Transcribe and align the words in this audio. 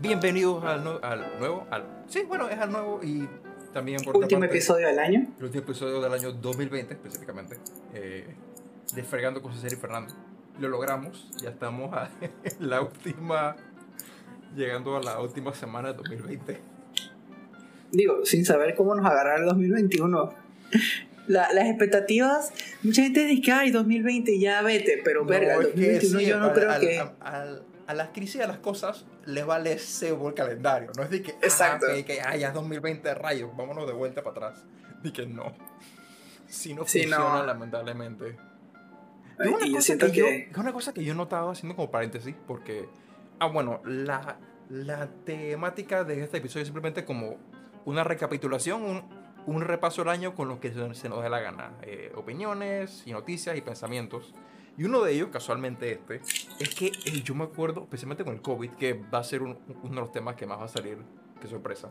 Bienvenidos 0.00 0.64
al, 0.64 0.84
nu- 0.84 0.98
al 1.02 1.38
nuevo, 1.38 1.66
al, 1.70 1.84
sí, 2.08 2.22
bueno, 2.26 2.48
es 2.48 2.58
al 2.58 2.70
nuevo 2.70 3.00
y 3.02 3.28
también 3.72 4.02
por 4.04 4.16
Último 4.16 4.40
parte, 4.40 4.56
episodio 4.56 4.86
del 4.88 4.98
año. 4.98 5.26
El 5.38 5.44
último 5.44 5.64
episodio 5.64 6.00
del 6.00 6.12
año 6.12 6.32
2020 6.32 6.94
específicamente, 6.94 7.58
eh, 7.94 8.26
de 8.94 9.02
Fregando 9.02 9.42
con 9.42 9.52
César 9.54 9.72
y 9.72 9.76
Fernando. 9.76 10.14
Lo 10.60 10.68
logramos, 10.68 11.28
ya 11.42 11.50
estamos 11.50 11.92
a 11.94 12.10
la 12.60 12.80
última, 12.82 13.56
llegando 14.56 14.96
a 14.96 15.02
la 15.02 15.20
última 15.20 15.52
semana 15.54 15.88
de 15.92 15.94
2020. 15.98 16.60
Digo, 17.92 18.24
sin 18.24 18.44
saber 18.44 18.74
cómo 18.74 18.94
nos 18.94 19.06
agarrará 19.06 19.40
el 19.40 19.46
2021. 19.46 20.32
La- 21.28 21.52
las 21.52 21.66
expectativas, 21.66 22.52
mucha 22.82 23.02
gente 23.02 23.24
dice 23.26 23.42
que 23.42 23.52
ay, 23.52 23.70
2020 23.70 24.38
ya 24.38 24.62
vete, 24.62 25.00
pero 25.04 25.24
verga, 25.24 25.54
el 25.56 25.60
es 25.62 25.66
que 25.68 25.92
2021 25.92 26.18
sí, 26.20 26.26
yo 26.26 26.38
no 26.38 26.52
creo 26.52 26.70
al- 26.70 26.80
que. 26.80 26.98
al- 27.20 27.62
a 27.86 27.94
las 27.94 28.08
crisis 28.08 28.40
de 28.40 28.46
las 28.46 28.58
cosas 28.58 29.04
les 29.24 29.46
vale 29.46 29.78
cebo 29.78 30.28
el 30.28 30.34
calendario. 30.34 30.90
No 30.96 31.02
es 31.02 31.10
de 31.10 31.22
que, 31.22 31.32
ah, 31.32 31.38
Exacto. 31.42 31.86
que, 31.86 32.04
que, 32.04 32.20
ah, 32.20 32.36
ya 32.36 32.48
es 32.48 32.54
2020 32.54 33.14
rayos, 33.14 33.56
vámonos 33.56 33.86
de 33.86 33.92
vuelta 33.92 34.22
para 34.22 34.48
atrás. 34.48 34.64
De 35.02 35.12
que 35.12 35.26
no. 35.26 35.52
Si 36.48 36.74
no 36.74 36.86
Sí, 36.86 37.06
no. 37.06 37.16
funciona, 37.16 37.42
lamentablemente. 37.44 38.36
Es 39.38 39.46
y 39.46 39.48
una, 39.48 39.66
yo 39.66 39.72
cosa 39.72 39.82
siento 39.82 40.06
que 40.06 40.12
que. 40.12 40.18
yo, 40.18 40.26
es 40.26 40.56
una 40.56 40.72
cosa 40.72 40.92
que 40.94 41.04
yo 41.04 41.14
notaba 41.14 41.52
haciendo 41.52 41.76
como 41.76 41.90
paréntesis, 41.90 42.34
porque, 42.46 42.88
ah, 43.38 43.46
bueno, 43.46 43.80
la, 43.84 44.38
la 44.68 45.08
temática 45.24 46.04
de 46.04 46.22
este 46.22 46.38
episodio 46.38 46.62
es 46.62 46.68
simplemente 46.68 47.04
como 47.04 47.36
una 47.84 48.02
recapitulación, 48.02 48.82
un, 48.82 49.04
un 49.46 49.60
repaso 49.62 50.02
del 50.02 50.10
año 50.10 50.34
con 50.34 50.48
lo 50.48 50.58
que 50.60 50.72
se, 50.72 50.94
se 50.94 51.08
nos 51.08 51.22
dé 51.22 51.28
la 51.30 51.40
gana. 51.40 51.72
Eh, 51.82 52.12
opiniones 52.16 53.02
y 53.06 53.12
noticias 53.12 53.56
y 53.56 53.60
pensamientos. 53.60 54.34
Y 54.78 54.84
uno 54.84 55.02
de 55.02 55.12
ellos, 55.12 55.28
casualmente 55.30 55.90
este, 55.92 56.16
es 56.60 56.74
que 56.74 56.90
yo 57.24 57.34
me 57.34 57.44
acuerdo, 57.44 57.82
especialmente 57.82 58.24
con 58.24 58.34
el 58.34 58.42
COVID, 58.42 58.70
que 58.72 58.92
va 58.94 59.18
a 59.18 59.24
ser 59.24 59.42
un- 59.42 59.58
uno 59.82 59.94
de 59.94 60.00
los 60.02 60.12
temas 60.12 60.34
que 60.36 60.46
más 60.46 60.58
va 60.60 60.64
a 60.64 60.68
salir, 60.68 60.98
qué 61.40 61.48
sorpresa. 61.48 61.88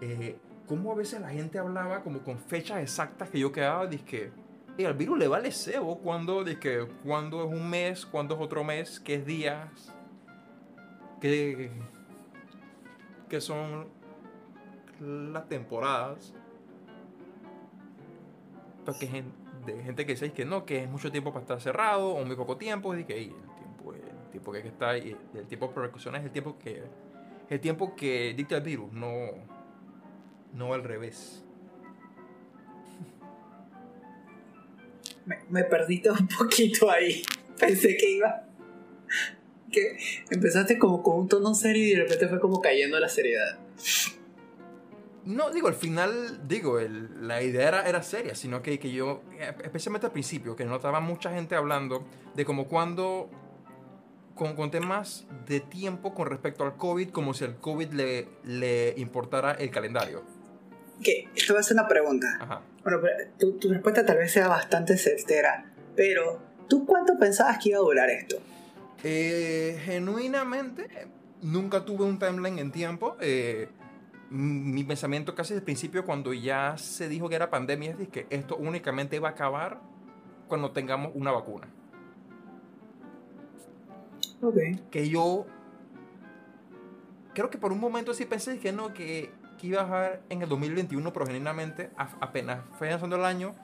Eh, 0.00 0.38
cómo 0.66 0.92
a 0.92 0.94
veces 0.94 1.20
la 1.20 1.28
gente 1.28 1.58
hablaba 1.58 2.02
como 2.02 2.20
con 2.22 2.38
fechas 2.38 2.80
exactas 2.80 3.28
que 3.28 3.38
yo 3.38 3.52
quedaba, 3.52 3.86
dizque, 3.86 4.32
y 4.78 4.84
al 4.84 4.94
virus 4.94 5.18
le 5.18 5.28
vale 5.28 5.52
cebo 5.52 5.98
cuando, 5.98 6.42
dizque, 6.44 6.88
cuando 7.04 7.44
es 7.44 7.50
un 7.60 7.68
mes, 7.68 8.06
cuando 8.06 8.36
es 8.36 8.40
otro 8.40 8.64
mes, 8.64 8.98
qué 8.98 9.18
días, 9.18 9.92
qué, 11.20 11.70
qué 13.28 13.40
son 13.40 13.88
las 14.98 15.46
temporadas. 15.46 16.32
Porque 18.86 19.06
gente, 19.06 19.30
de 19.64 19.82
gente 19.82 20.06
que 20.06 20.12
dice 20.12 20.32
que 20.32 20.44
no, 20.44 20.64
que 20.64 20.84
es 20.84 20.90
mucho 20.90 21.10
tiempo 21.10 21.32
para 21.32 21.42
estar 21.42 21.60
cerrado 21.60 22.10
o 22.10 22.24
muy 22.24 22.36
poco 22.36 22.56
tiempo, 22.56 22.96
y 22.96 23.04
que 23.04 23.14
"Ey, 23.14 23.24
el 23.24 23.54
tiempo, 23.56 23.94
el 23.94 24.30
tiempo 24.30 24.52
que 24.52 24.58
hay 24.58 24.62
que 24.62 24.68
está 24.68 24.98
y 24.98 25.16
el 25.34 25.46
tiempo 25.46 25.68
de 25.68 25.74
precauciones 25.74 26.20
es 26.20 26.26
el 26.26 26.32
tiempo 26.32 26.58
que 26.58 26.82
el 27.48 27.60
tiempo 27.60 27.94
que 27.94 28.32
dicta 28.34 28.56
el 28.56 28.62
virus, 28.62 28.92
no 28.92 29.10
no 30.54 30.74
al 30.74 30.84
revés. 30.84 31.44
Me, 35.24 35.38
me 35.50 35.64
perdiste 35.64 36.10
un 36.10 36.26
poquito 36.26 36.90
ahí. 36.90 37.22
Pensé 37.58 37.96
que 37.96 38.10
iba. 38.10 38.44
Que 39.70 39.96
empezaste 40.30 40.78
como 40.78 41.02
con 41.02 41.18
un 41.20 41.28
tono 41.28 41.54
serio 41.54 41.84
y 41.84 41.90
de 41.90 42.02
repente 42.02 42.28
fue 42.28 42.40
como 42.40 42.60
cayendo 42.60 42.98
la 42.98 43.08
seriedad. 43.08 43.58
No, 45.24 45.50
digo, 45.50 45.68
al 45.68 45.74
final, 45.74 46.46
digo, 46.48 46.78
el- 46.80 47.26
la 47.28 47.42
idea 47.42 47.68
era, 47.68 47.88
era 47.88 48.02
seria, 48.02 48.34
sino 48.34 48.60
que, 48.62 48.78
que 48.78 48.90
yo, 48.90 49.22
eh, 49.38 49.54
especialmente 49.62 50.06
al 50.06 50.12
principio, 50.12 50.56
que 50.56 50.64
notaba 50.64 50.98
mucha 51.00 51.30
gente 51.32 51.54
hablando 51.54 52.04
de 52.34 52.44
como 52.44 52.66
cuando, 52.66 53.30
con, 54.34 54.56
con 54.56 54.70
temas 54.72 55.26
de 55.46 55.60
tiempo 55.60 56.12
con 56.14 56.26
respecto 56.26 56.64
al 56.64 56.76
COVID, 56.76 57.10
como 57.10 57.34
si 57.34 57.44
al 57.44 57.56
COVID 57.56 57.90
le, 57.92 58.28
le 58.44 58.94
importara 58.96 59.52
el 59.52 59.70
calendario. 59.70 60.24
Que 61.02 61.28
esto 61.36 61.54
va 61.54 61.60
a 61.60 61.62
ser 61.62 61.76
una 61.76 61.86
pregunta. 61.88 62.26
Ajá. 62.40 62.62
Bueno, 62.82 62.98
pero 63.00 63.30
tu, 63.38 63.52
tu 63.58 63.68
respuesta 63.72 64.04
tal 64.04 64.18
vez 64.18 64.32
sea 64.32 64.48
bastante 64.48 64.96
certera. 64.96 65.66
Pero, 65.94 66.40
¿tú 66.68 66.84
cuánto 66.86 67.16
pensabas 67.18 67.58
que 67.62 67.68
iba 67.70 67.78
a 67.78 67.82
durar 67.82 68.10
esto? 68.10 68.38
Eh, 69.04 69.80
genuinamente, 69.84 70.88
nunca 71.42 71.84
tuve 71.84 72.04
un 72.04 72.18
timeline 72.18 72.58
en 72.58 72.72
tiempo. 72.72 73.16
eh, 73.20 73.68
mi 74.32 74.82
pensamiento 74.84 75.34
casi 75.34 75.50
desde 75.54 75.60
el 75.60 75.64
principio, 75.64 76.04
cuando 76.04 76.32
ya 76.32 76.76
se 76.78 77.08
dijo 77.08 77.28
que 77.28 77.34
era 77.36 77.50
pandemia, 77.50 77.90
es 77.90 77.98
de 77.98 78.08
que 78.08 78.26
esto 78.30 78.56
únicamente 78.56 79.20
va 79.20 79.28
a 79.28 79.32
acabar 79.32 79.80
cuando 80.48 80.70
tengamos 80.72 81.12
una 81.14 81.30
vacuna. 81.32 81.68
Ok. 84.42 84.56
Que 84.90 85.08
yo 85.08 85.46
creo 87.34 87.50
que 87.50 87.58
por 87.58 87.72
un 87.72 87.80
momento 87.80 88.12
sí 88.14 88.24
pensé 88.24 88.58
que 88.58 88.72
no, 88.72 88.92
que, 88.92 89.30
que 89.58 89.66
iba 89.68 89.80
a 89.80 89.84
bajar 89.84 90.22
en 90.28 90.42
el 90.42 90.48
2021, 90.48 91.12
pero 91.12 91.26
genuinamente 91.26 91.90
apenas 91.96 92.60
fue 92.78 92.88
avanzando 92.88 93.16
el 93.16 93.24
año. 93.24 93.54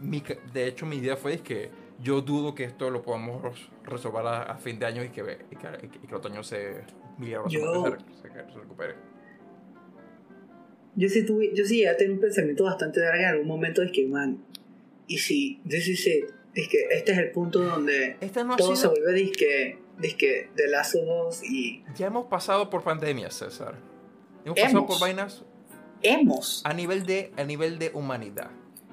Mi, 0.00 0.22
de 0.52 0.66
hecho, 0.66 0.86
mi 0.86 0.96
idea 0.96 1.16
fue 1.16 1.34
es 1.34 1.42
que 1.42 1.70
yo 2.00 2.22
dudo 2.22 2.54
que 2.54 2.64
esto 2.64 2.88
lo 2.90 3.02
podamos 3.02 3.42
res- 3.42 3.68
resolver 3.84 4.26
a, 4.26 4.42
a 4.44 4.56
fin 4.56 4.78
de 4.78 4.86
año 4.86 5.04
y 5.04 5.10
que, 5.10 5.46
y 5.50 5.56
que, 5.56 5.68
y 5.82 5.88
que 5.88 6.06
el 6.06 6.14
otoño 6.14 6.42
se, 6.42 6.84
Yo- 7.48 7.82
se 8.52 8.58
recupere. 8.58 8.94
Yo 10.96 11.08
sí, 11.08 11.24
tuve, 11.24 11.50
yo 11.54 11.64
sí 11.64 11.76
llegué 11.78 11.88
a 11.88 11.96
tener 11.96 12.12
un 12.12 12.20
pensamiento 12.20 12.64
bastante 12.64 13.00
largo 13.00 13.18
en 13.20 13.24
algún 13.26 13.46
momento. 13.48 13.82
Es 13.82 13.90
que, 13.92 14.06
man, 14.06 14.44
y 15.06 15.18
si, 15.18 15.60
this 15.68 15.88
is 15.88 16.06
it. 16.06 16.24
Es 16.54 16.68
que 16.68 16.86
este 16.92 17.10
es 17.12 17.18
el 17.18 17.32
punto 17.32 17.60
donde 17.62 18.16
Este 18.20 18.44
no 18.44 18.54
todo 18.56 18.76
se 18.76 18.82
sido... 18.82 18.92
vuelve 18.92 19.12
disque, 19.14 19.78
disque 19.98 20.50
de 20.54 20.68
Last 20.68 20.94
of 20.94 21.28
Us 21.28 21.42
y 21.42 21.82
Ya 21.96 22.06
hemos 22.06 22.26
pasado 22.26 22.70
por 22.70 22.84
pandemias, 22.84 23.34
César. 23.34 23.74
Hemos 24.44 24.56
pasado 24.60 24.78
Hemos. 24.78 24.86
por 24.92 25.00
vainas 25.00 25.44
hemos 26.02 26.62
a 26.64 26.72
nivel 26.74 27.06
de, 27.06 27.32
a 27.36 27.42
nivel 27.44 27.78
de 27.80 27.90
humanidad. 27.92 28.50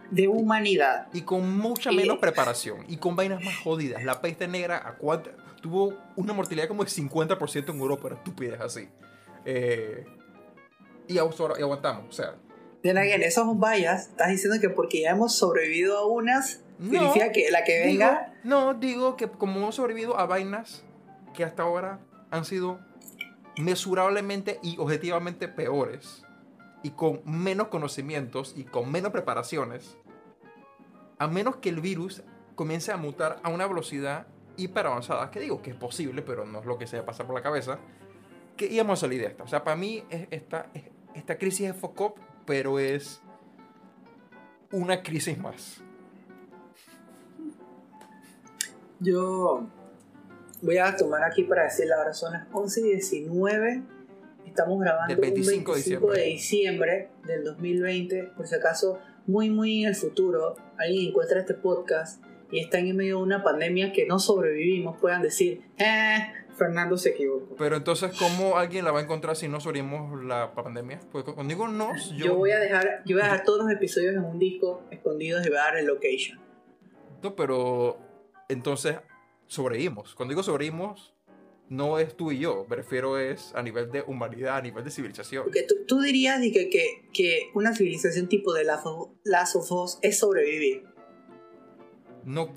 de 0.10 0.28
humanidad. 0.28 1.08
Y 1.14 1.22
con 1.22 1.56
mucha 1.58 1.92
Y- 1.92 1.98
menos 1.98 2.18
preparación. 2.18 2.84
Y 2.88 2.98
con 2.98 3.16
vainas 3.16 3.44
más 3.44 3.56
jodidas. 3.58 4.04
La 4.04 4.22
peste 4.22 4.48
negra 4.48 4.78
a 4.78 4.98
tuvo 5.62 5.94
una 6.16 6.34
mortalidad 6.34 6.68
como 6.68 6.84
de 6.84 6.90
50% 6.90 7.70
en 7.70 7.80
Europa. 7.80 8.08
Era 8.08 8.16
estupidez 8.18 8.60
así. 8.60 8.88
Eh, 9.46 10.04
y, 11.12 11.60
y 11.60 11.62
aguantamos. 11.64 12.06
O 12.10 12.12
sea, 12.12 12.36
De 12.84 12.92
again, 12.92 13.22
esos 13.24 13.46
son 13.46 13.60
vallas. 13.60 14.08
Estás 14.10 14.30
diciendo 14.30 14.60
que 14.60 14.70
porque 14.70 15.02
ya 15.02 15.12
hemos 15.12 15.36
sobrevivido 15.36 15.98
a 15.98 16.06
unas, 16.08 16.62
no, 16.80 16.92
significa 16.92 17.32
que 17.32 17.52
la 17.52 17.64
que 17.64 17.86
digo, 17.88 18.00
venga. 18.06 18.34
no, 18.44 18.74
digo 18.74 19.16
que 19.18 19.28
como 19.28 19.60
hemos 19.60 19.76
sobrevivido 19.76 20.18
a 20.20 20.26
vainas 20.26 20.84
que 21.34 21.44
hasta 21.44 21.64
ahora 21.64 22.00
han 22.32 22.44
sido 22.46 22.80
mesurablemente 23.58 24.60
y 24.64 24.78
objetivamente 24.78 25.48
peores. 25.48 26.24
Y 26.84 26.92
con 26.92 27.22
menos 27.26 27.68
conocimientos 27.68 28.54
y 28.58 28.64
con 28.64 28.92
menos 28.92 29.12
preparaciones. 29.12 29.98
A 31.20 31.28
menos 31.28 31.58
que 31.58 31.70
el 31.70 31.80
virus 31.80 32.24
comience 32.56 32.92
a 32.92 32.98
mutar 32.98 33.40
a 33.44 33.50
una 33.50 33.68
velocidad 33.68 34.26
hiper 34.58 34.88
avanzada, 34.88 35.30
que 35.32 35.40
digo 35.40 35.62
que 35.62 35.70
es 35.70 35.76
posible, 35.76 36.22
pero 36.24 36.46
no 36.46 36.60
es 36.60 36.66
lo 36.66 36.78
que 36.78 36.88
se 36.88 37.02
pasa 37.04 37.26
por 37.26 37.36
la 37.36 37.42
cabeza, 37.44 37.78
que 38.58 38.66
íbamos 38.66 39.00
a 39.00 39.02
salir 39.02 39.22
de 39.22 39.28
esta. 39.28 39.44
O 39.44 39.48
sea, 39.48 39.64
para 39.64 39.76
mí 39.76 40.04
es- 40.10 40.28
esta, 40.32 40.68
es- 40.74 40.84
esta 41.16 41.38
crisis 41.38 41.70
es 41.70 41.76
FOCOP, 41.76 42.18
pero 42.46 42.80
es 42.80 43.22
una 44.72 45.04
crisis 45.04 45.38
más. 45.38 45.82
Yo 49.00 49.68
voy 50.62 50.78
a 50.78 50.96
tomar 50.96 51.24
aquí 51.24 51.44
para 51.44 51.64
decir 51.64 51.88
la 51.88 52.00
hora 52.00 52.14
son 52.14 52.34
las 52.34 52.48
11 52.52 52.82
y 52.82 52.84
19. 52.94 53.84
Estamos 54.46 54.80
grabando 54.80 55.16
Del 55.16 55.22
25 55.22 55.72
un 55.72 55.78
de 55.78 55.84
25 55.84 56.12
de 56.12 56.24
diciembre 56.24 57.10
del 57.26 57.44
2020. 57.44 58.24
Por 58.36 58.48
si 58.48 58.56
acaso, 58.56 59.00
muy, 59.26 59.50
muy 59.50 59.84
en 59.84 59.90
el 59.90 59.96
futuro, 59.96 60.56
alguien 60.78 61.10
encuentra 61.10 61.40
este 61.40 61.54
podcast 61.54 62.22
y 62.52 62.60
están 62.60 62.86
en 62.86 62.98
medio 62.98 63.18
de 63.18 63.24
una 63.24 63.44
pandemia 63.44 63.94
que 63.94 64.06
no 64.06 64.20
sobrevivimos, 64.20 65.00
puedan 65.00 65.22
decir, 65.22 65.62
eh, 65.78 66.34
Fernando 66.58 66.98
se 66.98 67.10
equivocó. 67.10 67.56
Pero 67.56 67.76
entonces, 67.76 68.12
¿cómo 68.18 68.58
alguien 68.58 68.86
la 68.86 68.92
va 68.92 69.00
a 69.00 69.04
encontrar 69.04 69.36
si 69.36 69.48
no 69.48 69.60
sobrevivimos 69.60 70.24
la 70.24 70.54
pandemia? 70.54 71.00
Pues 71.12 71.24
cuando 71.24 71.44
digo 71.44 71.68
nos, 71.68 72.12
yo, 72.12 72.26
Yo 72.26 72.36
voy 72.36 72.52
a 72.52 72.60
dejar, 72.60 73.04
yo 73.06 73.16
voy 73.16 73.22
a 73.22 73.26
dejar 73.26 73.44
todos 73.44 73.64
los 73.64 73.72
episodios 73.72 74.16
en 74.16 74.24
un 74.24 74.40
disco 74.40 74.84
escondidos 74.92 75.46
y 75.46 75.50
voy 75.50 75.58
a 75.58 75.62
dar 75.62 75.78
el 75.78 75.86
location. 75.86 76.40
No, 77.22 77.36
pero 77.36 77.98
entonces 78.50 78.98
sobrevivimos. 79.48 80.16
Cuando 80.16 80.32
digo 80.32 80.44
sobrevivimos, 80.44 81.14
no 81.70 82.00
es 82.00 82.16
tú 82.18 82.32
y 82.32 82.40
yo. 82.40 82.66
Me 82.70 82.76
refiero 82.76 83.18
es 83.18 83.54
a 83.56 83.64
nivel 83.64 83.92
de 83.92 84.04
humanidad, 84.06 84.58
a 84.58 84.62
nivel 84.62 84.84
de 84.84 84.92
civilización. 84.92 85.46
Porque 85.46 85.64
tú, 85.64 85.76
tú 85.88 86.02
dirías 86.02 86.42
di 86.42 86.52
que, 86.52 86.70
que, 86.70 87.08
que 87.14 87.50
una 87.54 87.74
civilización 87.74 88.28
tipo 88.28 88.54
de 88.54 88.66
Last 88.66 88.86
of, 88.86 89.10
Last 89.24 89.56
of 89.56 89.72
Us 89.72 90.00
es 90.02 90.20
sobrevivir. 90.20 90.84
No. 92.26 92.52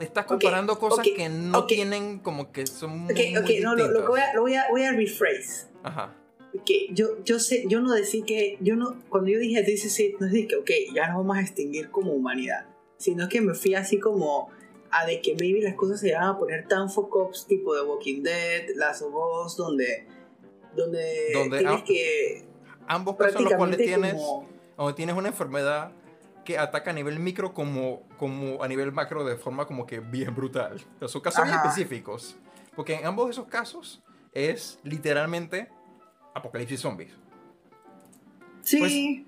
Estás 0.00 0.24
comparando 0.24 0.78
cosas 0.78 1.06
ok, 1.06 1.14
que 1.14 1.28
no 1.28 1.58
ok. 1.60 1.68
tienen 1.68 2.18
como 2.20 2.50
que 2.52 2.66
son 2.66 3.00
muy, 3.00 3.12
Ok, 3.12 3.20
ok, 3.42 3.50
no, 3.62 3.74
lo, 3.76 3.88
lo 3.88 4.08
voy 4.08 4.20
a, 4.20 4.34
lo 4.34 4.40
voy 4.42 4.54
a, 4.54 4.68
voy 4.70 4.82
a 4.82 4.92
rephrase. 4.92 5.68
Ajá. 5.82 6.16
Que 6.64 6.88
yo, 6.92 7.22
yo 7.22 7.38
sé, 7.38 7.64
yo 7.68 7.80
no 7.80 7.92
decía 7.92 8.24
que, 8.26 8.58
yo 8.60 8.74
no, 8.76 9.00
cuando 9.08 9.30
yo 9.30 9.38
dije 9.38 9.62
this 9.62 9.84
is 9.84 10.00
it, 10.00 10.16
no 10.18 10.26
es 10.26 10.32
de 10.32 10.48
que, 10.48 10.56
ok, 10.56 10.70
ya 10.94 11.06
nos 11.08 11.18
vamos 11.18 11.36
a 11.36 11.40
extinguir 11.40 11.90
como 11.90 12.12
humanidad, 12.12 12.66
sino 12.96 13.28
que 13.28 13.40
me 13.40 13.54
fui 13.54 13.74
así 13.74 14.00
como 14.00 14.50
a 14.90 15.06
de 15.06 15.20
que 15.20 15.36
maybe 15.38 15.60
las 15.62 15.74
cosas 15.74 16.00
se 16.00 16.08
iban 16.08 16.24
a 16.24 16.38
poner 16.38 16.66
tan 16.66 16.90
focops 16.90 17.46
tipo 17.46 17.74
de 17.74 17.82
Walking 17.82 18.22
Dead, 18.22 18.70
Last 18.74 19.02
of 19.02 19.56
donde, 19.56 20.06
donde, 20.74 21.30
Donde 21.32 21.58
tienes 21.58 21.82
que 21.84 22.44
Ambos 22.86 23.16
casos 23.16 23.42
los 23.42 23.52
cuales 23.52 23.76
tienes, 23.76 24.14
como... 24.14 24.48
donde 24.76 24.94
tienes 24.94 25.14
una 25.14 25.28
enfermedad 25.28 25.92
que 26.52 26.58
ataca 26.58 26.90
a 26.90 26.94
nivel 26.94 27.18
micro 27.20 27.54
como, 27.54 28.02
como 28.18 28.62
a 28.62 28.68
nivel 28.68 28.90
macro 28.92 29.24
de 29.24 29.36
forma 29.36 29.66
como 29.66 29.86
que 29.86 30.00
bien 30.00 30.34
brutal. 30.34 30.76
O 30.96 30.98
sea, 30.98 31.08
son 31.08 31.20
casos 31.20 31.40
Ajá. 31.44 31.56
específicos. 31.56 32.36
Porque 32.74 32.94
en 32.94 33.06
ambos 33.06 33.26
de 33.26 33.32
esos 33.32 33.46
casos 33.46 34.02
es 34.32 34.78
literalmente 34.82 35.68
apocalipsis 36.34 36.80
zombies. 36.80 37.12
Sí, 38.62 39.26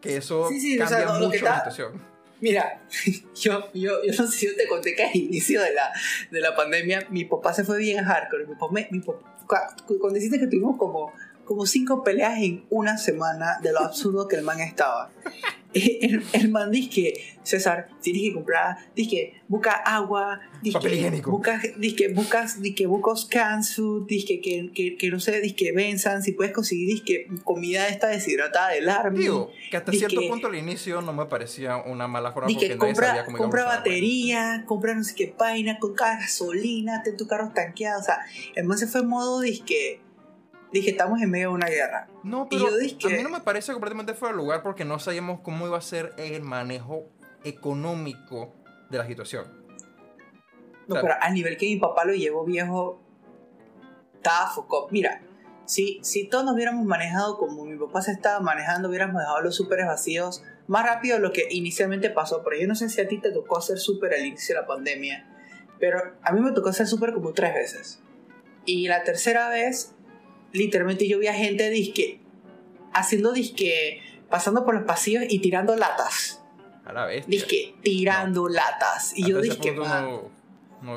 Que 0.00 0.16
eso 0.16 0.48
Sí, 0.48 0.60
sí, 0.60 0.76
o 0.76 0.78
cambia 0.84 0.96
sea, 0.98 1.06
lo 1.06 1.20
que 1.20 1.26
mucho 1.38 1.44
la 1.44 1.56
situación. 1.56 2.02
Mira, 2.40 2.82
yo, 3.34 3.72
yo, 3.72 4.02
yo 4.04 4.12
no 4.22 4.26
sé 4.26 4.36
si 4.38 4.46
yo 4.46 4.56
te 4.56 4.66
conté 4.68 4.94
que 4.94 5.04
al 5.04 5.16
inicio 5.16 5.60
de 5.62 5.72
la, 5.72 5.90
de 6.30 6.40
la 6.40 6.54
pandemia 6.54 7.06
mi 7.10 7.24
papá 7.24 7.52
se 7.54 7.64
fue 7.64 7.78
bien 7.78 8.04
hardcore. 8.04 8.46
Mi 8.46 8.54
papá, 8.54 8.74
mi 8.90 9.00
papá- 9.00 9.74
cu- 9.86 9.98
cuando 9.98 10.14
dijiste 10.18 10.38
que 10.38 10.46
tuvimos 10.46 10.76
como, 10.76 11.12
como 11.44 11.66
cinco 11.66 12.02
peleas 12.04 12.38
en 12.38 12.64
una 12.70 12.96
semana 12.98 13.58
de 13.62 13.72
lo 13.72 13.80
absurdo 13.80 14.28
que 14.28 14.36
el 14.36 14.42
man 14.42 14.60
estaba. 14.60 15.10
El, 16.04 16.22
el 16.32 16.48
man 16.50 16.70
dice 16.70 16.88
que, 16.90 17.14
César, 17.42 17.88
tienes 18.00 18.22
que 18.22 18.32
comprar, 18.32 18.76
dice 18.94 19.10
que 19.10 19.32
busca 19.48 19.72
agua, 19.72 20.40
dice 20.62 20.74
Papel 20.78 20.92
que 20.92 20.96
higiénico. 20.98 21.30
busca, 21.30 21.60
dice 21.76 22.08
buscas, 22.08 22.62
dice 22.62 22.74
que 22.74 22.86
buscas 22.86 23.24
cansu, 23.26 24.06
dice 24.06 24.26
que, 24.26 24.40
que, 24.40 24.70
que, 24.72 24.96
que 24.96 25.10
no 25.10 25.18
sé, 25.20 25.40
dice 25.40 25.56
que 25.56 25.72
venzan, 25.72 26.22
si 26.22 26.32
puedes 26.32 26.52
conseguir, 26.52 26.88
dice 26.88 27.04
que 27.04 27.26
comida 27.42 27.88
esta 27.88 28.06
deshidratada 28.08 28.70
del 28.70 28.88
army. 28.88 29.18
Digo, 29.18 29.50
que 29.70 29.76
hasta 29.76 29.92
cierto 29.92 30.20
que- 30.20 30.28
punto 30.28 30.46
al 30.46 30.54
inicio 30.56 31.00
no 31.02 31.12
me 31.12 31.26
parecía 31.26 31.76
una 31.78 32.06
mala 32.08 32.32
forma 32.32 32.48
porque 32.48 32.68
que 32.68 32.76
nadie 32.76 32.94
sabía 32.94 33.24
compra, 33.24 33.38
compra 33.38 33.64
batería, 33.64 34.64
compra 34.66 34.94
no 34.94 35.04
sé 35.04 35.14
qué 35.14 35.34
vaina, 35.38 35.78
con 35.78 35.94
cada 35.94 36.20
gasolina, 36.20 37.02
ten 37.02 37.16
tu 37.16 37.26
carro 37.26 37.50
tanqueado. 37.54 38.00
O 38.00 38.04
sea, 38.04 38.20
el 38.54 38.64
man 38.64 38.78
se 38.78 38.86
fue 38.86 39.00
en 39.00 39.08
modo 39.08 39.40
disque. 39.40 40.00
Dije, 40.74 40.90
estamos 40.90 41.22
en 41.22 41.30
medio 41.30 41.50
de 41.50 41.54
una 41.54 41.68
guerra. 41.68 42.08
No, 42.24 42.48
Y 42.50 42.56
pero 42.56 42.70
yo 42.70 42.76
dije 42.76 43.06
a 43.06 43.16
mí 43.16 43.22
no 43.22 43.28
me 43.28 43.38
parece 43.38 43.72
completamente 43.72 44.12
fuera 44.12 44.34
de 44.34 44.42
lugar 44.42 44.60
porque 44.64 44.84
no 44.84 44.98
sabíamos 44.98 45.38
cómo 45.38 45.68
iba 45.68 45.78
a 45.78 45.80
ser 45.80 46.12
el 46.16 46.42
manejo 46.42 47.08
económico 47.44 48.52
de 48.90 48.98
la 48.98 49.06
situación. 49.06 49.44
No, 50.88 50.96
pero 51.00 51.14
a 51.20 51.30
nivel 51.30 51.56
que 51.58 51.66
mi 51.66 51.76
papá 51.76 52.04
lo 52.04 52.12
llevó 52.12 52.44
viejo, 52.44 53.00
estaba 54.16 54.50
focó. 54.50 54.88
Mira, 54.90 55.22
si, 55.64 56.00
si 56.02 56.28
todos 56.28 56.44
nos 56.44 56.54
hubiéramos 56.54 56.84
manejado 56.84 57.38
como 57.38 57.64
mi 57.64 57.78
papá 57.78 58.02
se 58.02 58.10
estaba 58.10 58.40
manejando, 58.40 58.88
hubiéramos 58.88 59.20
dejado 59.20 59.42
los 59.42 59.54
súperes 59.54 59.86
vacíos 59.86 60.42
más 60.66 60.84
rápido 60.84 61.18
de 61.18 61.22
lo 61.22 61.30
que 61.30 61.46
inicialmente 61.50 62.10
pasó. 62.10 62.42
Pero 62.42 62.60
yo 62.60 62.66
no 62.66 62.74
sé 62.74 62.88
si 62.88 63.00
a 63.00 63.06
ti 63.06 63.20
te 63.20 63.30
tocó 63.30 63.58
hacer 63.58 63.78
súper 63.78 64.12
al 64.14 64.26
inicio 64.26 64.56
de 64.56 64.62
la 64.62 64.66
pandemia, 64.66 65.24
pero 65.78 66.02
a 66.20 66.32
mí 66.32 66.40
me 66.40 66.50
tocó 66.50 66.70
hacer 66.70 66.88
súper 66.88 67.14
como 67.14 67.32
tres 67.32 67.54
veces. 67.54 68.00
Y 68.66 68.88
la 68.88 69.04
tercera 69.04 69.48
vez, 69.50 69.93
literalmente 70.54 71.06
yo 71.06 71.18
vi 71.18 71.26
a 71.26 71.34
gente 71.34 71.68
disque, 71.68 72.20
haciendo 72.94 73.32
disque, 73.32 74.00
pasando 74.30 74.64
por 74.64 74.74
los 74.74 74.84
pasillos 74.84 75.24
y 75.28 75.40
tirando 75.40 75.76
latas. 75.76 76.42
A 76.84 76.92
la 76.92 77.06
vez. 77.06 77.26
Disque, 77.26 77.74
tirando 77.82 78.48
latas. 78.48 79.12
Y 79.16 79.28
yo 79.28 79.40
dije, 79.40 79.72
"Man". 79.72 80.20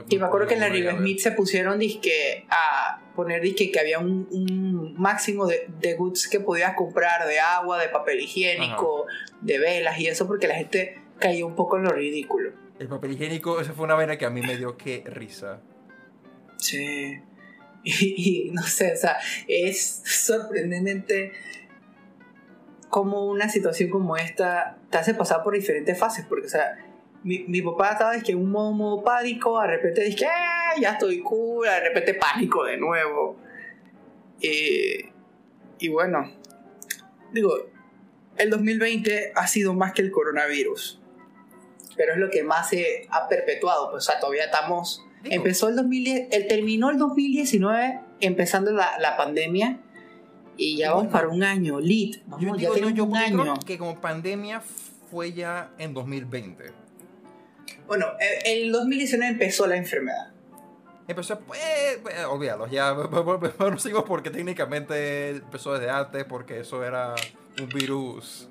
Y 0.09 0.18
me 0.18 0.25
acuerdo 0.25 0.48
que 0.48 0.56
en 0.56 0.59
la 0.59 0.69
River 0.69 0.98
Smith 0.98 1.19
se 1.19 1.31
pusieron 1.31 1.80
disque 1.80 2.45
a 2.50 3.01
poner 3.15 3.42
disque 3.42 3.71
que 3.71 3.80
había 3.80 4.00
un, 4.00 4.27
un 4.31 5.00
máximo 5.00 5.48
de, 5.48 5.69
de 5.80 5.94
goods 5.95 6.27
que 6.27 6.42
podías 6.42 6.74
comprar 6.75 7.25
de 7.25 7.39
agua, 7.39 7.80
de 7.80 7.88
papel 7.88 8.19
higiénico, 8.19 9.06
de 9.42 9.57
velas 9.59 9.98
y 9.98 10.07
eso 10.07 10.27
porque 10.27 10.48
la 10.48 10.56
gente 10.56 11.00
cayó 11.19 11.48
un 11.48 11.56
poco 11.56 11.77
en 11.77 11.83
lo 11.83 11.92
ridículo. 11.92 12.51
El 12.80 12.89
papel 12.89 13.13
higiénico, 13.13 13.62
esa 13.62 13.74
fue 13.74 13.86
una 13.86 13.95
vaina 13.95 14.18
que 14.18 14.25
a 14.25 14.30
mí 14.30 14.42
me 14.42 14.57
dio 14.57 14.77
que 14.77 15.04
risa. 15.06 15.62
Sí. 16.57 17.15
Y, 17.83 18.47
y 18.47 18.51
no 18.51 18.63
sé, 18.63 18.91
o 18.94 18.97
sea, 18.97 19.18
es 19.47 20.01
sorprendentemente 20.03 21.31
como 22.89 23.27
una 23.27 23.47
situación 23.50 23.89
como 23.89 24.18
esta 24.18 24.77
te 24.89 24.97
hace 24.97 25.13
pasar 25.13 25.44
por 25.44 25.53
diferentes 25.53 25.97
fases, 25.97 26.25
porque, 26.27 26.47
o 26.47 26.50
sea, 26.50 26.77
mi, 27.24 27.39
mi 27.47 27.62
papá 27.62 27.91
estaba 27.91 28.15
es 28.15 28.24
que 28.24 28.35
un 28.35 28.51
modo, 28.51 28.71
modo 28.71 29.03
pánico, 29.03 29.62
de 29.62 29.68
repente 29.68 30.03
dije, 30.03 30.25
"Eh, 30.25 30.81
ya 30.81 30.91
estoy 30.91 31.19
cool, 31.21 31.65
de 31.65 31.79
repente 31.79 32.13
pánico 32.13 32.63
de 32.65 32.77
nuevo. 32.77 33.38
Eh, 34.41 35.12
y 35.80 35.88
bueno, 35.89 36.31
digo, 37.31 37.53
el 38.38 38.50
2020 38.50 39.33
ha 39.35 39.47
sido 39.47 39.73
más 39.73 39.94
que 39.94 40.01
el 40.01 40.12
coronavirus, 40.12 41.01
pero 41.95 42.13
es 42.13 42.19
lo 42.19 42.30
que 42.30 42.44
más 42.44 42.69
se 42.69 43.07
ha 43.09 43.27
perpetuado, 43.27 43.91
pues, 43.91 44.07
o 44.07 44.12
sea, 44.12 44.19
todavía 44.19 44.45
estamos 44.45 45.06
Digo, 45.24 45.36
Empezó 45.36 45.69
el 45.69 45.75
2010, 45.75 46.28
él 46.31 46.48
terminó 46.48 46.90
el 46.90 46.98
2019 46.98 48.00
empezando 48.19 48.72
la, 48.72 48.98
la 49.00 49.18
pandemia 49.18 49.80
y 50.58 50.78
ya 50.78 50.94
vamos 50.94 51.12
para 51.12 51.28
un 51.28 51.44
año, 51.44 51.80
lit, 51.80 52.16
yo 52.18 52.22
vamos, 52.28 52.46
ya 52.58 52.58
digo, 52.62 52.74
tenemos 52.74 52.94
yo 52.96 53.04
un 53.06 53.10
porque 53.12 53.25
año. 53.25 53.42
creo 53.44 53.56
que 53.66 53.78
como 53.78 54.00
pandemia 54.02 54.62
fue 55.12 55.34
ya 55.34 55.72
en 55.78 55.94
2020. 55.94 56.72
Bueno, 57.88 58.06
el, 58.46 58.64
el 58.66 58.72
2019 58.72 59.34
empezó 59.34 59.68
la 59.68 59.78
enfermedad. 59.78 60.31
Empezó, 61.08 61.40
pues, 61.40 61.60
pues, 62.04 62.16
olvídalo, 62.25 62.68
ya 62.68 62.94
no 63.60 63.80
sigo 63.80 64.04
porque 64.04 64.30
técnicamente 64.30 65.30
empezó 65.30 65.74
desde 65.74 65.90
antes, 65.90 66.25
porque 66.25 66.60
eso 66.60 66.84
era 66.84 67.16
un 67.62 67.69
virus 67.69 68.50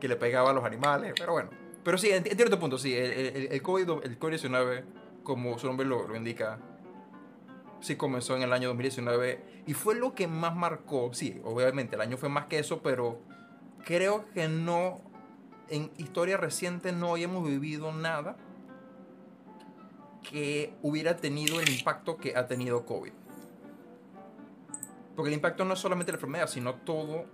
que 0.00 0.06
le 0.06 0.14
pegaba 0.16 0.50
a 0.50 0.52
los 0.52 0.64
animales, 0.64 1.12
pero 1.18 1.32
bueno. 1.32 1.50
Pero 1.82 1.98
sí, 1.98 2.08
enti- 2.08 2.30
entiendo 2.30 2.50
tu 2.50 2.58
punto, 2.60 2.78
sí, 2.78 2.94
el, 2.94 3.10
el, 3.12 3.48
el 3.50 3.62
COVID-19, 3.62 4.84
como 5.28 5.58
su 5.58 5.66
nombre 5.66 5.86
lo, 5.86 6.16
indica, 6.16 6.58
sí 7.82 7.96
comenzó 7.96 8.34
en 8.34 8.40
el 8.40 8.52
año 8.54 8.68
2019 8.68 9.62
y 9.66 9.74
fue 9.74 9.94
lo 9.94 10.14
que 10.14 10.26
más 10.26 10.56
marcó, 10.56 11.12
sí, 11.12 11.38
obviamente 11.44 11.96
el 11.96 12.00
año 12.00 12.16
fue 12.16 12.30
más 12.30 12.46
que 12.46 12.58
eso, 12.58 12.80
pero 12.80 13.20
creo 13.84 14.24
que 14.32 14.48
no, 14.48 15.02
en 15.68 15.92
historia 15.98 16.38
reciente 16.38 16.92
no 16.92 17.14
hayamos 17.14 17.46
vivido 17.46 17.92
nada 17.92 18.38
que 20.22 20.72
hubiera 20.80 21.18
tenido 21.18 21.60
el 21.60 21.68
impacto 21.68 22.16
que 22.16 22.34
ha 22.34 22.46
tenido 22.46 22.86
COVID. 22.86 23.12
Porque 25.14 25.28
el 25.28 25.34
impacto 25.34 25.66
no 25.66 25.74
es 25.74 25.78
solamente 25.78 26.10
la 26.10 26.16
enfermedad, 26.16 26.48
sino 26.48 26.76
todo, 26.76 27.26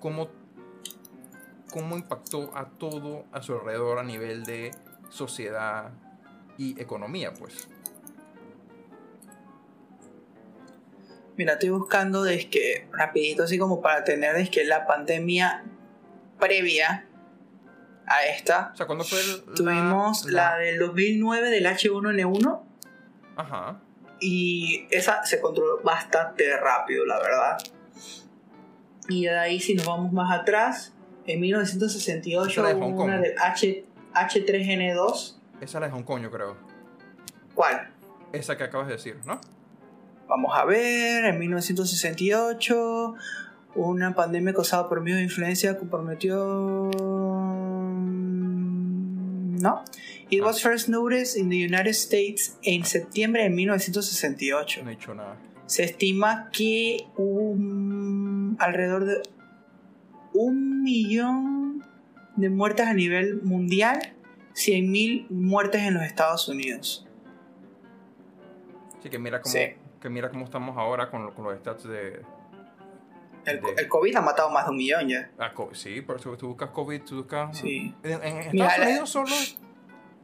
cómo, 0.00 0.28
cómo 1.72 1.96
impactó 1.96 2.54
a 2.54 2.66
todo 2.66 3.24
a 3.32 3.40
su 3.40 3.54
alrededor 3.54 3.98
a 4.00 4.02
nivel 4.02 4.44
de 4.44 4.70
sociedad 5.08 5.92
y 6.58 6.80
economía, 6.80 7.32
pues. 7.32 7.68
Mira, 11.36 11.52
estoy 11.52 11.70
buscando 11.70 12.24
de 12.24 12.48
que, 12.50 12.88
rapidito, 12.92 13.44
así 13.44 13.58
como 13.58 13.80
para 13.80 14.02
tener 14.04 14.34
es 14.36 14.50
que 14.50 14.64
la 14.64 14.86
pandemia 14.86 15.64
previa 16.40 17.06
a 18.06 18.24
esta, 18.24 18.70
O 18.74 18.76
sea, 18.76 18.86
cuando 18.86 19.04
fue 19.04 19.20
el- 19.20 19.44
tuvimos 19.54 20.24
la, 20.26 20.56
del 20.56 20.78
2009 20.78 21.50
del 21.50 21.66
H1N1 21.66 22.60
Ajá. 23.36 23.80
y 24.18 24.86
esa 24.90 25.24
se 25.24 25.40
controló 25.40 25.80
bastante 25.82 26.56
rápido, 26.58 27.04
la 27.06 27.18
verdad. 27.20 27.58
Y 29.08 29.24
de 29.26 29.38
ahí, 29.38 29.60
si 29.60 29.74
nos 29.74 29.86
vamos 29.86 30.12
más 30.12 30.36
atrás, 30.38 30.92
en 31.26 31.40
1968 31.40 32.50
Esa 32.50 32.60
era 32.60 32.68
de 32.70 32.74
hubo 32.84 33.04
una 33.04 33.20
del 33.20 33.34
H, 33.38 33.84
H3N2. 34.14 35.37
Esa 35.60 35.78
es 35.78 35.80
la 35.80 35.86
de 35.88 35.92
Hong 35.92 36.02
Kong, 36.04 36.22
yo 36.22 36.30
creo. 36.30 36.56
¿Cuál? 37.54 37.90
Esa 38.32 38.56
que 38.56 38.64
acabas 38.64 38.86
de 38.88 38.94
decir, 38.94 39.16
¿no? 39.26 39.40
Vamos 40.28 40.52
a 40.54 40.64
ver, 40.64 41.24
en 41.24 41.38
1968, 41.38 43.14
una 43.74 44.14
pandemia 44.14 44.52
causada 44.52 44.88
por 44.88 45.00
medio 45.00 45.16
de 45.16 45.22
influencia 45.24 45.76
comprometió... 45.78 46.90
¿No? 49.60 49.82
It 50.30 50.42
Ah. 50.42 50.46
was 50.46 50.60
first 50.62 50.88
noticed 50.88 51.36
in 51.36 51.48
the 51.48 51.56
United 51.56 51.94
States 51.94 52.56
en 52.62 52.84
septiembre 52.84 53.42
de 53.44 53.50
1968. 53.50 54.82
No 54.84 54.90
he 54.90 54.94
dicho 54.94 55.14
nada. 55.14 55.36
Se 55.66 55.84
estima 55.84 56.50
que 56.52 57.06
un, 57.16 58.56
alrededor 58.60 59.04
de 59.06 59.22
un 60.34 60.82
millón 60.82 61.82
de 62.36 62.50
muertes 62.50 62.86
a 62.86 62.94
nivel 62.94 63.42
mundial, 63.42 63.98
100.000 64.58 65.30
muertes 65.30 65.82
en 65.82 65.94
los 65.94 66.02
Estados 66.02 66.48
Unidos. 66.48 67.06
Así 68.98 69.08
que 69.08 69.18
mira 69.18 69.40
cómo, 69.40 69.52
Sí. 69.52 69.74
que 70.00 70.08
mira 70.10 70.30
cómo 70.30 70.44
estamos 70.44 70.76
ahora 70.76 71.10
con, 71.10 71.24
lo- 71.26 71.34
con 71.34 71.44
los 71.44 71.56
stats 71.58 71.84
de... 71.84 72.22
El, 73.44 73.60
De- 73.62 73.74
el 73.78 73.88
COVID 73.88 74.16
ha 74.16 74.20
matado 74.20 74.50
más 74.50 74.64
de 74.64 74.70
un 74.72 74.76
millón 74.76 75.08
ya. 75.08 75.30
ah, 75.38 75.52
sí, 75.72 76.00
por 76.02 76.16
eso 76.16 76.36
tú 76.36 76.48
buscas 76.48 76.70
COVID, 76.70 77.02
tú 77.02 77.16
buscas... 77.18 77.56
Sí. 77.56 77.94
En, 78.02 78.10
en 78.12 78.18
Estados 78.38 78.52
Mira, 78.52 78.78
la- 78.78 78.86
Unidos 78.88 79.10
solo... 79.10 79.30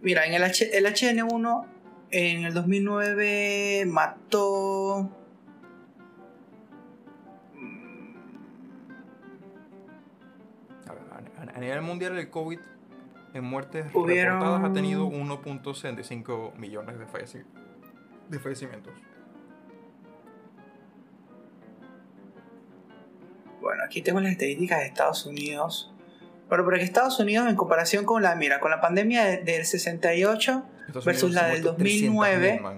Mira, 0.03 0.27
en 0.27 0.35
el, 0.35 0.43
H, 0.45 0.77
el 0.77 0.85
HN1 0.87 1.67
en 2.11 2.45
el 2.45 2.53
2009 2.53 3.85
mató... 3.87 5.09
A, 10.89 10.93
ver, 10.93 11.03
a- 11.11 11.53
a- 11.53 11.57
a 11.57 11.61
nivel 11.61 11.81
mundial 11.83 12.19
el 12.19 12.29
COVID 12.31 12.59
en 13.35 13.45
muertes 13.45 13.87
Hubieron- 13.93 14.41
reportadas 14.41 14.71
ha 14.71 14.73
tenido 14.73 15.07
1.65 15.07 16.55
millones 16.57 16.99
de, 16.99 17.07
falleci- 17.07 17.45
de 18.29 18.39
fallecimientos. 18.39 18.95
Bueno, 23.61 23.83
aquí 23.85 24.01
tengo 24.03 24.21
las 24.21 24.33
estadísticas 24.33 24.79
de 24.81 24.87
Estados 24.87 25.27
Unidos. 25.27 25.93
Bueno, 26.49 26.65
pero 26.65 26.77
que 26.79 26.85
Estados 26.85 27.19
Unidos 27.19 27.49
en 27.49 27.57
comparación 27.57 28.05
con 28.05 28.23
la, 28.23 28.37
mira, 28.37 28.61
con 28.61 28.71
la 28.71 28.81
pandemia 28.81 29.25
de- 29.25 29.39
del 29.39 29.65
68, 29.65 30.63
Estados 30.87 31.05
Versus 31.07 31.23
Unidos 31.25 31.43
la 31.43 31.49
del 31.49 31.59
ha 31.61 31.63
muerto 31.63 31.79
2009. 31.83 32.59
300.000, 32.61 32.63
man. 32.63 32.77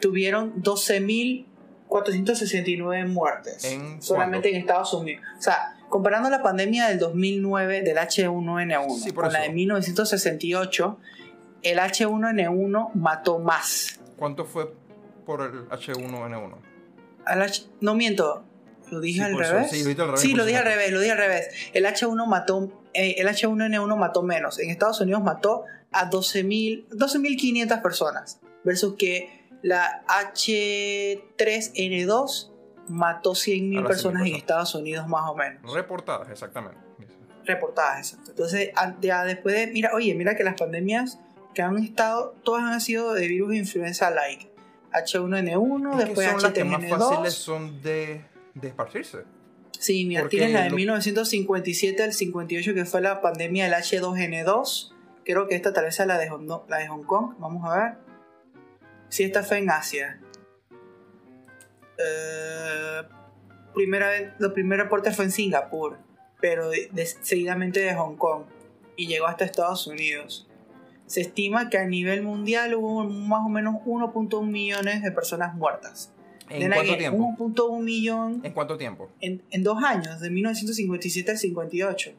tuvieron 0.00 0.62
12.469 0.62 3.06
muertes. 3.08 3.64
¿En 3.64 4.00
solamente 4.00 4.48
en 4.50 4.56
Estados 4.56 4.94
Unidos. 4.94 5.24
O 5.38 5.42
sea, 5.42 5.76
comparando 5.92 6.30
la 6.30 6.42
pandemia 6.42 6.88
del 6.88 6.98
2009 6.98 7.82
del 7.82 7.98
H1N1 7.98 8.98
Sí, 8.98 9.12
por 9.12 9.24
con 9.24 9.32
la 9.34 9.40
de 9.42 9.50
1968, 9.50 10.98
el 11.62 11.78
H1N1 11.78 12.94
mató 12.94 13.38
más. 13.38 14.00
¿Cuánto 14.16 14.46
fue 14.46 14.72
por 15.26 15.42
el 15.42 15.68
H1N1? 15.68 16.54
Al 17.26 17.42
H- 17.42 17.64
no 17.82 17.94
miento, 17.94 18.42
lo 18.90 19.00
dije 19.00 19.18
Sí, 19.18 19.24
al 19.24 19.38
revés. 19.38 19.70
sí, 19.70 19.82
lo 19.82 19.88
dije 19.90 20.00
al 20.00 20.06
revés, 20.08 20.20
Sí, 20.22 20.32
lo 20.34 20.44
dije 20.46 20.58
al 20.58 20.64
revés, 20.64 20.90
lo 20.92 21.00
dije 21.00 21.12
al 21.12 21.18
revés. 21.18 21.48
El 21.74 21.84
H1 21.84 22.26
mató, 22.26 22.72
eh, 22.94 23.16
el 23.18 23.28
H1N1 23.28 23.96
mató 23.98 24.22
menos. 24.22 24.58
En 24.58 24.70
Estados 24.70 24.98
Unidos 25.02 25.22
mató 25.22 25.64
a 25.92 26.08
12.000 26.10 26.88
12.500 26.88 27.82
personas. 27.82 28.40
Versus 28.64 28.94
que 28.96 29.28
la 29.62 30.02
H3N2 30.08 32.48
mató 32.88 33.32
100.000 33.32 33.78
A 33.78 33.82
las 33.82 33.84
100.000 33.84 33.86
personas 33.86 34.14
en 34.22 34.24
personas. 34.24 34.38
Estados 34.40 34.74
Unidos 34.74 35.08
más 35.08 35.30
o 35.30 35.34
menos. 35.34 35.72
Reportadas, 35.74 36.28
exactamente. 36.30 36.78
Reportadas, 37.44 37.98
exacto. 38.12 38.30
Entonces, 38.30 38.70
ya 39.00 39.24
después 39.24 39.54
de, 39.54 39.66
mira, 39.68 39.90
oye, 39.94 40.14
mira 40.14 40.36
que 40.36 40.44
las 40.44 40.54
pandemias 40.54 41.18
que 41.54 41.62
han 41.62 41.76
estado, 41.78 42.34
todas 42.44 42.64
han 42.64 42.80
sido 42.80 43.12
de 43.14 43.26
virus 43.28 43.50
de 43.50 43.56
influenza 43.58 44.10
like. 44.10 44.50
H1N1, 44.92 45.90
Es 45.90 45.96
que 45.98 46.04
después 46.04 46.30
son 46.30 46.42
las 46.42 46.52
que 46.52 46.64
más 46.64 46.82
H3N2. 46.82 46.98
fáciles 46.98 47.34
son 47.34 47.82
de, 47.82 48.24
de 48.54 48.68
esparcirse. 48.68 49.24
Sí, 49.78 50.04
mira, 50.04 50.28
tienes 50.28 50.52
la 50.52 50.62
de 50.64 50.70
lo- 50.70 50.76
1957 50.76 52.02
al 52.02 52.12
58 52.12 52.74
que 52.74 52.84
fue 52.84 53.00
la 53.00 53.20
pandemia 53.20 53.64
del 53.64 53.74
H2N2. 53.74 54.92
Creo 55.24 55.48
que 55.48 55.54
esta 55.56 55.72
tal 55.72 55.84
vez 55.84 55.94
sea 55.96 56.06
la 56.06 56.18
de 56.18 56.28
Hong, 56.28 56.48
la 56.68 56.76
de 56.78 56.88
Hong 56.88 57.04
Kong. 57.04 57.34
Vamos 57.38 57.64
a 57.70 57.76
ver. 57.76 57.94
Sí, 59.08 59.24
esta 59.24 59.42
fue 59.42 59.58
en 59.58 59.70
Asia. 59.70 60.20
Eh, 62.04 63.02
primera 63.74 64.08
vez, 64.10 64.32
los 64.38 64.52
primeros 64.52 64.84
reportes 64.86 65.14
fue 65.16 65.24
en 65.26 65.30
Singapur, 65.30 65.98
pero 66.40 66.68
de- 66.70 66.88
de- 66.92 67.06
seguidamente 67.06 67.80
de 67.80 67.94
Hong 67.94 68.16
Kong 68.16 68.44
y 68.96 69.06
llegó 69.06 69.26
hasta 69.26 69.44
Estados 69.44 69.86
Unidos. 69.86 70.48
Se 71.06 71.20
estima 71.20 71.68
que 71.70 71.78
a 71.78 71.84
nivel 71.86 72.22
mundial 72.22 72.74
hubo 72.74 73.04
más 73.04 73.40
o 73.44 73.48
menos 73.48 73.76
1.1 73.84 74.46
millones 74.50 75.02
de 75.02 75.10
personas 75.12 75.54
muertas. 75.54 76.12
¿En 76.48 76.70
cuánto 76.70 76.96
tiempo? 76.98 77.18
1.1 77.38 77.80
millón 77.82 78.40
¿En 78.44 78.52
cuánto 78.52 78.76
tiempo? 78.76 79.08
en, 79.20 79.42
en 79.50 79.62
dos 79.62 79.82
años, 79.82 80.20
de 80.20 80.28
1957 80.30 81.30
al 81.30 81.38
58. 81.38 82.10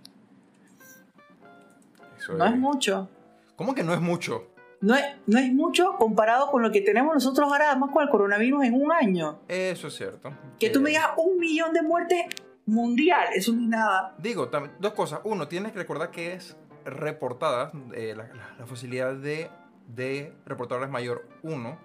Eso 2.18 2.34
No 2.34 2.46
es- 2.46 2.52
es 2.54 2.58
mucho. 2.58 3.10
¿Cómo 3.56 3.76
que 3.76 3.84
no 3.84 3.94
es 3.94 4.02
mucho? 4.02 4.48
No 4.84 4.96
es, 4.96 5.04
no 5.28 5.40
es 5.40 5.54
mucho 5.54 5.96
comparado 5.98 6.52
con 6.52 6.62
lo 6.62 6.72
que 6.72 6.82
tenemos 6.82 7.14
nosotros 7.14 7.48
ahora, 7.52 7.72
además 7.72 7.92
con 7.94 8.04
el 8.04 8.10
coronavirus 8.10 8.66
en 8.66 8.74
un 8.74 8.92
año. 8.92 9.40
Eso 9.48 9.88
es 9.88 9.96
cierto. 9.96 10.32
Que 10.60 10.70
tú 10.70 10.80
Eh, 10.80 10.82
me 10.84 10.90
digas 10.90 11.08
un 11.18 11.40
millón 11.40 11.72
de 11.74 11.82
muertes 11.82 12.26
mundial, 12.66 13.28
eso 13.34 13.54
no 13.54 13.62
es 13.62 13.68
nada. 13.70 14.16
Digo, 14.18 14.50
dos 14.80 14.94
cosas. 14.94 15.22
Uno, 15.24 15.48
tienes 15.48 15.72
que 15.72 15.80
recordar 15.80 16.12
que 16.12 16.34
es 16.34 16.58
reportada, 16.86 17.72
eh, 17.94 18.14
la, 18.16 18.28
la- 18.28 18.56
la 18.60 18.66
facilidad 18.66 19.14
de, 19.16 19.50
de 19.88 20.34
reportar 20.46 20.84
es 20.84 20.90
mayor. 20.90 21.28
Uno. 21.44 21.78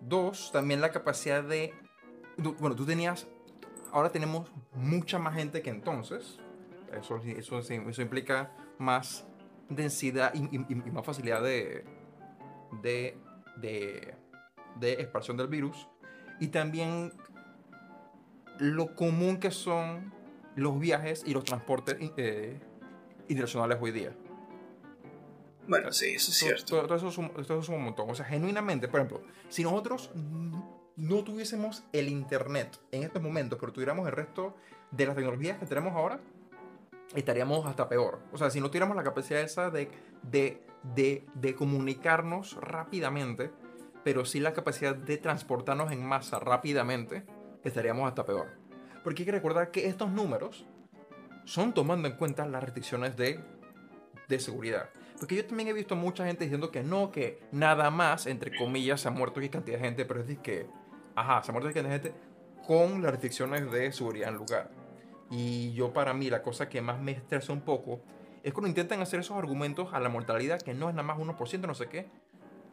Dos, 0.00 0.50
también 0.52 0.80
la 0.82 0.90
capacidad 0.90 1.42
de... 1.42 1.72
bueno, 2.58 2.76
tú 2.76 2.84
tenías... 2.84 3.26
Ahora 3.90 4.10
tenemos 4.10 4.50
mucha 4.74 5.18
más 5.18 5.34
gente 5.34 5.62
que 5.62 5.70
entonces. 5.70 6.38
Eso, 6.92 7.16
eso, 7.24 7.58
eso 7.60 8.02
implica 8.02 8.50
más 8.76 9.26
densidad 9.70 10.34
y, 10.34 10.40
y- 10.56 10.66
y 10.68 10.90
más 10.90 11.06
facilidad 11.06 11.42
de, 11.42 11.84
de, 12.82 13.16
de, 13.56 14.14
de 14.80 14.92
expansión 14.92 15.36
del 15.36 15.48
virus. 15.48 15.88
Y 16.40 16.48
también 16.48 17.12
lo 18.58 18.94
común 18.94 19.38
que 19.38 19.50
son 19.50 20.12
los 20.56 20.78
viajes 20.78 21.22
y 21.26 21.34
los 21.34 21.44
transportes 21.44 21.96
eh, 22.16 22.60
internacionales 23.28 23.78
hoy 23.80 23.92
día. 23.92 24.16
Bueno, 25.66 25.92
sí, 25.92 26.14
eso 26.14 26.30
es 26.30 26.36
cierto. 26.36 26.64
Todo, 26.64 26.86
todo 26.86 26.96
eso 26.96 27.10
suma, 27.10 27.30
todo 27.30 27.42
eso 27.42 27.62
suma 27.62 27.78
un 27.78 27.84
montón. 27.84 28.10
O 28.10 28.14
sea, 28.14 28.26
genuinamente, 28.26 28.86
por 28.88 29.00
ejemplo, 29.00 29.22
si 29.48 29.62
nosotros 29.62 30.10
no 30.96 31.24
tuviésemos 31.24 31.84
el 31.92 32.08
Internet 32.08 32.78
en 32.92 33.02
estos 33.02 33.22
momentos, 33.22 33.58
pero 33.58 33.72
tuviéramos 33.72 34.06
el 34.06 34.12
resto 34.12 34.56
de 34.90 35.06
las 35.06 35.16
tecnologías 35.16 35.58
que 35.58 35.66
tenemos 35.66 35.94
ahora, 35.94 36.20
estaríamos 37.14 37.66
hasta 37.66 37.88
peor. 37.88 38.20
O 38.32 38.38
sea, 38.38 38.50
si 38.50 38.60
no 38.60 38.68
tuviéramos 38.68 38.96
la 38.96 39.02
capacidad 39.02 39.40
esa 39.40 39.70
de, 39.70 39.90
de, 40.22 40.62
de, 40.94 41.24
de 41.34 41.54
comunicarnos 41.54 42.56
rápidamente, 42.60 43.50
pero 44.02 44.24
sí 44.24 44.40
la 44.40 44.52
capacidad 44.52 44.94
de 44.94 45.16
transportarnos 45.16 45.92
en 45.92 46.04
masa 46.04 46.38
rápidamente, 46.38 47.24
estaríamos 47.62 48.08
hasta 48.08 48.24
peor. 48.24 48.48
Porque 49.02 49.22
hay 49.22 49.26
que 49.26 49.32
recordar 49.32 49.70
que 49.70 49.86
estos 49.86 50.10
números 50.10 50.66
son 51.44 51.72
tomando 51.72 52.08
en 52.08 52.16
cuenta 52.16 52.46
las 52.46 52.62
restricciones 52.62 53.16
de, 53.16 53.40
de 54.28 54.40
seguridad. 54.40 54.90
Porque 55.18 55.36
yo 55.36 55.46
también 55.46 55.68
he 55.68 55.72
visto 55.72 55.96
mucha 55.96 56.26
gente 56.26 56.44
diciendo 56.44 56.70
que 56.70 56.82
no, 56.82 57.10
que 57.10 57.40
nada 57.52 57.90
más, 57.90 58.26
entre 58.26 58.56
comillas, 58.56 59.00
se 59.00 59.08
ha 59.08 59.10
muerto 59.10 59.40
X 59.40 59.50
cantidad 59.50 59.78
de 59.78 59.84
gente, 59.84 60.04
pero 60.04 60.20
es 60.20 60.26
decir 60.26 60.42
que, 60.42 60.66
ajá, 61.14 61.42
se 61.42 61.50
ha 61.50 61.52
muerto 61.52 61.70
X 61.70 61.82
cantidad 61.82 62.00
de 62.00 62.10
gente 62.10 62.20
con 62.66 63.02
las 63.02 63.12
restricciones 63.12 63.70
de 63.70 63.92
seguridad 63.92 64.30
en 64.30 64.36
lugar. 64.36 64.70
Y 65.30 65.72
yo 65.72 65.92
para 65.92 66.14
mí 66.14 66.30
la 66.30 66.42
cosa 66.42 66.68
que 66.68 66.80
más 66.80 67.00
me 67.00 67.12
estresa 67.12 67.52
un 67.52 67.62
poco 67.62 68.00
es 68.42 68.52
cuando 68.52 68.68
intentan 68.68 69.00
hacer 69.00 69.20
esos 69.20 69.36
argumentos 69.36 69.92
a 69.92 70.00
la 70.00 70.08
mortalidad 70.08 70.60
que 70.60 70.74
no 70.74 70.88
es 70.88 70.94
nada 70.94 71.06
más 71.06 71.18
1%, 71.18 71.60
no 71.66 71.74
sé 71.74 71.88
qué, 71.88 72.08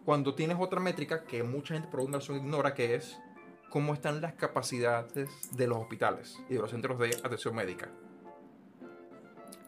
cuando 0.06 0.36
tienes 0.36 0.58
otra 0.60 0.80
métrica 0.80 1.24
que 1.24 1.44
mucha 1.44 1.74
gente 1.74 1.88
por 1.88 2.02
alguna 2.02 2.18
ignora 2.18 2.74
que 2.74 2.96
es 2.96 3.18
cómo 3.70 3.94
están 3.94 4.20
las 4.20 4.34
capacidades 4.34 5.30
de 5.52 5.68
los 5.68 5.78
hospitales 5.78 6.44
y 6.50 6.56
de 6.56 6.60
los 6.60 6.72
centros 6.72 7.00
de 7.00 7.16
atención 7.24 7.56
médica. 7.56 7.90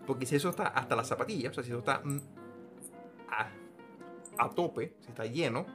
Porque 0.05 0.25
si 0.25 0.35
eso 0.35 0.49
está 0.49 0.67
hasta 0.67 0.95
las 0.95 1.07
zapatillas, 1.07 1.51
o 1.51 1.53
sea, 1.55 1.63
si 1.63 1.69
eso 1.69 1.79
está 1.79 2.01
mm, 2.03 2.19
a, 3.29 4.45
a 4.45 4.49
tope, 4.49 4.95
si 4.99 5.07
está 5.07 5.25
lleno, 5.25 5.65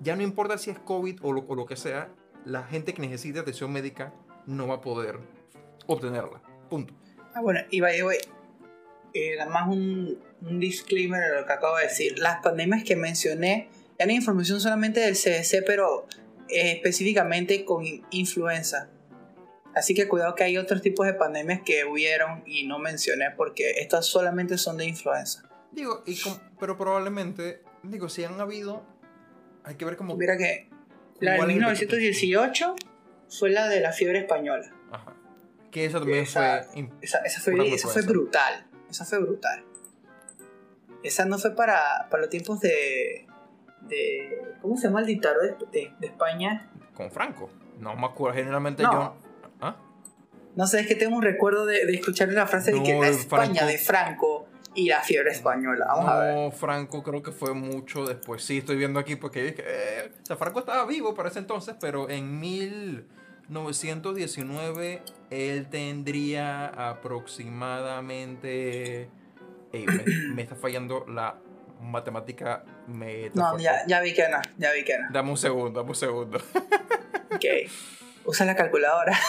ya 0.00 0.16
no 0.16 0.22
importa 0.22 0.58
si 0.58 0.70
es 0.70 0.78
COVID 0.78 1.20
o 1.22 1.32
lo, 1.32 1.46
o 1.48 1.54
lo 1.54 1.64
que 1.64 1.76
sea, 1.76 2.12
la 2.44 2.64
gente 2.64 2.92
que 2.92 3.00
necesite 3.00 3.38
atención 3.38 3.72
médica 3.72 4.12
no 4.46 4.66
va 4.66 4.76
a 4.76 4.80
poder 4.80 5.18
obtenerla. 5.94 6.40
Punto. 6.68 6.94
Ah, 7.34 7.40
bueno, 7.40 7.60
y 7.70 7.80
by 7.80 7.96
the 7.96 8.04
way, 8.04 8.18
eh, 9.14 9.36
nada 9.38 9.50
más 9.50 9.68
un, 9.68 10.18
un 10.42 10.60
disclaimer 10.60 11.20
de 11.20 11.40
lo 11.40 11.46
que 11.46 11.52
acabo 11.52 11.76
de 11.76 11.84
decir. 11.84 12.18
Las 12.18 12.42
pandemias 12.42 12.84
que 12.84 12.96
mencioné 12.96 13.68
eran 13.98 14.10
información 14.10 14.60
solamente 14.60 15.00
del 15.00 15.14
CDC, 15.14 15.64
pero 15.66 16.06
eh, 16.48 16.72
específicamente 16.72 17.64
con 17.64 17.84
in- 17.84 18.04
influenza. 18.10 18.88
Así 19.74 19.94
que 19.94 20.08
cuidado 20.08 20.34
que 20.34 20.42
hay 20.44 20.56
otros 20.58 20.82
tipos 20.82 21.06
de 21.06 21.14
pandemias 21.14 21.60
que 21.64 21.84
hubieron 21.84 22.42
y 22.46 22.66
no 22.66 22.78
mencioné 22.80 23.30
porque 23.36 23.72
estas 23.78 24.06
solamente 24.06 24.58
son 24.58 24.76
de 24.76 24.86
influenza. 24.86 25.48
Digo, 25.70 26.02
y 26.06 26.18
com- 26.20 26.38
pero 26.58 26.76
probablemente, 26.76 27.62
digo, 27.84 28.08
si 28.08 28.24
han 28.24 28.40
habido, 28.40 28.84
hay 29.62 29.76
que 29.76 29.84
ver 29.84 29.96
cómo... 29.96 30.16
Mira 30.16 30.36
que 30.36 30.68
la 31.20 31.32
de 31.32 31.36
cuál 31.38 31.50
es 31.50 31.56
el 31.56 31.60
1918 31.62 32.74
fue 33.28 33.50
la 33.50 33.68
de 33.68 33.80
la 33.80 33.92
fiebre 33.92 34.18
española. 34.18 34.74
Que 35.70 35.84
eso 35.84 35.98
también 35.98 36.24
Esa- 36.24 36.64
fue... 36.64 36.88
Esa, 37.00 37.18
esa 37.18 37.40
fue, 37.40 37.74
esa 37.74 38.00
brutal. 38.02 38.66
Esa 38.90 39.04
fue 39.04 39.18
brutal. 39.20 39.64
Esa 41.02 41.24
no 41.24 41.38
fue 41.38 41.54
para, 41.54 42.08
para 42.10 42.22
los 42.22 42.30
tiempos 42.30 42.60
de, 42.60 43.26
de. 43.82 44.42
¿Cómo 44.60 44.76
se 44.76 44.88
llama 44.88 45.00
el 45.00 45.06
dictador 45.06 45.58
de, 45.58 45.66
de- 45.80 45.92
de 45.98 46.06
España? 46.06 46.70
con 46.94 47.10
Franco. 47.10 47.48
No 47.78 47.96
me 47.96 48.06
acuerdo, 48.06 48.36
generalmente 48.36 48.82
No. 48.82 48.92
yo... 48.92 49.16
¿Ah? 49.62 49.76
No 50.54 50.66
sé, 50.66 50.80
es 50.80 50.86
que 50.86 50.94
tengo 50.96 51.16
un 51.16 51.22
recuerdo 51.22 51.64
de, 51.64 51.86
de 51.86 51.94
escuchar 51.94 52.28
la 52.28 52.46
frase 52.46 52.72
de 52.72 52.78
No, 52.78 52.84
que 52.84 52.92
la 53.00 53.08
España 53.08 53.54
Franco- 53.60 53.66
de 53.66 53.78
Franco 53.78 54.46
y 54.74 54.88
la 54.88 55.00
fiebre 55.00 55.30
española. 55.30 55.86
Vamos 55.88 56.10
a 56.10 56.18
ver. 56.18 56.34
No, 56.34 56.50
Franco 56.50 57.02
creo 57.02 57.22
que 57.22 57.32
fue 57.32 57.54
mucho 57.54 58.04
después. 58.04 58.44
Sí, 58.44 58.58
estoy 58.58 58.76
viendo 58.76 58.98
aquí 59.00 59.16
porque 59.16 59.54
eh, 59.56 60.12
o 60.22 60.26
sea, 60.26 60.36
Franco 60.36 60.58
estaba 60.58 60.84
vivo 60.84 61.14
para 61.14 61.30
ese 61.30 61.38
entonces, 61.38 61.74
pero 61.80 62.10
en 62.10 62.38
1919 63.50 65.02
él 65.30 65.68
tendría 65.68 66.66
aproximadamente... 66.66 69.08
Ey, 69.72 69.86
me, 69.86 70.04
me 70.34 70.42
está 70.42 70.54
fallando 70.56 71.04
la 71.08 71.36
matemática 71.80 72.64
No, 73.34 73.56
ya, 73.58 73.86
ya 73.86 74.00
vi 74.00 74.12
que 74.14 74.28
no, 74.28 74.38
ya 74.58 74.72
vi 74.72 74.82
que 74.84 74.98
no. 74.98 75.06
Dame 75.12 75.30
un 75.30 75.36
segundo, 75.36 75.78
dame 75.80 75.90
un 75.90 75.96
segundo. 75.96 76.38
Ok. 77.32 77.44
Usa 78.24 78.46
la 78.46 78.54
calculadora. 78.56 79.16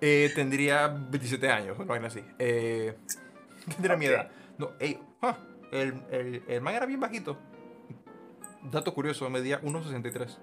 Eh, 0.00 0.30
tendría 0.32 0.86
27 0.86 1.50
años, 1.50 1.76
una 1.76 1.86
vaina 1.86 2.06
así. 2.06 2.22
Eh, 2.38 2.94
tendría 3.68 3.96
mi 3.96 4.06
Ok. 4.06 4.12
edad. 4.12 4.30
No, 4.56 4.70
ey, 4.78 4.96
ah, 5.22 5.36
El, 5.72 6.00
el, 6.12 6.44
el 6.46 6.60
man 6.60 6.76
era 6.76 6.86
bien 6.86 7.00
bajito. 7.00 7.36
Dato 8.70 8.94
curioso, 8.94 9.28
medía 9.28 9.60
1,63. 9.60 10.38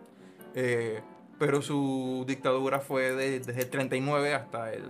Eh, 0.55 1.01
pero 1.39 1.61
su 1.61 2.23
dictadura 2.27 2.79
fue 2.79 3.13
de- 3.13 3.39
desde 3.39 3.61
el 3.63 3.69
39 3.69 4.33
hasta 4.33 4.71
el, 4.73 4.83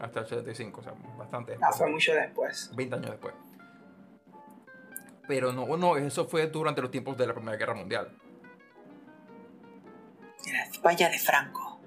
hasta 0.00 0.20
el 0.20 0.26
75, 0.26 0.80
o 0.80 0.84
sea, 0.84 0.94
bastante 1.16 1.56
Ah, 1.60 1.72
fue 1.72 1.88
mucho 1.90 2.12
después. 2.14 2.70
20 2.76 2.94
años 2.96 3.10
después. 3.10 3.34
Pero 5.26 5.52
no, 5.52 5.76
no, 5.76 5.96
eso 5.96 6.26
fue 6.26 6.46
durante 6.46 6.80
los 6.80 6.90
tiempos 6.90 7.16
de 7.18 7.26
la 7.26 7.34
Primera 7.34 7.56
Guerra 7.56 7.74
Mundial. 7.74 8.08
Era 10.46 10.64
España 10.64 11.10
de 11.10 11.18
Franco. 11.18 11.80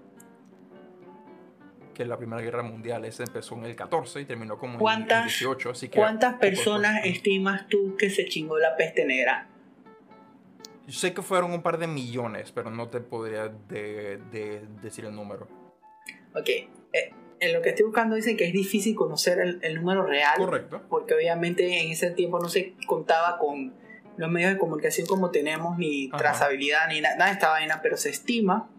Que 1.96 2.06
la 2.06 2.18
Primera 2.18 2.42
Guerra 2.42 2.64
Mundial 2.64 3.04
esa 3.06 3.24
empezó 3.24 3.56
en 3.56 3.66
el 3.66 3.76
14 3.76 4.22
y 4.22 4.26
terminó 4.26 4.58
como 4.58 4.74
en 4.74 4.76
el 4.76 4.82
¿Cuántas- 4.82 5.26
18, 5.26 5.72
así 5.72 5.90
que... 5.90 5.98
¿Cuántas 5.98 6.32
después. 6.34 6.52
personas 6.52 7.06
estimas 7.06 7.68
tú 7.68 7.96
que 7.98 8.10
se 8.10 8.26
chingó 8.26 8.60
la 8.60 8.76
peste 8.78 9.06
negra? 9.06 9.48
Sé 10.92 11.14
que 11.14 11.22
fueron 11.22 11.52
un 11.52 11.62
par 11.62 11.78
de 11.78 11.88
millones, 11.88 12.52
pero 12.52 12.70
no 12.70 12.90
te 12.90 13.00
podría 13.00 13.48
de- 13.48 14.20
de- 14.32 14.62
decir 14.82 15.06
el 15.06 15.16
número. 15.16 15.48
Ok, 16.36 16.48
eh, 16.50 16.70
en 17.40 17.54
lo 17.54 17.62
que 17.62 17.70
estoy 17.70 17.86
buscando 17.86 18.16
dice 18.16 18.36
que 18.38 18.46
es 18.46 18.54
difícil 18.54 18.96
conocer 18.96 19.40
el, 19.40 19.60
el 19.64 19.76
número 19.76 20.06
real. 20.06 20.34
Correcto. 20.38 20.82
Porque 20.90 21.14
obviamente 21.16 21.82
en 21.82 21.92
ese 21.92 22.12
tiempo 22.12 22.40
no 22.40 22.50
se 22.50 22.76
contaba 22.88 23.38
con 23.38 23.74
los 24.18 24.30
medios 24.30 24.52
de 24.54 24.58
comunicación 24.60 25.08
como 25.08 25.32
tenemos, 25.32 25.78
ni 25.78 26.08
Ajá. 26.10 26.18
trazabilidad, 26.18 26.88
ni 26.90 27.02
na- 27.02 27.16
nada 27.16 27.28
de 27.28 27.34
esta 27.34 27.50
vaina, 27.50 27.82
pero 27.82 27.98
se 27.98 28.10
estima 28.10 28.70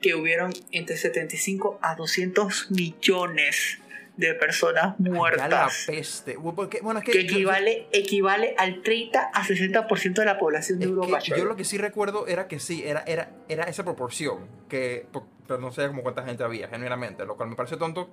que 0.00 0.14
hubieron 0.14 0.52
entre 0.72 0.96
75 0.96 1.78
a 1.82 1.94
200 1.96 2.70
millones 2.70 3.78
de 4.16 4.34
personas 4.34 4.94
Ya 4.98 5.10
la 5.10 5.14
muertas. 5.16 5.84
peste. 5.86 6.38
Porque, 6.54 6.80
bueno, 6.82 7.00
es 7.00 7.04
que, 7.06 7.12
Que 7.12 7.24
yo- 7.26 7.34
equivale, 7.36 7.86
equivale 7.92 8.54
al 8.58 8.82
30 8.82 9.30
a 9.32 9.44
60% 9.44 10.14
de 10.22 10.24
la 10.24 10.38
población 10.38 10.78
de 10.78 10.86
Europa. 10.86 11.18
yo 11.20 11.44
lo 11.44 11.54
que 11.56 11.64
sí 11.64 11.76
recuerdo 11.78 12.26
era 12.26 12.48
que 12.48 12.58
sí, 12.58 12.82
era, 12.86 13.02
era, 13.06 13.30
era 13.48 13.64
esa 13.64 13.84
proporción. 13.84 14.48
Que, 14.68 15.06
pero 15.46 15.60
no 15.60 15.70
sé 15.72 15.86
como 15.88 16.02
cuánta 16.02 16.24
gente 16.24 16.42
había, 16.44 16.68
genuinamente. 16.68 17.24
Lo 17.26 17.36
cual 17.36 17.50
me 17.50 17.56
parece 17.56 17.76
tonto 17.76 18.08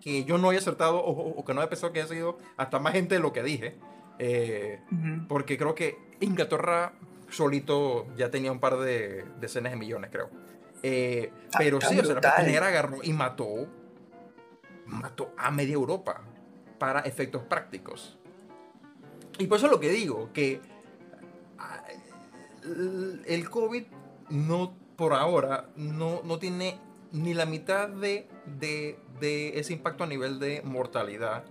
que 0.00 0.24
yo 0.24 0.38
no 0.38 0.50
haya 0.50 0.58
acertado 0.58 0.96
o, 0.98 1.10
o- 1.10 1.38
o 1.40 1.44
que 1.44 1.54
no 1.54 1.60
haya 1.60 1.68
pensado 1.70 1.92
que 1.92 2.00
haya 2.00 2.08
sido 2.08 2.38
hasta 2.56 2.78
más 2.78 2.92
gente 2.94 3.14
de 3.16 3.20
lo 3.20 3.32
que 3.32 3.42
dije. 3.42 3.76
Eh, 4.18 4.80
Ujú. 4.90 5.26
porque 5.28 5.56
creo 5.58 5.74
que 5.74 5.96
Inglaterra 6.20 6.92
solito 7.30 8.06
ya 8.16 8.30
tenía 8.30 8.52
un 8.52 8.60
par 8.60 8.78
de 8.78 9.24
decenas 9.40 9.72
de 9.72 9.78
millones, 9.78 10.10
creo. 10.12 10.28
Eh, 10.82 11.30
Está- 11.44 11.58
pero 11.58 11.80
sí, 11.80 11.86
o 11.86 12.04
sea, 12.04 12.14
la 12.14 12.20
brutal. 12.20 12.62
agarró 12.64 12.98
y 13.02 13.12
mató, 13.12 13.68
mató 14.92 15.34
a 15.36 15.50
media 15.50 15.74
Europa 15.74 16.22
para 16.78 17.00
efectos 17.00 17.42
prácticos. 17.42 18.18
Y 19.38 19.46
por 19.46 19.58
eso 19.58 19.66
es 19.66 19.72
lo 19.72 19.80
que 19.80 19.90
digo, 19.90 20.32
que 20.32 20.60
ah, 21.58 21.82
el- 23.26 23.48
COVID 23.50 23.84
no, 24.30 24.74
por 24.96 25.14
ahora, 25.14 25.70
no, 25.76 26.22
no 26.22 26.38
tiene 26.38 26.78
ni 27.12 27.34
la 27.34 27.46
mitad 27.46 27.88
de, 27.88 28.28
de, 28.58 29.58
ese 29.58 29.72
impacto 29.72 30.04
a 30.04 30.06
nivel 30.06 30.38
de 30.38 30.62
mortalidad. 30.62 31.44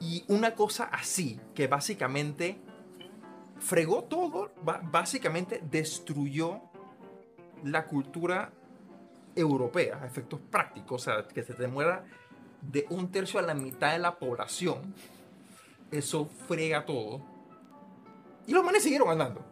Y 0.00 0.24
una 0.28 0.54
cosa 0.54 0.84
así, 0.84 1.40
que 1.54 1.66
básicamente 1.66 2.58
fregó 3.58 4.04
todo, 4.04 4.52
básicamente 4.90 5.60
destruyó 5.70 6.60
la 7.62 7.86
cultura 7.86 8.52
europea 9.36 10.00
efectos 10.04 10.40
prácticos, 10.50 11.02
o 11.02 11.04
sea, 11.04 11.28
que 11.28 11.42
se 11.42 11.54
te 11.54 11.68
muera 11.68 12.04
de 12.62 12.86
un 12.90 13.10
tercio 13.10 13.38
a 13.40 13.42
la 13.42 13.54
mitad 13.54 13.92
de 13.92 13.98
la 13.98 14.16
población, 14.16 14.94
eso 15.90 16.28
frega 16.46 16.84
todo. 16.84 17.20
Y 18.46 18.52
los 18.52 18.64
manes 18.64 18.82
siguieron 18.82 19.10
andando. 19.10 19.44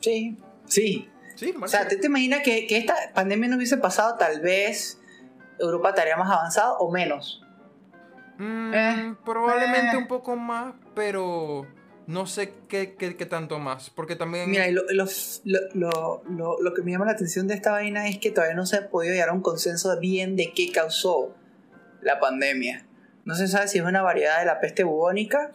Sí, 0.00 0.36
sí. 0.66 1.10
Sí, 1.36 1.52
O 1.60 1.66
sea, 1.66 1.88
¿te, 1.88 1.96
te 1.96 2.06
imaginas 2.06 2.42
que, 2.44 2.66
que 2.68 2.76
esta 2.76 2.94
pandemia 3.12 3.48
no 3.48 3.56
hubiese 3.56 3.76
pasado? 3.76 4.14
Tal 4.16 4.40
vez 4.40 5.00
Europa 5.58 5.88
estaría 5.88 6.16
más 6.16 6.30
avanzado 6.30 6.78
o 6.78 6.92
menos. 6.92 7.42
Mm, 8.38 8.72
Eh, 8.72 9.14
probablemente 9.24 9.96
eh. 9.96 9.98
un 9.98 10.06
poco 10.06 10.36
más, 10.36 10.74
pero 10.94 11.66
no 12.06 12.26
sé 12.26 12.52
qué, 12.68 12.94
qué- 12.96 13.16
qué 13.16 13.26
tanto 13.26 13.58
más. 13.58 13.90
Porque 13.90 14.16
también. 14.16 14.50
Mira, 14.50 14.68
lo, 14.70 14.82
lo, 14.92 16.22
lo, 16.28 16.60
lo- 16.60 16.74
que 16.74 16.82
me 16.82 16.90
llama 16.92 17.06
la 17.06 17.12
atención 17.12 17.46
de 17.48 17.54
esta 17.54 17.70
vaina 17.72 18.08
es 18.08 18.18
que 18.18 18.30
todavía 18.30 18.54
no 18.56 18.66
se 18.66 18.76
ha 18.76 18.88
podido 18.88 19.12
llegar 19.14 19.30
a 19.30 19.32
un 19.32 19.42
consenso 19.42 19.98
bien 20.00 20.36
de 20.36 20.52
qué 20.52 20.70
causó 20.72 21.34
la 22.02 22.20
pandemia. 22.20 22.86
No 23.24 23.34
se 23.34 23.48
sabe 23.48 23.68
si 23.68 23.78
es 23.78 23.84
una 23.84 24.02
variedad 24.02 24.38
de 24.40 24.44
la 24.46 24.60
peste 24.60 24.84
bubónica 24.84 25.52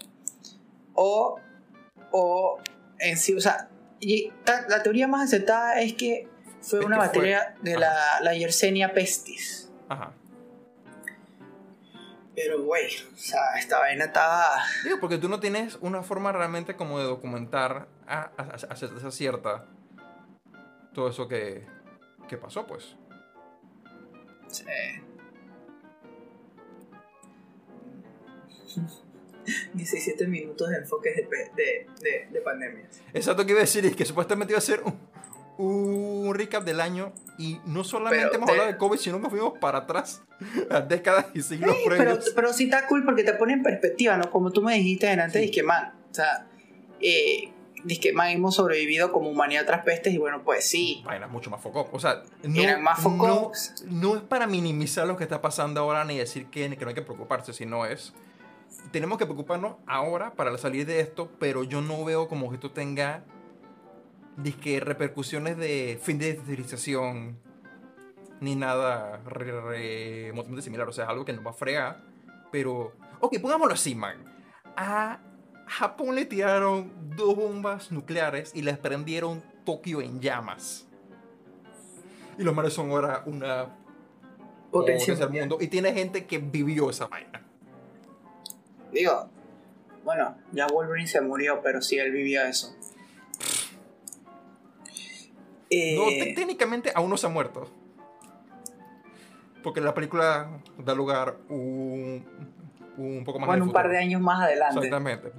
o, 0.96 1.40
o 2.12 2.58
en 3.00 3.18
sí, 3.18 3.34
o 3.36 3.40
sea, 3.42 3.70
y 4.00 4.32
ta- 4.44 4.66
la 4.70 4.82
teoría 4.82 5.08
más 5.08 5.28
aceptada 5.28 5.80
es 5.82 5.94
que 5.94 6.28
fue 6.62 6.80
Es 6.80 6.86
una 6.86 6.98
bacteria 6.98 7.56
de 7.62 7.78
la, 7.78 7.96
la 8.22 8.34
Yersinia 8.34 8.94
pestis. 8.94 9.70
Ajá. 9.88 10.14
Pero, 12.42 12.64
güey, 12.64 12.86
o 12.86 13.18
sea, 13.18 13.42
esta 13.60 13.80
vaina 13.80 14.06
estaba... 14.06 14.64
Digo, 14.86 14.98
porque 15.02 15.18
tú 15.18 15.28
no 15.28 15.42
tienes 15.42 15.78
una 15.82 16.04
forma 16.04 16.32
realmente 16.32 16.78
como 16.78 16.98
de 16.98 17.04
documentar 17.04 17.90
a, 18.08 18.32
a, 18.38 18.38
a- 18.38 19.08
a 19.08 19.12
cierta 19.12 19.66
todo 20.94 21.10
eso 21.10 21.28
que, 21.28 21.68
que 22.30 22.38
pasó, 22.38 22.66
pues. 22.66 22.96
Sí. 24.48 24.64
17 29.74 30.28
minutos 30.28 30.70
de 30.70 30.78
enfoques 30.78 31.16
de, 31.16 31.24
de, 31.24 31.88
de, 32.02 32.28
de 32.32 32.42
pandemias. 32.42 33.02
Exacto 33.14 33.46
que 33.46 33.52
iba 33.52 33.60
a 33.60 33.64
decir 33.64 33.86
es 33.86 33.96
que 33.96 34.06
supuestamente 34.06 34.54
iba 34.54 34.60
a 34.60 34.62
ser 34.62 34.82
un, 34.84 35.00
un 35.62 36.34
recap 36.34 36.64
del 36.64 36.80
año 36.80 37.12
y 37.38 37.60
no 37.66 37.84
solamente 37.84 38.26
Pero 38.28 38.36
hemos 38.36 38.46
te- 38.48 38.52
hablado 38.54 38.72
de 38.72 38.78
COVID, 38.78 38.98
sino 38.98 39.22
que 39.22 39.30
fuimos 39.30 39.60
para 39.60 39.80
atrás 39.80 40.24
a 40.70 40.80
décadas 40.82 41.26
y 41.34 41.42
siglos 41.42 41.76
Sí, 41.76 41.82
pero, 41.90 41.98
previos. 41.98 42.32
pero 42.34 42.54
sí 42.54 42.64
está 42.66 42.88
cool 42.88 43.04
porque 43.04 43.24
te 43.26 43.34
pone 43.34 43.54
en 43.54 43.64
perspectiva, 43.64 44.16
¿no? 44.16 44.32
Como 44.32 44.52
tú 44.52 44.62
me 44.62 44.74
dijiste 44.76 45.08
delante, 45.08 45.40
Sí. 45.40 45.48
dije, 45.48 45.64
man, 45.64 45.94
o 46.10 46.14
sea, 46.14 46.48
eh, 47.02 47.52
man, 48.14 48.30
hemos 48.30 48.56
sobrevivido 48.56 49.12
como 49.12 49.30
humanidad 49.30 49.62
a 49.62 49.66
otras 49.66 49.84
pestes 49.84 50.14
y 50.14 50.18
bueno, 50.18 50.44
pues 50.46 50.66
sí. 50.70 51.02
Vaina 51.06 51.28
mucho 51.28 51.50
más 51.50 51.62
foco. 51.62 51.90
O 51.92 52.00
sea, 52.00 52.24
no, 52.44 52.62
Eran 52.62 52.82
más 52.82 53.04
no, 53.06 53.52
no 53.90 54.16
es 54.16 54.22
para 54.22 54.48
minimizar 54.48 55.08
lo 55.08 55.18
que 55.18 55.24
está 55.24 55.42
pasando 55.42 55.82
ahora 55.82 56.06
ni 56.06 56.18
decir 56.18 56.46
que, 56.48 56.70
que 56.70 56.86
no 56.86 56.90
hay 56.90 56.96
que 56.96 57.02
preocuparse, 57.02 57.52
sino 57.52 57.86
es. 57.86 58.14
Tenemos 58.92 59.18
que 59.18 59.26
preocuparnos 59.26 59.76
ahora 59.88 60.32
para 60.32 60.58
salir 60.58 60.86
de 60.86 61.02
esto, 61.02 61.30
pero 61.38 61.64
yo 61.66 61.82
no 61.82 62.06
veo 62.06 62.28
como 62.30 62.48
que 62.50 62.56
esto 62.56 62.72
tenga 62.72 63.24
disque 64.38 64.80
repercusiones 64.80 65.58
de 65.58 66.00
fin 66.02 66.18
de 66.20 66.34
civilización 66.46 67.38
ni 68.42 68.56
nada 68.56 69.18
re- 69.26 69.60
re- 69.62 70.26
remotamente 70.28 70.62
similar. 70.64 70.88
O 70.88 70.92
sea, 70.94 71.06
es 71.06 71.10
algo 71.10 71.26
que 71.26 71.34
nos 71.34 71.46
va 71.46 71.52
a 71.52 71.54
fregar. 71.54 72.02
Pero, 72.52 72.94
ok, 73.20 73.38
pongámoslo 73.42 73.74
así, 73.74 73.96
man. 73.96 74.18
A 74.78 75.20
Japón 75.68 76.16
le 76.16 76.26
tiraron 76.26 76.92
dos 77.16 77.36
bombas 77.36 77.92
nucleares 77.92 78.52
y 78.56 78.62
les 78.62 78.78
prendieron 78.78 79.44
Tokio 79.66 80.02
en 80.02 80.20
llamas. 80.22 80.88
Y 82.38 82.44
los 82.44 82.56
mares 82.56 82.74
son 82.74 82.90
ahora 82.92 83.24
una 83.26 83.76
Potencia. 84.72 85.16
del 85.16 85.30
mundo. 85.30 85.58
Y 85.60 85.68
tiene 85.68 85.92
gente 85.94 86.26
que 86.26 86.38
vivió 86.38 86.90
esa 86.90 87.08
vaina. 87.08 87.46
Digo, 88.94 89.30
bueno, 90.04 90.38
ya 90.54 90.66
Wolverine 90.68 91.08
se 91.08 91.20
murió, 91.22 91.60
pero 91.62 91.82
sí 91.82 91.98
él 92.00 92.12
vivió 92.12 92.44
eso. 92.44 92.76
Eh, 95.70 95.96
No, 95.96 96.06
te- 96.08 96.34
técnicamente 96.34 96.92
aún 96.96 97.10
no 97.10 97.18
se 97.18 97.28
ha 97.28 97.30
muerto. 97.30 97.70
Porque 99.64 99.82
la 99.82 99.94
película 99.94 100.50
da 100.78 100.94
lugar 100.96 101.36
un, 101.50 102.26
un 102.98 103.24
poco 103.26 103.40
más 103.40 103.48
en 103.48 103.50
bueno, 103.52 103.66
un 103.66 103.72
par 103.74 103.90
de 103.90 103.98
años 103.98 104.22
más 104.22 104.42
adelante. 104.44 104.78
Exactamente. 104.78 105.32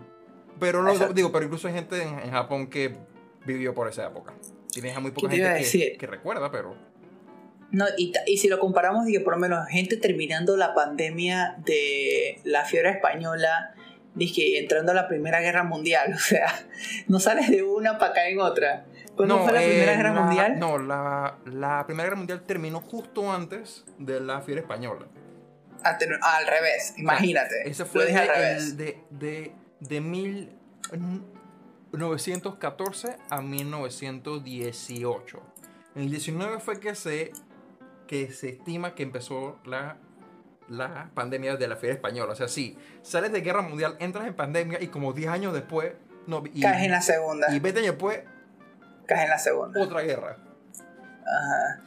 Pero 0.58 0.82
lo, 0.82 0.92
Exacto. 0.92 1.14
digo, 1.14 1.32
pero 1.32 1.46
incluso 1.46 1.68
hay 1.68 1.74
gente 1.74 2.02
en, 2.02 2.18
en 2.18 2.30
Japón 2.30 2.66
que 2.68 2.94
vivió 3.46 3.72
por 3.74 3.88
esa 3.88 4.06
época. 4.06 4.34
Tienes 4.70 4.94
a 4.96 5.00
muy 5.00 5.10
poca 5.10 5.28
¿Qué 5.28 5.36
te 5.36 5.40
iba 5.40 5.50
a 5.50 5.56
gente 5.56 5.96
que, 5.96 6.06
recuerda, 6.06 6.50
pero. 6.50 6.76
No, 7.72 7.86
y 7.96 8.36
si 8.36 8.48
lo 8.48 8.58
comparamos, 8.58 9.06
digo, 9.06 9.24
por 9.24 9.34
lo 9.34 9.38
menos 9.40 9.66
gente 9.68 9.96
terminando 9.96 10.56
la 10.56 10.74
pandemia 10.74 11.56
de 11.64 12.40
la 12.44 12.64
fiebre 12.64 12.90
española, 12.90 13.74
dije, 14.14 14.58
entrando 14.58 14.92
a 14.92 14.94
la 14.94 15.08
Primera 15.08 15.40
Guerra 15.40 15.62
Mundial, 15.64 16.12
o 16.14 16.18
sea, 16.18 16.52
no 17.08 17.20
sales 17.20 17.48
de 17.48 17.62
una 17.62 17.98
para 17.98 18.12
caer 18.12 18.32
en 18.34 18.40
otra. 18.40 18.84
¿Cuándo 19.26 19.44
fue 19.44 19.52
la 19.52 19.62
eh, 19.62 19.68
Primera 19.68 19.96
Guerra 19.96 20.14
la- 20.14 20.20
Mundial? 20.22 20.58
No, 20.58 20.78
la, 20.78 21.36
la 21.46 21.86
Primera 21.86 22.04
Guerra 22.04 22.16
Mundial 22.16 22.42
terminó 22.42 22.80
justo 22.80 23.30
antes 23.32 23.84
de 23.98 24.20
la 24.20 24.40
fiebre 24.40 24.62
española. 24.62 25.06
Ah, 25.82 25.96
al 26.38 26.46
revés, 26.46 26.94
imagínate. 26.98 27.68
Ese 27.68 27.84
lo 27.84 27.88
fue 27.88 28.02
al 28.02 28.08
de, 28.26 28.34
revés. 28.34 28.62
el 28.64 28.76
de, 28.76 28.98
de, 29.10 29.54
de 29.80 30.00
1914 31.92 33.16
a 33.30 33.40
1918. 33.40 35.40
En 35.96 36.02
el 36.02 36.10
19 36.10 36.60
fue 36.60 36.78
que 36.80 36.94
se, 36.94 37.32
que 38.06 38.30
se 38.30 38.50
estima 38.50 38.94
que 38.94 39.02
empezó 39.02 39.58
la, 39.64 39.96
la 40.68 41.10
pandemia 41.14 41.56
de 41.56 41.68
la 41.68 41.76
fiebre 41.76 41.96
española. 41.96 42.32
O 42.32 42.36
sea, 42.36 42.48
sí, 42.48 42.76
sales 43.02 43.32
de 43.32 43.40
guerra 43.40 43.62
mundial, 43.62 43.96
entras 43.98 44.26
en 44.26 44.34
pandemia 44.34 44.80
y 44.82 44.88
como 44.88 45.12
10 45.12 45.30
años 45.30 45.54
después... 45.54 45.92
No, 46.26 46.42
y, 46.52 46.60
Caes 46.60 46.84
en 46.84 46.90
la 46.92 47.00
segunda. 47.00 47.52
y 47.54 47.58
20 47.58 47.80
años 47.80 47.92
después, 47.92 48.20
En 49.14 49.28
la 49.28 49.38
segunda. 49.38 49.80
otra 49.82 50.02
guerra. 50.02 50.36
Ajá. 51.20 51.80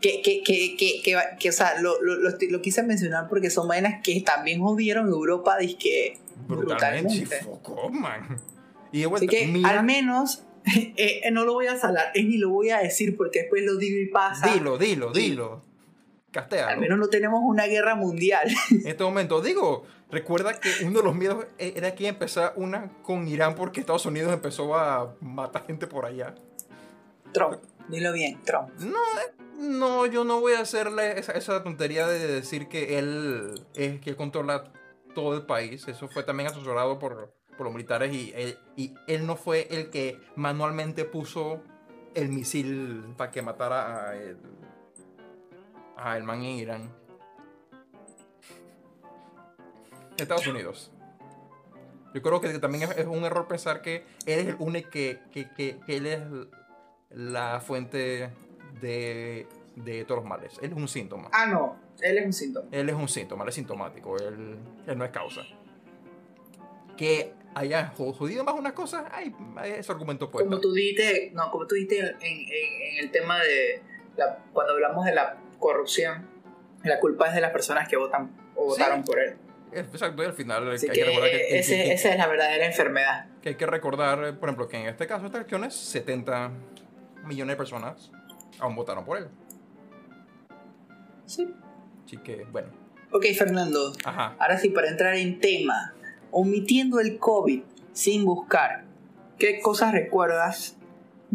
Que, 0.00 0.20
que, 0.20 0.42
que, 0.42 0.76
que, 0.76 1.02
que, 1.38 1.48
o 1.48 1.52
sea, 1.52 1.80
lo, 1.80 2.00
lo, 2.02 2.16
lo, 2.16 2.30
lo 2.50 2.60
quise 2.62 2.82
mencionar 2.82 3.26
porque 3.28 3.48
son 3.48 3.66
vainas 3.68 4.02
que 4.02 4.20
también 4.20 4.60
jodieron 4.60 5.08
Europa, 5.08 5.56
dizque 5.56 6.18
Brutalmente. 6.46 7.24
brutalmente. 7.24 8.24
Y 8.92 9.00
de 9.00 9.06
Así 9.14 9.26
que 9.26 9.46
mira- 9.46 9.70
al 9.70 9.84
menos 9.84 10.44
eh, 10.66 10.92
eh, 11.24 11.30
no 11.30 11.44
lo 11.44 11.54
voy 11.54 11.68
a 11.68 11.76
salar, 11.78 12.06
es 12.14 12.24
ni 12.26 12.36
lo 12.36 12.50
voy 12.50 12.70
a 12.70 12.78
decir 12.78 13.16
porque 13.16 13.40
después 13.40 13.64
lo 13.64 13.76
digo 13.76 13.98
y 13.98 14.06
pasa. 14.06 14.52
Dilo, 14.52 14.76
dilo, 14.76 15.12
dilo. 15.12 15.62
Castealo. 16.34 16.72
Al 16.72 16.80
menos 16.80 16.98
no 16.98 17.06
tenemos 17.06 17.40
una 17.42 17.66
guerra 17.66 17.94
mundial. 17.94 18.48
En 18.70 18.86
este 18.88 19.04
momento, 19.04 19.40
digo, 19.40 19.84
recuerda 20.10 20.58
que 20.60 20.68
uno 20.84 20.98
de 20.98 21.04
los 21.04 21.14
miedos 21.14 21.46
e- 21.58 21.74
era 21.76 21.94
que 21.94 22.08
empezar 22.08 22.52
una 22.56 22.90
con 23.02 23.26
Irán 23.28 23.54
porque 23.54 23.80
Estados 23.80 24.04
Unidos 24.04 24.32
empezó 24.32 24.74
a 24.74 25.14
matar 25.20 25.64
gente 25.66 25.86
por 25.86 26.04
allá. 26.04 26.34
Trump, 27.32 27.62
dilo 27.88 28.12
bien, 28.12 28.42
Trump. 28.42 28.68
No, 28.80 28.98
eh, 28.98 29.32
no, 29.58 30.06
yo 30.06 30.24
no 30.24 30.40
voy 30.40 30.54
a 30.54 30.60
hacerle 30.60 31.18
esa, 31.18 31.32
esa 31.32 31.62
tontería 31.62 32.06
de 32.06 32.26
decir 32.26 32.68
que 32.68 32.98
él 32.98 33.64
es 33.74 34.00
que 34.00 34.16
controla 34.16 34.64
todo 35.14 35.34
el 35.36 35.46
país. 35.46 35.86
Eso 35.86 36.08
fue 36.08 36.24
también 36.24 36.48
asesorado 36.48 36.98
por, 36.98 37.32
por 37.56 37.66
los 37.66 37.72
militares 37.72 38.12
y 38.12 38.32
él, 38.34 38.58
y 38.76 38.94
él 39.06 39.24
no 39.26 39.36
fue 39.36 39.68
el 39.70 39.90
que 39.90 40.18
manualmente 40.34 41.04
puso 41.04 41.62
el 42.14 42.28
misil 42.28 43.04
para 43.16 43.30
que 43.30 43.42
matara 43.42 44.08
a 44.10 44.16
el, 44.16 44.36
a 45.96 46.16
el 46.16 46.24
man 46.24 46.38
en 46.42 46.50
Irán. 46.56 46.90
Estados 50.16 50.46
Unidos. 50.46 50.90
Yo 52.14 52.22
creo 52.22 52.40
que 52.40 52.56
también 52.60 52.88
es, 52.96 53.06
un 53.06 53.24
error 53.24 53.48
pensar 53.48 53.82
que 53.82 54.04
él 54.26 54.38
es 54.40 54.46
el 54.48 54.56
único 54.60 54.88
que, 54.90 55.18
que, 55.32 55.50
que- 55.52 55.78
que 55.84 55.96
él 55.96 56.06
es 56.06 56.20
la 57.10 57.60
fuente 57.60 58.30
de, 58.80 59.46
de 59.74 60.04
todos 60.04 60.20
los 60.20 60.28
males. 60.28 60.56
Él 60.62 60.70
es 60.70 60.76
un 60.76 60.86
síntoma. 60.86 61.28
Ah, 61.32 61.46
no, 61.46 61.76
él 62.00 62.18
es 62.18 62.26
un 62.26 62.32
síntoma. 62.32 62.68
Él 62.70 62.88
es 62.88 62.94
un 62.94 63.08
síntoma, 63.08 63.42
él 63.42 63.48
es 63.48 63.54
sintomático, 63.56 64.16
él, 64.18 64.56
él 64.86 64.98
no 64.98 65.04
es 65.04 65.10
causa. 65.10 65.40
Que 66.96 67.32
haya 67.56 67.92
jo- 67.96 68.12
jodido 68.12 68.44
más 68.44 68.54
unas 68.54 68.72
cosas, 68.74 69.04
hay 69.10 69.34
ese 69.64 69.90
argumento 69.90 70.30
puesto. 70.30 70.48
Como 70.48 70.60
tú 70.60 70.72
dijiste, 70.72 71.32
no, 71.34 71.50
como 71.50 71.66
tú 71.66 71.74
dijiste 71.74 71.98
en, 71.98 72.14
en- 72.20 72.48
en 72.98 73.04
el 73.04 73.10
tema 73.10 73.40
de 73.40 73.82
la- 74.16 74.38
cuando 74.52 74.74
hablamos 74.74 75.04
de 75.04 75.14
la 75.14 75.36
corrupción, 75.68 76.26
la 76.82 77.00
culpa 77.00 77.28
es 77.28 77.34
de 77.34 77.40
las 77.40 77.50
personas 77.52 77.88
que 77.88 77.96
votan 77.96 78.30
o 78.54 78.74
Sí. 78.74 78.80
votaron 78.80 79.02
por 79.02 79.18
él. 79.18 79.36
Exacto, 79.72 80.22
y 80.22 80.26
al 80.26 80.32
final 80.34 80.70
Así 80.72 80.86
hay 80.86 80.92
que, 80.92 81.00
que 81.00 81.06
recordar 81.06 81.30
que, 81.30 81.36
que- 81.38 81.58
ese- 81.58 81.74
que- 81.84 81.92
esa 81.94 82.08
es 82.10 82.18
la 82.18 82.26
verdadera 82.28 82.66
enfermedad. 82.66 83.26
que 83.42 83.48
hay 83.50 83.54
que 83.56 83.66
recordar, 83.66 84.24
eh, 84.24 84.32
por 84.32 84.48
ejemplo, 84.48 84.68
que 84.68 84.76
en 84.78 84.86
este 84.86 85.06
caso, 85.06 85.26
estas 85.26 85.40
elecciones, 85.40 85.74
70 85.74 86.50
millones 87.24 87.54
de 87.54 87.56
personas 87.56 88.10
aún 88.60 88.74
votaron 88.76 89.04
por 89.04 89.18
él. 89.18 89.28
Sí. 91.26 91.52
Así 92.04 92.16
que, 92.18 92.44
bueno, 92.52 92.68
Ok, 93.10 93.26
Fernando, 93.36 93.92
ajá. 94.04 94.36
ahora 94.38 94.58
sí, 94.58 94.68
para 94.70 94.88
entrar 94.88 95.14
en 95.14 95.40
tema, 95.40 95.94
omitiendo 96.30 97.00
el 97.00 97.18
COVID 97.18 97.62
sin 97.92 98.24
buscar, 98.24 98.84
¿qué 99.38 99.60
cosas 99.60 99.92
recuerdas, 99.92 100.76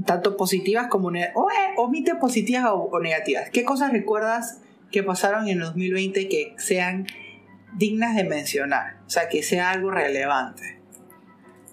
tanto 0.06 0.38
positivas 0.38 0.88
como 0.88 1.12
negativas? 1.12 1.46
omite 1.78 2.16
positivas 2.16 2.66
o, 2.66 2.76
o 2.92 3.00
negativas. 3.00 3.50
¿Qué 3.52 3.64
cosas 3.64 3.92
recuerdas 3.92 4.60
que 4.92 5.04
pasaron 5.04 5.48
en 5.48 5.58
el 5.58 5.64
2020 5.66 6.28
que 6.30 6.56
sean 6.58 7.08
dignas 7.78 8.16
de 8.16 8.24
mencionar? 8.24 8.98
O 9.08 9.10
sea, 9.10 9.30
que 9.30 9.44
sea 9.44 9.72
algo 9.72 9.92
relevante. 9.92 10.80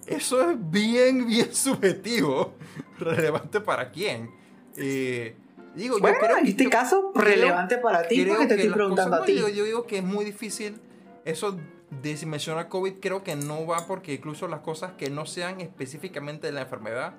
Eso 0.07 0.51
es 0.51 0.57
bien, 0.71 1.27
bien 1.27 1.53
subjetivo. 1.55 2.55
¿Relevante 2.99 3.61
para 3.61 3.91
quién? 3.91 4.31
Eh, 4.77 5.35
digo, 5.75 5.99
Bueno, 5.99 6.17
yo 6.21 6.27
creo 6.27 6.39
en 6.39 6.45
que- 6.45 6.51
este 6.51 6.65
yo- 6.65 6.71
caso, 6.71 7.13
creo- 7.13 7.25
relevante 7.25 7.79
para 7.79 8.07
ti, 8.07 8.25
porque 8.25 8.47
te 8.47 8.55
estoy 8.55 8.71
preguntando 8.71 9.17
a 9.17 9.25
ti. 9.25 9.35
yo 9.37 9.49
digo 9.49 9.87
que 9.87 9.99
es 9.99 10.05
muy 10.05 10.25
difícil 10.25 10.81
eso 11.25 11.59
de 12.03 12.17
si 12.17 12.27
mencionar 12.27 12.69
COVID, 12.69 12.95
creo 13.01 13.23
que 13.25 13.37
no 13.37 13.67
va 13.67 13.87
porque 13.87 14.15
incluso 14.15 14.49
las 14.49 14.61
cosas 14.61 14.93
que 14.99 15.11
no 15.11 15.27
sean 15.27 15.61
específicamente 15.61 16.47
de 16.49 16.53
la 16.53 16.63
enfermedad 16.63 17.15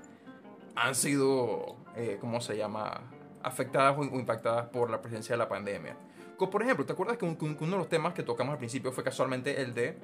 han 0.78 0.96
sido, 0.96 1.78
eh, 1.96 2.18
¿cómo 2.22 2.40
se 2.42 2.56
llama?, 2.58 3.02
afectadas 3.44 3.98
o 3.98 4.04
impactadas 4.04 4.68
por 4.70 4.90
la 4.90 5.02
presencia 5.02 5.34
de 5.34 5.38
la 5.38 5.48
pandemia. 5.50 5.96
Como 6.38 6.52
por 6.52 6.62
ejemplo, 6.63 6.86
¿te 6.86 6.94
acuerdas 6.94 7.18
que, 7.18 7.26
un- 7.26 7.36
que 7.36 7.46
uno 7.46 7.72
de 7.74 7.78
los 7.78 7.90
temas 7.90 8.13
que 8.13 8.24
tocamos 8.24 8.52
al 8.54 8.58
principio 8.60 8.92
fue 8.92 9.04
casualmente 9.04 9.62
el 9.62 9.74
de 9.74 9.98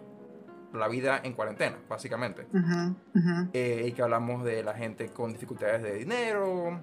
la 0.74 0.88
vida 0.88 1.20
en 1.24 1.34
cuarentena, 1.34 1.78
básicamente? 1.88 2.48
Ujú, 2.54 2.96
ujú. 3.16 3.50
eh, 3.54 3.86
y 3.88 3.92
que 3.92 4.02
hablamos 4.02 4.44
de 4.44 4.64
la 4.64 4.74
gente 4.74 5.10
con 5.10 5.32
dificultades 5.34 5.84
de 5.84 5.94
dinero, 5.94 6.82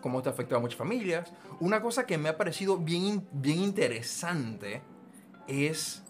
cómo 0.00 0.18
esto 0.18 0.30
afectado 0.30 0.58
a 0.58 0.60
muchas 0.60 0.78
familias. 0.78 1.32
Una 1.60 1.80
cosa 1.82 2.06
que 2.06 2.16
me 2.18 2.28
ha 2.28 2.36
parecido 2.36 2.76
bien, 2.78 3.26
bien 3.32 3.58
interesante 3.60 4.82
es 5.48 6.02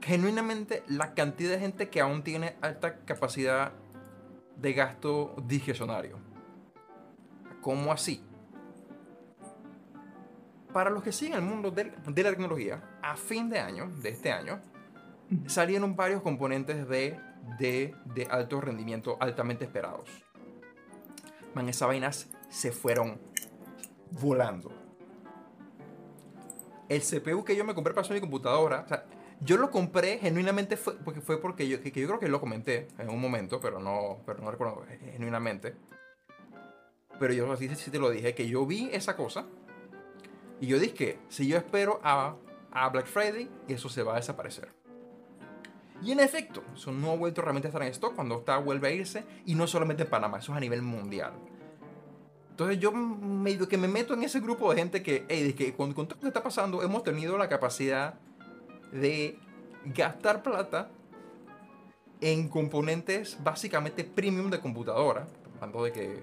genuinamente 0.00 0.82
la 0.88 1.14
cantidad 1.14 1.50
de 1.52 1.60
gente 1.60 1.88
que 1.88 2.00
aún 2.00 2.22
tiene 2.24 2.56
alta 2.60 2.96
capacidad 3.04 3.72
de 4.56 4.72
gasto 4.72 5.34
discrecionario. 5.46 6.18
¿Cómo 7.60 7.92
así? 7.92 8.22
Para 10.72 10.90
los 10.90 11.02
que 11.02 11.12
siguen 11.12 11.34
el 11.34 11.42
mundo 11.42 11.70
de 11.70 11.92
la 12.22 12.30
tecnología, 12.30 12.98
a 13.00 13.16
fin 13.16 13.48
de 13.48 13.60
año, 13.60 13.88
de 14.02 14.08
este 14.08 14.32
año, 14.32 14.60
salieron 15.46 15.96
varios 15.96 16.22
componentes 16.22 16.88
de, 16.88 17.18
de, 17.58 17.94
de 18.14 18.26
alto 18.26 18.60
rendimiento 18.60 19.16
altamente 19.20 19.64
esperados. 19.64 20.10
Man, 21.54 21.68
esas 21.68 21.88
vainas 21.88 22.28
se 22.48 22.72
fueron 22.72 23.20
volando. 24.10 24.72
El 26.88 27.00
CPU 27.00 27.44
que 27.44 27.56
yo 27.56 27.64
me 27.64 27.74
compré 27.74 27.94
para 27.94 28.02
hacer 28.04 28.14
mi 28.14 28.20
computadora, 28.20 28.82
o 28.84 28.88
sea, 28.88 29.06
yo 29.44 29.58
lo 29.58 29.70
compré 29.70 30.18
genuinamente 30.18 30.76
fue, 30.76 30.96
porque 30.96 31.20
fue 31.20 31.40
porque 31.40 31.68
yo, 31.68 31.80
que, 31.80 31.90
yo 31.90 32.06
creo 32.06 32.18
que 32.18 32.28
lo 32.28 32.40
comenté 32.40 32.88
en 32.98 33.10
un 33.10 33.20
momento, 33.20 33.60
pero 33.60 33.78
no, 33.78 34.18
pero 34.24 34.40
no 34.40 34.50
recuerdo 34.50 34.84
genuinamente. 35.12 35.74
Pero 37.18 37.32
yo 37.32 37.52
así 37.52 37.68
sí 37.76 37.90
te 37.90 37.98
lo 37.98 38.10
dije, 38.10 38.34
que 38.34 38.48
yo 38.48 38.66
vi 38.66 38.88
esa 38.92 39.16
cosa 39.16 39.46
y 40.60 40.66
yo 40.66 40.78
dije 40.78 40.94
que 40.94 41.18
si 41.28 41.46
yo 41.46 41.56
espero 41.56 42.00
a, 42.02 42.36
a 42.72 42.88
Black 42.88 43.06
Friday, 43.06 43.50
eso 43.68 43.88
se 43.88 44.02
va 44.02 44.14
a 44.14 44.16
desaparecer. 44.16 44.68
Y 46.02 46.10
en 46.12 46.20
efecto, 46.20 46.62
eso 46.74 46.90
no 46.90 47.12
ha 47.12 47.16
vuelto 47.16 47.40
realmente 47.40 47.68
a 47.68 47.70
estar 47.70 47.82
en 47.82 47.88
stock 47.88 48.14
cuando 48.14 48.38
está 48.38 48.58
vuelve 48.58 48.88
a 48.88 48.90
irse 48.92 49.24
y 49.46 49.54
no 49.54 49.66
solamente 49.66 50.02
en 50.04 50.10
Panamá, 50.10 50.38
eso 50.38 50.52
es 50.52 50.56
a 50.56 50.60
nivel 50.60 50.82
mundial. 50.82 51.32
Entonces 52.50 52.78
yo 52.78 52.92
medio 52.92 53.68
que 53.68 53.76
me 53.76 53.88
meto 53.88 54.14
en 54.14 54.22
ese 54.22 54.40
grupo 54.40 54.70
de 54.70 54.76
gente 54.76 55.02
que, 55.02 55.24
hey, 55.28 55.54
que 55.54 55.74
con, 55.74 55.92
con 55.92 56.06
todo 56.06 56.16
lo 56.16 56.20
que 56.22 56.28
está 56.28 56.42
pasando 56.42 56.82
hemos 56.82 57.02
tenido 57.02 57.36
la 57.36 57.48
capacidad 57.48 58.14
de 58.94 59.38
gastar 59.84 60.42
plata 60.42 60.88
en 62.20 62.48
componentes 62.48 63.36
básicamente 63.42 64.04
premium 64.04 64.50
de 64.50 64.60
computadora, 64.60 65.26
hablando 65.54 65.84
de 65.84 65.92
que 65.92 66.22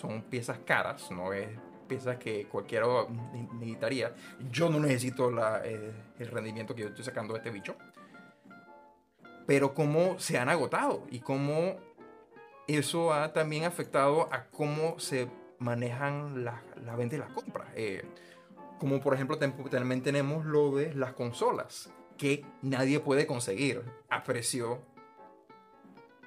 son 0.00 0.22
piezas 0.22 0.58
caras, 0.64 1.10
no 1.10 1.32
es 1.32 1.48
piezas 1.88 2.16
que 2.16 2.46
cualquiera 2.46 2.86
ne- 3.08 3.48
necesitaría. 3.54 4.14
Yo 4.50 4.70
no 4.70 4.78
necesito 4.78 5.30
la, 5.30 5.60
eh, 5.64 5.92
el 6.18 6.28
rendimiento 6.28 6.74
que 6.74 6.82
yo 6.82 6.88
estoy 6.88 7.04
sacando 7.04 7.34
de 7.34 7.38
este 7.40 7.50
bicho. 7.50 7.76
Pero 9.46 9.74
cómo 9.74 10.18
se 10.18 10.38
han 10.38 10.48
agotado 10.48 11.02
y 11.10 11.18
cómo 11.18 11.76
eso 12.68 13.12
ha 13.12 13.32
también 13.32 13.64
afectado 13.64 14.28
a 14.32 14.44
cómo 14.44 14.98
se 15.00 15.28
manejan 15.58 16.44
la, 16.44 16.62
la 16.84 16.94
venta 16.96 17.16
y 17.16 17.18
las 17.18 17.32
compras. 17.32 17.68
Eh, 17.74 18.04
como 18.78 19.00
por 19.00 19.14
ejemplo 19.14 19.38
también 19.38 20.02
tenemos 20.02 20.46
lo 20.46 20.74
de 20.76 20.94
las 20.94 21.12
consolas 21.12 21.90
que 22.22 22.44
nadie 22.62 23.00
puede 23.00 23.26
conseguir 23.26 23.82
a 24.08 24.22
precio 24.22 24.80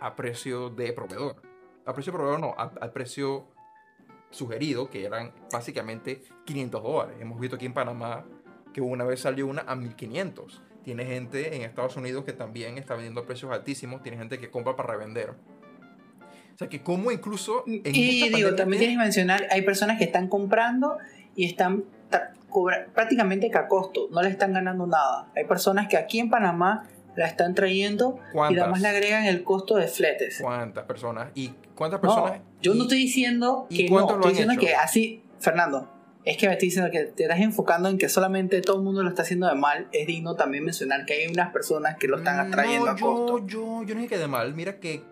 a 0.02 0.14
precio 0.18 0.70
de 0.70 0.92
proveedor. 0.92 1.42
A 1.86 1.94
precio 1.94 2.12
de 2.12 2.18
proveedor 2.18 2.42
no, 2.42 2.54
a- 2.58 2.74
al 2.82 2.92
precio 2.92 3.48
sugerido 4.30 4.90
que 4.90 5.06
eran 5.06 5.32
básicamente 5.54 6.22
500 6.44 6.84
dólares. 6.84 7.16
Hemos 7.22 7.40
visto 7.40 7.56
aquí 7.56 7.66
en 7.66 7.74
Panamá 7.74 8.26
que 8.74 8.82
una 8.82 9.06
vez 9.06 9.22
salió 9.22 9.48
una 9.48 9.62
a 9.62 9.76
1500. 9.78 10.62
Tiene 10.84 11.06
gente 11.06 11.56
en 11.56 11.62
Estados 11.62 11.96
Unidos 11.96 12.26
que 12.26 12.34
también 12.34 12.78
está 12.78 12.96
vendiendo 12.96 13.22
a 13.22 13.26
precios 13.26 13.50
altísimos. 13.54 14.04
Tiene 14.04 14.18
gente 14.18 14.38
que 14.38 14.50
compra 14.52 14.76
para 14.76 14.92
revender. 14.96 15.30
O 15.30 16.58
sea 16.58 16.68
que 16.68 16.84
como 16.84 17.10
incluso... 17.10 17.64
en 17.68 17.82
Y 17.86 18.30
digo, 18.34 18.54
también 18.56 18.80
tienes 18.80 18.98
que 18.98 19.04
mencionar, 19.04 19.48
hay 19.50 19.62
personas 19.62 19.98
que 19.98 20.04
están 20.04 20.28
comprando 20.28 20.98
y 21.38 21.46
están 21.46 21.86
prácticamente 22.94 23.50
que 23.50 23.58
a 23.58 23.68
costo, 23.68 24.08
no 24.12 24.22
le 24.22 24.30
están 24.30 24.54
ganando 24.54 24.88
nada. 24.88 25.28
Hay 25.36 25.46
personas 25.46 25.88
que 25.88 25.98
aquí 25.98 26.20
en 26.20 26.30
Panamá 26.30 26.88
la 27.16 27.28
están 27.28 27.56
trayendo 27.56 28.20
y 28.34 28.58
además 28.60 28.82
le 28.82 28.88
agregan 28.90 29.26
el 29.26 29.44
costo 29.44 29.76
de 29.76 29.88
fletes. 29.88 30.40
¿Cuántas 30.42 30.86
personas? 30.86 31.30
¿Y 31.34 31.54
cuántas 31.76 32.02
No, 32.02 32.10
personas? 32.10 32.42
yo 32.62 32.74
no 32.74 32.84
estoy 32.84 33.00
diciendo 33.00 33.68
¿y 33.70 33.86
que 33.86 33.92
no, 33.92 34.02
estoy 34.02 34.32
diciendo 34.32 34.54
hecho? 34.54 34.62
que 34.62 34.76
así, 34.76 35.24
Fernando, 35.40 35.90
es 36.26 36.38
que 36.38 36.48
me 36.48 36.54
estoy 36.54 36.68
diciendo 36.70 36.92
que 36.92 37.06
te 37.06 37.24
estás 37.24 37.40
enfocando 37.40 37.88
en 37.88 37.98
que 37.98 38.10
solamente 38.10 38.60
todo 38.62 38.78
el 38.78 38.84
mundo 38.84 39.04
lo 39.04 39.10
está 39.10 39.22
haciendo 39.22 39.48
de 39.48 39.56
mal. 39.56 39.88
Es 39.92 40.08
digno 40.08 40.36
también 40.36 40.66
mencionar 40.66 41.06
que 41.06 41.14
hay 41.14 41.28
unas 41.28 41.52
personas 41.52 41.98
que 41.98 42.08
lo 42.08 42.18
están 42.18 42.40
atrayendo 42.40 42.90
a 42.90 42.98
costo. 42.98 43.46
Yo, 43.46 43.84
no 43.88 43.96
dije 43.96 44.08
que 44.08 44.18
de 44.18 44.28
mal. 44.28 44.54
Mira 44.56 44.80
que, 44.80 45.04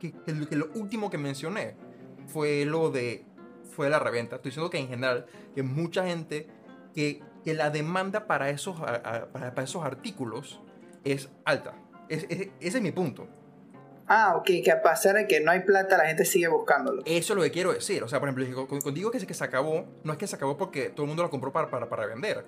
que, 0.00 0.12
que, 0.12 0.56
lo 0.56 0.70
último 0.74 1.08
que 1.08 1.18
mencioné 1.18 1.76
fue 2.26 2.64
lo 2.64 2.90
de 2.90 3.24
fue 3.74 3.90
la 3.90 3.98
reventa. 3.98 4.36
Estoy 4.36 4.50
diciendo 4.50 4.70
que 4.70 4.78
en 4.78 4.88
general, 4.88 5.26
que 5.54 5.62
mucha 5.62 6.04
gente, 6.04 6.46
que, 6.94 7.22
que 7.44 7.54
la 7.54 7.70
demanda 7.70 8.26
para 8.26 8.50
esos, 8.50 8.80
para, 8.80 9.30
para 9.32 9.62
esos 9.62 9.84
artículos 9.84 10.60
es 11.04 11.28
alta. 11.44 11.74
Es, 12.08 12.24
ese 12.28 12.50
es 12.60 12.80
mi 12.80 12.92
punto. 12.92 13.26
Ah, 14.06 14.34
ok, 14.36 14.44
que 14.62 14.70
a 14.70 14.82
pesar 14.82 15.14
de 15.14 15.26
que 15.26 15.40
no 15.40 15.50
hay 15.50 15.60
plata, 15.60 15.96
la 15.96 16.06
gente 16.06 16.24
sigue 16.24 16.48
buscándolo. 16.48 17.02
Eso 17.06 17.32
es 17.32 17.36
lo 17.36 17.42
que 17.42 17.50
quiero 17.50 17.72
decir. 17.72 18.02
O 18.02 18.08
sea, 18.08 18.20
por 18.20 18.28
ejemplo, 18.28 18.66
cuando 18.66 18.90
digo 18.92 19.10
que, 19.10 19.26
que 19.26 19.34
se 19.34 19.44
acabó, 19.44 19.86
no 20.02 20.12
es 20.12 20.18
que 20.18 20.26
se 20.26 20.36
acabó 20.36 20.56
porque 20.56 20.90
todo 20.90 21.04
el 21.04 21.08
mundo 21.08 21.22
lo 21.22 21.30
compró 21.30 21.52
para, 21.52 21.70
para, 21.70 21.88
para 21.88 22.06
vender. 22.06 22.44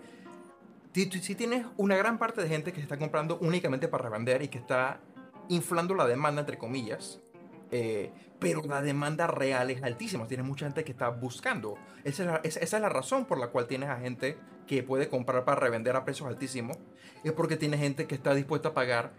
Si, 0.92 1.10
si 1.10 1.34
tienes 1.34 1.66
una 1.76 1.96
gran 1.96 2.18
parte 2.18 2.42
de 2.42 2.48
gente 2.48 2.72
que 2.72 2.76
se 2.76 2.82
está 2.82 2.98
comprando 2.98 3.38
únicamente 3.40 3.88
para 3.88 4.08
vender 4.10 4.42
y 4.42 4.48
que 4.48 4.58
está 4.58 5.00
inflando 5.48 5.94
la 5.94 6.06
demanda, 6.06 6.40
entre 6.40 6.58
comillas, 6.58 7.20
eh, 7.70 8.12
pero 8.38 8.62
la 8.62 8.82
demanda 8.82 9.26
real 9.26 9.70
es 9.70 9.82
altísima. 9.82 10.26
Tienes 10.26 10.46
mucha 10.46 10.66
gente 10.66 10.84
que 10.84 10.92
está 10.92 11.08
buscando. 11.08 11.76
Esa 12.04 12.22
es, 12.22 12.28
la, 12.28 12.40
esa 12.44 12.76
es, 12.76 12.82
la, 12.82 12.88
razón 12.88 13.24
por 13.24 13.38
la 13.38 13.48
cual 13.48 13.66
tienes 13.66 13.88
a 13.88 13.96
gente 13.96 14.36
que 14.66 14.82
puede 14.82 15.08
comprar 15.08 15.44
para 15.44 15.60
revender 15.60 15.96
a 15.96 16.04
precios 16.04 16.28
altísimos. 16.28 16.78
Es 17.24 17.32
porque 17.32 17.56
tiene 17.56 17.78
gente 17.78 18.06
que 18.06 18.14
está 18.14 18.34
dispuesta 18.34 18.68
a 18.68 18.74
pagar 18.74 19.12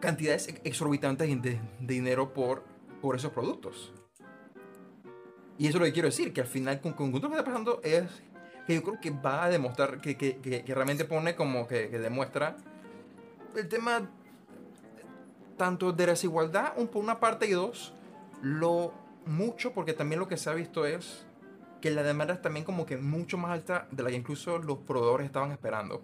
cantidades 0.00 0.48
exorbitantes 0.64 1.28
de, 1.42 1.60
dinero 1.80 2.32
por, 2.32 2.64
por 3.00 3.16
esos 3.16 3.32
productos. 3.32 3.92
Y 5.58 5.68
eso 5.68 5.78
es 5.78 5.80
lo 5.80 5.86
que 5.86 5.92
quiero 5.92 6.08
decir, 6.08 6.32
que 6.32 6.42
al 6.42 6.46
final 6.46 6.80
con, 6.80 6.92
con, 6.92 7.10
lo 7.12 7.20
que 7.20 7.26
está 7.28 7.44
pasando 7.44 7.80
es 7.82 8.04
que 8.66 8.74
yo 8.74 8.82
creo 8.82 9.00
que 9.00 9.10
va 9.10 9.44
a 9.44 9.48
demostrar, 9.48 10.00
que, 10.00 10.16
que, 10.16 10.38
que, 10.38 10.64
que 10.64 10.74
realmente 10.74 11.04
pone 11.04 11.34
como 11.34 11.66
que, 11.66 11.88
demuestra 11.88 12.56
el 13.54 13.68
tema 13.68 14.10
tanto 15.56 15.92
de 15.92 16.06
desigualdad, 16.06 16.74
por 16.74 17.02
una 17.02 17.20
parte 17.20 17.46
y 17.46 17.52
dos, 17.52 17.92
lo 18.42 18.92
mucho, 19.24 19.72
porque 19.72 19.92
también 19.92 20.20
lo 20.20 20.28
que 20.28 20.36
se 20.36 20.50
ha 20.50 20.54
visto 20.54 20.86
es 20.86 21.26
que 21.80 21.90
la 21.90 22.02
demanda 22.02 22.34
es 22.34 22.42
también 22.42 22.64
como 22.64 22.86
que 22.86 22.96
mucho 22.96 23.38
más 23.38 23.50
alta 23.50 23.86
de 23.90 24.02
la 24.02 24.10
que 24.10 24.16
incluso 24.16 24.58
los 24.58 24.78
proveedores 24.78 25.26
estaban 25.26 25.52
esperando. 25.52 26.02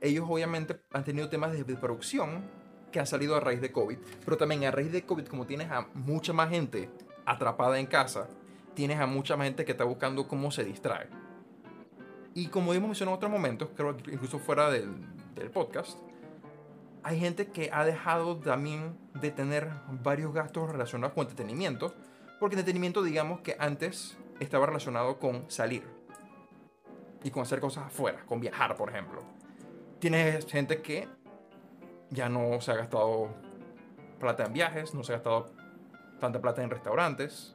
Ellos 0.00 0.26
obviamente 0.28 0.80
han 0.92 1.04
tenido 1.04 1.28
temas 1.28 1.52
de, 1.52 1.64
de 1.64 1.76
producción 1.76 2.44
que 2.92 3.00
han 3.00 3.06
salido 3.06 3.36
a 3.36 3.40
raíz 3.40 3.60
de 3.60 3.72
COVID, 3.72 3.98
pero 4.24 4.36
también 4.36 4.64
a 4.64 4.70
raíz 4.70 4.92
de 4.92 5.04
COVID, 5.04 5.26
como 5.26 5.46
tienes 5.46 5.70
a 5.70 5.88
mucha 5.94 6.32
más 6.32 6.50
gente 6.50 6.88
atrapada 7.24 7.78
en 7.78 7.86
casa, 7.86 8.28
tienes 8.74 9.00
a 9.00 9.06
mucha 9.06 9.36
más 9.36 9.46
gente 9.46 9.64
que 9.64 9.72
está 9.72 9.84
buscando 9.84 10.28
cómo 10.28 10.50
se 10.50 10.64
distrae. 10.64 11.08
Y 12.34 12.48
como 12.48 12.74
hemos 12.74 12.88
mencionado 12.88 13.14
en 13.14 13.16
otros 13.16 13.32
momentos, 13.32 13.70
creo 13.74 13.96
que 13.96 14.12
incluso 14.12 14.38
fuera 14.38 14.70
del, 14.70 14.94
del 15.34 15.50
podcast, 15.50 15.98
hay 17.06 17.20
gente 17.20 17.46
que 17.46 17.70
ha 17.72 17.84
dejado 17.84 18.36
también 18.36 18.98
de 19.14 19.30
tener 19.30 19.70
varios 20.02 20.34
gastos 20.34 20.68
relacionados 20.72 21.14
con 21.14 21.22
entretenimiento, 21.22 21.94
porque 22.40 22.56
entretenimiento 22.56 23.00
digamos 23.00 23.42
que 23.42 23.54
antes 23.60 24.16
estaba 24.40 24.66
relacionado 24.66 25.20
con 25.20 25.48
salir 25.48 25.84
y 27.22 27.30
con 27.30 27.44
hacer 27.44 27.60
cosas 27.60 27.86
afuera, 27.86 28.24
con 28.26 28.40
viajar, 28.40 28.74
por 28.74 28.90
ejemplo. 28.90 29.22
Tienes 30.00 30.46
gente 30.46 30.82
que 30.82 31.06
ya 32.10 32.28
no 32.28 32.60
se 32.60 32.72
ha 32.72 32.74
gastado 32.74 33.28
plata 34.18 34.42
en 34.42 34.52
viajes, 34.52 34.92
no 34.92 35.04
se 35.04 35.12
ha 35.12 35.16
gastado 35.16 35.52
tanta 36.18 36.40
plata 36.40 36.64
en 36.64 36.70
restaurantes. 36.70 37.54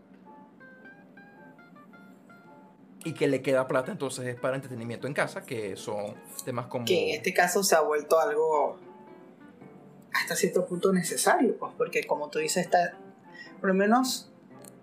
Y 3.04 3.12
que 3.14 3.28
le 3.28 3.42
queda 3.42 3.68
plata 3.68 3.92
entonces 3.92 4.28
es 4.28 4.40
para 4.40 4.56
entretenimiento 4.56 5.08
en 5.08 5.14
casa, 5.14 5.46
que 5.46 5.76
son 5.76 6.16
temas 6.46 6.68
como... 6.68 6.86
Que 6.86 7.10
en 7.10 7.18
este 7.18 7.34
caso 7.34 7.66
se 7.66 7.76
ha 7.76 7.82
vuelto 7.82 8.18
algo 8.18 8.80
hasta 10.14 10.36
cierto 10.36 10.66
punto 10.66 10.92
necesario, 10.92 11.58
pues 11.58 11.74
porque 11.78 12.06
como 12.06 12.30
tú 12.30 12.40
dices, 12.40 12.66
está, 12.66 12.98
por 13.60 13.70
lo 13.70 13.74
menos, 13.74 14.32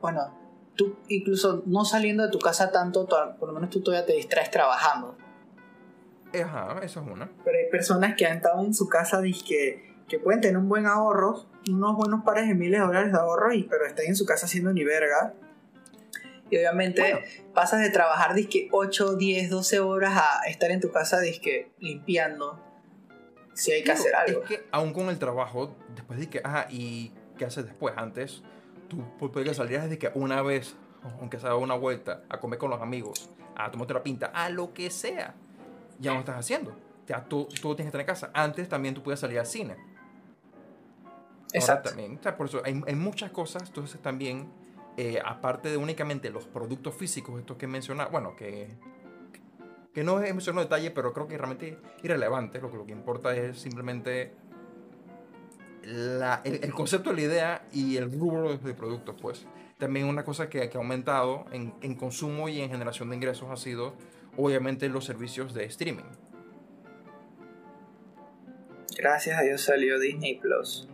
bueno, 0.00 0.34
tú 0.76 0.96
incluso 1.08 1.62
no 1.66 1.84
saliendo 1.84 2.22
de 2.22 2.30
tu 2.30 2.38
casa 2.38 2.70
tanto, 2.70 3.06
por 3.06 3.48
lo 3.48 3.54
menos 3.54 3.70
tú 3.70 3.82
todavía 3.82 4.06
te 4.06 4.14
distraes 4.14 4.50
trabajando. 4.50 5.16
Ajá, 6.34 6.80
eso 6.82 7.00
es 7.00 7.06
una. 7.06 7.30
Pero 7.44 7.58
hay 7.58 7.70
personas 7.70 8.14
que 8.16 8.26
han 8.26 8.36
estado 8.36 8.64
en 8.64 8.74
su 8.74 8.88
casa 8.88 9.20
que, 9.22 9.96
que 10.08 10.18
pueden 10.18 10.40
tener 10.40 10.56
un 10.56 10.68
buen 10.68 10.86
ahorro, 10.86 11.46
unos 11.68 11.96
buenos 11.96 12.22
pares 12.22 12.48
de 12.48 12.54
miles 12.54 12.80
de 12.80 12.86
dólares 12.86 13.12
de 13.12 13.18
ahorro, 13.18 13.52
y, 13.52 13.64
pero 13.64 13.86
están 13.86 14.06
en 14.06 14.16
su 14.16 14.24
casa 14.24 14.46
haciendo 14.46 14.72
ni 14.72 14.84
verga. 14.84 15.34
Y 16.50 16.56
obviamente 16.56 17.02
bueno. 17.02 17.26
pasas 17.54 17.80
de 17.80 17.90
trabajar 17.90 18.34
disque 18.34 18.68
8, 18.72 19.16
10, 19.16 19.50
12 19.50 19.80
horas 19.80 20.14
a 20.16 20.48
estar 20.48 20.70
en 20.70 20.80
tu 20.80 20.90
casa 20.90 21.20
disque 21.20 21.72
limpiando. 21.78 22.62
Si 23.58 23.72
hay 23.72 23.82
que 23.82 23.90
hacer 23.90 24.14
algo. 24.14 24.42
Es 24.44 24.48
que 24.48 24.68
aún 24.70 24.92
con 24.92 25.08
el 25.08 25.18
trabajo, 25.18 25.74
después 25.94 26.20
de 26.20 26.30
que, 26.30 26.40
ah, 26.44 26.68
¿y 26.70 27.12
qué 27.36 27.44
haces 27.44 27.64
después? 27.64 27.92
Antes, 27.96 28.42
tú 28.88 29.02
puedes 29.18 29.56
salir 29.56 29.80
desde 29.80 29.98
que 29.98 30.12
una 30.14 30.42
vez, 30.42 30.76
aunque 31.20 31.40
sea 31.40 31.56
una 31.56 31.74
vuelta, 31.74 32.22
a 32.28 32.38
comer 32.38 32.60
con 32.60 32.70
los 32.70 32.80
amigos, 32.80 33.30
a 33.56 33.68
tomarte 33.68 33.94
la 33.94 34.02
pinta, 34.04 34.26
a 34.26 34.48
lo 34.48 34.72
que 34.72 34.90
sea 34.90 35.34
ya 35.98 36.14
no 36.14 36.20
estás 36.20 36.36
haciendo. 36.36 36.72
Ya 37.08 37.24
tú, 37.24 37.48
tú 37.60 37.74
tienes 37.74 37.92
que 37.92 37.98
estar 37.98 38.00
en 38.00 38.06
casa. 38.06 38.30
Antes 38.32 38.68
también 38.68 38.94
tú 38.94 39.02
podías 39.02 39.18
salir 39.18 39.40
al 39.40 39.46
cine. 39.46 39.76
Exacto. 41.52 41.88
Ahora 41.88 41.96
también, 41.96 42.18
o 42.18 42.22
sea, 42.22 42.36
por 42.36 42.46
eso 42.46 42.62
hay, 42.64 42.80
hay, 42.86 42.94
muchas 42.94 43.32
cosas, 43.32 43.64
entonces 43.66 44.00
también, 44.00 44.48
eh, 44.96 45.18
aparte 45.24 45.68
de 45.68 45.78
únicamente 45.78 46.30
los 46.30 46.46
productos 46.46 46.94
físicos, 46.94 47.40
estos 47.40 47.56
que 47.56 47.66
mencionaba, 47.66 48.10
bueno, 48.10 48.36
que, 48.36 48.68
que 49.92 50.04
no 50.04 50.22
he 50.22 50.32
mencionado 50.32 50.62
en 50.62 50.68
detalle, 50.68 50.90
pero 50.90 51.12
creo 51.12 51.26
que 51.26 51.36
realmente 51.36 51.68
es 51.68 52.04
irrelevante, 52.04 52.60
lo 52.60 52.70
que, 52.70 52.76
lo 52.76 52.86
que 52.86 52.92
importa 52.92 53.36
es 53.36 53.58
simplemente 53.58 54.32
la, 55.82 56.42
el, 56.44 56.62
el, 56.62 56.72
concepto 56.72 57.10
de 57.10 57.16
la 57.16 57.22
idea 57.22 57.68
y 57.72 57.96
el 57.96 58.12
rubro 58.12 58.50
de, 58.50 58.58
de 58.58 58.74
productos, 58.74 59.16
pues. 59.20 59.46
También 59.78 60.06
una 60.06 60.24
cosa 60.24 60.48
que, 60.48 60.68
que 60.68 60.76
ha 60.76 60.80
aumentado 60.80 61.46
en, 61.52 61.72
en 61.82 61.94
consumo 61.94 62.48
y 62.48 62.60
en 62.60 62.70
generación 62.70 63.10
de 63.10 63.16
ingresos 63.16 63.48
ha 63.50 63.56
sido 63.56 63.94
obviamente 64.36 64.88
los 64.88 65.04
servicios 65.04 65.54
de 65.54 65.64
streaming. 65.64 66.04
Gracias 68.96 69.38
a 69.38 69.42
Dios 69.42 69.60
salió 69.62 69.98
Disney 69.98 70.40
Plus. 70.40 70.88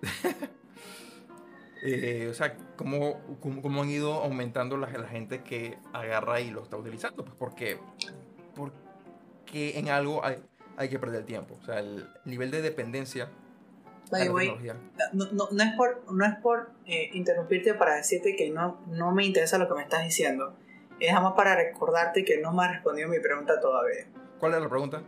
eh, 1.82 2.28
o 2.30 2.34
sea, 2.34 2.56
¿cómo, 2.76 3.20
cómo, 3.40 3.62
cómo, 3.62 3.82
han 3.82 3.90
ido 3.90 4.12
aumentando 4.22 4.76
la, 4.76 4.88
la, 4.88 5.08
gente 5.08 5.42
que 5.42 5.78
agarra 5.92 6.40
y 6.40 6.50
lo 6.50 6.62
está 6.62 6.76
utilizando? 6.76 7.24
Pues 7.24 7.36
porque, 7.38 7.78
porque 8.54 9.78
en 9.78 9.88
algo 9.88 10.24
hay, 10.24 10.36
hay 10.76 10.88
que 10.88 10.98
perder 10.98 11.24
tiempo. 11.24 11.56
O 11.60 11.64
sea, 11.64 11.78
el 11.80 12.06
nivel 12.24 12.50
de 12.50 12.62
dependencia 12.62 13.30
By 14.10 14.24
the 14.24 14.30
way, 14.30 14.52
no, 15.12 15.26
no, 15.32 15.48
no, 15.52 15.62
es 15.62 15.72
por, 15.76 16.12
no 16.12 16.26
es 16.26 16.34
por 16.42 16.72
eh, 16.84 17.10
interrumpirte 17.12 17.74
para 17.74 17.94
decirte 17.94 18.34
que 18.34 18.50
no, 18.50 18.80
no 18.88 19.12
me 19.12 19.24
interesa 19.24 19.56
lo 19.56 19.68
que 19.68 19.74
me 19.74 19.82
estás 19.82 20.02
diciendo 20.02 20.56
es 21.00 21.14
más 21.14 21.32
para 21.32 21.56
recordarte 21.56 22.24
que 22.24 22.38
no 22.38 22.52
me 22.52 22.64
has 22.64 22.72
respondido 22.72 23.08
mi 23.08 23.18
pregunta 23.18 23.58
todavía. 23.58 24.06
¿Cuál 24.38 24.54
es 24.54 24.60
la 24.60 24.68
pregunta? 24.68 25.02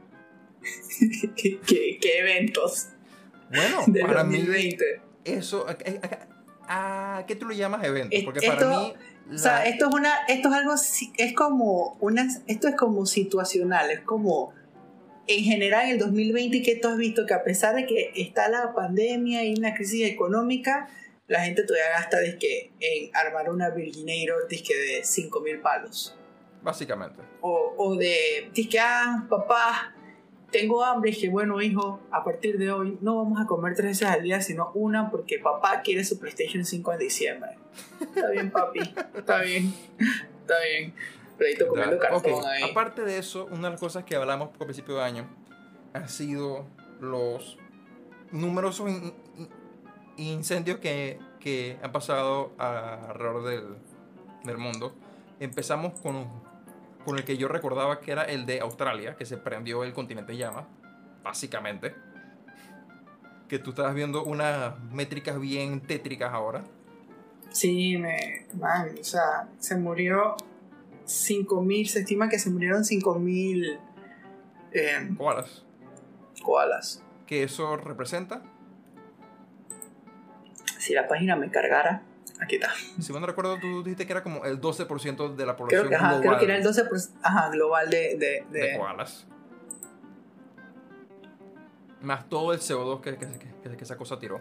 ¿Qué, 1.37 1.61
qué, 2.01 2.19
eventos? 2.19 2.89
Bueno, 3.51 3.85
del 3.87 4.07
para 4.07 4.25
2020. 4.25 4.85
mí, 4.85 5.03
eso. 5.25 5.67
¿A, 6.69 7.17
a, 7.17 7.19
a 7.19 7.27
qué 7.27 7.37
tú 7.37 7.47
lo 7.47 7.55
llamas 7.55 7.85
eventos? 7.85 8.21
Porque 8.25 8.47
esto, 8.47 8.59
para 8.59 8.79
mí. 8.79 8.95
La... 9.29 9.35
O 9.35 9.39
sea, 9.39 9.67
esto 9.67 9.89
es 9.89 9.95
una. 9.95 10.15
Esto 10.29 10.49
es 10.49 10.55
algo. 10.55 10.75
Es 11.17 11.33
como. 11.35 11.97
Una, 12.01 12.29
esto 12.47 12.69
es 12.69 12.77
como 12.77 13.07
situacional. 13.07 13.91
Es 13.91 14.01
como. 14.01 14.53
En 15.27 15.45
general, 15.45 15.85
en 15.85 15.91
el 15.93 15.99
2020, 15.99 16.63
que 16.63 16.77
tú 16.77 16.89
has 16.89 16.97
visto 16.97 17.27
que 17.27 17.35
a 17.35 17.45
pesar 17.45 17.77
de 17.77 17.87
que 17.87 18.13
está 18.17 18.49
la 18.49 18.75
pandemia 18.75 19.45
y 19.45 19.55
una 19.55 19.73
crisis 19.73 20.11
económica, 20.11 20.89
la 21.29 21.45
gente 21.45 21.63
todavía 21.63 21.91
gasta 21.91 22.19
disque, 22.21 22.73
en 22.81 23.11
armar 23.15 23.49
una 23.49 23.71
Virginator 23.71 24.49
disque 24.49 24.75
de 24.75 25.05
5000 25.05 25.61
palos. 25.61 26.19
Básicamente. 26.63 27.23
O, 27.41 27.75
o 27.77 27.97
de, 27.97 28.51
disque, 28.53 28.81
ah, 28.81 29.27
papá, 29.29 29.95
tengo 30.53 30.85
hambre. 30.85 31.11
Y 31.11 31.15
dije, 31.15 31.29
bueno, 31.29 31.61
hijo, 31.61 32.01
a 32.13 32.23
partir 32.23 32.59
de 32.59 32.71
hoy 32.71 32.99
no 33.01 33.17
vamos 33.17 33.41
a 33.41 33.47
comer 33.47 33.75
tres 33.75 34.01
veces 34.01 34.09
al 34.09 34.23
día, 34.23 34.41
sino 34.41 34.71
una 34.75 35.11
porque 35.11 35.39
papá 35.39 35.81
quiere 35.83 36.05
su 36.05 36.21
PlayStation 36.21 36.65
5 36.65 36.93
en 36.93 36.99
diciembre. 36.99 37.51
Está 38.01 38.31
bien, 38.31 38.51
papi, 38.51 38.81
está 39.17 39.41
bien, 39.41 39.75
está 40.41 40.55
bien. 40.69 40.95
Pero 41.39 41.69
comiendo 41.69 41.99
cartón 41.99 42.35
okay. 42.35 42.63
ahí. 42.63 42.71
Aparte 42.71 43.03
de 43.03 43.19
eso, 43.19 43.47
una 43.47 43.65
de 43.65 43.71
las 43.71 43.81
cosas 43.81 44.05
que 44.05 44.15
hablamos 44.15 44.51
por 44.51 44.67
principio 44.67 44.97
de 44.97 45.03
año 45.03 45.27
han 45.93 46.09
sido 46.09 46.67
los 47.01 47.59
numerosos 48.31 48.89
in 48.89 49.13
incendios 50.17 50.79
que, 50.79 51.19
que 51.41 51.79
han 51.83 51.91
pasado 51.91 52.53
alrededor 52.59 53.45
del, 53.45 53.65
del, 54.45 54.59
mundo. 54.59 54.95
Empezamos 55.41 55.99
con, 56.01 56.27
con 57.05 57.19
el 57.19 57.25
que 57.25 57.37
yo 57.37 57.49
recordaba 57.49 58.01
que 58.01 58.13
era 58.13 58.23
el 58.25 58.47
de 58.47 58.61
Australia, 58.61 59.17
que 59.17 59.27
se 59.27 59.37
prendió 59.37 59.85
el 59.85 59.93
continente 59.93 60.37
llama, 60.37 60.67
básicamente. 61.23 61.95
Que 63.49 63.59
tú 63.59 63.71
estabas 63.71 63.95
viendo 63.95 64.25
unas 64.25 64.79
métricas 64.93 65.39
bien 65.41 65.81
tétricas 65.81 66.33
ahora. 66.33 66.65
Sí, 67.51 67.99
me, 67.99 68.47
man, 68.55 68.95
o 68.99 69.05
sea, 69.05 69.49
se 69.59 69.77
murió 69.77 70.37
5.000, 71.07 71.87
se 71.87 72.01
estima 72.01 72.29
que 72.29 72.39
se 72.39 72.49
murieron 72.51 72.83
5.000 72.83 73.79
eh, 74.73 75.11
Koalas. 75.19 75.65
koalas. 76.43 77.03
Que 77.27 77.43
eso 77.43 77.77
representa, 77.77 78.43
Si 80.79 80.95
la 80.95 81.07
página 81.07 81.37
me 81.37 81.51
cargara, 81.51 82.03
aquí 82.43 82.57
está. 82.57 82.71
si 83.01 83.13
no 83.13 83.25
recuerdo, 83.27 83.59
tú 83.61 83.83
dijiste 83.83 84.07
que 84.07 84.13
era 84.13 84.23
como 84.23 84.45
el 84.45 84.61
12% 84.61 85.35
de 85.37 85.47
la 85.47 85.57
población 85.57 85.87
Creo 85.87 85.89
que, 85.91 85.95
ajá, 85.97 86.09
global 86.19 86.23
creo 86.23 86.39
que 86.39 86.45
era 86.45 86.57
el 86.57 86.65
12% 86.65 87.11
ajá, 87.23 87.49
global 87.51 87.91
de, 87.91 88.17
de, 88.19 88.45
de 88.51 88.69
de- 88.73 88.79
koalas. 88.79 89.27
Más 92.01 92.29
todo 92.29 92.53
el 92.53 92.59
CO2 92.61 93.01
que, 93.01 93.17
que, 93.17 93.27
que- 93.63 93.77
que 93.77 93.85
esa 93.85 93.97
cosa 93.97 94.19
tiró. 94.19 94.41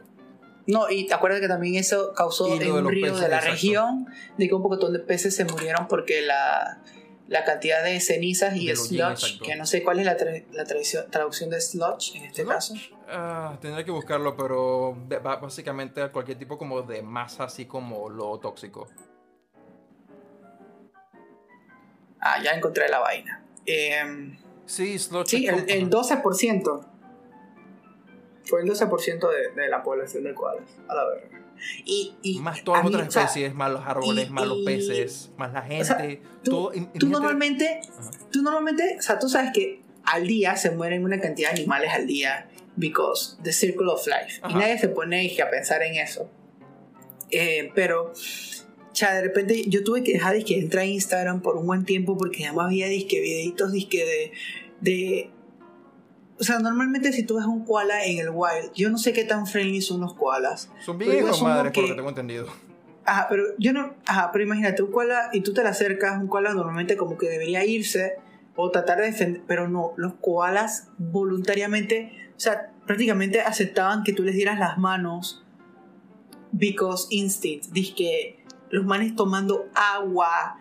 No, 0.67 0.89
y 0.89 1.07
te 1.07 1.13
acuerdas 1.13 1.41
que 1.41 1.47
también 1.47 1.75
eso 1.75 2.13
causó 2.13 2.51
en 2.53 2.59
de 2.59 2.71
un 2.71 2.87
río 2.87 3.05
peces, 3.07 3.21
de 3.21 3.29
la 3.29 3.35
exacto. 3.37 3.51
región 3.53 4.05
de 4.37 4.47
que 4.47 4.53
un 4.53 4.61
poco 4.63 4.77
de 4.89 4.99
peces 4.99 5.35
se 5.35 5.45
murieron 5.45 5.87
porque 5.87 6.21
la, 6.21 6.79
la 7.27 7.43
cantidad 7.43 7.83
de 7.83 7.99
cenizas 7.99 8.55
y 8.55 8.69
hollín, 8.71 8.75
sludge, 8.75 9.41
que 9.43 9.55
no 9.55 9.65
sé 9.65 9.83
cuál 9.83 9.99
es 9.99 10.05
la, 10.05 10.17
tra- 10.17 10.43
la 10.51 10.63
tradición- 10.65 11.09
traducción 11.11 11.49
de 11.49 11.61
sludge 11.61 12.15
en 12.15 12.25
este 12.25 12.43
Sludge. 12.43 12.53
caso. 12.55 12.73
Ah, 13.13 13.57
tendría 13.59 13.83
que 13.83 13.91
buscarlo, 13.91 14.35
pero 14.37 14.95
va 15.25 15.35
básicamente 15.35 16.01
a 16.01 16.11
cualquier 16.11 16.37
tipo 16.37 16.57
como 16.57 16.81
de 16.81 17.01
masa 17.01 17.43
así 17.45 17.65
como 17.65 18.09
lo 18.09 18.39
tóxico. 18.39 18.87
Ah, 22.19 22.41
ya 22.43 22.51
encontré 22.51 22.87
la 22.89 22.99
vaina. 22.99 23.43
Em, 23.65 24.37
Sí, 24.65 24.97
sí, 24.97 25.45
es 25.47 25.53
el, 25.53 25.69
el 25.69 25.89
12%. 25.89 26.85
Fue 28.45 28.61
el 28.61 28.69
12% 28.69 29.29
de, 29.29 29.61
de 29.61 29.67
la 29.69 29.83
población 29.83 30.23
de 30.23 30.33
koalas, 30.33 30.69
a 30.87 30.95
la 30.95 31.05
verga. 31.05 31.41
Y, 31.85 32.15
y 32.21 32.39
Más 32.39 32.63
todas 32.63 32.81
las 32.83 32.87
otras 32.93 33.07
o 33.07 33.11
sea, 33.11 33.23
especies, 33.23 33.53
más 33.53 33.71
los 33.71 33.85
árboles, 33.85 34.29
y- 34.29 34.31
más 34.31 34.47
los 34.47 34.59
y- 34.59 34.65
peces, 34.65 35.31
más 35.37 35.51
la 35.51 35.61
gente. 35.63 35.83
sea, 35.85 35.97
tú- 36.43 36.51
todo, 36.51 36.71
normalmente, 37.09 37.81
Ajá. 37.99 38.11
tú 38.31 38.41
normalmente, 38.41 38.95
o 38.97 39.01
sea, 39.01 39.19
tú 39.19 39.27
sabes 39.29 39.51
que 39.53 39.81
al 40.05 40.25
día 40.25 40.55
se 40.55 40.71
mueren 40.71 41.03
una 41.03 41.19
cantidad 41.19 41.51
de 41.51 41.59
animales 41.59 41.91
al 41.93 42.07
día 42.07 42.49
because 42.75 43.37
the 43.43 43.51
circle 43.51 43.89
of 43.89 44.05
life. 44.07 44.39
Y 44.49 44.53
nadie 44.53 44.77
se 44.79 44.89
pone 44.89 45.19
dije, 45.21 45.41
a 45.41 45.49
pensar 45.49 45.81
en 45.83 45.95
eso. 45.95 46.29
Eh, 47.29 47.71
pero, 47.75 48.11
ya 48.93 49.13
de 49.15 49.21
repente 49.21 49.63
yo 49.69 49.83
tuve 49.83 50.03
que 50.03 50.13
dejar 50.13 50.33
de 50.35 50.43
entrar 50.55 50.83
a 50.83 50.85
Instagram 50.85 51.41
por 51.41 51.55
un 51.57 51.65
buen 51.65 51.85
tiempo 51.85 52.17
porque 52.17 52.45
además 52.45 52.67
había 52.67 52.87
disque 52.87 53.21
videitos 53.21 53.71
disque 53.71 54.05
de, 54.05 54.31
de 54.81 55.29
o 56.39 56.43
sea, 56.43 56.59
normalmente 56.59 57.13
si 57.13 57.23
tú 57.23 57.35
ves 57.37 57.45
un 57.45 57.63
koala 57.65 58.03
en 58.05 58.17
el 58.19 58.29
wild, 58.31 58.73
yo 58.73 58.89
no 58.89 58.97
sé 58.97 59.13
qué 59.13 59.23
tan 59.23 59.45
friendly 59.47 59.79
son 59.81 60.01
los 60.01 60.15
koalas. 60.15 60.71
Son 60.83 60.97
bien 60.97 61.19
hijos 61.19 61.41
madres, 61.41 61.71
por 61.71 61.83
lo 61.83 61.87
que- 61.87 61.91
que 61.93 61.95
tengo 61.95 62.09
entendido. 62.09 62.47
Ajá, 63.05 63.27
pero 63.29 63.43
yo 63.57 63.73
no. 63.73 63.95
Ajá, 64.05 64.31
pero 64.31 64.43
imagínate, 64.45 64.81
un 64.83 64.91
koala 64.91 65.29
y 65.33 65.41
tú 65.41 65.53
te 65.53 65.61
le 65.63 65.69
acercas, 65.69 66.19
un 66.19 66.27
koala 66.27 66.53
normalmente 66.53 66.97
como 66.97 67.17
que 67.17 67.27
debería 67.29 67.63
irse 67.63 68.15
o 68.55 68.69
tratar 68.71 68.99
de 68.99 69.05
defender, 69.07 69.41
pero 69.47 69.69
no, 69.69 69.93
los 69.97 70.15
koalas 70.15 70.89
voluntariamente, 70.97 72.11
sea, 72.41 72.71
prácticamente 72.85 73.41
aceptaban 73.41 74.03
que 74.03 74.13
tú 74.13 74.23
les 74.23 74.35
dieras 74.35 74.57
las 74.59 74.77
manos 74.77 75.43
because 76.51 77.07
instinct, 77.11 77.67
dice 77.71 77.93
que 77.95 78.43
los 78.69 78.85
manes 78.85 79.15
tomando 79.15 79.67
agua, 79.75 80.57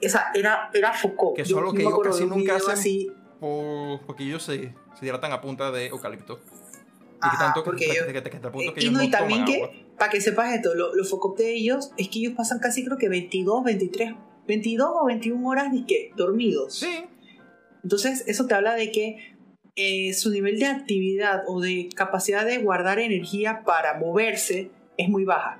esa 0.00 0.30
era 0.34 0.70
era 0.74 0.92
Foucault. 0.92 1.36
Que 1.36 1.44
Yo- 1.44 1.60
lo 1.60 1.72
yo 1.72 1.78
que 1.78 1.86
acuerdo 1.86 2.12
casi 2.12 2.24
nunca 2.26 2.56
hacen. 2.56 2.70
así, 2.72 3.12
Por- 3.38 4.00
porque 4.02 4.24
ellos 4.24 4.42
se, 4.42 4.74
se 4.98 5.06
hidratan 5.06 5.32
a 5.32 5.40
punta 5.40 5.70
de 5.70 5.86
eucalipto. 5.86 6.40
Y 6.42 7.26
Ajá, 7.26 7.30
que 7.32 7.36
tanto 7.38 7.62
que, 7.62 7.64
porque 7.70 7.84
que, 7.86 7.92
ellos- 7.92 8.06
que- 8.06 8.12
que- 8.14 8.22
que 8.30 8.36
hasta 8.36 8.48
el 8.48 8.52
punto 8.52 8.70
Eh, 8.70 8.74
que 8.74 8.80
y 8.80 8.84
ellos 8.84 8.94
no, 8.98 9.02
y 9.02 9.10
también 9.10 9.44
toman 9.44 9.52
que, 9.54 9.64
agua. 9.64 9.76
para 9.98 10.10
que 10.10 10.20
sepas 10.20 10.52
esto, 10.54 10.74
lo- 10.74 10.94
los 10.94 11.08
focos 11.10 11.36
de 11.36 11.54
ellos 11.54 11.92
es 11.98 12.08
que 12.08 12.18
ellos 12.18 12.32
pasan 12.36 12.58
casi 12.60 12.84
creo 12.84 12.96
que 12.98 13.08
22, 13.08 13.62
23, 13.64 14.14
22 14.46 14.90
o 14.94 15.04
21 15.06 15.46
horas 15.48 15.68
dormidos. 16.16 16.74
Sí, 16.76 17.04
Entonces, 17.82 18.24
eso 18.26 18.46
te 18.46 18.52
habla 18.54 18.74
de 18.74 18.92
que 18.92 19.29
eh, 19.76 20.12
su 20.14 20.30
nivel 20.30 20.58
de 20.58 20.66
actividad 20.66 21.42
o 21.46 21.60
de 21.60 21.88
capacidad 21.94 22.44
de 22.44 22.58
guardar 22.58 22.98
energía 22.98 23.62
para 23.64 23.94
moverse 23.98 24.70
es 24.96 25.08
muy 25.08 25.24
baja. 25.24 25.58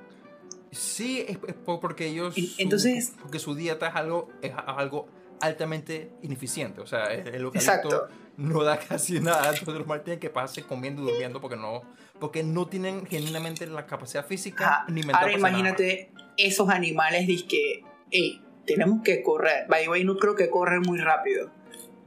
sí, 0.71 1.25
es, 1.27 1.37
es 1.47 1.53
por- 1.55 1.79
porque 1.79 2.07
ellos. 2.07 2.37
Y- 2.37 2.47
su- 2.47 2.61
entonces- 2.61 3.13
porque 3.21 3.39
su 3.39 3.55
dieta 3.55 3.87
es 3.89 3.95
algo, 3.95 4.29
es 4.41 4.53
algo 4.67 5.07
altamente 5.41 6.11
ineficiente. 6.21 6.81
O 6.81 6.85
sea, 6.87 7.05
el 7.13 7.27
eucalipto 7.41 7.57
Exacto. 7.57 8.07
no 8.37 8.63
da 8.63 8.77
casi 8.87 9.19
nada. 9.19 9.49
Entonces, 9.53 9.75
los 9.79 9.87
mal 9.87 10.03
tienen 10.03 10.19
que 10.19 10.29
pasarse 10.29 10.63
comiendo 10.63 11.01
y 11.01 11.05
durmiendo 11.11 11.41
porque 11.41 11.57
no, 11.57 11.81
porque 12.19 12.43
no 12.43 12.67
tienen 12.67 13.05
genuinamente 13.05 13.65
la 13.67 13.85
capacidad 13.85 14.25
física 14.25 14.65
Ajá. 14.67 14.85
ni 14.87 15.01
mental. 15.01 15.15
Ahora 15.23 15.37
nada 15.37 15.49
imagínate 15.49 16.11
esos 16.37 16.69
animales 16.69 17.25
que, 17.49 17.83
hey, 18.11 18.41
tenemos 18.65 19.01
que 19.03 19.23
correr. 19.23 19.65
By 19.67 19.83
the 19.83 19.89
way, 19.89 20.03
no 20.03 20.15
creo 20.17 20.35
que 20.35 20.49
corren 20.49 20.81
muy 20.83 20.99
rápido. 20.99 21.49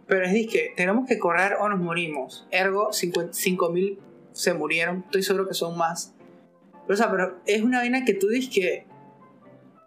Pero 0.06 0.24
es 0.24 0.32
que 0.48 0.72
tenemos 0.76 1.06
que 1.08 1.18
correr 1.18 1.54
o 1.60 1.68
nos 1.68 1.80
morimos. 1.80 2.46
Ergo, 2.50 2.90
5.000 2.90 3.98
se 4.32 4.54
murieron. 4.54 5.04
Estoy 5.06 5.22
seguro 5.22 5.48
que 5.48 5.54
son 5.54 5.78
más. 5.78 6.14
Pero, 6.86 6.94
o 6.94 6.96
sea, 6.96 7.10
pero 7.10 7.40
es 7.46 7.62
una 7.62 7.78
vaina 7.78 8.04
que 8.04 8.14
tú 8.14 8.28
dices 8.28 8.52
que. 8.52 8.86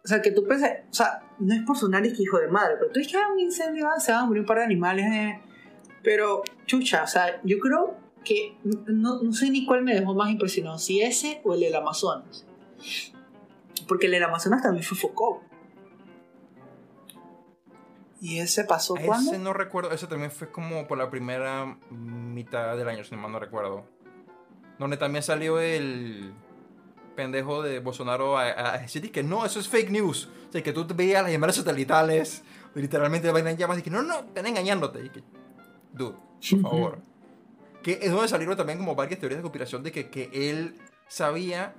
O 0.03 0.07
sea, 0.07 0.21
que 0.21 0.31
tú 0.31 0.47
piensas. 0.47 0.71
O 0.89 0.93
sea, 0.93 1.21
no 1.39 1.53
es 1.53 1.61
por 1.63 1.77
sonar 1.77 2.01
que 2.01 2.23
hijo 2.23 2.39
de 2.39 2.47
madre, 2.47 2.75
pero 2.79 2.91
tú 2.91 2.99
dices 2.99 3.13
que 3.13 3.19
ah, 3.19 3.31
un 3.31 3.39
incendio, 3.39 3.87
ah, 3.87 3.99
se 3.99 4.11
van 4.11 4.23
a 4.23 4.25
morir 4.25 4.41
un 4.41 4.47
par 4.47 4.57
de 4.57 4.63
animales. 4.63 5.05
eh. 5.05 5.41
Pero, 6.03 6.43
chucha, 6.65 7.03
o 7.03 7.07
sea, 7.07 7.39
yo 7.43 7.59
creo 7.59 7.97
que. 8.23 8.57
No, 8.63 9.21
no 9.21 9.33
sé 9.33 9.51
ni 9.51 9.65
cuál 9.65 9.83
me 9.83 9.93
dejó 9.93 10.15
más 10.15 10.31
impresionado, 10.31 10.79
si 10.79 11.01
ese 11.01 11.41
o 11.43 11.53
el 11.53 11.59
del 11.59 11.75
Amazonas. 11.75 12.45
Porque 13.87 14.07
el 14.07 14.13
del 14.13 14.23
Amazonas 14.23 14.63
también 14.63 14.83
fue 14.83 14.97
Foucault. 14.97 15.46
¿Y 18.19 18.39
ese 18.39 18.63
pasó 18.63 18.95
cuándo? 18.95 19.31
Ese 19.31 19.39
no 19.39 19.53
recuerdo, 19.53 19.91
ese 19.91 20.07
también 20.07 20.31
fue 20.31 20.49
como 20.51 20.87
por 20.87 20.97
la 20.97 21.09
primera 21.09 21.77
mitad 21.91 22.75
del 22.77 22.87
año, 22.89 23.03
si 23.03 23.15
mal 23.15 23.31
no 23.31 23.39
recuerdo. 23.39 23.85
Donde 24.79 24.97
también 24.97 25.23
salió 25.23 25.59
el 25.59 26.33
pendejo 27.15 27.61
de 27.63 27.79
Bolsonaro 27.79 28.37
a, 28.37 28.73
a- 28.75 28.77
decir 28.79 29.11
que 29.11 29.23
no, 29.23 29.45
eso 29.45 29.59
es 29.59 29.67
fake 29.67 29.89
news. 29.91 30.29
O 30.49 30.51
sea, 30.51 30.63
que 30.63 30.73
tú 30.73 30.85
veías 30.95 31.23
las 31.23 31.31
llamadas 31.31 31.55
satelitales, 31.55 32.43
literalmente 32.75 33.31
vaina 33.31 33.51
en 33.51 33.57
llamas, 33.57 33.79
y 33.79 33.81
que 33.81 33.89
no, 33.89 34.01
no, 34.01 34.19
están 34.19 34.45
engañándote. 34.45 35.05
Y 35.05 35.09
que, 35.09 35.23
dude, 35.93 36.15
por 36.51 36.61
favor. 36.61 36.99
que 37.83 37.99
es 38.01 38.11
donde 38.11 38.27
salieron 38.27 38.55
también 38.57 38.77
como 38.79 38.95
varias 38.95 39.19
teorías 39.19 39.39
de 39.39 39.43
conspiración 39.43 39.83
de 39.83 39.91
que, 39.91 40.09
que 40.09 40.29
él 40.33 40.75
sabía 41.07 41.73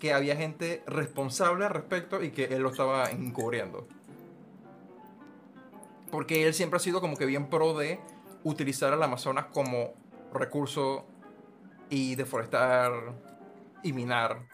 que 0.00 0.12
había 0.12 0.34
gente 0.36 0.82
responsable 0.86 1.64
al 1.64 1.70
respecto 1.70 2.22
y 2.22 2.32
que 2.32 2.44
él 2.46 2.62
lo 2.62 2.70
estaba 2.70 3.08
encubriendo. 3.10 3.86
Porque 6.12 6.46
él 6.46 6.54
siempre 6.54 6.76
ha 6.76 6.80
sido 6.80 7.00
como 7.00 7.16
que 7.16 7.26
bien 7.26 7.48
pro 7.50 7.74
de 7.76 7.98
utilizar 8.44 8.92
al 8.92 9.02
Amazonas 9.02 9.46
como 9.46 9.94
recurso 10.32 11.06
y 11.90 12.14
deforestar 12.14 12.92
y 13.82 13.92
minar. 13.92 14.46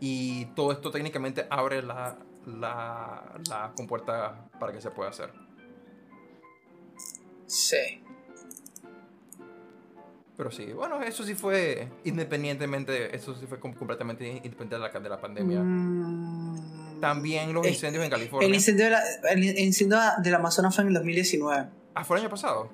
Y 0.00 0.46
todo 0.56 0.72
esto 0.72 0.90
técnicamente 0.90 1.46
abre 1.48 1.82
la, 1.82 2.18
la, 2.46 3.40
la 3.48 3.72
compuerta 3.76 4.48
para 4.58 4.72
que 4.72 4.80
se 4.80 4.90
pueda 4.90 5.08
hacer. 5.10 5.32
Sí. 7.46 8.02
Pero 10.36 10.50
sí, 10.50 10.72
bueno, 10.72 11.00
eso 11.02 11.22
sí 11.22 11.34
fue 11.34 11.88
independientemente, 12.04 13.14
eso 13.14 13.34
sí 13.34 13.46
fue 13.46 13.60
com- 13.60 13.74
completamente 13.74 14.26
independiente 14.28 14.74
de 14.76 14.80
la, 14.80 14.88
de 14.88 15.08
la 15.08 15.20
pandemia. 15.20 15.60
Mm. 15.62 16.81
También 17.02 17.52
los 17.52 17.66
Eh, 17.66 17.70
incendios 17.70 18.04
en 18.04 18.10
California. 18.10 18.46
El 18.48 18.54
incendio, 18.54 18.84
de 18.84 18.90
la- 18.92 19.02
el 19.32 19.58
incendio 19.58 19.98
del 20.22 20.34
Amazonas 20.36 20.72
fue 20.72 20.82
en 20.82 20.88
el 20.88 20.94
2019. 20.94 21.66
Ah, 21.96 22.04
fue 22.04 22.16
el 22.16 22.20
año 22.22 22.30
pasado. 22.30 22.70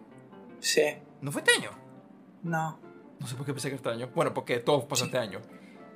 Sí. 0.60 0.82
¿No 1.22 1.32
fue 1.32 1.40
este 1.40 1.52
año? 1.58 1.70
No. 2.42 2.78
No 3.18 3.26
sé 3.26 3.34
por 3.36 3.46
qué 3.46 3.54
pensé 3.54 3.70
que 3.70 3.76
este 3.76 3.88
año. 3.88 4.10
Bueno, 4.14 4.34
porque 4.34 4.58
todos 4.58 4.84
pasan 4.84 5.06
este 5.06 5.16
año. 5.16 5.40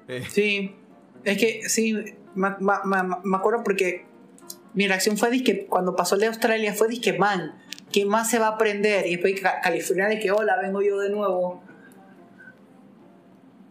Eh, 0.08 0.24
Sí. 0.30 0.74
Es 1.24 1.36
que 1.36 1.68
sí, 1.68 1.92
me, 2.34 2.50
me- 2.58 2.72
me- 2.84 3.16
me 3.22 3.36
acuerdo 3.36 3.62
porque 3.62 4.06
mi 4.72 4.88
reacción 4.88 5.18
fue 5.18 5.30
que 5.44 5.66
cuando 5.66 5.94
pasó 5.94 6.14
el 6.14 6.22
de 6.22 6.28
Australia 6.28 6.72
fue 6.72 6.88
que 7.00 7.12
man, 7.18 7.60
¿qué 7.92 8.06
más 8.06 8.30
se 8.30 8.38
va 8.38 8.46
a 8.46 8.50
aprender? 8.52 9.06
Y 9.08 9.16
después 9.16 9.38
Ca- 9.42 9.60
California 9.60 10.06
de 10.08 10.18
que 10.18 10.32
hola, 10.32 10.56
vengo 10.58 10.80
yo 10.80 10.98
de 10.98 11.10
nuevo. 11.10 11.62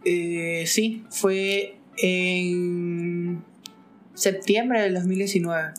Eh, 0.05 0.65
sí, 0.67 1.03
fue 1.09 1.79
en 1.97 3.43
septiembre 4.21 4.81
del 4.81 4.93
2019. 4.93 5.73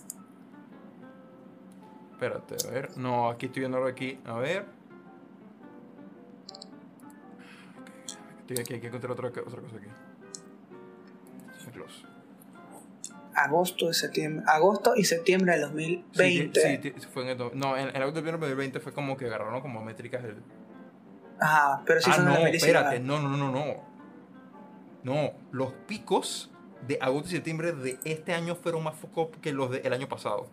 espérate, 2.12 2.56
a 2.68 2.70
ver. 2.70 2.96
No, 2.98 3.30
aquí 3.30 3.46
estoy 3.46 3.60
viendo 3.60 3.78
algo 3.78 3.88
aquí. 3.88 4.18
A 4.24 4.34
ver. 4.38 4.64
Estoy 8.40 8.58
aquí, 8.60 8.74
aquí 8.74 8.86
encontré 8.86 9.10
otra, 9.12 9.28
otra 9.28 9.42
cosa 9.42 9.76
aquí. 9.76 9.86
Close. 11.72 12.04
Agosto, 13.34 13.88
de 13.88 13.94
septiembre, 13.94 14.44
agosto 14.46 14.92
y 14.94 15.04
septiembre 15.04 15.52
del 15.52 15.62
2020. 15.62 16.60
Sí, 16.60 16.78
ti- 16.78 16.92
sí, 17.00 17.06
fue 17.10 17.22
en 17.22 17.28
el, 17.40 17.58
no, 17.58 17.76
en, 17.78 17.88
en 17.88 17.96
el 17.96 18.02
agosto 18.02 18.20
del 18.20 18.32
2020 18.38 18.78
fue 18.80 18.92
como 18.92 19.16
que 19.16 19.24
agarraron 19.26 19.60
como 19.62 19.82
métricas 19.82 20.22
del... 20.22 20.36
Ajá, 21.40 21.82
pero 21.86 22.00
sí 22.00 22.10
ah, 22.12 22.16
en 22.18 22.24
no, 22.26 22.30
el 22.32 22.36
2019. 22.52 22.78
espérate, 22.78 23.00
no, 23.00 23.20
no, 23.20 23.36
no, 23.36 23.50
no. 23.50 23.92
No, 25.02 25.32
los 25.50 25.72
picos 25.86 26.50
de 26.86 26.98
agosto 27.00 27.28
y 27.28 27.32
septiembre 27.32 27.72
de 27.72 27.98
este 28.04 28.34
año 28.34 28.54
fueron 28.56 28.82
más 28.84 28.94
focos 28.96 29.28
que 29.40 29.52
los 29.52 29.70
del 29.70 29.92
año 29.92 30.08
pasado. 30.08 30.48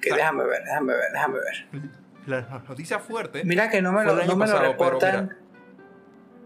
Que 0.00 0.14
déjame 0.14 0.44
ver, 0.44 0.64
déjame 0.64 0.94
ver, 0.94 1.12
déjame 1.12 1.34
ver. 1.38 1.90
La 2.26 2.62
noticia 2.68 2.98
fuerte. 2.98 3.44
Mira 3.44 3.68
que 3.70 3.82
no 3.82 3.92
me 3.92 4.04
lo, 4.04 4.14
no 4.14 4.20
me 4.22 4.26
lo 4.26 4.38
pasado, 4.38 4.60
pero 4.60 4.72
reportan. 4.72 5.24
mira, 5.26 5.36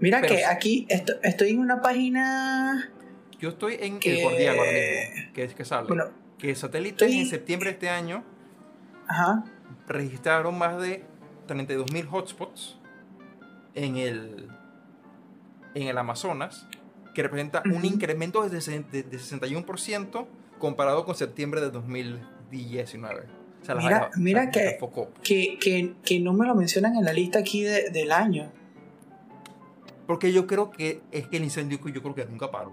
Mira, 0.01 0.21
pero 0.23 0.33
que 0.35 0.39
sí. 0.41 0.45
aquí 0.45 0.87
esto- 0.89 1.15
estoy 1.23 1.51
en 1.51 1.61
una 1.61 1.81
página. 1.81 2.91
Yo 3.39 3.51
estoy 3.51 3.77
en 3.81 3.99
Que- 4.01 4.17
el 4.17 4.23
Guardián 4.23 4.59
ahora 4.59 4.71
mismo, 4.73 5.33
que 5.35 5.45
es 5.45 5.55
que 5.55 5.65
sale. 5.65 5.87
Bueno, 5.89 6.05
que 6.39 6.55
satélites 6.55 7.03
estoy- 7.09 7.21
en 7.21 7.27
septiembre 7.29 7.69
de 7.71 7.75
este 7.75 7.91
año 7.91 8.25
ajá. 9.07 9.45
registraron 9.87 10.57
más 10.59 10.81
de 10.81 11.05
32.000 11.47 12.07
hotspots 12.11 12.79
en 13.75 13.97
el, 13.97 14.49
en 15.75 15.89
el 15.89 15.99
Amazonas, 15.99 16.67
que 17.15 17.23
representa 17.23 17.63
un 17.65 17.85
incremento 17.85 18.43
de, 18.49 18.59
de- 18.61 19.03
de 19.03 19.19
61% 19.19 20.27
comparado 20.59 21.05
con 21.05 21.15
septiembre 21.15 21.61
de 21.61 21.71
2019. 21.71 23.23
O 23.63 23.65
sea, 23.65 23.75
Mira- 23.77 24.11
mira 24.17 24.43
sea, 24.43 24.51
que-. 24.51 24.79
Que, 25.23 25.59
que, 25.59 25.95
que 26.05 26.21
no 26.21 26.33
me 26.35 26.47
lo 26.47 26.55
mencionan 26.55 26.97
en 26.97 27.05
la 27.05 27.13
lista 27.13 27.39
aquí 27.39 27.63
de- 27.63 27.91
del 27.91 28.13
año. 28.13 28.51
Porque 30.07 30.33
yo 30.33 30.47
creo 30.47 30.71
que 30.71 31.01
es 31.13 31.29
que 31.29 31.39
el 31.39 31.45
incendio 31.45 31.81
que 31.81 31.91
yo 31.93 32.03
creo 32.03 32.15
que 32.15 32.27
nunca 32.27 32.51
paró. 32.51 32.71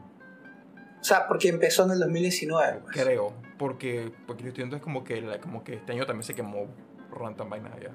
O 0.99 1.03
sea, 1.03 1.27
porque 1.27 1.47
empezó 1.47 1.85
en 1.85 1.91
el 1.91 1.99
2019. 1.99 2.79
pues. 2.83 2.93
Creo. 2.97 3.33
Porque, 3.57 4.11
porque 4.27 4.43
yo 4.43 4.49
estoy 4.49 4.63
viendo 4.63 4.75
es 4.75 4.81
como 4.81 5.03
que, 5.03 5.39
como 5.41 5.63
que 5.63 5.75
este 5.75 5.93
año 5.93 6.05
también 6.05 6.23
se 6.23 6.33
quemó 6.35 6.67
random 7.11 7.49
vainas 7.49 7.73
allá. 7.73 7.91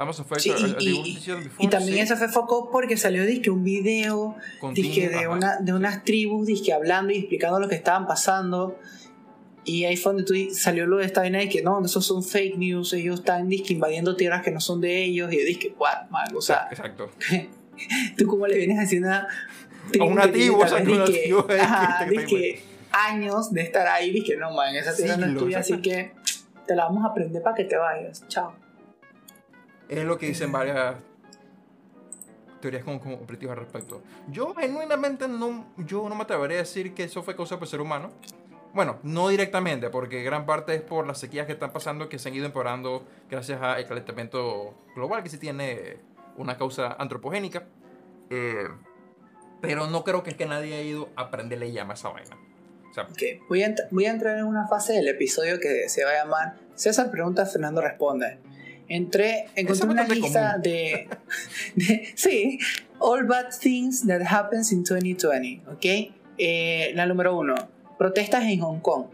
Amazon 0.00 0.24
fue 0.24 0.40
Sí, 0.40 0.50
y, 0.78 0.88
y- 0.88 1.18
y 1.58 1.68
también 1.68 1.98
eso 1.98 2.16
fue 2.16 2.28
foco 2.28 2.70
porque 2.72 2.96
salió 2.96 3.24
disque 3.26 3.50
un 3.50 3.62
video 3.62 4.34
disque 4.74 5.08
de, 5.10 5.28
una, 5.28 5.58
de 5.60 5.72
unas 5.74 6.04
tribus 6.04 6.46
disque 6.46 6.72
hablando 6.72 7.12
y 7.12 7.18
explicando 7.18 7.60
lo 7.60 7.68
que 7.68 7.74
estaban 7.74 8.06
pasando. 8.06 8.78
Y 9.62 9.84
ahí 9.84 9.96
fue 9.98 10.14
donde 10.14 10.24
tú 10.24 10.54
salió 10.54 10.86
lo 10.86 10.96
de 10.96 11.04
esta 11.04 11.20
vaina 11.20 11.38
de 11.38 11.50
que 11.50 11.62
no, 11.62 11.84
esos 11.84 12.04
son 12.06 12.24
fake 12.24 12.56
news, 12.56 12.94
ellos 12.94 13.20
están 13.20 13.48
disque 13.48 13.74
invadiendo 13.74 14.16
tierras 14.16 14.42
que 14.42 14.50
no 14.50 14.58
son 14.60 14.80
de 14.80 15.04
ellos. 15.04 15.30
Y 15.32 15.38
yo 15.38 15.44
dije, 15.44 15.74
what, 15.78 16.08
man, 16.10 16.34
o 16.34 16.40
sea, 16.40 16.66
Exacto. 16.70 17.10
tú 18.16 18.26
cómo 18.26 18.46
le 18.46 18.56
vienes 18.56 18.78
haciendo 18.78 19.08
una 19.08 19.28
A 20.00 20.04
una 20.04 20.22
tribu, 20.32 20.58
vez 20.62 20.72
una 20.72 20.80
disque- 20.80 21.22
tribu 21.22 21.44
ajá, 21.60 22.06
que 22.06 22.10
disque 22.10 22.62
años 22.90 23.52
de 23.52 23.60
estar 23.60 23.86
ahí, 23.86 24.10
dije, 24.12 24.36
no, 24.38 24.50
man, 24.52 24.74
esa 24.74 24.96
tierra 24.96 25.18
no 25.18 25.26
es 25.26 25.36
tuya, 25.36 25.58
así 25.58 25.76
que 25.82 26.12
te 26.66 26.74
la 26.74 26.84
vamos 26.86 27.04
a 27.04 27.08
aprender 27.08 27.42
para 27.42 27.54
que 27.54 27.64
te 27.64 27.76
vayas. 27.76 28.26
Chao. 28.28 28.54
Es 29.90 30.04
lo 30.04 30.16
que 30.16 30.26
dicen 30.26 30.52
varias 30.52 30.94
teorías 32.60 32.84
como, 32.84 33.00
como 33.00 33.18
competitivas 33.18 33.58
al 33.58 33.64
respecto. 33.64 34.02
Yo 34.28 34.54
genuinamente 34.54 35.26
no, 35.26 35.66
yo 35.78 36.08
no 36.08 36.14
me 36.14 36.22
atrevería 36.22 36.58
a 36.58 36.60
decir 36.60 36.94
que 36.94 37.04
eso 37.04 37.22
fue 37.24 37.34
causa 37.34 37.58
por 37.58 37.66
ser 37.66 37.80
humano. 37.80 38.12
Bueno, 38.72 39.00
no 39.02 39.28
directamente, 39.28 39.90
porque 39.90 40.22
gran 40.22 40.46
parte 40.46 40.76
es 40.76 40.82
por 40.82 41.04
las 41.06 41.18
sequías 41.18 41.46
que 41.46 41.52
están 41.52 41.72
pasando 41.72 42.08
que 42.08 42.20
se 42.20 42.28
han 42.28 42.36
ido 42.36 42.46
empeorando 42.46 43.04
gracias 43.28 43.60
al 43.60 43.84
calentamiento 43.86 44.74
global, 44.94 45.24
que 45.24 45.28
sí 45.28 45.38
tiene 45.38 45.96
una 46.36 46.56
causa 46.56 46.94
antropogénica. 46.96 47.64
Eh, 48.30 48.68
pero 49.60 49.88
no 49.88 50.04
creo 50.04 50.22
que 50.22 50.30
es 50.30 50.36
que 50.36 50.46
nadie 50.46 50.74
haya 50.74 50.82
ido 50.82 51.08
a 51.16 51.32
prenderle 51.32 51.72
llama 51.72 51.94
a 51.94 51.96
esa 51.96 52.10
vaina. 52.10 52.36
O 52.88 52.94
sea, 52.94 53.04
Ok, 53.04 53.48
voy 53.48 53.64
a, 53.64 53.74
voy 53.90 54.04
a 54.06 54.10
entrar 54.10 54.38
en 54.38 54.44
una 54.44 54.68
fase 54.68 54.92
del 54.92 55.08
episodio 55.08 55.58
que 55.58 55.88
se 55.88 56.04
va 56.04 56.12
a 56.12 56.24
llamar 56.24 56.54
César 56.76 57.10
pregunta, 57.10 57.44
Fernando 57.46 57.80
responde. 57.80 58.38
Entré, 58.90 59.46
encontré 59.54 59.86
una 59.88 60.02
lista 60.06 60.58
de, 60.58 61.08
de- 61.76 62.12
Sí, 62.16 62.58
All 62.98 63.24
Bad 63.24 63.56
Things 63.60 64.04
That 64.06 64.22
Happens 64.28 64.72
in 64.72 64.82
2020, 64.82 65.62
¿ok? 65.70 66.12
Eh, 66.36 66.90
la 66.96 67.06
número 67.06 67.36
uno, 67.38 67.54
protestas 67.96 68.42
en 68.44 68.58
Hong 68.60 68.80
Kong. 68.80 69.04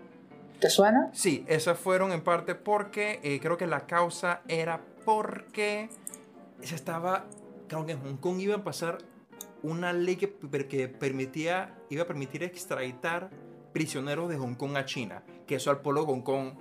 ¿Te 0.60 0.70
suena? 0.70 1.10
Sí, 1.12 1.44
esas 1.46 1.78
fueron 1.78 2.12
en 2.12 2.22
parte 2.22 2.54
porque 2.54 3.20
eh, 3.22 3.38
creo 3.42 3.58
que 3.58 3.66
la 3.66 3.86
causa 3.86 4.40
era 4.48 4.80
porque 5.04 5.90
se 6.62 6.74
estaba, 6.74 7.26
creo 7.68 7.84
que 7.84 7.92
en 7.92 8.00
Hong 8.00 8.16
Kong 8.16 8.40
iba 8.40 8.56
a 8.56 8.64
pasar 8.64 8.96
una 9.62 9.92
ley 9.92 10.16
que, 10.16 10.32
que 10.68 10.88
permitía, 10.88 11.74
iba 11.90 12.04
a 12.04 12.06
permitir 12.06 12.42
extraditar 12.44 13.28
prisioneros 13.74 14.30
de 14.30 14.36
Hong 14.38 14.54
Kong 14.54 14.78
a 14.78 14.86
China, 14.86 15.22
que 15.46 15.56
eso 15.56 15.70
al 15.70 15.82
pueblo 15.82 16.00
de 16.00 16.06
Hong 16.06 16.22
Kong 16.22 16.52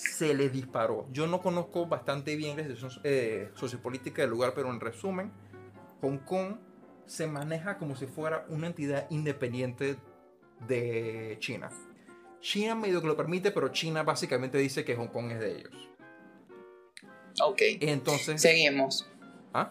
se 0.00 0.34
le 0.34 0.48
disparó. 0.48 1.06
Yo 1.12 1.26
no 1.26 1.40
conozco 1.40 1.86
bastante 1.86 2.36
bien 2.36 2.56
la 2.56 2.62
situación 2.64 3.02
eh, 3.04 3.50
sociopolítica 3.54 4.22
del 4.22 4.30
lugar, 4.30 4.52
pero 4.54 4.70
en 4.70 4.80
resumen, 4.80 5.32
Hong 6.00 6.18
Kong 6.18 6.56
se 7.06 7.26
maneja 7.26 7.76
como 7.76 7.96
si 7.96 8.06
fuera 8.06 8.46
una 8.48 8.68
entidad 8.68 9.06
independiente 9.10 9.96
de 10.66 11.36
China. 11.40 11.70
China 12.40 12.74
medio 12.74 13.00
que 13.00 13.08
lo 13.08 13.16
permite, 13.16 13.50
pero 13.50 13.68
China 13.68 14.02
básicamente 14.02 14.58
dice 14.58 14.84
que 14.84 14.96
Hong 14.96 15.08
Kong 15.08 15.32
es 15.32 15.40
de 15.40 15.56
ellos. 15.58 15.88
Ok. 17.42 17.60
Entonces, 17.80 18.40
Seguimos. 18.40 19.08
¿ah? 19.52 19.70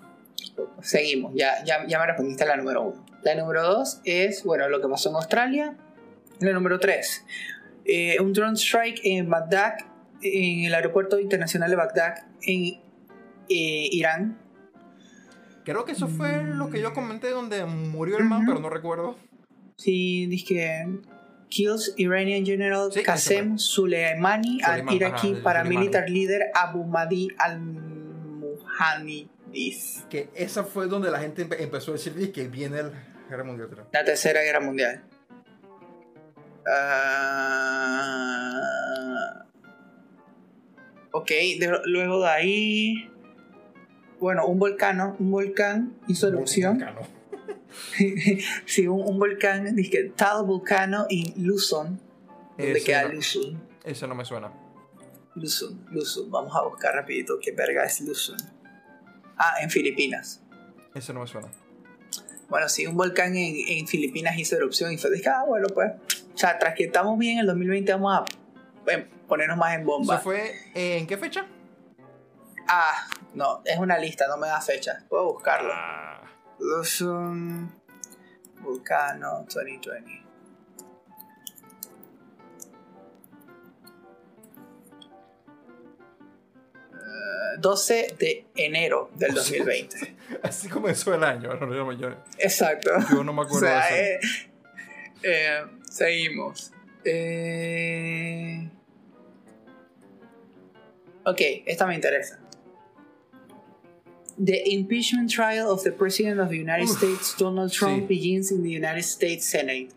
Seguimos. 0.81 1.33
Ya, 1.35 1.63
ya, 1.63 1.87
ya 1.87 1.99
me 1.99 2.05
respondiste 2.05 2.43
a 2.43 2.47
la 2.47 2.57
número 2.57 2.83
uno. 2.83 3.05
La 3.23 3.35
número 3.35 3.63
dos 3.63 4.01
es, 4.03 4.43
bueno, 4.43 4.69
lo 4.69 4.81
que 4.81 4.87
pasó 4.87 5.09
en 5.09 5.15
Australia. 5.15 5.77
La 6.39 6.53
número 6.53 6.79
tres, 6.79 7.25
eh, 7.83 8.17
un 8.21 8.31
drone 8.31 8.55
strike 8.55 9.01
en 9.03 9.29
Bagdad, 9.29 9.73
en 10.21 10.65
el 10.65 10.73
aeropuerto 10.73 11.19
internacional 11.19 11.69
de 11.69 11.75
Bagdad, 11.75 12.25
en 12.41 12.81
eh, 13.49 13.89
Irán. 13.91 14.37
creo 15.65 15.85
que 15.85 15.91
eso 15.93 16.07
fue 16.07 16.43
lo 16.43 16.69
que 16.69 16.81
yo 16.81 16.93
comenté 16.93 17.29
donde 17.29 17.65
murió 17.65 18.17
el 18.17 18.25
man, 18.25 18.43
pero 18.45 18.59
no 18.59 18.69
recuerdo. 18.69 19.15
Sí, 19.77 20.43
que 20.47 20.87
kills 21.49 21.93
Iranian 21.97 22.45
General 22.45 22.91
Sí, 22.91 23.01
Qasem 23.01 23.57
Soleimani 23.57 24.61
al 24.61 24.81
ajá, 24.87 25.15
paramilitar 25.43 26.09
líder 26.09 26.51
Abu 26.53 26.83
Mahdi 26.85 27.29
al-Muhanidis. 27.37 30.05
Que 30.09 30.29
esa 30.35 30.63
fue 30.63 30.87
donde 30.87 31.09
la 31.09 31.19
gente 31.19 31.47
empe- 31.47 31.59
empezó 31.59 31.91
a 31.91 31.93
decir 31.95 32.13
"Di, 32.13 32.27
que 32.31 32.47
viene 32.47 32.83
la 32.83 32.91
guerra 33.29 33.43
mundial. 33.43 33.69
otra". 33.71 33.87
La 33.93 34.03
tercera 34.03 34.41
guerra 34.41 34.59
mundial. 34.59 35.03
Ah, 38.11 39.45
ok, 41.11 41.27
de- 41.27 41.81
luego 41.85 42.21
de 42.21 42.29
ahí. 42.29 43.09
Bueno, 44.19 44.45
un 44.47 44.59
volcán, 44.59 45.15
un 45.19 45.31
volcán 45.31 45.95
hizo 46.07 46.27
erupción. 46.27 46.83
Sí, 48.65 48.87
un, 48.87 49.01
un 49.01 49.19
volcán, 49.19 49.75
dice 49.75 50.11
tal 50.15 50.45
volcano 50.45 51.05
en 51.09 51.33
Luzon. 51.45 51.99
¿Dónde 52.57 52.71
Ese 52.73 52.83
queda 52.85 53.03
no- 53.03 53.13
Luzon? 53.13 53.61
Eso 53.83 54.07
no 54.07 54.15
me 54.15 54.25
suena. 54.25 54.51
Luzon, 55.35 55.85
Luzon. 55.91 56.29
Vamos 56.31 56.55
a 56.55 56.63
buscar 56.63 56.93
rapidito 56.95 57.37
qué 57.41 57.51
verga 57.51 57.85
es 57.85 58.01
Luzon. 58.01 58.37
Ah, 59.37 59.53
en 59.61 59.69
Filipinas. 59.69 60.41
Eso 60.95 61.13
no 61.13 61.21
me 61.21 61.27
suena. 61.27 61.47
Bueno, 62.49 62.67
sí, 62.67 62.87
un 62.87 62.97
volcán 62.97 63.35
en, 63.37 63.55
en 63.67 63.87
Filipinas 63.87 64.37
hizo 64.37 64.55
erupción 64.55 64.91
y 64.91 64.97
fue 64.97 65.11
dije, 65.11 65.29
ah, 65.29 65.43
bueno, 65.47 65.67
pues, 65.73 65.91
o 66.33 66.37
sea, 66.37 66.57
tras 66.57 66.73
que 66.73 66.85
estamos 66.85 67.17
bien, 67.19 67.33
en 67.35 67.39
el 67.41 67.47
2020 67.47 67.91
vamos 67.93 68.17
a 68.17 68.25
ponernos 69.27 69.57
más 69.57 69.75
en 69.75 69.85
bomba. 69.85 70.15
¿Eso 70.15 70.23
fue 70.23 70.55
eh, 70.75 70.97
en 70.97 71.07
qué 71.07 71.17
fecha? 71.17 71.45
Ah, 72.67 73.07
no, 73.33 73.61
es 73.65 73.77
una 73.77 73.97
lista, 73.97 74.27
no 74.27 74.37
me 74.37 74.47
da 74.47 74.61
fecha. 74.61 75.03
Puedo 75.09 75.33
buscarlo. 75.33 75.71
Ah, 75.73 76.21
Luzon 76.59 77.73
Vulcano 78.61 79.45
2020. 79.49 80.25
Eh, 86.93 87.57
12 87.59 88.15
de 88.19 88.45
enero 88.55 89.09
del 89.15 89.33
2020. 89.33 90.15
así 90.43 90.69
comenzó 90.69 91.13
el 91.13 91.23
año. 91.23 91.53
no, 91.55 91.91
yo, 91.93 92.09
Exacto. 92.37 92.91
yo 93.11 93.23
no 93.23 93.33
me 93.33 93.41
O 93.43 93.43
acuerdo 93.45 93.67
sea, 93.67 93.85
de 93.93 94.15
eso. 94.15 94.27
eh, 94.43 94.49
eh, 95.23 95.61
seguimos. 95.89 96.71
Eh, 97.03 98.69
ok, 101.25 101.41
esta 101.65 101.85
me 101.85 101.95
interesa. 101.95 102.39
The 104.37 104.63
impeachment 104.73 105.29
trial 105.29 105.69
of 105.69 105.83
the 105.83 105.91
President 105.91 106.39
of 106.39 106.49
the 106.49 106.57
United 106.57 106.85
Uf, 106.89 106.97
States, 106.97 107.35
Donald 107.37 107.71
Trump, 107.71 108.03
sí. 108.03 108.07
begins 108.07 108.51
in 108.51 108.63
the 108.63 108.69
United 108.69 109.03
States 109.03 109.45
Senate. 109.45 109.89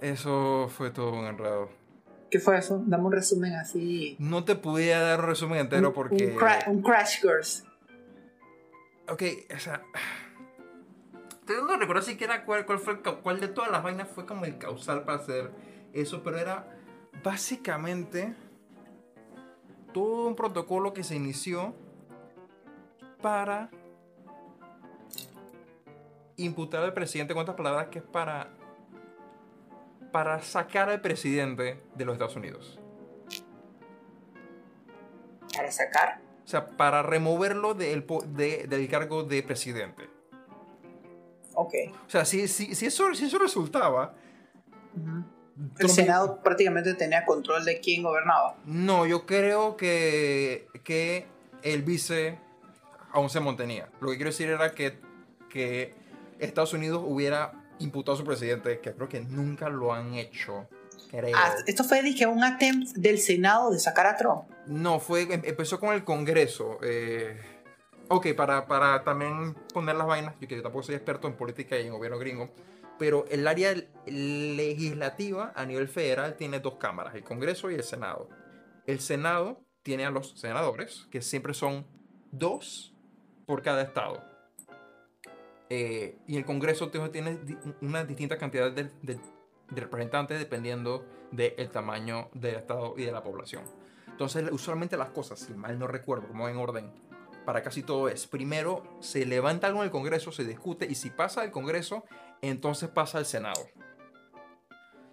Eso 0.00 0.68
fue 0.68 0.90
todo 0.90 1.12
un 1.12 1.26
enredo. 1.26 1.68
¿Qué 2.28 2.40
fue 2.40 2.58
eso? 2.58 2.82
Dame 2.84 3.04
un 3.04 3.12
resumen 3.12 3.52
así. 3.54 4.16
No 4.18 4.42
te 4.44 4.56
podía 4.56 4.98
dar 5.00 5.20
un 5.20 5.26
resumen 5.26 5.58
entero 5.60 5.88
un, 5.88 5.94
porque. 5.94 6.26
un, 6.26 6.36
cra- 6.36 6.66
un 6.66 6.82
crash 6.82 7.20
course. 7.22 7.62
Ok, 9.08 9.22
o 9.54 9.58
sea. 9.60 9.82
No 11.46 11.76
recuerdo 11.76 12.02
siquiera 12.02 12.44
cuál, 12.44 12.64
cuál 12.66 12.78
fue 12.78 13.00
cuál 13.02 13.38
de 13.38 13.48
todas 13.48 13.70
las 13.70 13.82
vainas 13.82 14.08
fue 14.08 14.24
como 14.26 14.44
el 14.44 14.58
causal 14.58 15.04
para 15.04 15.18
hacer 15.18 15.50
eso, 15.92 16.22
pero 16.24 16.38
era 16.38 16.66
básicamente 17.22 18.34
todo 19.92 20.26
un 20.28 20.36
protocolo 20.36 20.92
que 20.94 21.04
se 21.04 21.14
inició 21.16 21.74
para 23.20 23.70
imputar 26.36 26.82
al 26.82 26.92
presidente, 26.94 27.34
¿cuántas 27.34 27.54
palabras? 27.54 27.88
Que 27.88 27.98
es 28.00 28.04
para 28.04 28.50
para 30.10 30.42
sacar 30.42 30.90
al 30.90 31.00
presidente 31.00 31.82
de 31.94 32.04
los 32.04 32.12
Estados 32.14 32.36
Unidos. 32.36 32.78
¿Para 35.56 35.70
sacar? 35.70 36.20
O 36.44 36.48
sea, 36.48 36.66
para 36.76 37.02
removerlo 37.02 37.72
del, 37.72 38.04
po- 38.04 38.22
de- 38.22 38.66
del 38.68 38.88
cargo 38.90 39.22
de 39.22 39.42
presidente. 39.42 40.10
Ok. 41.54 41.72
O 42.06 42.10
sea, 42.10 42.26
si, 42.26 42.46
si, 42.48 42.74
si, 42.74 42.86
eso, 42.86 43.14
si 43.14 43.24
eso 43.24 43.38
resultaba... 43.38 44.14
Trump- 45.76 45.92
Senado 45.92 46.40
prácticamente 46.42 46.94
tenía 46.94 47.24
control 47.24 47.64
de 47.64 47.80
quién 47.80 48.02
gobernaba. 48.02 48.56
No, 48.64 49.06
yo 49.06 49.26
creo 49.26 49.76
que, 49.76 50.66
que 50.84 51.26
el 51.62 51.82
vice 51.82 52.38
aún 53.12 53.28
se 53.30 53.40
mantenía. 53.40 53.88
Lo 54.00 54.10
que 54.10 54.16
quiero 54.16 54.30
decir 54.30 54.48
era 54.48 54.72
que, 54.72 54.98
que 55.50 55.94
Estados 56.38 56.72
Unidos 56.72 57.02
hubiera 57.06 57.52
imputado 57.78 58.14
a 58.14 58.18
su 58.18 58.24
presidente, 58.24 58.80
que 58.80 58.92
creo 58.92 59.08
que 59.08 59.20
nunca 59.20 59.68
lo 59.68 59.92
han 59.92 60.14
hecho. 60.14 60.66
Ah, 61.34 61.54
esto 61.66 61.84
fue 61.84 62.02
dije, 62.02 62.26
un 62.26 62.42
attempt 62.42 62.96
del 62.96 63.18
Senado 63.18 63.70
de 63.70 63.78
sacar 63.78 64.06
a 64.06 64.16
Trump. 64.16 64.44
No, 64.66 64.98
fue, 64.98 65.22
em- 65.22 65.42
empezó 65.44 65.78
con 65.78 65.92
el 65.94 66.04
Congreso. 66.04 66.78
eh, 66.82 67.38
ok, 68.08 68.28
para, 68.34 68.66
para 68.66 69.04
también 69.04 69.54
poner 69.74 69.96
las 69.96 70.06
vainas, 70.06 70.34
yo 70.40 70.48
que 70.48 70.56
yo 70.56 70.62
tampoco 70.62 70.84
soy 70.84 70.94
experto 70.94 71.28
en 71.28 71.34
política 71.34 71.78
y 71.78 71.86
en 71.86 71.92
gobierno 71.92 72.18
gringo, 72.18 72.48
pero 72.98 73.24
el 73.30 73.46
área 73.46 73.74
legislativa 74.06 75.52
a 75.54 75.64
nivel 75.66 75.88
federal 75.88 76.36
tiene 76.36 76.60
dos 76.60 76.76
cámaras, 76.76 77.14
el 77.14 77.24
Congreso 77.24 77.70
y 77.70 77.74
el 77.74 77.82
Senado. 77.82 78.28
El 78.86 79.00
Senado 79.00 79.64
tiene 79.82 80.04
a 80.04 80.10
los 80.10 80.38
senadores, 80.38 81.08
que 81.10 81.22
siempre 81.22 81.54
son 81.54 81.86
dos 82.30 82.94
por 83.46 83.62
cada 83.62 83.82
estado. 83.82 84.22
Eh, 85.68 86.18
y 86.26 86.36
el 86.36 86.44
Congreso 86.44 86.90
tiene- 86.90 87.38
una 87.80 88.04
distinta 88.04 88.36
cantidad 88.36 88.70
de 88.70 88.90
representantes 89.68 90.38
dependiendo 90.38 91.04
del 91.30 91.70
tamaño 91.70 92.28
del 92.34 92.56
estado 92.56 92.94
y 92.96 93.04
de 93.04 93.12
la 93.12 93.22
población. 93.22 93.64
Entonces, 94.08 94.50
usualmente 94.52 94.96
las 94.96 95.10
cosas, 95.10 95.40
si 95.40 95.54
mal 95.54 95.78
no 95.78 95.86
recuerdo, 95.86 96.28
como 96.28 96.48
en 96.48 96.58
orden, 96.58 96.92
para 97.46 97.62
casi 97.62 97.82
todo 97.82 98.08
es, 98.08 98.26
primero 98.26 98.84
se 99.00 99.24
levanta 99.24 99.66
algo 99.66 99.80
en 99.80 99.86
el 99.86 99.90
Congreso, 99.90 100.30
se 100.30 100.44
discute, 100.44 100.86
y 100.86 100.94
si 100.94 101.10
pasa 101.10 101.42
el 101.42 101.50
Congreso, 101.50 102.04
entonces 102.42 102.88
pasa 102.88 103.18
al 103.18 103.26
Senado. 103.26 103.60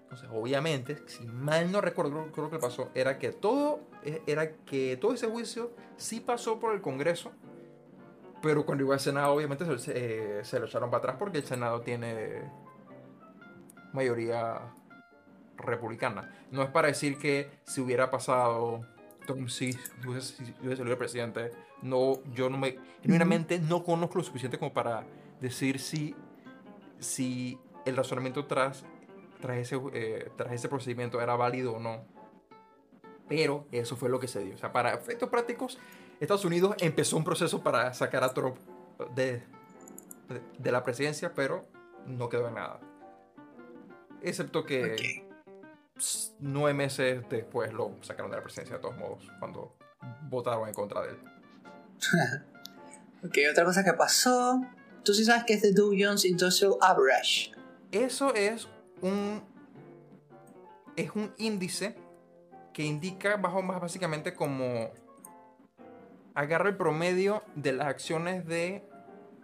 Entonces, 0.03 0.27
obviamente, 0.33 0.97
si 1.07 1.25
mal 1.25 1.71
no 1.71 1.81
recuerdo, 1.81 2.31
creo, 2.31 2.49
que 2.49 2.57
pasó, 2.57 2.89
era 2.95 3.19
que 3.19 3.31
todo, 3.31 3.81
eh, 4.03 4.21
era 4.25 4.55
que 4.65 4.97
todo 4.97 5.13
ese 5.13 5.27
juicio 5.27 5.71
sí 5.97 6.19
pasó 6.19 6.59
por 6.59 6.73
el 6.73 6.81
Congreso, 6.81 7.31
pero 8.41 8.65
cuando 8.65 8.83
llegó 8.83 8.93
al 8.93 8.99
Senado, 8.99 9.33
obviamente 9.33 9.65
se, 9.77 9.93
eh, 10.39 10.43
se 10.43 10.59
lo 10.59 10.65
echaron 10.65 10.89
para 10.89 10.99
atrás 10.99 11.15
porque 11.19 11.37
el 11.37 11.45
Senado 11.45 11.81
tiene 11.81 12.49
mayoría 13.93 14.73
republicana. 15.57 16.33
No 16.51 16.63
es 16.63 16.69
para 16.69 16.87
decir 16.87 17.17
que 17.17 17.49
si 17.63 17.81
hubiera 17.81 18.09
pasado 18.09 18.85
Trump 19.25 19.47
si 19.49 19.77
hubiese, 20.07 20.43
si 20.43 20.55
hubiese 20.61 20.77
salido 20.77 20.97
presidente, 20.97 21.51
no, 21.81 22.19
yo 22.33 22.49
no 22.49 22.57
me, 22.57 22.77
genuinamente 23.01 23.59
no 23.59 23.83
conozco 23.83 24.17
lo 24.17 24.23
suficiente 24.23 24.57
como 24.57 24.73
para 24.73 25.05
decir 25.39 25.79
si, 25.79 26.15
si 26.99 27.59
el 27.85 27.95
razonamiento 27.95 28.45
tras, 28.45 28.83
tras, 29.41 29.57
ese, 29.57 29.79
eh, 29.93 30.29
tras 30.35 30.53
ese 30.53 30.69
procedimiento 30.69 31.21
era 31.21 31.35
válido 31.35 31.73
o 31.73 31.79
no. 31.79 32.03
Pero 33.27 33.67
eso 33.71 33.95
fue 33.95 34.09
lo 34.09 34.19
que 34.19 34.27
se 34.27 34.43
dio. 34.43 34.55
O 34.55 34.57
sea, 34.57 34.71
para 34.71 34.93
efectos 34.93 35.29
prácticos, 35.29 35.77
Estados 36.19 36.45
Unidos 36.45 36.75
empezó 36.79 37.17
un 37.17 37.23
proceso 37.23 37.61
para 37.61 37.93
sacar 37.93 38.23
a 38.23 38.33
Trump 38.33 38.57
de, 39.15 39.43
de, 40.27 40.41
de 40.57 40.71
la 40.71 40.83
presidencia, 40.83 41.33
pero 41.33 41.65
no 42.05 42.27
quedó 42.29 42.47
en 42.47 42.55
nada. 42.55 42.79
Excepto 44.21 44.65
que 44.65 45.25
nueve 46.39 46.73
meses 46.73 47.23
después 47.29 47.73
lo 47.73 47.95
sacaron 48.01 48.31
de 48.31 48.37
la 48.37 48.43
presidencia 48.43 48.77
de 48.77 48.81
todos 48.81 48.97
modos, 48.97 49.31
cuando 49.39 49.75
votaron 50.23 50.67
en 50.67 50.73
contra 50.73 51.01
de 51.01 51.09
él. 51.09 51.19
Ok, 53.21 53.35
otra 53.51 53.65
cosa 53.65 53.83
que 53.83 53.91
pasó. 53.91 54.61
Tú 55.03 55.13
sí 55.13 55.23
sabes 55.25 55.43
que 55.45 55.53
es 55.53 55.61
The 55.61 55.71
Dow 55.73 55.93
Jones 55.97 56.25
Industrial 56.25 56.73
Average. 56.81 57.51
Eso 57.91 58.33
es 58.35 58.67
un, 59.01 59.41
es 60.95 61.11
un 61.15 61.33
índice 61.37 61.95
que 62.73 62.83
indica 62.83 63.37
bajo 63.37 63.61
más 63.61 63.81
básicamente 63.81 64.33
como 64.33 64.91
agarra 66.35 66.69
el 66.69 66.77
promedio 66.77 67.43
de 67.55 67.73
las 67.73 67.87
acciones 67.87 68.45
de 68.45 68.83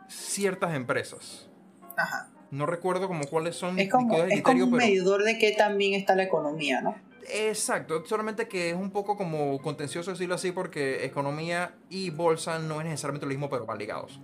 ciertas 0.07 0.73
empresas. 0.75 1.49
Ajá. 1.97 2.29
No 2.51 2.65
recuerdo 2.65 3.07
como 3.07 3.25
cuáles 3.25 3.55
son 3.55 3.79
Es 3.79 3.89
como, 3.89 4.13
es 4.15 4.19
es 4.19 4.41
como 4.41 4.43
criterio, 4.43 4.65
un 4.65 4.71
pero- 4.71 4.85
medidor 4.85 5.23
de 5.23 5.37
qué 5.39 5.51
tan 5.53 5.77
bien 5.77 5.93
está 5.93 6.15
la 6.15 6.23
economía, 6.23 6.81
¿no? 6.81 6.95
Exacto, 7.27 8.05
solamente 8.05 8.47
que 8.47 8.69
es 8.69 8.75
un 8.75 8.91
poco 8.91 9.17
como 9.17 9.59
contencioso 9.59 10.11
decirlo 10.11 10.35
así 10.35 10.51
porque 10.51 11.05
economía 11.05 11.73
y 11.89 12.11
bolsa 12.11 12.59
no 12.59 12.79
es 12.81 12.85
necesariamente 12.85 13.25
lo 13.25 13.31
mismo, 13.31 13.49
pero 13.49 13.65
van 13.65 13.79
ligados. 13.79 14.19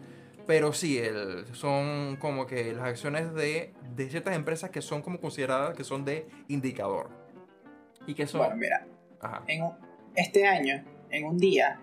Pero 0.47 0.73
sí, 0.73 0.97
el, 0.97 1.45
son 1.53 2.17
como 2.17 2.45
que 2.47 2.73
las 2.73 2.85
acciones 2.85 3.33
de, 3.33 3.73
de 3.95 4.09
ciertas 4.09 4.35
empresas 4.35 4.69
que 4.69 4.81
son 4.81 5.01
como 5.01 5.19
consideradas 5.19 5.75
que 5.77 5.83
son 5.83 6.03
de 6.05 6.27
indicador. 6.47 7.09
Y 8.07 8.13
que 8.15 8.25
son... 8.27 8.39
Bueno, 8.39 8.55
mira, 8.57 8.85
Ajá. 9.19 9.43
en 9.47 9.63
un- 9.63 9.73
este 10.15 10.45
año, 10.47 10.83
en 11.09 11.25
un 11.25 11.37
día, 11.37 11.79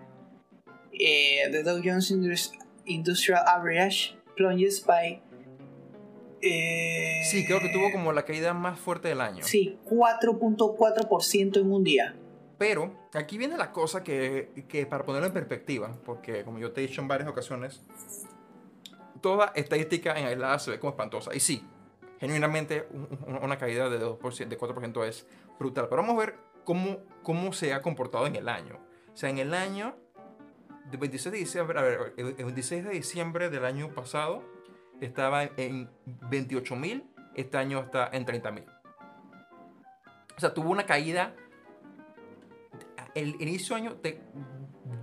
eh, 0.91 1.47
The 1.51 1.63
Dow 1.63 1.81
Jones 1.83 2.11
Indus- 2.11 2.51
Industrial 2.85 3.41
Average 3.47 4.17
plunges 4.35 4.85
by. 4.85 5.21
eh, 6.41 7.21
Sí, 7.29 7.45
creo 7.45 7.59
que 7.59 7.69
tuvo 7.69 7.91
como 7.91 8.11
la 8.13 8.23
caída 8.23 8.53
más 8.53 8.79
fuerte 8.79 9.07
del 9.09 9.21
año. 9.21 9.43
Sí, 9.43 9.77
4.4% 9.85 11.59
en 11.59 11.71
un 11.71 11.83
día. 11.83 12.15
Pero 12.57 12.93
aquí 13.13 13.37
viene 13.37 13.57
la 13.57 13.71
cosa 13.71 14.03
que, 14.03 14.51
que 14.67 14.85
para 14.85 15.05
ponerlo 15.05 15.27
en 15.27 15.33
perspectiva, 15.33 15.97
porque 16.05 16.43
como 16.43 16.59
yo 16.59 16.71
te 16.73 16.83
he 16.83 16.87
dicho 16.87 17.01
en 17.01 17.07
varias 17.07 17.29
ocasiones, 17.29 17.81
toda 19.21 19.51
estadística 19.55 20.17
en 20.19 20.25
aislada 20.27 20.59
se 20.59 20.71
ve 20.71 20.79
como 20.79 20.91
espantosa. 20.91 21.33
Y 21.35 21.39
sí, 21.39 21.65
genuinamente 22.19 22.87
un- 22.91 23.19
un- 23.27 23.43
una 23.43 23.57
caída 23.57 23.89
de 23.89 23.99
2%, 23.99 24.49
de 24.49 24.57
4% 24.57 25.03
es 25.03 25.25
brutal. 25.59 25.87
Pero 25.89 26.01
vamos 26.01 26.15
a 26.15 26.25
ver 26.25 26.35
cómo, 26.65 26.97
cómo 27.23 27.53
se 27.53 27.73
ha 27.73 27.81
comportado 27.81 28.27
en 28.27 28.35
el 28.35 28.47
año. 28.49 28.79
O 29.13 29.17
sea, 29.17 29.29
en 29.29 29.37
el 29.39 29.53
año 29.53 29.95
de 30.91 30.97
26 30.97 31.31
de 31.33 31.39
diciembre, 31.39 31.79
el 32.17 32.27
el 32.37 32.45
26 32.45 32.83
de 32.83 32.89
diciembre 32.91 33.49
del 33.49 33.65
año 33.65 33.89
pasado 33.93 34.43
estaba 35.01 35.43
en 35.43 35.89
28 36.29 36.75
mil, 36.75 37.03
este 37.35 37.57
año 37.57 37.79
está 37.79 38.09
en 38.11 38.25
30 38.25 38.51
mil. 38.51 38.65
O 40.35 40.39
sea, 40.39 40.53
tuvo 40.53 40.69
una 40.71 40.85
caída 40.85 41.33
el 43.15 43.35
inicio 43.41 43.75
de 43.75 43.81
año 43.81 43.95
de, 43.95 44.21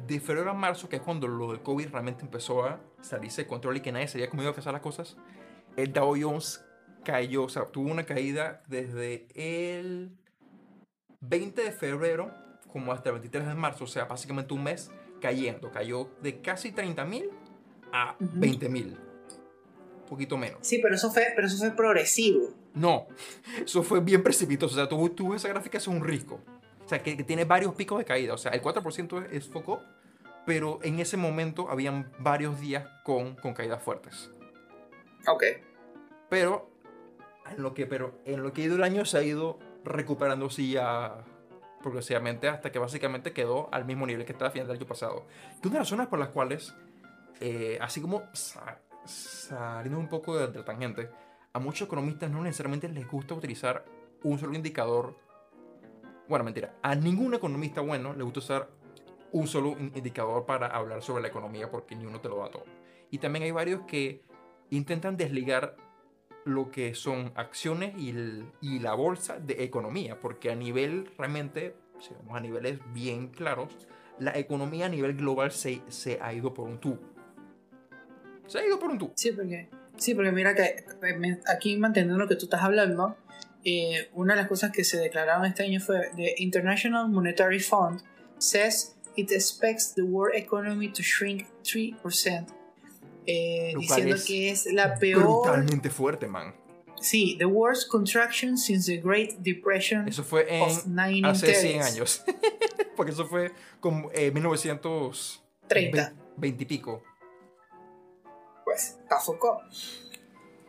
de 0.07 0.21
febrero 0.21 0.51
a 0.51 0.55
marzo, 0.55 0.89
que 0.89 0.97
es 0.97 1.03
cuando 1.03 1.27
lo 1.29 1.51
del 1.53 1.63
COVID 1.63 1.89
realmente 1.89 2.23
empezó 2.23 2.65
a 2.65 2.81
salirse 3.01 3.43
de 3.43 3.49
control 3.49 3.77
y 3.77 3.81
que 3.81 3.93
nadie 3.93 4.09
sabía 4.09 4.29
cómo 4.29 4.43
iba 4.43 4.53
a 4.53 4.55
pasar 4.55 4.73
las 4.73 4.83
cosas, 4.83 5.17
el 5.77 5.93
Dow 5.93 6.15
Jones 6.21 6.65
cayó, 7.05 7.45
o 7.45 7.49
sea, 7.49 7.65
tuvo 7.67 7.91
una 7.91 8.05
caída 8.05 8.63
desde 8.67 9.27
el 9.35 10.11
20 11.21 11.63
de 11.63 11.73
febrero 11.73 12.31
como 12.73 12.93
hasta 12.93 13.11
el 13.11 13.15
23 13.15 13.47
de 13.47 13.55
marzo, 13.55 13.85
o 13.85 13.87
sea, 13.87 14.05
básicamente 14.05 14.53
un 14.55 14.63
mes 14.65 14.91
cayendo. 15.21 15.71
Cayó 15.71 16.11
de 16.23 16.41
casi 16.41 16.73
30 16.73 17.05
mil 17.05 17.31
a 17.93 18.17
Ujú. 18.21 18.31
20 18.35 18.69
mil. 18.69 18.99
Un 20.03 20.07
poquito 20.09 20.37
menos. 20.37 20.59
Sí, 20.63 20.79
pero 20.83 20.95
eso 20.95 21.11
fue, 21.11 21.33
pero 21.35 21.47
eso 21.47 21.57
fue 21.59 21.71
progresivo. 21.71 22.51
No, 22.75 23.07
eso 23.65 23.83
fue 23.83 24.01
bien 24.01 24.23
precipitoso. 24.23 24.75
O 24.75 24.77
sea, 24.79 24.89
tú, 24.89 25.35
esa 25.35 25.49
gráfica, 25.49 25.79
es 25.79 25.89
un 25.89 26.05
risco. 26.05 26.41
O 26.87 26.89
sea, 26.89 27.03
que, 27.03 27.17
que 27.17 27.25
tiene 27.25 27.45
varios 27.45 27.75
picos 27.75 27.99
de 27.99 28.05
caída. 28.05 28.33
O 28.33 28.39
sea, 28.39 28.53
el 28.53 28.63
4% 28.63 29.27
es, 29.27 29.33
es 29.33 29.49
foco, 29.49 29.83
pero 30.47 30.79
en 30.83 31.01
ese 31.01 31.17
momento 31.17 31.69
habían 31.69 32.11
varios 32.21 32.61
días 32.61 32.87
con, 33.05 33.35
con 33.37 33.53
caídas 33.55 33.83
fuertes. 33.83 34.31
Ok. 35.27 35.43
Pero 36.31 36.71
en 37.51 37.63
lo 37.63 37.75
que, 37.75 37.87
pero 37.87 38.19
en 38.25 38.43
lo 38.43 38.53
que 38.53 38.63
ha 38.63 38.65
ido 38.67 38.77
el 38.77 38.85
año 38.85 39.05
se 39.05 39.19
ha 39.19 39.23
ido 39.23 39.59
recuperando 39.85 40.49
sí 40.51 40.73
ya 40.73 41.25
progresivamente 41.83 42.49
hasta 42.49 42.73
que 42.73 42.79
básicamente 42.79 43.33
quedó 43.33 43.69
al 43.73 43.85
mismo 43.85 44.07
nivel 44.07 44.25
que 44.25 44.33
estaba 44.33 44.49
a 44.49 44.53
final 44.53 44.67
del 44.69 44.77
año 44.79 44.87
pasado. 44.87 45.27
Que 45.61 45.69
una 45.69 45.75
de 45.75 45.81
las 45.81 45.89
razones 45.91 46.07
por 46.09 46.19
las 46.19 46.29
cuales, 46.29 46.75
eh, 47.41 47.79
así 47.81 48.01
como 48.01 48.23
sa- 48.33 48.81
saliendo 49.05 49.99
un 49.99 50.09
poco 50.09 50.37
de, 50.37 50.47
de 50.49 50.59
la 50.61 50.65
tangente, 50.65 51.11
a 51.53 51.59
muchos 51.59 51.87
economistas 51.87 52.31
no 52.31 52.43
necesariamente 52.43 52.89
les 52.89 53.07
gusta 53.09 53.35
utilizar 53.35 53.85
un 54.23 54.39
solo 54.39 54.55
indicador. 54.55 55.17
Bueno, 56.29 56.45
mentira. 56.45 56.75
A 56.83 56.95
ningún 56.95 57.35
economista 57.35 57.81
bueno 57.81 58.15
le 58.15 58.25
gusta 58.25 58.41
usar 58.41 58.69
un 59.33 59.47
solo 59.47 59.71
in- 59.79 59.93
indicador 59.95 60.47
para 60.47 60.67
hablar 60.69 61.03
sobre 61.03 61.23
la 61.23 61.29
economía 61.29 61.71
porque 61.71 61.95
ni 61.95 62.07
uno 62.07 62.21
te 62.21 62.29
lo 62.29 62.39
da 62.39 62.51
todo. 62.51 62.65
Y 63.11 63.19
también 63.19 63.45
hay 63.45 63.51
varios 63.53 63.83
que 63.83 64.23
intentan 64.71 65.17
desligar 65.17 65.77
lo 66.45 66.71
que 66.71 66.95
son 66.95 67.33
acciones 67.37 67.97
y, 67.99 68.11
el- 68.11 68.45
y 68.61 68.79
la 68.81 68.95
bolsa 68.95 69.39
de 69.39 69.63
economía, 69.65 70.21
porque 70.21 70.51
a 70.51 70.55
nivel 70.55 71.11
realmente, 71.19 71.77
si 71.99 72.15
vamos 72.15 72.37
a 72.37 72.41
niveles 72.41 72.81
bien 72.93 73.29
claros, 73.29 73.69
la 74.19 74.37
economía 74.39 74.87
a 74.87 74.89
nivel 74.89 75.15
global 75.17 75.51
se, 75.53 75.83
se 75.89 76.19
ha 76.23 76.33
ido 76.33 76.55
por 76.55 76.69
un 76.69 76.79
tubo. 76.79 76.99
Se 78.47 78.59
ha 78.59 78.67
ido 78.67 78.79
por 78.79 78.91
un 78.91 78.99
tubo. 78.99 79.13
Sí, 79.17 79.33
porque, 79.33 79.69
sí, 79.97 80.15
porque 80.15 80.31
mira 80.33 80.55
que 80.55 80.63
eh, 81.03 81.41
aquí 81.53 81.77
manteniendo 81.77 82.17
lo 82.17 82.29
que 82.29 82.37
tú 82.37 82.47
estás 82.47 82.63
hablando, 82.63 83.17
eh, 83.69 84.11
una 84.15 84.35
de 84.35 84.43
las 84.43 84.49
cosas 84.49 84.71
que 84.71 84.85
se 84.85 84.97
declararon 84.97 85.45
este 85.45 85.65
año 85.65 85.81
fue 85.81 86.13
The 86.15 86.37
International 86.39 87.09
Monetary 87.09 87.59
Fund 87.59 88.01
says 88.39 88.95
it 89.17 89.33
expects 89.33 89.93
the 89.93 90.03
world 90.03 90.37
economy 90.37 90.89
to 90.89 91.03
shrink 91.03 91.49
3%. 91.65 92.47
Eh, 93.27 93.75
diciendo 93.77 94.15
es 94.15 94.25
que 94.25 94.51
es 94.51 94.67
la 94.67 94.95
peor. 94.95 95.25
Brutalmente 95.25 95.91
fuerte, 95.91 96.29
man. 96.29 96.55
Sí, 97.01 97.37
the 97.39 97.47
worst 97.47 97.91
contraction 97.91 98.57
since 98.57 98.87
the 98.87 98.99
Great 98.99 99.39
Depression 99.41 100.07
Eso 100.07 100.23
fue 100.23 100.47
en 100.49 100.63
of 100.63 100.87
1930s. 100.87 101.27
hace 101.27 101.55
100 101.55 101.83
años. 101.83 102.25
Porque 102.97 103.11
eso 103.11 103.27
fue 103.27 103.51
como 103.81 104.13
eh, 104.13 104.31
1930 104.31 105.43
30. 105.67 106.13
y 106.41 106.65
pico. 106.65 107.03
Pues, 108.65 108.97
está. 109.03 109.19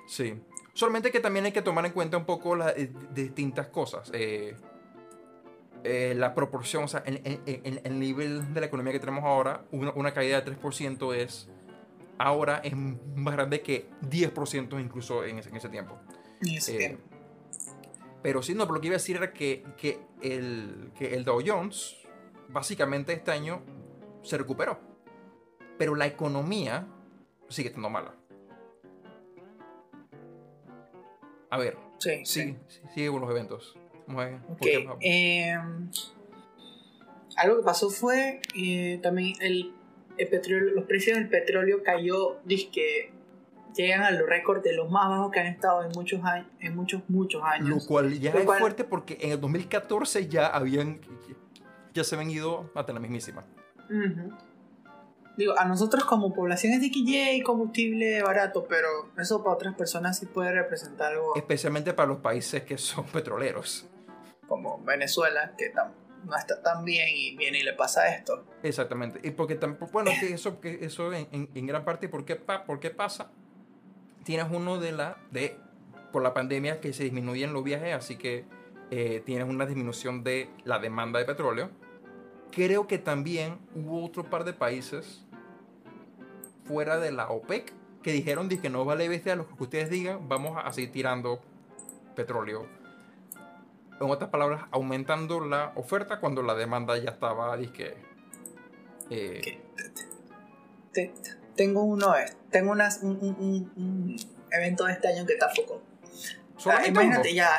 Sí. 0.08 0.41
Solamente 0.78 1.09
que 1.09 1.19
también 1.19 1.43
hay 1.43 1.51
que 1.51 1.63
tomar 1.63 1.84
en 1.88 1.91
cuenta 1.91 2.17
un 2.17 2.25
poco 2.25 2.55
las 2.55 2.78
eh, 2.78 2.91
distintas 3.11 3.65
cosas. 3.69 4.11
Eh, 4.13 4.55
eh, 5.84 6.13
la 6.15 6.36
proporción, 6.36 6.84
o 6.84 6.88
sea, 6.88 7.01
el, 7.03 7.19
el- 7.23 7.61
el- 7.63 7.82
el 7.84 7.99
nivel 7.99 8.53
de 8.53 8.59
la 8.59 8.67
economía 8.67 8.93
que 8.93 8.99
tenemos 8.99 9.23
ahora, 9.23 9.63
una, 9.71 9.91
una 9.93 10.13
caída 10.13 10.39
de 10.39 10.45
3% 10.45 11.15
es 11.15 11.49
ahora 12.19 12.61
es 12.63 12.75
más 12.75 13.34
grande 13.34 13.61
que 13.61 13.89
10% 14.07 14.80
incluso 14.80 15.23
en 15.25 15.39
ese, 15.39 15.49
en 15.49 15.55
ese 15.55 15.69
tiempo. 15.69 15.97
Eh, 16.78 16.97
pero 18.21 18.43
sí, 18.43 18.53
no, 18.53 18.65
pero 18.65 18.75
lo 18.75 18.82
que 18.82 18.88
iba 18.88 18.95
a 18.95 18.99
decir 18.99 19.15
era 19.17 19.34
que, 19.34 19.63
que, 19.78 19.99
el, 20.21 20.91
que 20.95 21.15
el 21.15 21.23
Dow 21.25 21.41
Jones, 21.43 21.95
básicamente 22.49 23.13
este 23.13 23.32
año, 23.32 23.63
se 24.21 24.38
recuperó. 24.38 24.80
Pero 25.80 25.95
la 25.95 26.05
economía 26.05 26.86
sigue 27.49 27.69
estando 27.69 27.89
mala. 27.89 28.13
A 31.50 31.58
ver, 31.58 31.78
Sí, 32.00 32.26
sí. 32.26 32.56
sí, 32.68 32.80
sigue 32.93 33.10
con 33.10 33.22
los 33.22 33.30
eventos. 33.32 33.76
Vamos 34.08 34.26
eh, 35.02 35.58
algo 37.36 37.58
que 37.58 37.64
pasó 37.64 37.89
fue 37.89 38.41
eh, 38.56 39.00
también 39.04 39.34
el, 39.41 39.74
el 40.18 40.28
petróleo, 40.28 40.74
los 40.74 40.86
precios 40.86 41.18
del 41.18 41.30
petróleo 41.30 41.84
cayó, 41.84 42.38
que 42.72 43.12
llegan 43.76 44.02
a 44.04 44.12
los 44.12 44.28
récords 44.28 44.64
de 44.64 44.74
los 44.76 44.89
más 44.89 45.08
bajos 45.10 45.32
que 45.32 45.39
han 45.39 45.48
estado 45.48 45.84
en 45.84 45.91
muchos 45.91 46.24
años, 46.24 46.48
en 46.60 46.76
muchos 46.76 47.02
muchos 47.10 47.41
Lo 47.41 47.48
años. 47.48 47.86
cual 47.88 48.20
ya 48.20 48.34
Lo 48.34 48.39
es 48.39 48.45
cual- 48.45 48.60
fuerte 48.60 48.84
porque 48.84 49.18
en 49.22 49.32
el 49.34 49.41
2014 49.41 50.28
ya 50.28 50.48
habían, 50.48 51.00
ya 51.93 52.04
se 52.04 52.16
habían 52.16 52.32
ido 52.32 52.72
hasta 52.76 52.93
la 52.93 53.00
mismísima. 53.00 53.45
Ujú. 53.89 54.34
Digo, 55.38 55.53
a 55.57 55.65
nosotros 55.65 56.03
como 56.05 56.33
población 56.33 56.73
es 56.73 56.81
de 56.81 56.89
que 56.91 57.03
yay, 57.05 57.41
combustible 57.41 58.21
barato, 58.23 58.65
pero 58.67 58.88
eso 59.19 59.43
para 59.43 59.55
otras 59.55 59.75
personas 59.75 60.17
sí 60.17 60.25
puede 60.25 60.51
representar 60.51 61.13
algo 61.13 61.35
Especialmente 61.35 61.93
para 61.93 62.07
los 62.07 62.17
países 62.17 62.63
que 62.63 62.77
son 62.77 63.05
petroleros. 63.13 63.88
como 64.47 64.81
Venezuela, 64.83 65.53
que 65.57 65.71
no 66.25 66.35
está 66.35 66.61
tan 66.63 66.83
bien 66.83 67.07
y 67.13 67.38
viene 67.38 67.59
y 67.59 67.63
le 67.63 67.73
pasa 67.73 68.07
esto. 68.15 68.45
Exactamente. 68.63 69.19
Y 69.23 69.31
porque 69.31 69.55
tampoco, 69.55 69.91
bueno, 69.91 70.09
que 70.19 70.33
eso, 70.33 70.59
que 70.59 70.79
eso 70.83 71.13
en, 71.13 71.27
en- 71.31 71.49
en 71.53 71.67
gran 71.67 71.85
parte, 71.85 72.09
¿por 72.09 72.25
qué, 72.25 72.35
pa- 72.35 72.65
por 72.65 72.79
qué 72.79 72.89
pasa? 72.89 73.29
Tienes 74.23 74.47
uno 74.51 74.79
de 74.79 74.91
la, 74.91 75.17
de, 75.31 75.55
por 76.11 76.23
la 76.23 76.33
pandemia 76.33 76.81
que 76.81 76.91
se 76.93 77.03
disminuyen 77.03 77.53
los 77.53 77.63
viajes, 77.63 77.93
así 77.93 78.17
que 78.17 78.45
eh, 78.89 79.21
tienes 79.25 79.47
una 79.47 79.65
disminución 79.67 80.23
de 80.23 80.49
la 80.65 80.79
demanda 80.79 81.19
de 81.19 81.25
petróleo. 81.25 81.69
Creo 82.51 82.88
que 82.88 82.97
también 82.97 83.59
hubo 83.75 84.03
otro 84.03 84.23
par 84.29 84.43
de 84.45 84.53
países 84.53 85.25
fuera 86.68 86.97
de 86.99 87.11
la 87.11 87.30
OPEC 87.30 87.74
que 88.03 88.11
dijeron 88.11 88.47
que 88.49 88.70
no 88.70 88.86
vale 88.86 89.09
bestia 89.09 89.36
lo 89.36 89.47
que 89.47 89.63
ustedes 89.63 89.89
digan, 89.89 90.28
vamos 90.30 90.57
a 90.63 90.72
seguir 90.72 90.91
tirando 90.91 91.41
petróleo. 92.15 92.68
En 93.99 94.09
otras 94.11 94.30
palabras, 94.30 94.63
aumentando 94.72 95.39
la 95.39 95.72
oferta 95.76 96.20
cuando 96.20 96.43
la 96.43 96.53
demanda 96.53 96.97
ya 96.97 97.09
estaba, 97.11 97.55
dizque, 97.57 97.95
eh. 99.09 99.59
Te- 100.93 101.13
tengo 101.55 101.84
uno, 101.84 102.15
eh, 102.15 102.26
tengo 102.51 102.72
unas, 102.72 103.01
un, 103.01 103.18
un- 103.22 103.72
un- 103.76 104.15
evento 104.51 104.86
de 104.86 104.93
este 104.93 105.07
año 105.09 105.26
que 105.26 105.34
está 105.34 105.49
foco. 105.49 105.82
Ah, 106.65 106.88
imagínate 106.88 107.34
ya, 107.34 107.49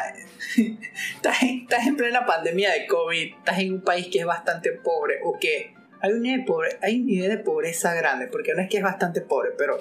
estás 1.17 1.43
en, 1.43 1.61
estás 1.63 1.87
en 1.87 1.97
plena 1.97 2.25
pandemia 2.27 2.73
de 2.73 2.87
COVID, 2.87 3.35
estás 3.39 3.59
en 3.59 3.75
un 3.75 3.81
país 3.83 4.09
que 4.11 4.21
es 4.21 4.25
bastante 4.27 4.73
pobre, 4.73 5.17
o 5.25 5.39
que 5.39 5.75
hay 6.01 6.13
un, 6.13 6.23
nivel 6.23 6.41
de 6.41 6.47
pobre- 6.47 6.79
hay 6.83 7.01
un 7.01 7.07
nivel 7.07 7.29
de 7.31 7.39
pobreza 7.39 7.95
grande, 7.95 8.27
porque 8.29 8.55
no 8.55 8.63
es 8.63 8.69
que 8.69 8.77
es 8.79 8.83
bastante 8.83 9.21
pobre, 9.21 9.51
pero, 9.57 9.79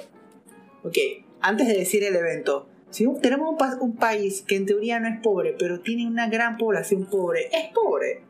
ok, 0.84 0.98
antes 1.42 1.68
de 1.68 1.74
decir 1.78 2.04
el 2.04 2.16
evento, 2.16 2.68
si 2.90 3.06
tenemos 3.22 3.50
un, 3.52 3.58
pa- 3.58 3.78
un 3.80 3.96
país 3.96 4.44
que 4.48 4.56
en 4.56 4.66
teoría 4.66 5.00
no 5.00 5.08
es 5.10 5.20
pobre, 5.22 5.56
pero 5.58 5.80
tiene 5.82 6.08
una 6.08 6.28
gran 6.30 6.58
población 6.58 7.06
pobre, 7.06 7.50
es 7.52 7.72
pobre. 7.74 8.22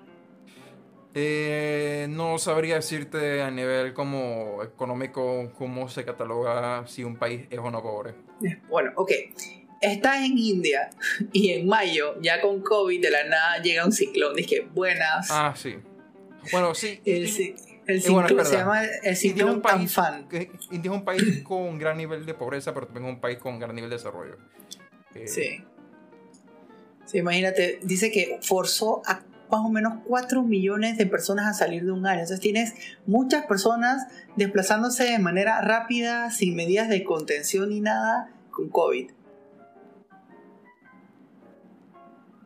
Eh, 1.20 2.06
no 2.10 2.38
sabría 2.38 2.76
decirte 2.76 3.42
a 3.42 3.50
nivel 3.50 3.94
como 3.94 4.62
económico 4.64 5.52
cómo 5.58 5.90
se 5.90 6.06
cataloga 6.06 6.86
si 6.86 7.04
un 7.04 7.16
país 7.16 7.48
es 7.50 7.58
o 7.58 7.72
no 7.72 7.82
pobre. 7.82 8.14
Bueno, 8.70 8.92
ok. 8.96 9.12
Estás 9.82 10.24
en 10.26 10.38
India 10.38 10.90
y 11.34 11.52
en 11.52 11.66
mayo, 11.68 12.20
ya 12.22 12.40
con 12.42 12.62
COVID, 12.62 13.02
de 13.02 13.10
la 13.10 13.24
nada 13.24 13.58
llega 13.64 13.86
un 13.86 13.92
ciclón. 13.92 14.36
Dije, 14.36 14.68
buenas. 14.74 15.30
Ah, 15.32 15.54
sí. 15.56 15.76
Bueno, 16.52 16.76
sí. 16.76 17.00
el, 17.06 17.26
y- 17.26 17.32
ci- 17.32 17.56
el 17.88 17.98
y 18.06 18.10
bueno, 18.10 18.28
se 18.46 18.58
llama 18.58 18.84
el 18.84 19.18
India 19.24 19.46
es 19.46 19.50
un 19.50 19.62
país, 19.62 19.98
que- 20.30 20.52
India 20.72 20.92
es 20.92 20.98
un 20.98 21.06
país 21.06 21.44
con 21.44 21.78
gran 21.80 21.98
nivel 21.98 22.26
de 22.26 22.34
pobreza, 22.34 22.74
pero 22.74 22.88
también 22.88 23.06
es 23.08 23.14
un 23.16 23.22
país 23.22 23.38
con 23.40 23.60
gran 23.60 23.74
nivel 23.76 23.90
de 23.90 23.96
desarrollo. 23.96 24.38
Eh, 25.16 25.28
Sí. 25.28 25.64
Sí, 27.06 27.20
imagínate, 27.20 27.80
dice 27.84 28.12
que 28.12 28.38
forzó 28.42 29.02
a 29.06 29.22
más 29.50 29.62
o 29.62 29.70
menos 29.70 30.00
4 30.06 30.44
millones 30.44 30.98
de 30.98 31.06
personas 31.06 31.46
a 31.48 31.54
salir 31.54 31.86
de 31.86 31.92
un 31.94 32.06
área. 32.06 32.24
Entonces 32.24 32.42
tienes 32.42 32.74
muchas 33.06 33.46
personas 33.46 34.06
desplazándose 34.36 35.06
de 35.06 35.20
manera 35.20 35.62
rápida, 35.62 36.30
sin 36.32 36.54
medidas 36.56 36.90
de 36.90 37.06
contención 37.06 37.70
ni 37.70 37.80
nada, 37.80 38.30
con 38.52 38.68
COVID. 38.68 39.12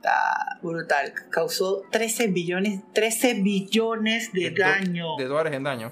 Está 0.01 0.57
brutal. 0.63 1.13
Causó 1.29 1.83
13 1.91 2.27
billones, 2.29 2.81
13 2.93 3.35
billones 3.35 4.33
de 4.33 4.49
de 4.49 4.59
daño. 4.59 5.15
De 5.17 5.25
dólares 5.25 5.53
en 5.53 5.63
daño. 5.63 5.91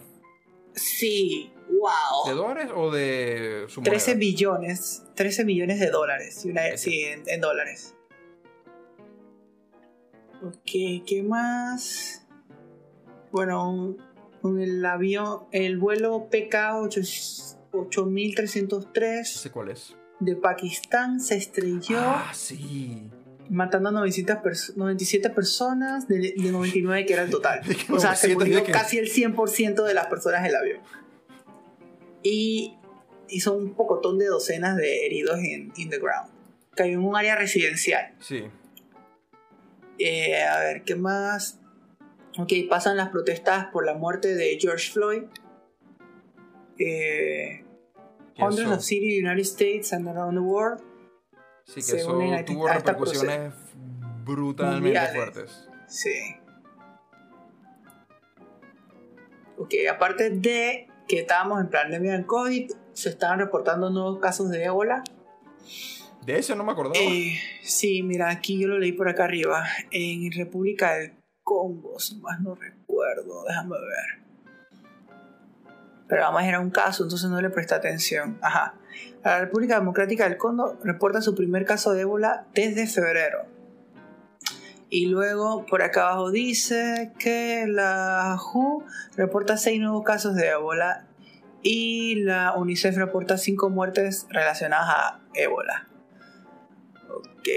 Sí, 0.74 1.52
¿De 1.68 1.76
wow. 1.78 2.36
dólares 2.36 2.72
o 2.76 2.90
de 2.90 3.66
su 3.68 3.82
13 3.84 4.12
moneda? 4.16 4.20
billones, 4.20 5.04
13 5.16 5.44
billones 5.44 5.80
de 5.80 5.92
dólares. 5.92 6.44
una- 6.46 6.76
sí, 6.78 7.02
en, 7.04 7.22
en 7.28 7.40
dólares. 7.40 7.94
Ok, 10.42 11.04
¿qué 11.06 11.22
más? 11.24 12.26
Bueno, 13.32 13.96
con 14.42 14.60
el 14.60 14.84
avión, 14.86 15.42
el 15.52 15.78
vuelo 15.78 16.30
PK 16.32 16.80
8303 17.74 19.30
sé 19.30 19.52
cuál 19.52 19.70
es. 19.70 19.96
de 20.20 20.36
Pakistán 20.36 21.20
se 21.20 21.36
estrelló, 21.36 22.00
Ah, 22.00 22.32
sí. 22.34 23.12
Matando 23.50 23.90
a 23.90 23.92
900 23.92 24.38
pers- 24.38 24.76
97 24.76 25.30
personas 25.32 26.08
de, 26.08 26.34
de 26.38 26.52
99 26.52 27.06
que 27.06 27.14
era 27.14 27.24
el 27.24 27.30
total. 27.32 27.62
O 27.90 28.00
sea, 28.00 28.16
se 28.16 28.34
900 28.34 28.36
murió 28.48 28.64
casi 28.72 28.98
el 28.98 29.12
100% 29.12 29.84
de 29.86 29.94
las 29.94 30.08
personas 30.08 30.44
del 30.44 30.56
avión. 30.56 30.80
Y 32.24 32.78
hizo 33.28 33.54
un 33.56 33.74
pocotón 33.76 34.18
de 34.20 34.26
docenas 34.26 34.76
de 34.78 35.06
heridos 35.06 35.40
en 35.40 35.72
in 35.76 35.90
the 35.90 35.98
ground. 36.00 36.30
Cayó 36.76 36.94
en 36.94 37.00
un 37.00 37.16
área 37.16 37.36
residencial. 37.36 38.14
Sí. 38.20 38.44
Eh, 40.00 40.44
a 40.44 40.60
ver, 40.60 40.84
¿qué 40.84 40.96
más? 40.96 41.60
Ok, 42.38 42.54
pasan 42.70 42.96
las 42.98 43.10
protestas 43.10 43.68
por 43.74 43.86
la 43.86 43.96
muerte 43.96 44.34
de 44.36 44.58
George 44.60 44.92
Floyd. 44.92 45.24
Eh, 46.78 47.64
hundreds 48.38 48.70
of 48.72 48.82
cities 48.82 49.16
in 49.16 49.24
the 49.24 49.28
United 49.30 49.46
States 49.46 49.92
and 49.92 50.08
around 50.08 50.36
the 50.36 50.42
world. 50.42 50.82
Sí, 51.70 51.76
que 51.76 51.82
se 51.84 51.98
eso 52.00 52.18
unen 52.18 52.44
tuvo 52.46 52.68
a 52.68 52.74
repercusiones 52.74 53.54
brutalmente 54.26 54.82
mundiales. 54.82 55.16
fuertes. 55.16 55.70
Sí. 55.88 56.36
Ok, 59.58 59.74
aparte 59.92 60.32
de 60.32 60.88
que 61.08 61.20
estábamos 61.20 61.62
en 61.62 61.70
pandemia 61.70 62.14
del 62.14 62.26
COVID, 62.26 62.72
se 62.94 63.10
estaban 63.10 63.38
reportando 63.38 63.92
nuevos 63.92 64.20
casos 64.20 64.50
de 64.50 64.64
ébola. 64.64 65.04
De 66.26 66.40
eso 66.40 66.56
no 66.56 66.64
me 66.64 66.72
acordaba. 66.72 66.98
Eh, 67.00 67.38
sí, 67.62 68.02
mira, 68.02 68.30
aquí 68.30 68.60
yo 68.60 68.68
lo 68.68 68.80
leí 68.80 68.92
por 68.94 69.08
acá 69.08 69.26
arriba. 69.26 69.64
En 69.92 70.32
República 70.32 70.94
del 70.96 71.14
Congo, 71.44 72.00
si 72.00 72.16
más 72.16 72.40
no 72.42 72.56
recuerdo, 72.56 73.44
déjame 73.48 73.76
ver. 73.76 74.24
Pero 76.08 76.24
además 76.26 76.46
era 76.46 76.60
un 76.60 76.72
caso, 76.72 77.04
entonces 77.04 77.30
no 77.30 77.40
le 77.40 77.52
presté 77.52 77.76
atención. 77.76 78.40
Ajá. 78.42 78.74
La 79.24 79.40
República 79.42 79.80
Democrática 79.80 80.28
del 80.28 80.38
Congo 80.38 80.78
reporta 80.84 81.22
su 81.22 81.36
primer 81.36 81.66
caso 81.66 81.94
de 81.94 82.02
ébola 82.02 82.46
desde 82.54 82.88
febrero. 82.88 83.46
Y 84.90 85.06
luego 85.06 85.66
por 85.68 85.84
acá 85.84 86.08
abajo 86.08 86.32
dice 86.32 87.12
que 87.20 87.66
la 87.68 88.38
WHO 88.54 88.84
reporta 89.18 89.58
seis 89.58 89.80
nuevos 89.80 90.04
casos 90.04 90.36
de 90.36 90.48
ébola 90.48 91.06
y 91.62 92.16
la 92.16 92.56
UNICEF 92.56 92.96
reporta 92.98 93.38
cinco 93.38 93.70
muertes 93.70 94.26
relacionadas 94.30 94.90
a 94.90 95.20
ébola. 95.34 95.88
Ok. 97.10 97.50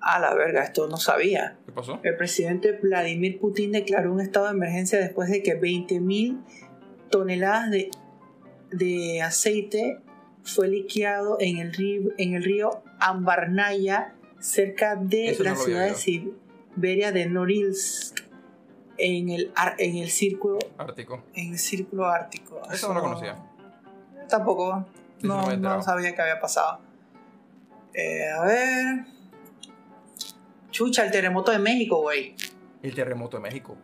A 0.00 0.18
la 0.18 0.34
verga, 0.34 0.64
esto 0.64 0.88
no 0.88 0.96
sabía. 0.96 1.56
¿Qué 1.66 1.72
pasó? 1.72 2.00
El 2.02 2.16
presidente 2.16 2.72
Vladimir 2.72 3.38
Putin 3.38 3.72
declaró 3.72 4.12
un 4.12 4.20
estado 4.20 4.46
de 4.46 4.52
emergencia 4.52 4.98
después 4.98 5.30
de 5.30 5.42
que 5.42 5.58
20.000 5.58 6.42
toneladas 7.10 7.70
de, 7.70 7.90
de 8.78 9.22
aceite 9.22 9.98
fue 10.42 10.68
liqueado 10.68 11.36
en 11.40 11.58
el 11.58 11.72
río, 11.72 12.10
en 12.18 12.34
el 12.34 12.44
río 12.44 12.82
Ambarnaya, 13.00 14.14
cerca 14.38 14.96
de 14.96 15.30
Eso 15.30 15.42
la 15.42 15.56
ciudad 15.56 15.86
de. 15.88 15.94
Siberia 15.94 17.12
de 17.12 17.26
Norilsk, 17.26 18.20
en 18.98 19.28
el, 19.30 19.52
en 19.78 19.96
el 19.96 20.10
círculo 20.10 20.58
Ártico. 20.78 21.24
en 21.34 21.52
el 21.52 21.58
círculo 21.58 22.06
ártico. 22.06 22.60
Eso 22.72 22.88
no 22.88 22.94
lo 22.94 23.00
conocía. 23.02 23.36
Tampoco. 24.28 24.86
No 25.22 25.56
no 25.56 25.82
sabía 25.82 26.14
que 26.14 26.20
había 26.20 26.38
pasado. 26.40 26.80
Eh, 27.94 28.28
a 28.30 28.44
ver. 28.44 29.06
Chucha, 30.70 31.04
el 31.04 31.12
terremoto 31.12 31.52
de 31.52 31.58
México, 31.58 32.02
güey. 32.02 32.34
El 32.82 32.94
terremoto 32.94 33.36
de 33.36 33.42
México. 33.44 33.76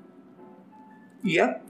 Ya. 1.23 1.63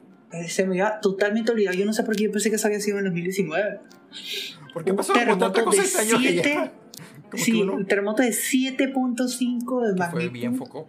Se 0.48 0.64
me 0.64 0.70
había 0.80 1.00
totalmente 1.00 1.50
olvidado. 1.52 1.76
Yo 1.76 1.84
no 1.86 1.92
sé 1.92 2.02
por 2.04 2.14
qué 2.16 2.24
yo 2.24 2.32
pensé 2.32 2.50
que 2.50 2.56
eso 2.56 2.66
había 2.68 2.80
sido 2.80 2.98
en 2.98 3.04
2019. 3.06 3.80
¿Por 4.72 4.84
qué 4.84 4.90
Un 4.92 4.96
pasó 4.96 5.12
tantas 5.12 5.36
terremoto 5.52 5.70
de 5.76 5.82
este 5.82 5.98
año 6.00 6.18
que 6.18 6.34
ya? 6.34 6.42
siete- 6.42 6.70
Como 7.30 7.44
que 7.44 7.50
Sí, 7.52 7.62
uno 7.62 7.74
un 7.74 7.86
terremoto 7.86 8.22
de 8.22 8.30
7.5 8.30 9.86
de 9.92 9.94
que 10.04 10.10
fue 10.10 10.28
bien 10.28 10.52
magnitud. 10.52 10.58
foco. 10.66 10.88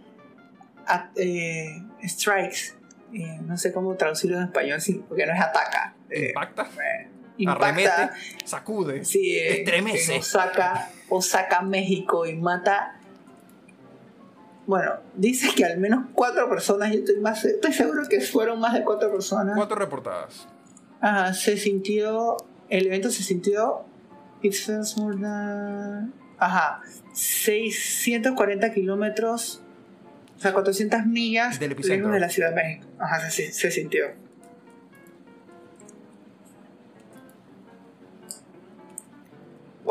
a- 0.88 1.12
eh, 1.16 1.84
strikes. 2.04 2.74
Eh, 3.14 3.40
no 3.46 3.58
sé 3.58 3.72
cómo 3.72 3.96
traducirlo 3.96 4.38
en 4.38 4.44
español, 4.46 4.82
sí, 4.82 5.04
porque 5.08 5.26
no 5.26 5.34
es 5.34 5.40
ataca. 5.42 5.94
Eh, 6.10 6.30
Impacta, 6.30 6.68
impacta. 7.38 7.66
arremete, 7.68 8.18
sacude. 8.46 9.06
Sí, 9.06 9.38
Estremece. 9.38 10.16
en 10.16 10.20
Osaka, 10.22 10.90
Osaka, 11.10 11.62
México 11.62 12.26
y 12.26 12.36
mata. 12.36 13.00
Bueno, 14.72 14.94
dice 15.18 15.50
que 15.54 15.66
al 15.66 15.78
menos 15.80 16.06
cuatro 16.16 16.48
personas, 16.50 16.94
yo 16.94 17.00
estoy, 17.00 17.18
más, 17.20 17.44
estoy 17.44 17.74
seguro 17.74 18.04
que 18.10 18.22
fueron 18.22 18.58
más 18.62 18.74
de 18.74 18.86
cuatro 18.86 19.12
personas. 19.12 19.54
Cuatro 19.58 19.76
reportadas. 19.76 20.48
Ajá, 21.02 21.34
se 21.34 21.58
sintió, 21.58 22.38
el 22.70 22.88
evento 22.88 23.10
se 23.12 23.22
sintió, 23.22 23.82
it 24.42 24.54
feels 24.54 24.96
more 24.98 25.18
than- 25.18 26.14
ajá, 26.38 26.80
640 27.12 28.72
kilómetros, 28.74 29.62
o 30.38 30.40
sea, 30.40 30.54
400 30.54 31.06
millas 31.06 31.60
Del 31.60 31.74
epicentro. 31.74 32.10
de 32.10 32.22
la 32.22 32.30
Ciudad 32.30 32.52
de 32.52 32.56
México. 32.56 32.88
Ajá, 32.98 33.30
se, 33.30 33.52
se 33.52 33.72
sintió. 33.72 34.06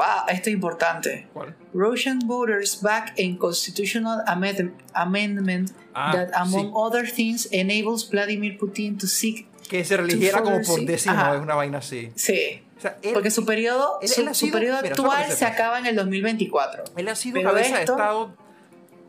Wow, 0.01 0.29
esto 0.29 0.49
es 0.49 0.55
importante. 0.55 1.27
¿Cuál? 1.35 1.55
Russian 1.75 2.21
voters 2.21 2.81
back 2.81 3.13
a 3.19 3.39
constitutional 3.39 4.25
amend- 4.27 4.73
amendment 4.95 5.73
Ah, 5.93 6.13
that, 6.15 6.31
among 6.35 6.69
sí. 6.69 6.71
other 6.73 7.13
things, 7.13 7.49
enables 7.53 8.09
Vladimir 8.09 8.57
Putin 8.57 8.97
to 8.97 9.07
seek. 9.07 9.47
Que 9.69 9.85
se 9.85 9.99
religiera 9.99 10.41
como 10.41 10.57
por 10.63 10.81
Ajá. 10.81 11.35
es 11.37 11.43
una 11.43 11.55
vaina 11.55 11.79
así. 11.79 12.11
Sí, 12.17 12.63
O 12.79 12.81
sea, 12.81 12.97
él, 13.03 13.13
porque 13.13 13.31
su 13.31 13.45
periodo, 13.45 13.99
él- 14.01 14.09
su, 14.09 14.21
él 14.23 14.29
su 14.29 14.47
sido- 14.47 14.53
periodo 14.55 14.79
actual 14.79 15.31
se 15.31 15.45
acaba 15.45 15.79
en 15.79 15.85
el 15.87 15.97
2024. 15.97 16.85
él 16.97 17.09
ha 17.09 17.15
sido 17.15 17.35
Pero 17.35 17.51
cabeza 17.51 17.81
esto- 17.81 17.93
de 17.97 18.01
Estado 18.03 18.35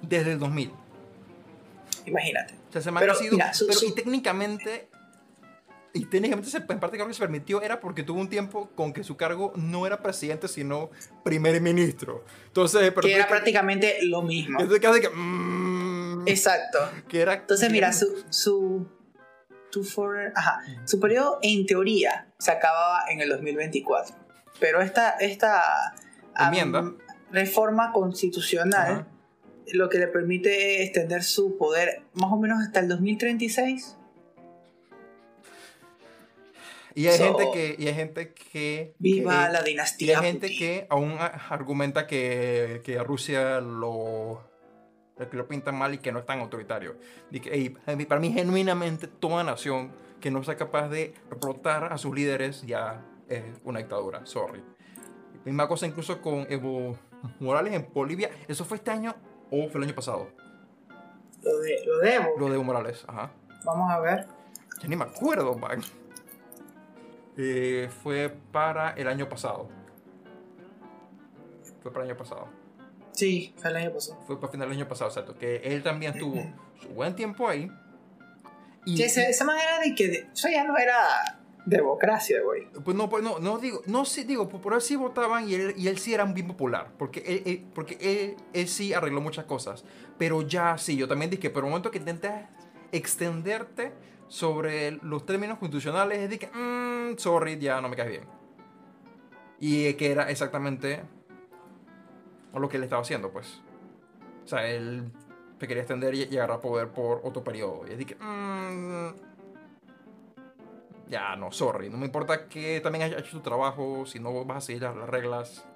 desde 0.01 0.33
el 0.33 0.39
2000. 0.39 0.71
Imagínate. 2.05 2.55
O 2.69 2.71
sea, 2.73 2.81
se 2.81 2.91
me 2.91 2.99
Pero, 2.99 3.13
ha 3.13 3.15
sido. 3.15 3.31
mira, 3.33 3.53
su- 3.53 3.65
pero 3.67 3.79
su- 3.79 3.85
y 3.87 3.91
técnicamente. 3.93 4.87
Y 5.93 6.05
técnicamente, 6.05 6.49
se- 6.49 6.57
en 6.57 6.79
parte, 6.79 6.95
creo 6.97 7.07
que 7.07 7.13
se 7.13 7.19
permitió 7.19 7.61
era 7.61 7.79
porque 7.81 8.03
tuvo 8.03 8.21
un 8.21 8.29
tiempo 8.29 8.69
con 8.75 8.93
que 8.93 9.03
su 9.03 9.17
cargo 9.17 9.51
no 9.55 9.85
era 9.85 10.01
presidente, 10.01 10.47
sino 10.47 10.89
primer 11.23 11.59
ministro. 11.59 12.23
Entonces, 12.47 12.93
Que 13.01 13.13
era 13.15 13.27
prácticamente 13.27 13.97
lo 14.03 14.21
mismo. 14.21 14.59
Entonces, 14.61 14.81
casi 14.81 15.01
que. 15.01 15.09
mm, 15.09 16.27
Exacto. 16.27 16.79
que 17.09 17.19
era, 17.21 17.33
Entonces, 17.33 17.67
que 17.67 17.73
mira, 17.73 17.91
su, 17.91 18.07
su, 18.29 18.87
tu 19.69 19.83
foreign- 19.83 20.31
ajá, 20.35 20.59
su 20.85 20.99
periodo 20.99 21.39
en 21.41 21.65
teoría 21.65 22.27
se 22.39 22.51
acababa 22.51 23.03
en 23.09 23.19
el 23.21 23.27
2024. 23.29 24.15
Pero 24.61 24.81
esta, 24.81 25.11
esta 25.19 25.93
Enmienda. 26.39 26.93
reforma 27.31 27.91
constitucional 27.91 28.91
Ajá. 28.91 29.07
lo 29.73 29.89
que 29.89 29.97
le 29.97 30.07
permite 30.07 30.83
extender 30.83 31.23
su 31.23 31.57
poder 31.57 32.03
más 32.13 32.31
o 32.31 32.37
menos 32.37 32.59
hasta 32.63 32.79
el 32.79 32.87
2036. 32.87 33.97
Y 36.95 37.07
hay 37.07 37.17
So, 37.17 37.23
gente 37.37 37.51
que. 37.53 37.75
Y 37.81 37.87
hay 37.87 37.93
gente 37.93 38.33
que. 38.33 38.93
Viva 38.99 39.47
que- 39.47 39.53
la 39.53 39.61
Y 39.61 39.71
dinastía. 39.71 40.19
hay 40.19 40.25
gente 40.25 40.47
Putin. 40.47 40.59
que 40.59 40.87
aún 40.89 41.15
argumenta 41.49 42.07
que, 42.07 42.81
que 42.83 43.01
Rusia 43.03 43.61
lo, 43.61 44.41
que 45.29 45.37
lo 45.37 45.47
pintan 45.47 45.77
mal 45.77 45.93
y 45.93 45.97
que 45.99 46.11
no 46.11 46.19
es 46.19 46.25
tan 46.25 46.39
autoritario. 46.39 46.95
Y 47.31 47.39
que, 47.39 47.49
ey, 47.53 47.77
a 47.85 47.95
mí- 47.95 48.05
para 48.05 48.19
mí, 48.21 48.31
genuinamente, 48.33 49.07
toda 49.07 49.43
nación 49.43 49.91
que 50.19 50.31
no 50.31 50.43
sea 50.43 50.55
capaz 50.57 50.89
de 50.89 51.03
explotar 51.29 51.91
a 51.93 51.97
sus 51.97 52.13
líderes 52.15 52.61
ya 52.63 53.03
es 53.27 53.43
una 53.63 53.79
dictadura. 53.79 54.25
Sorry. 54.25 54.61
Misma 55.45 55.67
cosa 55.67 55.87
incluso 55.87 56.21
con 56.21 56.45
Evo 56.51 56.97
Morales 57.39 57.73
en 57.73 57.87
Bolivia. 57.93 58.29
¿Eso 58.47 58.63
fue 58.65 58.77
este 58.77 58.91
año 58.91 59.15
o 59.49 59.67
fue 59.69 59.79
el 59.81 59.87
año 59.87 59.95
pasado? 59.95 60.27
Lo, 61.41 61.57
de, 61.59 61.83
lo 61.85 61.97
debo. 61.99 62.25
Lo 62.37 62.47
de 62.49 62.53
Evo 62.55 62.63
Morales. 62.63 63.03
Ajá. 63.07 63.31
Vamos 63.65 63.89
a 63.89 63.99
ver. 63.99 64.27
Ya 64.81 64.87
ni 64.87 64.95
me 64.95 65.05
acuerdo, 65.05 65.55
man. 65.55 65.81
Eh, 67.37 67.89
fue 68.03 68.29
para 68.51 68.91
el 68.91 69.07
año 69.07 69.27
pasado. 69.29 69.69
Fue 71.81 71.91
para 71.91 72.05
el 72.05 72.11
año 72.11 72.17
pasado. 72.17 72.47
Sí, 73.11 73.53
fue 73.57 73.69
el 73.71 73.77
año 73.77 73.91
pasado. 73.93 74.19
Fue 74.27 74.39
para 74.39 74.51
final 74.51 74.69
del 74.69 74.77
año 74.77 74.87
pasado, 74.87 75.09
exacto. 75.09 75.35
Que 75.37 75.57
él 75.57 75.83
también 75.83 76.17
tuvo 76.17 76.41
su 76.81 76.89
buen 76.89 77.15
tiempo 77.15 77.47
ahí. 77.47 77.69
Y, 78.85 78.97
Sí, 78.97 79.03
esa, 79.03 79.23
esa 79.27 79.43
manera 79.45 79.79
de 79.79 79.93
que 79.95 80.27
eso 80.33 80.49
ya 80.49 80.63
no 80.63 80.77
era 80.77 81.37
democracia, 81.65 82.41
güey. 82.43 82.67
Pues 82.83 82.97
no, 82.97 83.09
pues 83.09 83.23
no, 83.23 83.37
no 83.39 83.59
digo, 83.59 83.81
no 83.85 84.05
sí 84.05 84.23
digo, 84.23 84.47
por, 84.49 84.61
por 84.61 84.73
él 84.73 84.81
sí 84.81 84.95
votaban 84.95 85.47
y 85.47 85.53
él, 85.53 85.73
y 85.77 85.87
él 85.87 85.99
sí 85.99 86.13
era 86.13 86.25
bien 86.25 86.47
popular, 86.47 86.89
porque 86.97 87.19
él, 87.25 87.43
él- 87.45 87.65
porque 87.75 87.97
él, 88.01 88.35
él 88.53 88.67
sí 88.67 88.93
arregló 88.93 89.21
muchas 89.21 89.45
cosas, 89.45 89.83
pero 90.17 90.41
ya 90.41 90.77
sí, 90.79 90.97
yo 90.97 91.07
también 91.07 91.29
dije, 91.29 91.51
pero 91.51 91.67
el 91.67 91.69
momento 91.71 91.91
que 91.91 91.99
intentas 91.99 92.45
extenderte 92.91 93.91
sobre 94.31 94.91
los 95.03 95.25
términos 95.25 95.57
constitucionales, 95.57 96.19
es 96.19 96.29
de 96.29 96.39
que, 96.39 96.47
mm, 96.47 97.17
sorry, 97.17 97.59
ya 97.59 97.81
no 97.81 97.89
me 97.89 97.97
caes 97.97 98.11
bien. 98.11 98.23
Y 99.59 99.93
que 99.95 100.09
era 100.09 100.29
exactamente 100.29 101.03
lo 102.53 102.69
que 102.69 102.77
él 102.77 102.83
estaba 102.83 103.01
haciendo, 103.01 103.29
pues. 103.29 103.61
O 104.45 104.47
sea, 104.47 104.65
él 104.65 105.11
se 105.59 105.67
quería 105.67 105.83
extender 105.83 106.15
y, 106.15 106.23
agarrar 106.37 106.61
poder 106.61 106.87
por 106.87 107.19
otro 107.25 107.43
periodo. 107.43 107.83
Y 107.85 107.91
es 107.91 107.97
de 107.97 108.05
que, 108.05 108.15
mm, 108.15 109.15
ya, 111.09 111.35
no, 111.35 111.51
sorry. 111.51 111.89
No 111.89 111.97
me 111.97 112.05
importa 112.05 112.47
que 112.47 112.79
también 112.79 113.03
hayas 113.03 113.19
hecho 113.23 113.31
tu 113.31 113.43
trabajo. 113.43 114.05
Si 114.05 114.17
no 114.21 114.45
vas 114.45 114.57
a 114.59 114.61
seguir 114.61 114.83
las 114.83 114.95
las 114.95 115.09
reglas, 115.09 115.67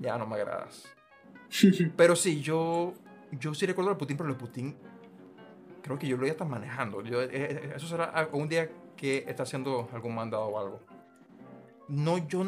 ya 0.00 0.16
no 0.16 0.26
me 0.26 0.36
agradas. 0.36 0.88
Pero 1.94 2.16
sí, 2.16 2.40
yo, 2.40 2.94
yo 3.32 3.52
sí 3.52 3.66
recuerdo 3.66 3.90
a 3.90 3.98
Putin, 3.98 4.16
pero 4.16 4.30
el 4.30 4.36
Putin 4.36 4.91
creo 5.82 5.98
que 5.98 6.06
yo 6.06 6.16
lo 6.16 6.26
ya 6.26 6.32
está 6.32 6.44
manejando. 6.44 7.02
Yo, 7.02 7.20
eh, 7.22 7.28
eh, 7.32 7.72
eso 7.76 7.86
será 7.86 8.04
algún 8.04 8.48
día 8.48 8.70
que 8.96 9.24
está 9.28 9.42
haciendo 9.42 9.88
algún 9.92 10.14
mandado 10.14 10.44
o 10.46 10.58
algo. 10.58 10.80
No, 11.88 12.18
yo 12.26 12.44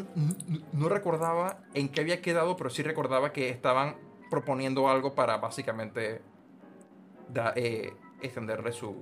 no 0.73 0.89
recordaba 0.89 1.59
en 1.75 1.89
qué 1.89 2.01
había 2.01 2.23
quedado, 2.23 2.57
pero 2.57 2.71
sí 2.71 2.83
recordaba 2.83 3.33
que 3.33 3.51
estaban 3.51 3.97
proponiendo 4.31 4.89
algo 4.89 5.15
para 5.15 5.37
básicamente 5.39 6.23
da- 7.29 7.53
eh, 7.57 7.93
extenderle 8.23 8.73
su, 8.73 8.95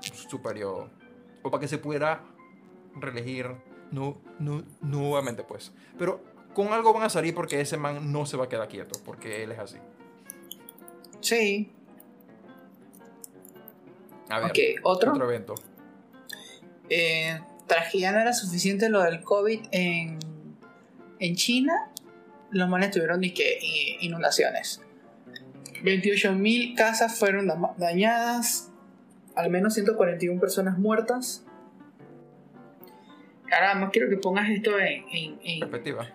su 0.00 0.42
periodo. 0.42 0.90
O 1.42 1.50
para 1.50 1.60
que 1.60 1.68
se 1.68 1.78
pudiera 1.78 2.22
reelegir 2.96 3.50
no, 3.90 4.18
no, 4.38 4.64
nuevamente, 4.80 5.44
pues. 5.44 5.72
Pero 5.98 6.20
con 6.52 6.72
algo 6.72 6.92
van 6.92 7.04
a 7.04 7.08
salir 7.08 7.34
porque 7.34 7.60
ese 7.60 7.76
man 7.76 8.12
no 8.12 8.26
se 8.26 8.36
va 8.36 8.44
a 8.44 8.48
quedar 8.48 8.68
quieto, 8.68 8.98
porque 9.04 9.44
él 9.44 9.52
es 9.52 9.58
así. 9.58 9.78
Sí. 11.20 11.72
A 14.28 14.40
ver, 14.40 14.52
¿otro? 14.82 15.12
otro 15.12 15.24
evento. 15.28 15.54
Eh, 16.90 17.38
tras 17.66 17.90
que 17.90 17.98
ya 18.00 18.12
no 18.12 18.20
era 18.20 18.32
suficiente 18.32 18.88
lo 18.88 19.02
del 19.02 19.22
COVID 19.22 19.60
en, 19.72 20.18
en 21.18 21.34
China, 21.36 21.90
los 22.50 22.68
manes 22.68 22.90
tuvieron 22.90 23.22
inundaciones. 24.00 24.80
28.000 25.82 26.76
casas 26.76 27.18
fueron 27.18 27.50
dañadas, 27.78 28.70
al 29.34 29.50
menos 29.50 29.74
141 29.74 30.40
personas 30.40 30.78
muertas. 30.78 31.44
Ahora 33.52 33.74
más 33.74 33.90
quiero 33.92 34.08
que 34.08 34.16
pongas 34.16 34.48
esto 34.50 34.78
en, 34.78 35.04
en- 35.12 35.38
en- 35.42 35.60
Perspectiva. 35.60 36.08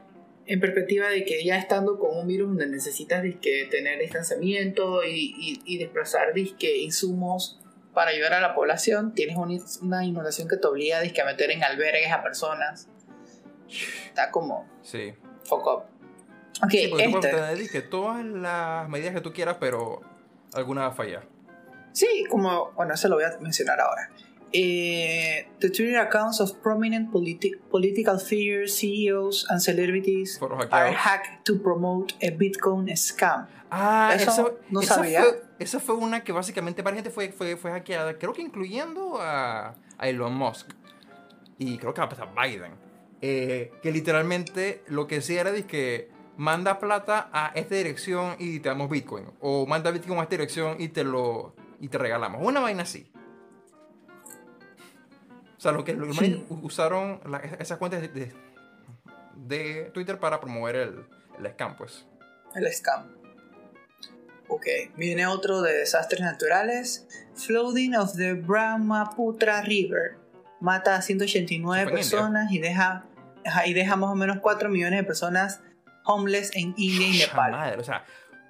en 0.45 0.59
perspectiva 0.59 1.07
de 1.09 1.23
que 1.23 1.43
ya 1.43 1.57
estando 1.57 1.99
con 1.99 2.17
un 2.17 2.27
virus 2.27 2.49
donde 2.49 2.67
necesitas 2.67 3.21
disque, 3.23 3.67
tener 3.69 3.99
distanciamiento 3.99 5.03
y, 5.03 5.35
y- 5.37 5.61
y 5.65 5.77
desplazar 5.77 6.33
disque, 6.33 6.77
insumos 6.79 7.59
para 7.99 8.11
ayudar 8.11 8.33
a 8.35 8.39
la 8.39 8.55
población, 8.55 9.13
tienes 9.13 9.35
un- 9.35 9.61
una 9.81 10.05
inundación 10.05 10.47
que 10.47 10.55
te 10.55 10.65
obliga 10.67 10.99
a 10.99 11.25
meter 11.25 11.51
en 11.51 11.65
albergues 11.65 12.09
a 12.13 12.23
personas. 12.23 12.87
Está 14.05 14.31
como 14.31 14.65
Sí. 14.83 15.13
fuck 15.43 15.67
up. 15.67 15.83
Ok, 16.63 16.71
Sí, 16.71 16.87
porque 16.89 17.03
tú 17.03 17.11
puedes 17.11 17.59
este. 17.59 17.67
tener 17.67 17.89
todas 17.89 18.23
las 18.23 18.87
medidas 18.87 19.13
que 19.13 19.19
tú 19.19 19.33
quieras, 19.33 19.57
pero 19.59 19.99
alguna 20.53 20.83
va 20.83 20.87
a 20.87 20.91
fallar. 20.93 21.27
Sí, 21.91 22.23
como, 22.29 22.71
bueno, 22.71 22.93
eso 22.93 23.09
lo 23.09 23.15
voy 23.15 23.25
a 23.25 23.37
mencionar 23.41 23.81
ahora. 23.81 24.09
Eh, 24.53 25.49
the 25.59 25.69
Twitter 25.69 25.97
accounts 25.97 26.39
of 26.39 26.53
prominent 26.63 27.11
politi- 27.11 27.59
political 27.69 28.17
figures, 28.17 28.77
CEOs, 28.79 29.45
and 29.51 29.59
celebrities 29.59 30.39
are 30.71 30.93
hacked 30.93 31.43
to 31.43 31.61
promote 31.61 32.15
a 32.25 32.31
Bitcoin 32.31 32.87
scam. 32.95 33.45
Ah, 33.69 34.13
Eso 34.15 34.31
eso, 34.31 34.59
no 34.69 34.79
esa 34.79 34.95
sabía. 34.95 35.21
Fue, 35.23 35.41
esa 35.59 35.79
fue 35.79 35.95
una 35.95 36.23
que 36.23 36.31
básicamente 36.31 36.81
varias 36.81 37.03
gente 37.03 37.13
fue, 37.13 37.31
fue, 37.31 37.55
fue 37.57 37.71
hackeada, 37.71 38.17
creo 38.17 38.33
que 38.33 38.41
incluyendo 38.41 39.19
a, 39.21 39.75
a 39.97 40.07
Elon 40.09 40.33
Musk 40.33 40.71
y 41.57 41.77
creo 41.77 41.93
que 41.93 42.01
hasta 42.01 42.25
Biden. 42.25 42.73
eh, 43.21 43.71
que 43.83 43.91
literalmente 43.91 44.81
lo 44.87 45.05
que 45.07 45.15
decía 45.15 45.41
era 45.41 45.51
de 45.51 45.65
que 45.65 46.09
manda 46.37 46.79
plata 46.79 47.29
a 47.33 47.51
esta 47.55 47.75
dirección 47.75 48.35
y 48.39 48.59
te 48.61 48.69
damos 48.69 48.89
Bitcoin. 48.89 49.25
O 49.41 49.65
manda 49.67 49.91
Bitcoin 49.91 50.17
a 50.19 50.23
esta 50.23 50.35
dirección 50.35 50.77
y 50.79 50.87
te 50.87 51.03
lo 51.03 51.53
y 51.81 51.89
te 51.89 51.97
regalamos. 51.97 52.41
Una 52.41 52.61
vaina 52.61 52.83
así. 52.83 53.11
O 55.57 55.61
sea, 55.61 55.73
lo 55.73 55.83
que 55.83 55.93
los 55.93 56.15
Sí. 56.15 56.21
manes 56.31 56.45
usaron 56.63 57.19
la- 57.25 57.39
esas 57.39 57.77
cuentas 57.77 58.01
de, 58.01 58.07
de- 58.07 58.33
de 59.35 59.91
Twitter 59.93 60.17
para 60.19 60.39
promover 60.39 60.75
el, 60.77 61.05
el 61.37 61.51
scam, 61.51 61.75
pues. 61.75 62.05
El 62.55 62.71
scam. 62.71 63.09
Ok, 64.49 64.65
viene 64.97 65.27
otro 65.27 65.61
de 65.61 65.73
desastres 65.73 66.21
naturales. 66.21 67.07
Flooding 67.35 67.95
of 67.95 68.15
the 68.17 68.33
Brahmaputra 68.33 69.61
River. 69.61 70.17
Mata 70.59 70.95
a 70.95 71.01
189 71.01 71.81
Eso 71.83 71.89
fue 71.89 71.99
en 72.01 72.09
personas 72.09 72.51
y 72.51 72.59
deja, 72.59 73.05
y 73.65 73.73
deja 73.73 73.95
más 73.95 74.09
o 74.09 74.15
menos 74.15 74.39
4 74.41 74.69
millones 74.69 74.99
de 74.99 75.03
personas 75.05 75.61
homeless 76.03 76.51
en 76.55 76.73
India 76.77 77.07
y 77.07 77.17
Nepal. 77.19 77.51
madre, 77.51 77.77
o 77.79 77.83
sea, 77.83 78.03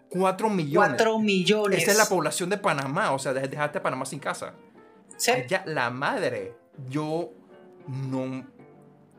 4 0.10 0.50
millones. 0.50 0.90
4 0.96 1.20
millones. 1.20 1.84
Esa 1.84 1.92
es 1.92 1.98
la 1.98 2.06
población 2.06 2.50
de 2.50 2.58
Panamá, 2.58 3.12
o 3.12 3.20
sea, 3.20 3.34
de- 3.34 3.48
dejaste 3.48 3.78
a 3.80 3.84
Panamá 3.84 4.06
sin 4.06 4.20
casa. 4.20 4.54
Sí. 5.18 5.32
Allá, 5.32 5.64
la 5.66 5.90
madre, 5.90 6.54
yo 6.90 7.32
no, 7.88 8.48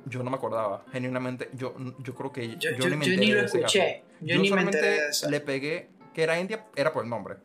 yo 0.07 0.23
no 0.23 0.31
me 0.31 0.37
acordaba, 0.37 0.85
genuinamente, 0.91 1.51
yo, 1.53 1.75
yo 1.99 2.15
creo 2.15 2.33
que 2.33 2.57
Yo, 2.57 2.71
yo, 2.71 2.77
yo- 2.79 2.89
ni 2.89 2.97
me 2.97 3.07
yo 3.07 3.13
enteré 3.13 3.17
ni 3.27 3.33
lo 3.33 3.41
escuché. 3.43 3.63
caso. 4.03 4.15
Yo, 4.23 4.37
ni 4.37 4.43
me 4.43 4.49
solamente 4.49 4.79
enteré 4.79 5.01
de 5.03 5.09
eso. 5.11 5.31
le 5.31 5.41
pegué 5.41 5.91
que 6.15 6.23
era 6.23 6.39
India, 6.39 6.67
era 6.77 6.93
por 6.93 7.05
el 7.05 7.11
nombre. 7.11 7.37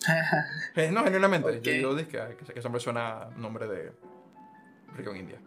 Eh, 0.76 0.90
No, 0.92 1.04
genuinamente, 1.04 1.58
Ok. 1.58 1.62
yo, 1.64 1.72
yo 1.72 1.94
dije 1.94 2.10
que, 2.10 2.52
que 2.54 2.60
persona 2.60 2.78
suena 2.80 3.28
nombre 3.36 3.66
de 3.66 3.92
región 4.96 5.16
India. 5.16 5.38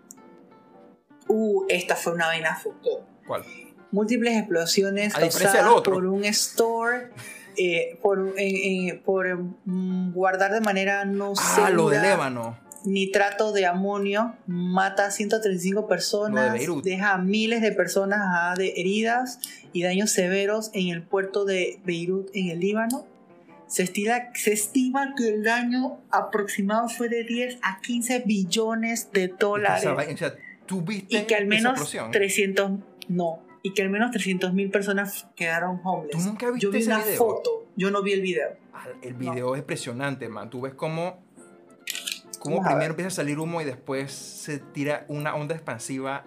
uh, 1.27 1.65
esta 1.69 1.95
fue 1.95 2.13
una 2.13 2.27
vaina 2.27 2.55
foco. 2.55 3.05
¿Cuál? 3.27 3.43
Múltiples 3.91 4.37
explosiones 4.37 5.13
del 5.13 5.21
causadas 5.29 5.81
por 5.81 6.05
un 6.05 6.23
store. 6.25 7.11
eh, 7.59 7.97
por 8.03 8.19
en- 8.37 8.89
en- 8.89 9.01
por 9.03 9.25
mm, 9.65 10.13
guardar 10.13 10.51
de 10.53 10.61
manera 10.61 11.05
no 11.05 11.33
Ah, 11.37 11.69
lo 11.71 11.89
de 11.89 11.95
segura 11.95 12.13
Líbano. 12.15 12.57
Nitrato 12.87 13.51
de 13.51 13.65
amonio 13.65 14.35
mata 14.47 15.07
a 15.07 15.11
135 15.11 15.81
Lo 15.81 15.87
personas, 15.87 16.53
de 16.53 16.81
deja 16.83 17.13
a 17.13 17.17
miles 17.17 17.61
de 17.61 17.71
personas 17.73 18.57
de 18.57 18.73
heridas 18.77 19.39
y 19.73 19.83
daños 19.83 20.11
severos 20.11 20.71
en 20.73 20.89
el 20.89 21.03
puerto 21.03 21.45
de 21.45 21.79
Beirut 21.85 22.29
en 22.33 22.49
el 22.49 22.59
Líbano. 22.59 23.05
Se 23.67 23.83
estima, 23.83 24.29
se 24.33 24.53
estima 24.53 25.13
que 25.17 25.27
el 25.27 25.43
daño 25.43 25.99
aproximado 26.09 26.87
fue 26.87 27.09
de 27.09 27.23
10 27.25 27.59
a 27.61 27.81
15 27.81 28.23
billones 28.25 29.11
de 29.11 29.27
dólares 29.27 29.83
vaina, 29.93 30.13
o 30.13 30.17
sea, 30.17 30.33
¿tú 30.65 30.81
viste 30.81 31.17
y 31.17 31.23
que 31.25 31.35
al 31.35 31.47
menos 31.47 31.73
explosión? 31.73 32.11
300 32.11 32.71
no 33.09 33.41
y 33.63 33.73
que 33.73 33.81
al 33.81 33.89
menos 33.89 34.11
300 34.11 34.53
mil 34.53 34.69
personas 34.69 35.27
quedaron 35.35 35.81
homeless. 35.83 36.17
¿Tú 36.17 36.23
nunca 36.29 36.49
viste 36.49 36.63
Yo 36.65 36.71
vi 36.71 36.79
ese 36.79 36.89
una 36.89 37.03
video? 37.03 37.17
foto, 37.17 37.65
yo 37.75 37.91
no 37.91 38.01
vi 38.01 38.13
el 38.13 38.21
video. 38.21 38.51
Ah, 38.73 38.85
El 39.01 39.15
video 39.15 39.55
es 39.55 39.59
impresionante, 39.59 40.29
man. 40.29 40.49
Tú 40.49 40.61
ves 40.61 40.73
cómo, 40.73 41.17
a 42.55 42.61
primero 42.63 42.79
ver. 42.79 42.89
empieza 42.91 43.07
a 43.07 43.11
salir 43.11 43.39
humo 43.39 43.61
y 43.61 43.65
después 43.65 44.11
se 44.11 44.59
tira 44.59 45.05
una 45.07 45.35
onda 45.35 45.55
expansiva 45.55 46.25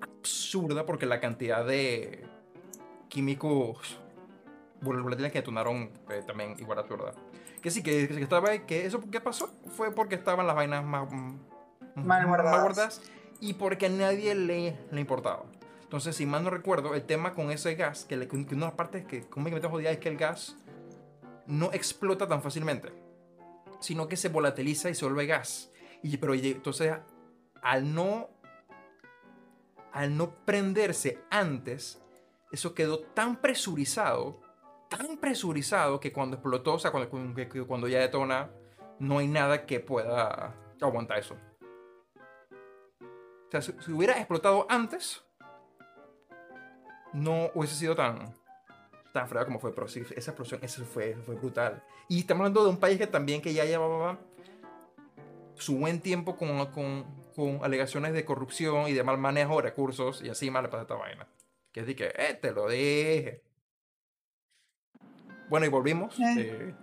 absurda 0.00 0.86
porque 0.86 1.06
la 1.06 1.20
cantidad 1.20 1.64
de 1.64 2.24
químicos 3.08 3.98
volátiles 4.80 5.32
que 5.32 5.38
detonaron 5.38 5.90
eh, 6.10 6.22
también 6.26 6.56
igual 6.58 6.78
absurda. 6.78 7.12
Que 7.60 7.70
sí, 7.70 7.82
que, 7.82 8.08
que 8.08 8.20
estaba 8.22 8.58
que 8.66 8.86
eso 8.86 9.00
qué 9.10 9.20
pasó 9.20 9.50
fue 9.76 9.94
porque 9.94 10.14
estaban 10.16 10.46
las 10.46 10.56
vainas 10.56 10.84
más 10.84 11.08
mm, 11.12 11.38
Mal 11.94 12.26
guardadas. 12.26 13.00
y 13.40 13.54
porque 13.54 13.86
a 13.86 13.88
nadie 13.90 14.34
le, 14.34 14.76
le 14.90 15.00
importaba. 15.00 15.44
Entonces, 15.82 16.16
si 16.16 16.24
mal 16.24 16.42
no 16.42 16.50
recuerdo, 16.50 16.94
el 16.94 17.02
tema 17.02 17.34
con 17.34 17.50
ese 17.50 17.74
gas, 17.74 18.06
que, 18.06 18.16
le, 18.16 18.26
que 18.26 18.36
una 18.36 18.46
de 18.48 18.56
las 18.56 18.72
partes 18.72 19.04
que 19.04 19.28
cómicamente 19.28 19.68
jodida 19.68 19.90
es 19.90 19.98
que 19.98 20.08
el 20.08 20.16
gas 20.16 20.56
no 21.46 21.70
explota 21.72 22.26
tan 22.26 22.40
fácilmente, 22.42 22.88
sino 23.82 24.08
que 24.08 24.16
se 24.16 24.28
volatiliza 24.28 24.88
y 24.88 24.94
se 24.94 25.04
vuelve 25.04 25.26
gas. 25.26 25.70
Y, 26.02 26.16
pero 26.16 26.34
entonces, 26.34 26.96
al 27.62 27.94
no, 27.94 28.30
al 29.92 30.16
no 30.16 30.34
prenderse 30.44 31.22
antes, 31.30 32.00
eso 32.50 32.74
quedó 32.74 33.00
tan 33.00 33.36
presurizado, 33.36 34.40
tan 34.88 35.18
presurizado 35.18 36.00
que 36.00 36.12
cuando 36.12 36.36
explotó, 36.36 36.74
o 36.74 36.78
sea, 36.78 36.90
cuando, 36.90 37.10
cuando 37.66 37.88
ya 37.88 38.00
detona, 38.00 38.50
no 38.98 39.18
hay 39.18 39.26
nada 39.26 39.66
que 39.66 39.80
pueda 39.80 40.54
aguantar 40.80 41.18
eso. 41.18 41.36
O 43.46 43.50
sea, 43.50 43.60
si 43.60 43.92
hubiera 43.92 44.16
explotado 44.18 44.66
antes, 44.68 45.22
no 47.12 47.50
hubiese 47.54 47.74
sido 47.74 47.94
tan, 47.94 48.34
tan 49.12 49.28
fregado 49.28 49.46
como 49.46 49.60
fue. 49.60 49.74
Pero 49.74 49.88
sí, 49.88 50.02
esa 50.16 50.30
explosión, 50.30 50.60
eso 50.62 50.84
fue, 50.84 51.16
fue 51.24 51.34
brutal. 51.34 51.82
Y 52.08 52.20
estamos 52.20 52.40
hablando 52.40 52.64
de 52.64 52.70
un 52.70 52.78
país 52.78 52.98
que 52.98 53.06
también 53.06 53.40
que 53.40 53.52
ya 53.52 53.64
llevaba 53.64 54.18
su 55.54 55.76
buen 55.76 56.00
tiempo 56.00 56.36
con, 56.36 56.66
con, 56.72 57.04
con 57.36 57.60
alegaciones 57.62 58.12
de 58.14 58.24
corrupción 58.24 58.88
y 58.88 58.92
de 58.92 59.02
mal 59.04 59.18
manejo 59.18 59.56
de 59.56 59.62
recursos. 59.62 60.22
Y 60.22 60.28
así 60.28 60.50
mal 60.50 60.64
le 60.64 60.68
pasa 60.68 60.82
esta 60.82 60.94
vaina. 60.94 61.26
Que 61.72 61.80
es 61.80 61.86
de 61.86 61.96
que, 61.96 62.06
eh, 62.06 62.38
te 62.40 62.52
lo 62.52 62.68
dije. 62.68 63.42
Bueno, 65.48 65.66
y 65.66 65.68
volvimos. 65.68 66.18
Eh. 66.18 66.34
eh, 66.38 66.74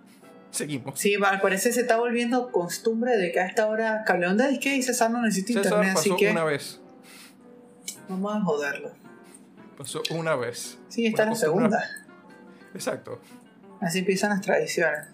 seguimos. 0.51 0.99
Sí, 0.99 1.15
al 1.15 1.41
parecer 1.41 1.73
se 1.73 1.81
está 1.81 1.97
volviendo 1.97 2.51
costumbre 2.51 3.17
de 3.17 3.31
que 3.31 3.39
a 3.39 3.45
esta 3.45 3.67
hora 3.67 4.03
Cableón 4.05 4.37
de 4.37 4.47
disque 4.47 4.75
y 4.75 4.83
César 4.83 5.11
no 5.11 5.21
necesita 5.21 5.63
César 5.63 5.79
internet, 5.79 5.97
así 5.97 6.09
pasó 6.09 6.19
que 6.19 6.31
una 6.31 6.43
vez. 6.43 6.81
vamos 8.07 8.35
a 8.35 8.41
joderlo. 8.41 8.91
Pasó 9.77 10.01
una 10.11 10.35
vez. 10.35 10.77
Sí, 10.89 11.05
está 11.05 11.23
en 11.23 11.29
la 11.29 11.35
segunda. 11.35 12.08
Exacto. 12.73 13.19
Así 13.81 13.99
empiezan 13.99 14.31
las 14.31 14.41
tradiciones. 14.41 15.07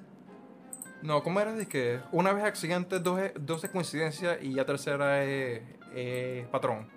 No, 1.01 1.22
¿cómo 1.24 1.39
era? 1.39 1.53
De 1.53 1.68
que 1.68 1.99
una 2.12 2.34
vez 2.34 2.43
accidente, 2.45 2.99
dos, 2.99 3.20
es- 3.20 3.34
dos 3.39 3.64
es 3.64 3.70
coincidencia 3.70 4.39
y 4.41 4.56
ya 4.56 4.66
tercera 4.66 5.24
es, 5.24 5.62
es 5.95 6.47
patrón. 6.47 6.88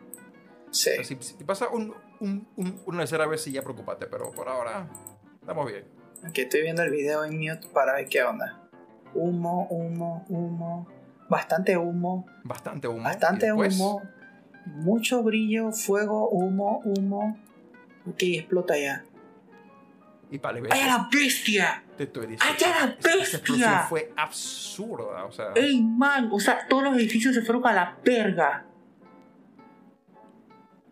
Sí. 0.71 0.91
O 0.91 0.95
sea, 0.95 1.05
si, 1.05 1.17
si 1.21 1.45
pasa 1.45 1.69
un, 1.69 1.95
un- 2.21 2.47
un- 2.57 2.81
una 2.87 2.99
tercera 3.01 3.27
vez, 3.27 3.43
sí 3.43 3.53
ya 3.53 3.63
preocupate, 3.63 4.07
pero 4.07 4.31
por 4.33 4.49
ahora 4.49 4.89
estamos 5.41 5.71
bien. 5.71 5.85
Aquí 6.25 6.41
estoy 6.43 6.63
viendo 6.63 6.83
el 6.83 6.91
video 6.91 7.25
en 7.25 7.39
mute 7.39 7.69
para 7.73 7.95
ver 7.95 8.09
qué 8.09 8.23
onda. 8.23 8.61
Humo, 9.15 9.67
humo, 9.71 10.25
humo. 10.29 10.89
Bastante 11.29 11.77
humo. 11.77 12.27
Bastante 12.45 12.89
humo. 12.89 13.03
Bastante 13.03 13.47
después- 13.47 13.79
humo. 13.79 14.03
Mucho 14.67 15.23
brillo, 15.23 15.73
fuego, 15.73 16.29
humo, 16.29 16.81
humo. 16.85 17.39
Ok, 18.07 18.23
explota 18.23 18.77
ya. 18.79 19.05
Y 20.31 20.39
vale, 20.39 20.63
¡Ay, 20.71 20.85
la 20.85 21.09
bestia! 21.11 21.83
te 21.97 22.05
estoy 22.05 22.27
diciendo. 22.27 22.45
¡Ay, 22.47 22.57
la 22.61 22.87
esa- 22.95 23.21
esa 23.23 23.37
explosión 23.39 23.71
bestia! 23.71 23.87
fue 23.89 24.13
absurda, 24.17 25.25
o 25.25 25.33
sea. 25.33 25.53
¡Ey, 25.55 25.81
man! 25.83 26.29
O 26.33 26.39
sea, 26.39 26.67
todos 26.69 26.83
los 26.85 26.97
edificios 26.97 27.35
se 27.35 27.43
fueron 27.43 27.67
a 27.67 27.73
la 27.73 27.97
verga. 28.05 28.67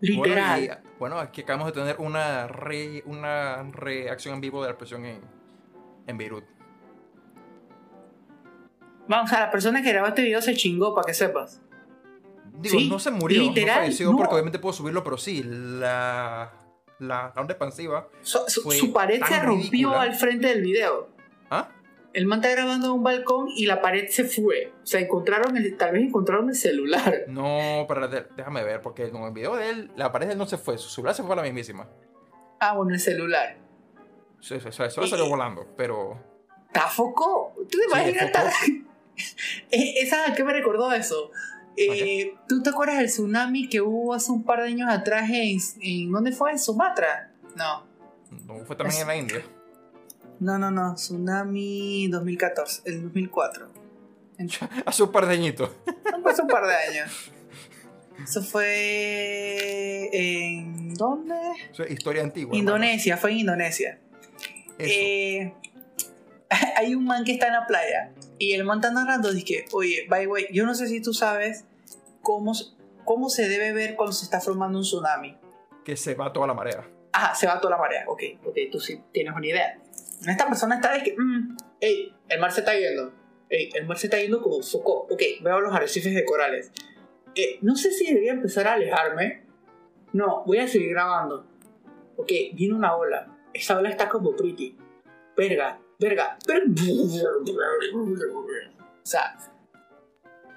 Literal. 0.01 0.61
Bueno, 0.61 0.74
y, 0.74 0.99
bueno, 0.99 1.18
aquí 1.18 1.43
acabamos 1.43 1.66
de 1.68 1.72
tener 1.72 1.97
una, 1.99 2.47
re- 2.47 3.03
una 3.07 3.62
reacción 3.72 4.34
en 4.37 4.41
vivo 4.41 4.61
de 4.62 4.68
la 4.68 4.72
explosión 4.72 5.05
en, 5.05 5.20
en 6.07 6.16
Beirut. 6.18 6.45
Vamos, 9.09 9.32
a 9.32 9.41
la 9.41 9.51
persona 9.51 9.82
que 9.82 9.93
grabó 9.93 10.09
este 10.09 10.22
video 10.22 10.43
se 10.43 10.55
chingó, 10.55 10.95
para 10.95 11.07
que 11.07 11.14
sepas. 11.14 11.62
Digo, 12.59 12.78
Sí, 12.78 12.89
no 12.89 12.99
se 12.99 13.11
murió, 13.11 13.41
literal, 13.41 13.76
no 13.76 13.82
falleció 13.82 14.11
no. 14.11 14.16
porque 14.16 14.32
obviamente 14.34 14.59
puedo 14.59 14.72
subirlo, 14.72 15.05
pero 15.05 15.16
sí, 15.18 15.43
la, 15.45 16.53
la, 16.99 17.33
la 17.35 17.41
onda 17.41 17.53
expansiva. 17.55 18.09
Su, 18.23 18.41
su- 18.49 18.63
Fue 18.63 18.77
su 18.77 18.93
pared 18.93 19.21
se 19.23 19.39
rompió 19.41 19.71
ridícula. 19.71 20.03
al 20.03 20.15
frente 20.15 20.47
del 20.49 20.63
video. 20.63 21.09
¿Ah? 21.51 21.69
El 22.13 22.25
man 22.27 22.39
está 22.41 22.51
grabando 22.51 22.87
en 22.87 22.93
un 22.95 23.03
balcón 23.03 23.49
y 23.55 23.67
la 23.67 23.83
pared 23.83 24.09
se 24.09 24.25
fue. 24.25 24.73
O 24.83 24.87
sea, 24.87 25.01
encontraron 25.01 25.55
el, 25.57 25.77
tal 25.77 25.93
vez 25.93 26.03
encontraron 26.03 26.49
el 26.49 26.55
celular. 26.57 27.25
No, 27.29 27.85
pero 27.87 28.09
déjame 28.09 28.65
ver, 28.65 28.81
porque 28.81 29.11
con 29.11 29.23
el 29.25 29.33
video 29.33 29.55
de 29.57 29.69
él, 29.69 29.91
la 29.97 30.11
pared 30.13 30.27
de 30.27 30.33
él 30.33 30.39
no 30.39 30.47
se 30.47 30.57
fue, 30.57 30.79
su 30.79 30.89
celular 30.89 31.15
se 31.15 31.23
fue 31.23 31.33
a 31.35 31.37
la 31.37 31.43
mismísima. 31.43 31.87
Ah, 32.59 32.73
bueno, 32.75 32.95
el 32.95 33.01
celular. 33.01 33.59
Eso, 34.41 34.55
eso, 34.55 34.69
eso, 34.71 34.85
eso 34.85 35.07
salió 35.07 35.29
volando, 35.29 35.67
pero. 35.77 36.19
¿Está 36.69 36.89
foco? 36.89 37.53
¿Tú 37.71 37.79
te 37.79 37.85
imaginas? 37.85 38.31
Eh, 39.71 39.95
¿Esa 40.03 40.31
a 40.31 40.35
qué 40.35 40.45
me 40.45 40.53
recordó 40.53 40.93
eso? 40.93 41.31
Eh, 41.77 42.35
¿Tú 42.49 42.62
te 42.62 42.70
acuerdas 42.70 42.99
del 42.99 43.09
tsunami 43.09 43.68
que 43.68 43.81
hubo 43.81 44.14
hace 44.14 44.33
un 44.33 44.45
par 44.45 44.62
de 44.62 44.68
años 44.68 44.89
atrás 44.91 45.29
en, 45.31 45.59
en 45.81 46.11
¿dónde 46.11 46.33
fue? 46.33 46.53
En 46.53 46.59
Sumatra. 46.59 47.33
No. 47.55 47.85
No, 48.47 48.64
fue 48.64 48.77
también 48.77 49.03
en 49.03 49.07
la 49.07 49.16
India. 49.16 49.43
No, 50.41 50.59
no, 50.59 50.70
no. 50.70 50.95
Tsunami 50.95 52.09
2014, 52.09 52.83
el 52.87 53.03
2004. 53.03 53.68
Hace 54.87 55.03
un 55.03 55.12
par 55.12 55.27
de 55.27 55.35
añitos. 55.35 55.70
No 56.11 56.29
hace 56.29 56.43
un 56.43 56.49
par 56.49 56.66
de 56.66 56.74
años. 56.74 57.33
Eso 58.22 58.43
fue 58.43 60.11
en 60.12 60.95
¿dónde? 60.95 61.35
Eso 61.70 61.85
es 61.85 61.91
historia 61.91 62.22
antigua. 62.22 62.57
Indonesia, 62.57 63.16
fue 63.16 63.33
en 63.33 63.39
Indonesia. 63.39 63.99
Eh, 64.79 65.55
hay 66.77 66.95
un 66.95 67.05
man 67.05 67.24
que 67.24 67.33
está 67.33 67.47
en 67.47 67.55
la 67.55 67.66
playa 67.66 68.12
y 68.39 68.53
el 68.53 68.64
man 68.64 68.78
está 68.78 68.91
narrando 68.91 69.32
dice, 69.32 69.64
oye, 69.72 70.07
by 70.09 70.22
the 70.22 70.26
way, 70.26 70.47
yo 70.53 70.66
no 70.66 70.74
sé 70.74 70.89
si 70.89 71.01
tú 71.01 71.14
sabes 71.14 71.64
cómo, 72.22 72.53
cómo 73.05 73.28
se 73.28 73.49
debe 73.49 73.72
ver 73.72 73.97
cuando 73.97 74.12
se 74.12 74.24
está 74.24 74.41
formando 74.41 74.78
un 74.78 74.84
tsunami. 74.84 75.37
que 75.84 75.97
se 75.97 76.14
va 76.14 76.32
toda 76.32 76.47
la 76.47 76.55
marea. 76.55 76.89
Ajá, 77.12 77.34
se 77.34 77.47
va 77.47 77.61
toda 77.61 77.76
la 77.76 77.80
marea. 77.80 78.05
Ok, 78.09 78.22
ok, 78.45 78.57
tú 78.70 78.80
sí 78.80 79.01
tienes 79.12 79.34
una 79.34 79.47
idea. 79.47 79.78
Esta 80.26 80.47
persona 80.47 80.76
está 80.76 80.93
de 80.93 81.03
que, 81.03 81.14
mm, 81.16 81.57
ey, 81.80 82.14
el 82.28 82.41
mar 82.41 82.53
se 82.53 82.61
está 82.61 82.74
yendo. 82.78 83.12
Ey, 83.49 83.70
el 83.74 83.87
mar 83.87 83.97
se 83.97 84.09
está 84.09 84.18
yendo 84.18 84.43
como 84.43 84.62
foco. 84.62 85.07
Ok, 85.11 85.22
veo 85.41 85.61
los 85.61 85.74
arrecifes 85.74 86.14
de 86.14 86.24
corales. 86.24 86.72
Eh, 87.34 87.59
no 87.62 87.76
sé 87.76 87.93
si 87.93 88.07
debería 88.07 88.32
empezar 88.32 88.66
a 88.66 88.74
alejarme. 88.74 89.45
No, 90.12 90.43
voy 90.45 90.59
a 90.59 90.68
seguir 90.68 90.91
grabando. 90.91 91.47
Ok, 92.16 92.32
viene 92.55 92.74
una 92.74 92.97
ola. 92.97 93.28
Esa 93.55 93.78
ola 93.78 93.89
está 93.89 94.09
como 94.09 94.34
pretty. 94.34 94.76
Verga, 95.37 95.78
verga. 95.99 96.39
O 99.03 99.07
sea, 99.07 99.37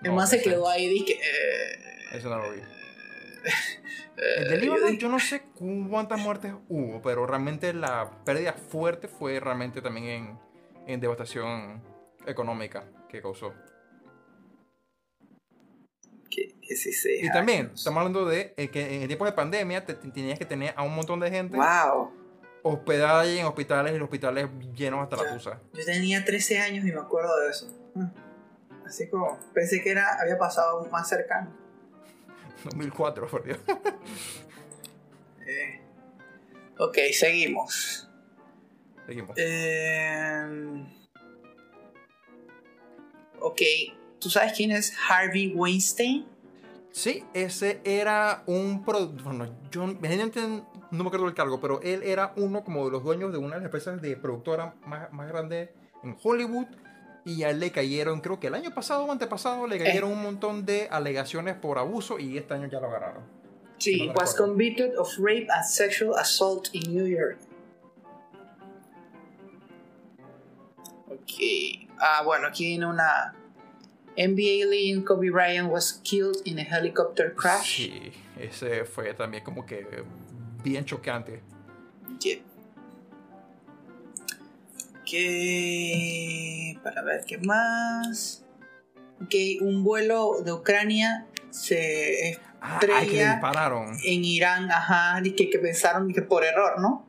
el 0.03 0.15
No, 0.15 0.27
se 0.27 0.41
quedó 0.41 0.67
ahí 0.69 1.03
que. 1.05 1.13
eh, 1.13 1.19
Eso 2.13 2.29
no 2.29 2.37
lo 2.39 2.51
vi. 2.51 2.59
eh, 2.59 2.63
El 4.37 4.43
de 4.49 4.55
yo 4.55 4.61
Líbano, 4.61 4.85
dije- 4.87 4.97
yo 4.97 5.09
no 5.09 5.19
sé 5.19 5.43
cuántas 5.89 6.19
muertes 6.19 6.53
hubo, 6.67 7.01
pero 7.01 7.25
realmente 7.25 7.73
la 7.73 8.09
pérdida 8.25 8.53
fuerte 8.53 9.07
fue 9.07 9.39
realmente 9.39 9.81
también 9.81 10.05
en, 10.07 10.39
en 10.87 10.99
devastación 10.99 11.81
económica 12.25 12.85
que 13.07 13.21
causó. 13.21 13.53
que, 16.29 16.53
que 16.61 16.75
sí 16.75 16.91
se 16.93 17.25
Y 17.25 17.31
también, 17.31 17.71
estamos 17.73 17.97
hablando 17.99 18.25
de 18.25 18.53
eh, 18.55 18.69
que 18.69 19.01
en 19.01 19.07
tiempos 19.07 19.27
de 19.27 19.31
pandemia 19.33 19.83
te, 19.85 19.95
te- 19.95 20.11
tenías 20.11 20.37
que 20.37 20.45
tener 20.45 20.73
a 20.77 20.83
un 20.83 20.93
montón 20.95 21.19
de 21.19 21.31
gente 21.31 21.57
Wow. 21.57 22.11
Hospedada 22.73 23.21
ahí 23.21 23.39
en 23.39 23.45
hospitales 23.45 23.93
y 23.93 23.97
los 23.97 24.05
hospitales 24.05 24.49
llenos 24.75 25.01
hasta 25.01 25.23
la 25.23 25.33
tusa. 25.33 25.59
Yo 25.73 25.85
tenía 25.85 26.23
13 26.23 26.59
años 26.59 26.85
y 26.85 26.91
me 26.91 26.99
acuerdo 26.99 27.37
de 27.39 27.49
eso. 27.49 27.67
Mm. 27.95 28.05
Así 28.85 29.07
como 29.09 29.39
pensé 29.53 29.81
que 29.83 29.91
era, 29.91 30.17
había 30.19 30.37
pasado 30.37 30.85
más 30.91 31.07
cercano. 31.07 31.51
2004, 32.63 33.27
por 33.27 33.43
Dios. 33.43 33.59
Eh, 35.45 35.81
ok, 36.77 36.97
seguimos. 37.13 38.09
Seguimos. 39.05 39.31
Eh, 39.37 40.85
ok, 43.39 43.61
¿tú 44.19 44.29
sabes 44.29 44.53
quién 44.53 44.71
es 44.71 44.93
Harvey 45.09 45.53
Weinstein? 45.55 46.27
Sí, 46.91 47.23
ese 47.33 47.81
era 47.83 48.43
un 48.45 48.83
producto. 48.83 49.23
Bueno, 49.23 49.55
yo 49.71 49.87
no 50.91 51.03
me 51.03 51.07
acuerdo 51.07 51.25
del 51.25 51.35
cargo, 51.35 51.59
pero 51.61 51.81
él 51.81 52.01
era 52.03 52.33
uno 52.35 52.63
como 52.63 52.85
de 52.85 52.91
los 52.91 53.03
dueños 53.03 53.31
de 53.31 53.37
una 53.37 53.55
de 53.55 53.61
las 53.61 53.65
empresas 53.65 54.01
de 54.01 54.15
productora 54.17 54.73
más, 54.85 55.11
más 55.13 55.27
grande 55.27 55.71
en 56.03 56.15
Hollywood. 56.21 56.67
Y 57.25 57.43
a 57.43 57.49
él 57.49 57.59
le 57.59 57.71
cayeron, 57.71 58.21
creo 58.21 58.39
que 58.39 58.47
el 58.47 58.55
año 58.55 58.73
pasado 58.73 59.03
o 59.05 59.11
antepasado, 59.11 59.67
le 59.67 59.77
cayeron 59.77 60.11
un 60.11 60.21
montón 60.23 60.65
de 60.65 60.87
alegaciones 60.89 61.55
por 61.55 61.77
abuso 61.77 62.17
y 62.17 62.37
este 62.37 62.53
año 62.55 62.67
ya 62.67 62.79
lo 62.79 62.87
agarraron. 62.87 63.23
Sí, 63.77 64.07
No 64.07 64.13
was 64.13 64.31
recuerdo. 64.31 64.45
convicted 64.53 64.97
of 64.97 65.09
rape 65.19 65.47
and 65.49 65.63
sexual 65.65 66.15
assault 66.17 66.69
in 66.73 66.81
New 66.95 67.05
York. 67.05 67.37
Ok. 71.07 71.87
Ah, 71.99 72.21
bueno, 72.25 72.47
aquí 72.47 72.65
viene 72.67 72.85
una. 72.87 73.35
NBA 74.17 74.65
legend 74.69 75.05
Kobe 75.05 75.29
Bryant 75.29 75.71
was 75.71 76.01
killed 76.03 76.37
in 76.45 76.59
a 76.59 76.63
helicopter 76.63 77.33
crash. 77.35 77.77
Sí, 77.77 78.11
ese 78.37 78.83
fue 78.83 79.13
también 79.13 79.43
como 79.45 79.65
que 79.65 79.85
bien 80.63 80.85
chocante. 80.85 81.41
Yeah. 82.21 82.39
Que 85.05 86.77
para 86.83 87.01
ver 87.03 87.23
qué 87.25 87.37
más. 87.39 88.43
Ok, 89.21 89.33
un 89.61 89.83
vuelo 89.83 90.41
de 90.43 90.53
Ucrania 90.53 91.25
se 91.49 92.39
Ah, 92.61 92.79
ay, 92.81 92.87
que 92.87 92.93
estrella 92.97 93.31
dispararon. 93.33 93.97
en 94.03 94.25
Irán, 94.25 94.69
ajá, 94.71 95.21
y 95.23 95.31
que, 95.31 95.49
que 95.49 95.59
pensaron 95.59 96.11
que 96.13 96.21
por 96.21 96.43
error, 96.43 96.79
¿no? 96.79 97.05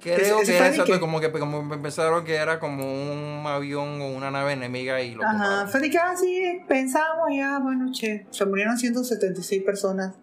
Creo 0.00 0.40
que 0.42 0.54
era 0.56 0.66
de 0.66 0.70
exacto, 0.70 0.92
que- 0.92 1.00
como 1.00 1.18
que 1.20 1.30
como 1.32 1.68
pensaron 1.82 2.24
que 2.24 2.34
era 2.36 2.60
como 2.60 2.84
un 2.84 3.44
avión 3.46 4.00
o 4.00 4.08
una 4.10 4.30
nave 4.30 4.52
enemiga 4.52 5.00
y 5.02 5.14
lo 5.14 5.24
Ajá, 5.24 5.66
fue 5.66 5.80
de 5.80 5.90
que 5.90 5.98
así 5.98 6.60
pensamos 6.68 7.26
ya, 7.34 7.58
bueno, 7.58 7.90
che, 7.92 8.26
se 8.30 8.44
murieron 8.46 8.78
176 8.78 9.62
personas. 9.64 10.14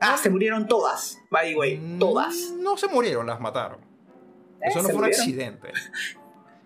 Ah, 0.00 0.16
se 0.16 0.28
murieron 0.30 0.68
todas, 0.68 1.18
by 1.30 1.52
the 1.52 1.58
way, 1.58 1.76
Mm, 1.78 1.98
todas. 1.98 2.34
No 2.58 2.76
se 2.76 2.86
murieron, 2.88 3.26
las 3.26 3.40
mataron. 3.40 3.80
Eh, 4.60 4.68
Eso 4.68 4.82
no 4.82 4.88
fue 4.88 4.98
un 4.98 5.04
accidente. 5.04 5.70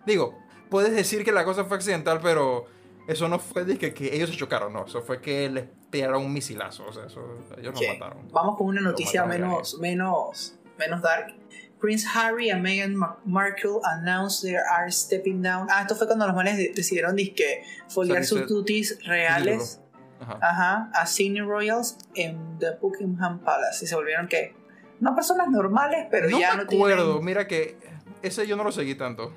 Digo, 0.06 0.38
puedes 0.68 0.94
decir 0.94 1.24
que 1.24 1.32
la 1.32 1.44
cosa 1.44 1.64
fue 1.64 1.76
accidental, 1.76 2.20
pero 2.22 2.66
eso 3.06 3.28
no 3.28 3.38
fue 3.38 3.64
de 3.64 3.78
que, 3.78 3.92
que 3.94 4.14
ellos 4.14 4.30
se 4.30 4.36
chocaron, 4.36 4.72
no. 4.72 4.86
Eso 4.86 5.02
fue 5.02 5.20
que 5.20 5.48
les 5.50 5.64
tiraron 5.90 6.24
un 6.24 6.32
misilazo. 6.32 6.84
O 6.86 6.92
sea, 6.92 7.06
eso, 7.06 7.20
ellos 7.58 7.74
los 7.74 7.82
mataron. 7.98 8.28
Vamos 8.32 8.56
con 8.56 8.66
una 8.68 8.80
noticia 8.80 9.24
menos, 9.24 9.78
menos, 9.78 10.54
menos 10.78 11.02
dark. 11.02 11.34
Prince 11.80 12.06
Harry 12.14 12.50
and 12.50 12.62
Meghan 12.62 12.94
Ma- 12.94 13.18
Markle 13.24 13.80
announced 13.84 14.42
they 14.42 14.54
are 14.54 14.90
stepping 14.92 15.40
down. 15.42 15.66
Ah, 15.70 15.80
esto 15.82 15.96
fue 15.96 16.06
cuando 16.06 16.26
los 16.26 16.36
manes 16.36 16.58
de- 16.58 16.72
decidieron 16.74 17.16
disque 17.16 17.62
foliar 17.88 18.24
sus 18.24 18.46
duties 18.46 18.98
reales. 19.06 19.79
Ajá. 20.20 20.38
Ajá, 20.42 20.90
a 20.94 21.06
Sydney 21.06 21.40
Royals 21.40 21.96
en 22.14 22.58
the 22.58 22.72
Buckingham 22.80 23.40
Palace. 23.40 23.84
Y 23.84 23.88
se 23.88 23.94
volvieron 23.94 24.28
que 24.28 24.54
no 25.00 25.14
personas 25.14 25.48
normales, 25.48 26.06
pero 26.10 26.28
no 26.28 26.38
ya 26.38 26.52
me 26.52 26.56
no 26.58 26.62
acuerdo, 26.64 27.22
mira 27.22 27.46
que 27.46 27.78
ese 28.22 28.46
yo 28.46 28.56
no 28.56 28.64
lo 28.64 28.72
seguí 28.72 28.94
tanto. 28.94 29.32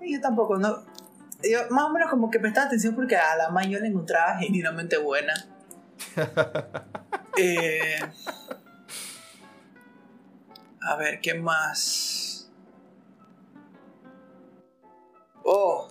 Yo 0.00 0.20
tampoco, 0.20 0.58
no. 0.58 0.82
Yo 1.42 1.58
más 1.70 1.84
o 1.84 1.90
menos 1.90 2.10
como 2.10 2.30
que 2.30 2.38
prestaba 2.40 2.66
atención 2.66 2.94
porque 2.94 3.16
a 3.16 3.36
la 3.36 3.50
man 3.50 3.70
yo 3.70 3.78
la 3.78 3.86
encontraba 3.86 4.36
genuinamente 4.38 4.98
buena. 4.98 5.34
Eh, 7.36 7.98
a 10.80 10.94
ver, 10.94 11.20
¿qué 11.20 11.34
más? 11.34 12.48
Oh, 15.42 15.88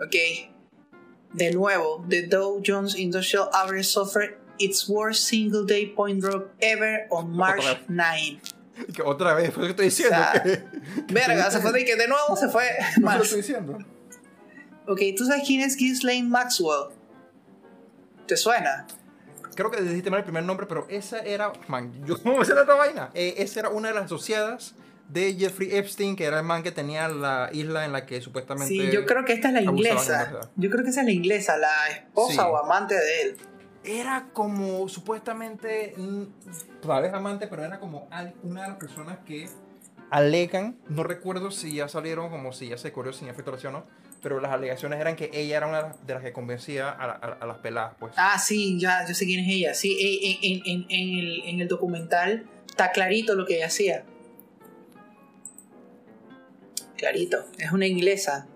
ok. 0.00 0.51
De 1.34 1.50
nuevo, 1.52 2.04
the 2.08 2.26
Dow 2.26 2.60
Jones 2.64 2.94
Industrial 2.94 3.48
Average 3.54 3.86
suffered 3.86 4.34
its 4.58 4.86
worst 4.88 5.24
single 5.24 5.64
day 5.64 5.86
point 5.86 6.20
drop 6.20 6.50
ever 6.60 7.06
on 7.10 7.30
March 7.34 7.62
Otra 7.64 7.74
vez. 7.78 7.88
9. 7.88 8.40
Que 8.94 9.02
otra 9.02 9.34
vez, 9.34 9.52
fue 9.52 9.62
lo 9.68 9.74
que 9.74 9.84
estoy 9.84 9.84
diciendo. 9.86 10.16
O 10.16 10.32
sea, 10.32 10.42
que- 10.42 10.58
que 11.06 11.12
Verga, 11.14 11.50
se 11.50 11.60
fue 11.60 11.72
de 11.72 11.84
que 11.84 11.94
de 11.96 12.08
nuevo 12.08 12.36
se 12.36 12.48
fue 12.48 12.64
No 13.00 13.16
lo 13.16 13.22
estoy 13.22 13.38
diciendo. 13.42 13.78
Ok, 14.88 15.00
¿tú 15.16 15.24
sabes 15.26 15.44
quién 15.46 15.60
es 15.60 15.76
Ghislaine 15.76 16.28
Maxwell? 16.28 16.88
¿Te 18.26 18.36
suena? 18.36 18.86
Creo 19.54 19.70
que 19.70 19.80
dijiste 19.82 20.10
mal 20.10 20.18
el 20.20 20.24
primer 20.24 20.42
nombre, 20.44 20.66
pero 20.66 20.86
esa 20.88 21.18
era. 21.20 21.52
Man, 21.68 21.92
yo, 22.06 22.20
¿cómo 22.22 22.38
me 22.38 22.44
sé 22.44 22.54
la 22.54 22.62
otra 22.62 22.74
vaina? 22.74 23.10
Eh, 23.14 23.34
esa 23.38 23.60
era 23.60 23.68
una 23.68 23.88
de 23.88 23.94
las 23.94 24.04
asociadas 24.06 24.74
de 25.12 25.34
Jeffrey 25.34 25.68
Epstein, 25.76 26.16
que 26.16 26.24
era 26.24 26.38
el 26.38 26.44
man 26.46 26.62
que 26.62 26.72
tenía 26.72 27.08
la 27.08 27.50
isla 27.52 27.84
en 27.84 27.92
la 27.92 28.06
que 28.06 28.20
supuestamente. 28.20 28.68
Sí, 28.72 28.90
yo 28.92 29.04
creo 29.04 29.24
que 29.24 29.32
esta 29.34 29.48
es 29.48 29.54
la 29.54 29.62
inglesa. 29.62 30.50
Yo 30.56 30.70
creo 30.70 30.82
que 30.84 30.90
esa 30.90 31.00
es 31.00 31.06
la 31.06 31.12
inglesa, 31.12 31.56
la 31.58 31.72
esposa 31.90 32.32
Sí. 32.32 32.38
o 32.50 32.56
amante 32.56 32.94
de 32.94 33.22
él. 33.22 33.36
Era 33.84 34.28
como 34.32 34.88
supuestamente. 34.88 35.94
mm, 35.96 36.22
Tal 36.86 37.02
vez 37.02 37.12
amante, 37.12 37.46
pero 37.48 37.64
era 37.64 37.78
como 37.80 38.08
una 38.42 38.62
de 38.62 38.68
las 38.68 38.76
personas 38.78 39.18
que 39.26 39.48
alegan. 40.10 40.78
No 40.88 41.02
recuerdo 41.02 41.50
si 41.50 41.74
ya 41.74 41.88
salieron, 41.88 42.30
como 42.30 42.52
si 42.52 42.68
ya 42.68 42.78
se 42.78 42.92
corrió 42.92 43.12
sin 43.12 43.28
efecto 43.28 43.52
o 43.52 43.70
no. 43.70 43.84
Pero 44.22 44.40
las 44.40 44.52
alegaciones 44.52 45.00
eran 45.00 45.16
que 45.16 45.30
ella 45.32 45.56
era 45.56 45.66
una 45.66 45.94
de 46.06 46.14
las, 46.14 46.22
que 46.22 46.32
convencía 46.32 46.90
a, 46.90 47.06
la- 47.08 47.12
a- 47.14 47.38
a 47.40 47.46
las 47.46 47.58
peladas, 47.58 47.94
pues. 47.98 48.12
Ah, 48.16 48.38
sí, 48.38 48.78
ya, 48.78 49.04
yo 49.06 49.14
sé 49.14 49.26
quién 49.26 49.40
es 49.40 49.48
ella. 49.52 49.74
Sí, 49.74 50.38
en, 50.40 50.62
en- 50.62 50.62
en- 50.64 50.86
en 50.90 51.18
el, 51.18 51.42
en 51.44 51.60
el 51.60 51.66
documental 51.68 52.46
está 52.68 52.92
clarito 52.92 53.34
lo 53.34 53.44
que 53.46 53.56
ella 53.56 53.66
hacía. 53.66 54.04
Clarito, 57.02 57.44
es 57.58 57.72
una 57.72 57.84
inglesa. 57.88 58.46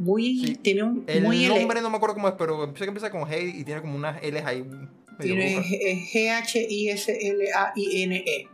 Muy, 0.00 0.38
Sí. 0.44 0.56
tiene 0.56 0.82
un, 0.82 1.04
El 1.06 1.22
muy 1.22 1.46
nombre 1.46 1.80
no 1.80 1.88
me 1.88 1.96
acuerdo 1.96 2.14
cómo 2.16 2.26
es, 2.28 2.34
pero 2.36 2.64
empieza 2.64 2.84
que 2.86 2.88
empieza 2.88 3.10
con 3.10 3.22
G 3.22 3.54
y 3.54 3.62
tiene 3.64 3.80
como 3.80 3.94
unas 3.94 4.20
L's 4.20 4.44
ahí. 4.44 4.68
tiene. 5.20 5.62
G-H-I-S-L-A-I-N-E. 7.20 8.48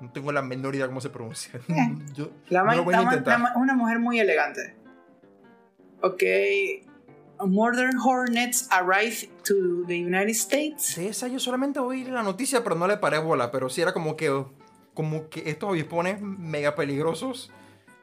No 0.00 0.10
tengo 0.12 0.32
la 0.32 0.42
menor 0.42 0.74
idea 0.74 0.86
cómo 0.86 1.00
se 1.00 1.10
pronuncia. 1.10 1.60
Eh. 1.68 1.74
Yo 2.14 2.30
La 2.48 2.60
no 2.60 2.66
man- 2.66 2.76
lo 2.78 2.84
voy 2.84 2.92
la 2.92 2.98
a 2.98 3.02
man- 3.02 3.12
intentar. 3.14 3.38
la 3.38 3.44
man- 3.44 3.52
una 3.56 3.74
mujer 3.74 3.98
muy 3.98 4.18
elegante. 4.20 4.74
Ok. 6.02 6.22
Modern 7.46 7.96
Hornets 7.98 8.66
arrive 8.70 9.28
to 9.44 9.54
the 9.86 9.96
United 9.98 10.30
States. 10.30 10.96
De 10.96 11.08
esa 11.08 11.28
yo 11.28 11.38
solamente 11.38 11.78
oí 11.78 12.02
la 12.04 12.22
noticia, 12.24 12.64
pero 12.64 12.74
no 12.74 12.88
le 12.88 12.96
paré 12.96 13.18
bola. 13.18 13.50
Pero 13.52 13.68
sí 13.68 13.80
era 13.80 13.92
como 13.92 14.16
que 14.16 14.44
como 14.94 15.28
que 15.28 15.48
estos 15.48 15.68
avispones 15.70 16.20
mega 16.20 16.74
peligrosos 16.74 17.52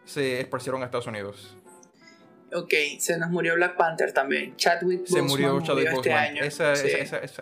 se 0.06 0.40
esparcieron 0.40 0.82
a 0.82 0.86
Estados 0.86 1.08
Unidos. 1.08 1.58
Ok, 2.54 2.74
se 3.00 3.18
nos 3.18 3.30
murió 3.32 3.56
Black 3.56 3.76
Panther 3.76 4.14
también. 4.14 4.56
Chadwick 4.56 5.06
Se 5.06 5.20
Boseman 5.20 5.28
murió 5.28 5.62
Chadwick 5.62 5.86
este 5.88 5.96
Boseman. 5.98 6.24
año. 6.24 6.44
Esa, 6.44 6.76
Sí. 6.76 6.88
esa, 6.88 7.18
esa, 7.18 7.42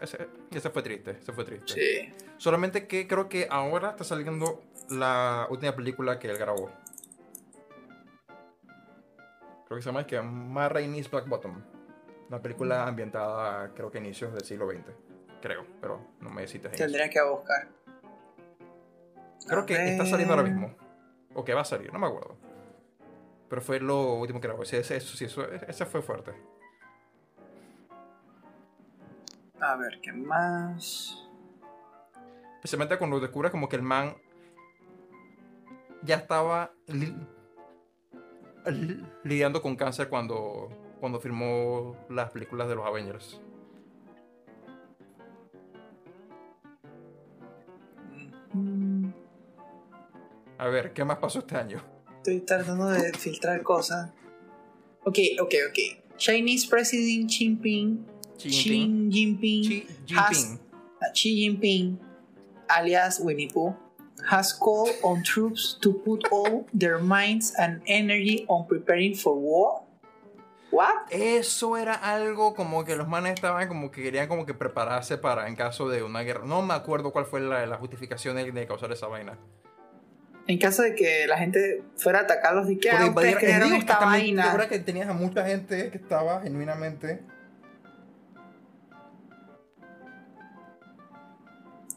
esa, 0.51 0.69
fue 0.71 0.81
triste, 0.81 1.11
esa 1.21 1.33
fue 1.33 1.43
triste. 1.45 1.73
Sí. 1.73 2.13
Solamente 2.37 2.87
que 2.87 3.07
creo 3.07 3.29
que 3.29 3.47
ahora 3.49 3.91
está 3.91 4.03
saliendo 4.03 4.63
la 4.89 5.45
última 5.51 5.75
película 5.75 6.17
que 6.17 6.29
él 6.29 6.37
grabó. 6.37 6.71
Creo 9.65 9.77
que 9.77 9.81
se 9.81 9.89
llama 9.89 10.01
es 10.01 10.07
que 10.07 10.19
Ma 10.21 10.69
Rainey's 10.69 11.09
Black 11.11 11.27
Bottom. 11.27 11.61
Una 12.29 12.41
película 12.41 12.87
ambientada, 12.87 13.71
creo 13.75 13.91
que 13.91 13.99
a 13.99 14.01
inicios 14.01 14.33
del 14.33 14.43
siglo 14.43 14.67
XX. 14.69 14.81
Creo, 15.41 15.65
pero 15.81 15.99
no 16.21 16.29
me 16.29 16.47
cites. 16.47 16.71
Tendría 16.71 17.09
que 17.09 17.21
buscar. 17.21 17.67
Creo 19.47 19.59
A 19.61 19.65
que 19.65 19.91
está 19.91 20.05
saliendo 20.05 20.33
ahora 20.33 20.47
mismo. 20.47 20.73
O 21.35 21.43
que 21.43 21.53
va 21.53 21.61
a 21.61 21.65
salir, 21.65 21.91
no 21.91 21.99
me 21.99 22.07
acuerdo. 22.07 22.37
Pero 23.53 23.61
fue 23.61 23.79
lo 23.79 24.15
último 24.15 24.41
que 24.41 24.47
grabó. 24.47 24.63
Ese, 24.63 24.79
ese, 24.79 24.95
eso 24.97 25.15
sí, 25.15 25.25
eso- 25.25 25.47
ese 25.47 25.85
fue 25.85 26.01
fuerte. 26.01 26.33
A 29.59 29.75
ver, 29.75 30.01
¿qué 30.01 30.11
más? 30.11 31.23
Especialmente 32.55 32.97
cuando 32.97 33.19
descubres 33.19 33.51
como 33.51 33.69
que 33.69 33.75
el 33.75 33.83
man 33.83 34.15
ya 36.01 36.15
estaba 36.15 36.71
li- 36.87 37.15
li- 38.71 39.05
lidiando 39.23 39.61
con 39.61 39.75
cáncer 39.75 40.09
cuando, 40.09 40.69
cuando 40.99 41.19
filmó 41.19 41.95
las 42.09 42.31
películas 42.31 42.67
de 42.67 42.73
los 42.73 42.87
Avengers. 42.87 43.39
A 50.57 50.67
ver, 50.69 50.91
¿qué 50.93 51.05
más 51.05 51.17
pasó 51.19 51.37
este 51.37 51.55
año? 51.55 51.92
Estoy 52.23 52.39
tratando 52.39 52.87
de 52.87 53.11
filtrar 53.17 53.61
cosas. 53.63 54.11
Ok, 55.03 55.17
ok, 55.41 55.53
ok. 55.69 55.79
Chinese 56.15 56.65
President 56.69 57.29
Xi 57.29 57.37
Jinping, 57.59 58.05
Xi 58.37 58.49
Xi 58.49 59.09
Jinping. 59.11 59.63
Xi 59.65 59.87
has- 60.15 60.37
Jinping. 60.37 60.59
uh, 61.01 61.13
Xi 61.13 61.35
Jinping, 61.35 61.99
alias 62.69 63.19
Winnie 63.19 63.49
Pooh, 63.49 63.75
has 64.29 64.53
called 64.53 64.95
on 65.03 65.21
troops 65.23 65.77
to 65.81 65.91
put 65.91 66.23
all 66.31 66.65
their 66.73 66.97
minds 66.99 67.53
and 67.59 67.81
energy 67.87 68.45
on 68.47 68.65
preparing 68.67 69.13
for 69.15 69.35
war. 69.37 69.81
What? 70.71 71.11
Eso 71.11 71.75
era 71.75 71.93
algo 71.93 72.55
como 72.55 72.85
que 72.85 72.95
los 72.95 73.09
manes 73.09 73.33
estaban 73.33 73.67
como 73.67 73.91
que 73.91 74.01
querían 74.01 74.29
como 74.29 74.45
que 74.45 74.53
prepararse 74.53 75.17
para 75.17 75.49
en 75.49 75.57
caso 75.57 75.89
de 75.89 76.03
una 76.03 76.21
guerra. 76.21 76.45
No 76.45 76.61
me 76.61 76.73
acuerdo 76.73 77.11
cuál 77.11 77.25
fue 77.25 77.41
la, 77.41 77.65
la 77.65 77.75
justificación 77.75 78.37
de, 78.37 78.49
de 78.49 78.65
causar 78.65 78.93
esa 78.93 79.07
vaina. 79.07 79.37
En 80.45 80.57
caso 80.57 80.81
de 80.81 80.93
que 80.93 81.25
la 81.27 81.37
gente 81.37 81.83
fuera 81.95 82.19
a 82.19 82.21
atacarlos, 82.23 82.67
¿de 82.67 82.75
Porque 82.75 82.89
ah, 82.89 83.05
ustedes 83.07 83.37
crearon 83.37 83.69
digo, 83.69 83.79
esta 83.79 83.99
vaina? 83.99 84.43
¿te 84.43 84.47
acuerdas 84.49 84.69
que 84.69 84.79
tenías 84.79 85.07
a 85.07 85.13
mucha 85.13 85.45
gente 85.45 85.89
que 85.89 85.97
estaba 85.97 86.41
genuinamente 86.41 87.21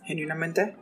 Genuinamente. 0.07 0.77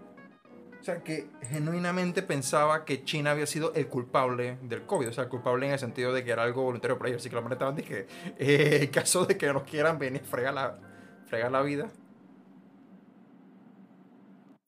O 0.80 0.84
sea, 0.84 1.02
que 1.02 1.28
genuinamente 1.40 2.20
pensaba 2.22 2.84
que 2.84 3.04
China 3.04 3.30
había 3.30 3.46
sido 3.46 3.72
el 3.72 3.88
culpable 3.88 4.58
del 4.62 4.84
COVID. 4.84 5.08
O 5.08 5.12
sea, 5.14 5.24
el 5.24 5.30
culpable 5.30 5.66
en 5.66 5.72
el 5.72 5.78
sentido 5.78 6.12
de 6.12 6.22
que 6.24 6.30
era 6.30 6.42
algo 6.42 6.62
voluntario 6.62 6.98
para 6.98 7.08
ellos. 7.08 7.22
Así 7.22 7.30
que 7.30 7.36
la 7.36 7.40
manera 7.40 7.54
estaban 7.54 7.76
de 7.76 7.84
que, 7.84 8.06
eh, 8.38 8.80
en 8.82 8.90
caso 8.90 9.24
de 9.24 9.38
que 9.38 9.50
nos 9.50 9.62
quieran 9.62 9.98
venir, 9.98 10.22
frega 10.24 10.52
la, 10.52 10.78
fregar 11.26 11.50
la 11.50 11.62
vida. 11.62 11.90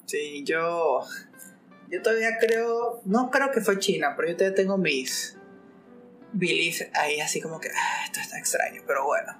Sí, 0.06 0.42
yo. 0.44 1.02
Yo 1.90 2.02
todavía 2.02 2.38
creo. 2.38 3.00
No 3.04 3.30
creo 3.30 3.50
que 3.50 3.60
fue 3.60 3.78
China, 3.78 4.14
pero 4.16 4.28
yo 4.28 4.36
todavía 4.36 4.56
tengo 4.56 4.78
mis. 4.78 5.36
Beliefs 6.32 6.86
ahí, 6.94 7.20
así 7.20 7.40
como 7.40 7.60
que. 7.60 7.68
ah, 7.68 8.04
esto 8.04 8.20
está 8.20 8.38
extraño, 8.38 8.82
pero 8.86 9.04
bueno. 9.04 9.32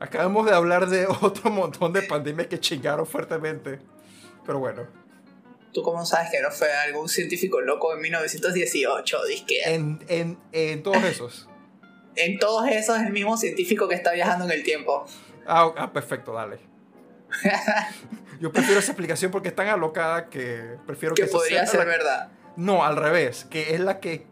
Acabamos 0.00 0.46
de 0.46 0.52
hablar 0.52 0.88
de 0.88 1.06
otro 1.22 1.50
montón 1.50 1.92
de 1.92 2.02
pandemias 2.02 2.48
que 2.48 2.58
chingaron 2.58 3.06
fuertemente. 3.06 3.78
Pero 4.44 4.58
bueno, 4.58 4.86
¿Tú 5.74 5.82
cómo 5.82 6.06
sabes 6.06 6.30
que 6.30 6.40
no 6.40 6.52
fue 6.52 6.72
algún 6.72 7.08
científico 7.08 7.60
loco 7.60 7.92
en 7.94 8.00
1918? 8.00 9.24
Disque. 9.24 9.60
en, 9.64 9.98
en, 10.08 10.38
en 10.52 10.82
todos 10.82 11.02
esos. 11.04 11.48
En 12.16 12.38
todos 12.38 12.68
esos, 12.68 13.00
el 13.00 13.10
mismo 13.10 13.36
científico 13.36 13.88
que 13.88 13.96
está 13.96 14.12
viajando 14.12 14.44
en 14.44 14.52
el 14.52 14.62
tiempo. 14.62 15.04
Ah, 15.48 15.72
ah, 15.76 15.92
perfecto, 15.92 16.32
dale. 16.32 16.60
Yo 18.40 18.52
prefiero 18.52 18.80
esa 18.80 18.92
explicación 18.92 19.30
porque 19.30 19.48
es 19.48 19.54
tan 19.56 19.68
alocada 19.68 20.28
que 20.28 20.76
prefiero 20.86 21.14
que, 21.14 21.22
que 21.22 21.28
podría 21.28 21.60
sea 21.66 21.66
ser 21.66 21.80
la- 21.80 21.84
verdad. 21.86 22.28
No, 22.56 22.84
al 22.84 22.96
revés, 22.96 23.46
que 23.50 23.74
es 23.74 23.80
la 23.80 24.00
que, 24.00 24.26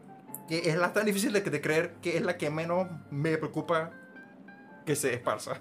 que 0.49 0.69
es 0.71 0.77
la 0.77 0.93
tan 0.93 1.07
difícil 1.07 1.33
de, 1.33 1.41
de 1.41 1.61
creer 1.61 1.95
que 2.03 2.17
es 2.17 2.23
la 2.23 2.37
que 2.37 2.51
menos 2.51 2.89
me 3.11 3.37
preocupa 3.37 3.93
que 4.87 4.97
se 4.97 5.13
esparza. 5.15 5.61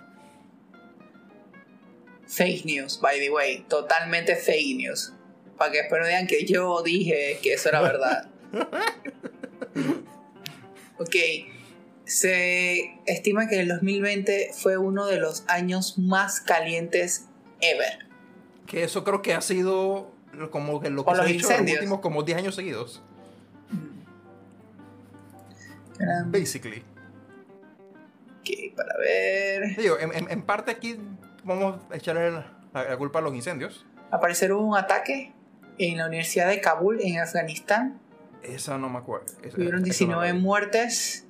Fake 2.28 2.66
news, 2.66 3.00
by 3.02 3.20
the 3.20 3.30
way. 3.30 3.66
Totalmente 3.68 4.36
fake 4.36 4.78
news. 4.78 5.14
Para 5.58 5.72
que 5.72 5.78
después 5.80 6.02
no 6.02 6.08
digan 6.08 6.28
que 6.28 6.46
yo 6.46 6.82
dije 6.82 7.40
que 7.42 7.54
eso 7.54 7.70
era 7.70 7.82
verdad. 7.82 8.30
ok. 10.98 11.16
Se 12.06 13.00
estima 13.06 13.48
que 13.48 13.60
el 13.62 13.68
2020 13.70 14.52
fue 14.58 14.78
uno 14.78 15.08
de 15.08 15.18
los 15.18 15.44
años 15.48 15.98
más 15.98 16.42
calientes 16.42 17.28
ever. 17.62 18.11
Que 18.72 18.84
eso 18.84 19.04
creo 19.04 19.22
que 19.22 19.34
ha 19.34 19.42
sido 19.42 20.10
como 20.50 20.80
que 20.80 20.90
lo 20.90 21.04
que 21.04 21.14
se 21.14 21.22
ha 21.22 21.26
dicho 21.26 21.52
en 21.52 21.66
los 21.66 21.74
últimos 21.74 22.00
como 22.00 22.24
10 22.24 22.38
años 22.38 22.56
seguidos. 22.56 23.02
Basically. 26.28 26.84
Ok, 28.40 28.76
para 28.76 28.98
ver. 28.98 29.76
Digo, 29.78 30.00
en, 30.00 30.14
en- 30.16 30.32
en 30.32 30.42
parte 30.42 30.72
aquí 30.72 30.98
vamos 31.44 31.80
a 31.92 31.96
echarle 31.96 32.32
la, 32.32 32.46
la 32.74 32.98
culpa 32.98 33.20
a 33.20 33.22
los 33.22 33.36
incendios. 33.36 33.86
Al 34.10 34.20
parecer 34.20 34.52
hubo 34.54 34.66
un 34.66 34.78
ataque 34.78 35.32
en 35.78 35.98
la 35.98 36.08
Universidad 36.08 36.48
de 36.48 36.60
Kabul, 36.60 37.00
en 37.02 37.20
Afganistán. 37.20 38.00
Esa 38.42 38.78
no 38.78 38.90
me 38.90 38.98
acuerdo. 38.98 39.28
Hubieron 39.56 39.86
esa 39.86 40.06
no 40.06 40.22
la 40.22 40.24
19 40.24 40.32
vi. 40.34 40.40
muertes. 40.40 41.26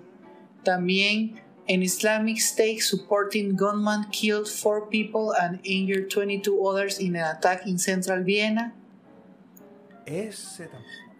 También 0.63 1.41
en 1.68 1.84
Islamic 1.84 2.38
State 2.39 2.82
supporting 2.82 3.55
gunman 3.55 4.09
killed 4.12 4.47
4 4.47 4.89
people 4.89 5.34
and 5.39 5.59
injured 5.64 6.09
22 6.09 6.59
others 6.66 6.99
in 6.99 7.16
an 7.16 7.36
attack 7.36 7.66
in 7.66 7.78
central 7.78 8.24
Vienna. 8.24 8.74
Ese 10.05 10.68
tampoco. 10.68 11.12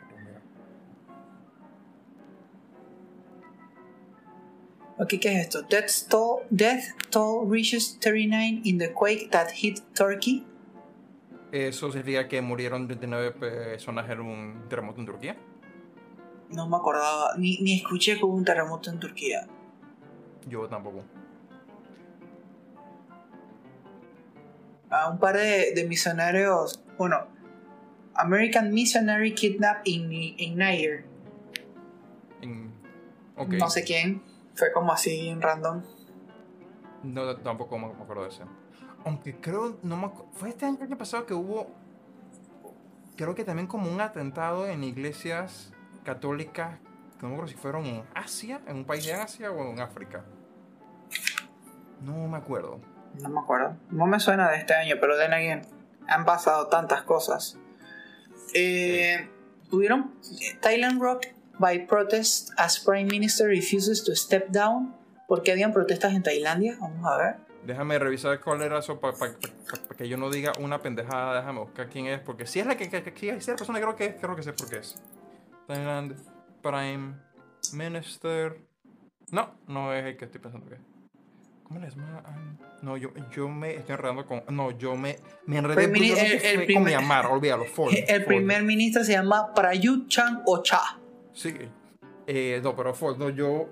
Ok, 5.02 5.16
¿qué 5.20 5.34
es 5.34 5.48
esto? 5.48 5.64
Death 5.64 6.10
toll, 6.10 6.44
death 6.52 6.84
toll 7.10 7.48
reaches 7.50 7.98
39 8.00 8.62
in 8.66 8.78
the 8.78 8.94
quake 8.94 9.32
that 9.32 9.50
hit 9.50 9.82
Turkey. 9.96 10.46
Eso 11.52 11.92
significa 11.92 12.28
que 12.28 12.40
murieron 12.40 12.86
39 12.86 13.32
personas 13.32 14.08
en 14.12 14.20
un 14.22 14.70
terremoto 14.70 15.00
en 15.00 15.08
Turquía. 15.08 15.38
No 16.50 16.70
me 16.70 16.78
acordaba, 16.78 17.36
ni, 17.36 17.58
ni 17.62 17.78
escuché 17.78 18.16
que 18.16 18.26
hubo 18.26 18.36
un 18.36 18.46
terremoto 18.46 18.92
en 18.92 19.00
Turquía. 19.00 19.48
Yo 20.48 20.68
tampoco. 20.68 21.04
A 24.90 25.10
un 25.10 25.20
par 25.20 25.38
de, 25.38 25.74
de 25.74 25.88
misioneros, 25.88 26.84
bueno, 26.98 27.28
American 28.16 28.74
missionary 28.74 29.34
kidnapped 29.34 29.88
in, 29.88 30.12
in 30.12 30.58
Niger. 30.58 31.06
En- 32.42 32.72
ok. 33.38 33.54
No 33.54 33.70
sé 33.70 33.84
quién, 33.84 34.22
fue 34.56 34.72
como 34.74 34.92
así 34.92 35.30
en 35.30 35.42
random. 35.42 35.82
No, 37.04 37.36
tampoco 37.38 37.78
me 37.80 37.88
me 37.88 37.94
acuerdo 37.94 38.24
de 38.24 38.30
ese. 38.30 38.44
Aunque 39.06 39.36
creo, 39.38 39.78
no 39.82 39.98
me 39.98 40.12
Fue 40.34 40.50
este 40.50 40.66
año 40.66 40.98
pasado 40.98 41.26
que 41.26 41.34
hubo. 41.34 41.68
Creo 43.16 43.34
que 43.34 43.44
también 43.44 43.68
como 43.68 43.92
un 43.92 44.02
atentado 44.02 44.68
en 44.68 44.84
iglesias 44.84 45.74
católicas. 46.04 46.80
No 47.22 47.28
me 47.30 47.34
acuerdo 47.36 47.52
si 47.52 47.58
fueron 47.58 47.86
en 47.86 48.04
Asia, 48.16 48.62
en 48.68 48.78
un 48.78 48.86
país 48.86 49.06
de 49.06 49.14
Asia 49.14 49.52
o 49.52 49.62
en 49.72 49.80
África. 49.80 50.24
No 52.02 52.28
me 52.28 52.38
acuerdo. 52.38 52.80
No 53.22 53.30
me 53.30 53.40
acuerdo. 53.40 53.76
No 53.92 54.08
me 54.08 54.20
suena 54.20 54.50
de 54.50 54.58
este 54.58 54.74
año, 54.74 54.96
pero 55.00 55.18
then 55.18 55.34
again, 55.34 55.62
han 56.08 56.26
pasado 56.26 56.68
tantas 56.68 57.04
cosas. 57.04 57.58
Eh, 58.54 59.30
Tuvieron 59.70 60.14
Thailand 60.62 61.02
Rock 61.02 61.28
by 61.60 61.86
protest 61.86 62.50
as 62.58 62.80
Prime 62.80 63.06
Minister 63.06 63.48
refuses 63.48 64.04
to 64.04 64.16
step 64.16 64.48
down. 64.50 64.94
¿Por 65.28 65.44
qué 65.44 65.52
habían 65.52 65.72
protestas 65.72 66.14
en 66.14 66.24
Tailandia? 66.24 66.76
Vamos 66.80 67.06
a 67.06 67.18
ver. 67.18 67.36
Déjame 67.66 68.00
revisar 68.00 68.40
cuál 68.42 68.62
era 68.64 68.80
eso 68.80 69.00
para 69.00 69.14
que 69.96 70.10
yo 70.10 70.18
no 70.18 70.30
diga 70.32 70.52
una 70.60 70.82
pendejada. 70.82 71.36
Déjame 71.40 71.60
buscar 71.60 71.88
quién 71.88 72.08
es. 72.08 72.20
Porque 72.20 72.48
si 72.48 72.60
es 72.60 72.66
la 72.66 72.76
que, 72.76 72.90
que, 72.90 73.04
que- 73.04 73.14
si 73.20 73.30
es 73.30 73.48
la 73.48 73.56
persona, 73.56 73.80
creo 73.80 73.96
que 73.96 74.06
es, 74.08 74.16
creo 74.20 74.36
que 74.36 74.44
sé 74.44 74.52
por 74.54 74.68
qué 74.68 74.78
es. 74.80 75.00
Thailand 75.68 76.16
Prime 76.62 77.16
Minister. 77.74 78.58
No, 79.32 79.52
no 79.68 79.94
es 79.94 80.06
el 80.06 80.18
que 80.18 80.26
estoy 80.26 80.42
pensando 80.42 80.68
que 80.68 80.76
es. 80.76 80.82
¿Cómo 81.64 81.80
les 81.80 81.96
llama? 81.96 82.22
No, 82.82 82.98
yo, 82.98 83.12
yo 83.32 83.48
me 83.48 83.76
estoy 83.76 83.94
enredando 83.96 84.26
con. 84.26 84.44
No, 84.50 84.72
yo 84.72 84.96
me, 84.98 85.18
me 85.46 85.58
enredé 85.58 85.86
el- 85.86 85.96
el 85.96 86.56
fue 86.58 86.66
primer- 86.66 86.74
con 86.74 86.84
Myanmar, 86.84 87.26
olvídalo, 87.28 87.66
Ford. 87.74 87.94
El 87.96 88.22
Ford. 88.22 88.28
primer 88.28 88.64
ministro 88.64 89.04
se 89.04 89.14
llama 89.14 89.54
Prayut 89.54 90.08
Chan 90.10 90.42
Ocha. 90.46 90.80
Sí. 91.34 91.54
Eh, 92.28 92.60
no, 92.64 92.76
pero 92.76 92.94
Ford, 92.94 93.18
no, 93.18 93.30
yo. 93.30 93.70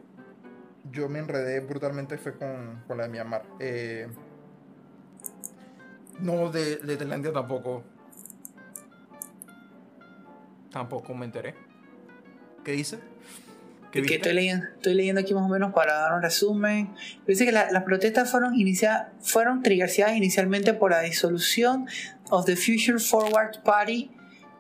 Yo 0.91 1.10
me 1.10 1.20
enredé 1.20 1.60
brutalmente 1.60 2.18
fue 2.18 2.38
con, 2.38 2.84
con 2.88 2.98
la 2.98 3.03
de 3.03 3.10
Myanmar. 3.10 3.44
Eh, 3.60 4.07
no, 6.20 6.49
de, 6.49 6.78
de 6.78 6.95
Tailandia 6.98 7.34
tampoco. 7.34 7.84
Tampoco 10.72 11.14
me 11.14 11.26
enteré. 11.26 11.53
¿Qué 12.64 12.72
dice? 12.73 12.98
¿Qué 13.91 13.94
que 13.94 14.02
viste? 14.02 14.15
estoy 14.18 14.34
leyendo, 14.34 14.65
estoy 14.76 14.94
leyendo 14.94 15.22
aquí 15.22 15.34
más 15.34 15.44
o 15.44 15.48
menos 15.49 15.73
para 15.73 15.94
dar 15.94 16.14
un 16.14 16.22
resumen. 16.22 16.90
Dice 17.26 17.45
que 17.45 17.52
la- 17.52 17.72
las 17.72 17.84
protestas 17.84 18.30
fueron, 18.30 18.53
inicia, 18.60 19.11
fueron 19.22 19.64
triggerciadas 19.64 20.15
inicialmente 20.15 20.73
por 20.76 20.91
la 20.91 21.02
disolución 21.02 21.88
of 22.30 22.45
the 22.45 22.56
Future 22.56 22.99
Forward 22.99 23.64
Party 23.64 24.11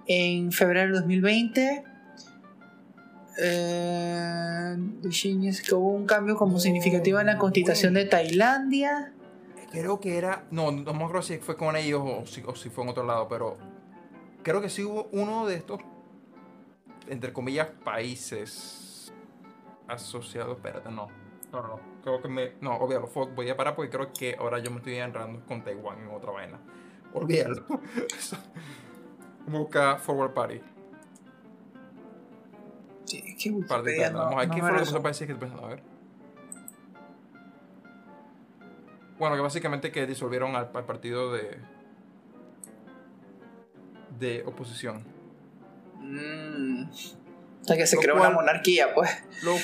en 0.07 0.51
febrero 0.51 0.93
de 0.95 0.99
2020. 1.01 1.83
Eh, 3.41 4.75
que 5.65 5.75
hubo 5.75 5.89
un 5.93 6.05
cambio 6.05 6.35
como 6.35 6.53
No, 6.53 6.59
significativo 6.59 7.19
en 7.19 7.27
la 7.27 7.37
constitución 7.37 7.93
de. 7.93 8.05
Tailandia. 8.05 9.13
Creo 9.71 9.99
que 9.99 10.17
era. 10.17 10.43
No, 10.51 10.71
no 10.71 10.93
me 10.93 11.03
acuerdo 11.03 11.21
si 11.21 11.37
fue 11.37 11.55
con 11.55 11.75
ellos 11.75 12.01
o 12.03 12.25
si, 12.25 12.41
o 12.45 12.55
si 12.55 12.69
fue 12.69 12.83
en 12.83 12.89
otro 12.89 13.05
lado, 13.05 13.27
pero. 13.29 13.57
Creo 14.43 14.61
que 14.61 14.69
sí 14.69 14.83
hubo 14.83 15.07
uno 15.11 15.45
de 15.45 15.55
estos. 15.55 15.79
Entre 17.09 17.33
comillas, 17.33 17.67
países. 17.83 19.13
Asociados. 19.87 20.55
Espérate, 20.57 20.89
no. 20.91 21.07
No, 21.51 21.61
no, 21.61 21.67
no. 21.67 21.79
Creo 22.03 22.21
que 22.21 22.27
me. 22.27 22.53
No, 22.61 22.77
olvídalo. 22.77 23.07
Voy 23.35 23.49
a 23.49 23.57
parar 23.57 23.75
porque 23.75 23.89
creo 23.89 24.13
que 24.13 24.35
ahora 24.39 24.59
yo 24.59 24.69
me 24.71 24.77
estoy 24.77 24.95
enredando 24.95 25.43
con 25.45 25.63
Taiwán 25.63 25.99
en 25.99 26.09
otra 26.11 26.31
vaina. 26.31 26.59
Olvídalo. 27.13 27.65
Busca 29.47 29.97
Forward 29.97 30.33
Party. 30.33 30.61
Sí, 33.05 33.23
es 33.25 33.43
que 33.43 33.49
Wikipedia 33.49 34.11
no- 34.11 34.29
no 34.29 34.37
¿Qué 34.41 34.47
me 34.47 34.59
fue 34.61 34.71
lo 34.71 35.03
que 35.03 35.35
pensando? 35.35 35.65
A 35.65 35.69
ver. 35.69 35.81
Bueno, 39.17 39.35
que 39.35 39.41
básicamente 39.41 39.91
que 39.91 40.05
disolvieron 40.05 40.55
al, 40.55 40.69
al 40.73 40.85
partido 40.85 41.33
de. 41.33 41.57
de 44.19 44.43
oposición. 44.45 45.03
Mm. 46.09 46.89
O 46.89 47.65
sea 47.69 47.77
que 47.77 47.85
se 47.85 47.95
Lo 47.97 48.01
creó 48.01 48.15
cual- 48.15 48.27
una 48.29 48.35
monarquía, 48.35 48.93
pues. 48.95 49.09
Lo, 49.43 49.55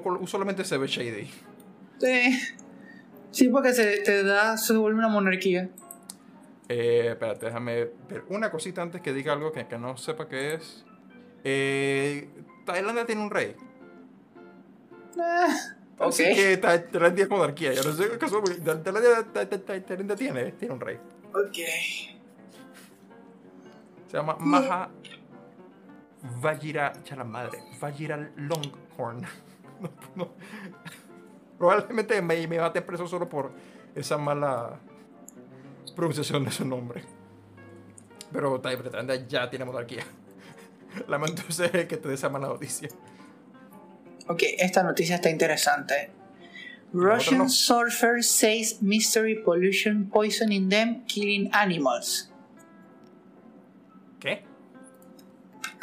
cual 0.00 0.16
usualmente 0.20 0.64
se 0.64 0.78
ve 0.78 0.86
shady. 0.86 1.30
Sí. 1.98 2.40
Sí, 3.30 3.48
porque 3.48 3.72
se 3.72 3.98
te 4.02 4.22
da, 4.22 4.56
se 4.56 4.74
vuelve 4.74 4.98
una 4.98 5.08
monarquía. 5.08 5.68
Eh, 6.68 7.08
espérate, 7.10 7.46
déjame 7.46 7.88
ver 8.08 8.24
una 8.28 8.50
cosita 8.50 8.80
antes 8.82 9.00
que 9.00 9.12
diga 9.12 9.32
algo 9.32 9.50
que, 9.52 9.66
que 9.66 9.76
no 9.76 9.96
sepa 9.96 10.28
qué 10.28 10.54
es. 10.54 10.84
Eh, 11.42 12.28
Tailandia 12.64 13.04
tiene 13.06 13.22
un 13.22 13.30
rey. 13.30 13.56
Ah, 15.18 15.48
ok. 15.98 16.08
Así 16.08 16.24
que 16.34 16.56
Tailandia 16.58 17.24
es 17.24 17.30
monarquía. 17.30 17.72
Yo 17.74 17.82
no 17.82 17.92
sé 17.92 18.08
qué 18.08 18.18
caso. 18.18 18.40
Tailandia, 18.42 19.24
Ta- 19.32 19.48
Ta- 19.48 19.58
Ta- 19.58 19.80
Tailandia 19.84 20.16
tiene, 20.16 20.52
tiene 20.52 20.74
un 20.74 20.80
rey. 20.80 20.96
Ok. 21.34 21.56
Se 24.10 24.16
llama 24.16 24.36
Maha 24.38 24.90
Vajira. 26.40 26.92
Ya 27.04 27.16
la 27.16 27.24
madre. 27.24 27.58
Vajira 27.80 28.16
Longhorn. 28.36 29.26
No, 29.80 29.90
no. 30.14 30.30
Probablemente 31.58 32.22
me, 32.22 32.46
me 32.46 32.58
mate 32.58 32.80
preso 32.80 33.08
solo 33.08 33.28
por 33.28 33.50
esa 33.94 34.16
mala 34.16 34.78
pronunciación 35.94 36.44
de 36.44 36.52
su 36.52 36.64
nombre. 36.64 37.02
Pero 38.32 38.60
Tailandia 38.60 39.26
ya 39.26 39.50
tiene 39.50 39.64
monarquía. 39.64 40.04
Lamento 41.08 41.42
ser 41.50 41.86
que 41.86 41.96
te 41.96 42.08
dé 42.08 42.14
esa 42.14 42.28
mala 42.28 42.48
noticia. 42.48 42.88
Ok, 44.28 44.42
esta 44.58 44.82
noticia 44.82 45.16
está 45.16 45.28
interesante. 45.28 46.10
Russian 46.92 47.38
no. 47.38 47.48
surfer 47.48 48.22
says 48.22 48.80
mystery 48.80 49.34
pollution 49.34 50.08
poisoning 50.08 50.68
them, 50.68 51.04
killing 51.06 51.50
animals. 51.52 52.30
¿Qué? 54.20 54.44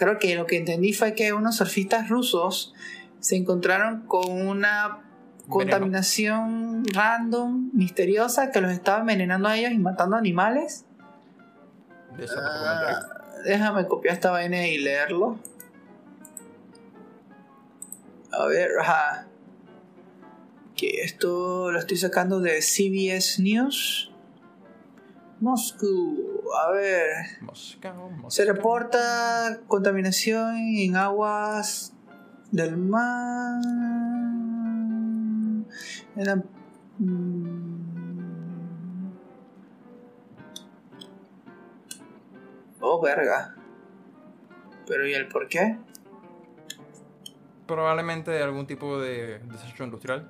Creo 0.02 0.18
que 0.18 0.34
lo 0.34 0.48
que 0.48 0.58
entendí 0.58 0.94
fue 0.94 1.14
que 1.14 1.32
unos 1.32 1.58
surfistas 1.58 2.10
rusos 2.10 2.74
se 3.20 3.36
encontraron 3.36 4.08
con 4.08 4.32
una 4.32 5.04
contaminación 5.48 6.84
random, 6.92 7.70
misteriosa, 7.74 8.50
que 8.50 8.62
los 8.62 8.72
estaba 8.72 9.02
envenenando 9.02 9.48
a 9.48 9.56
ellos 9.56 9.74
y 9.74 9.78
matando 9.78 10.16
animales. 10.16 10.86
De. 12.18 12.26
Ah, 12.36 13.00
déjame 13.46 13.86
copiar 13.86 14.16
esta 14.16 14.32
vaina 14.32 14.68
y 14.68 14.80
leerlo. 14.80 15.38
A 18.32 18.48
ver, 18.48 18.72
ajá. 18.80 19.28
Que 20.76 21.04
esto 21.04 21.72
lo 21.72 21.78
estoy 21.78 21.98
sacando 21.98 22.40
de 22.40 22.60
CBS 22.64 23.40
News. 23.40 24.11
Moscú. 25.42 26.42
A 26.68 26.72
ver. 26.72 27.08
Moscú, 27.42 27.88
Moscú. 28.18 28.32
Se 28.32 28.46
reporta 28.46 29.60
contaminación 29.68 30.56
en 30.56 30.96
aguas 30.96 31.94
del 32.52 32.78
mar. 32.78 33.60
En 36.16 36.26
la- 36.26 36.44
mm. 37.00 37.82
Oh, 42.82 43.02
verga. 43.02 43.56
Pero 44.88 45.08
¿y 45.08 45.14
el 45.14 45.28
por 45.28 45.48
qué? 45.48 45.78
Probablemente 47.68 48.42
algún 48.42 48.68
tipo 48.68 49.00
de 49.00 49.40
desecho 49.40 49.84
industrial. 49.84 50.30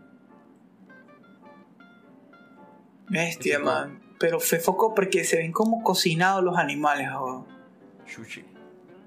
Bestia, 3.10 3.60
man. 3.60 4.00
Pero 4.22 4.40
fue 4.40 4.60
foco 4.60 4.94
porque 4.94 5.24
se 5.24 5.38
ven 5.38 5.52
como 5.52 5.82
cocinados 5.84 6.44
los 6.44 6.56
animales, 6.56 7.10
oh. 7.12 7.44
Sushi. 8.06 8.46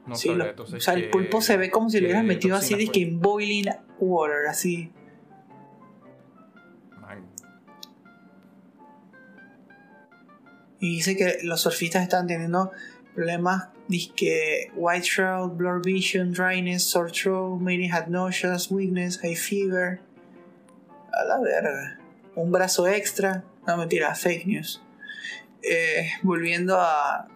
No 0.06 0.16
Sí, 0.16 0.34
lo- 0.34 0.44
o 0.60 0.80
sea, 0.80 0.94
el 0.94 1.08
pulpo 1.08 1.40
se 1.40 1.56
ve 1.56 1.70
como 1.70 1.88
si 1.88 1.98
lo 1.98 2.00
qué 2.00 2.06
hubieras 2.06 2.24
metido 2.24 2.56
así, 2.56 2.74
de 2.74 2.88
que 2.88 3.02
en 3.02 3.20
boiling 3.20 3.70
water, 4.00 4.48
así. 4.50 4.90
Man, 7.00 7.24
Y 10.80 10.96
dice 10.96 11.16
que 11.16 11.38
los 11.44 11.60
surfistas 11.62 12.02
están 12.02 12.26
teniendo 12.26 12.72
problemas, 13.14 13.68
que 14.16 14.72
white 14.74 15.06
throat, 15.14 15.56
blur 15.56 15.80
vision, 15.82 16.32
dryness, 16.32 16.82
sore 16.82 17.12
throat, 17.12 17.60
many 17.60 17.88
had 17.88 18.08
nausea, 18.08 18.56
weakness, 18.68 19.18
high 19.20 19.36
fever. 19.36 20.00
A 21.12 21.24
la 21.24 21.38
verga. 21.40 22.00
Un 22.34 22.50
brazo 22.50 22.88
extra. 22.88 23.44
No, 23.66 23.76
mentira, 23.76 24.12
fake 24.16 24.46
news. 24.46 24.82
Eh, 25.68 26.10
volviendo 26.22 26.78
a, 26.78 27.26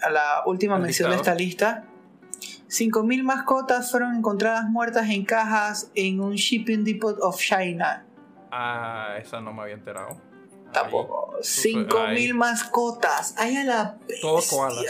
a 0.00 0.10
la 0.10 0.42
última 0.46 0.78
mención 0.78 1.10
de 1.10 1.16
esta 1.16 1.34
lista. 1.34 1.84
5.000 2.68 3.22
mascotas 3.22 3.90
fueron 3.90 4.16
encontradas 4.16 4.64
muertas 4.64 5.08
en 5.10 5.24
cajas 5.24 5.90
en 5.94 6.20
un 6.20 6.34
shipping 6.34 6.82
depot 6.82 7.16
of 7.20 7.38
China. 7.38 8.04
Ah, 8.50 9.16
esa 9.20 9.40
no 9.40 9.52
me 9.52 9.62
había 9.62 9.74
enterado. 9.74 10.20
Tampoco. 10.72 11.34
Ahí. 11.36 11.42
5.000 11.42 12.06
Ay. 12.06 12.32
mascotas. 12.32 13.34
Ay, 13.38 13.56
a 13.56 13.64
la 13.64 13.98
Todos 14.20 14.48
koalas. 14.48 14.86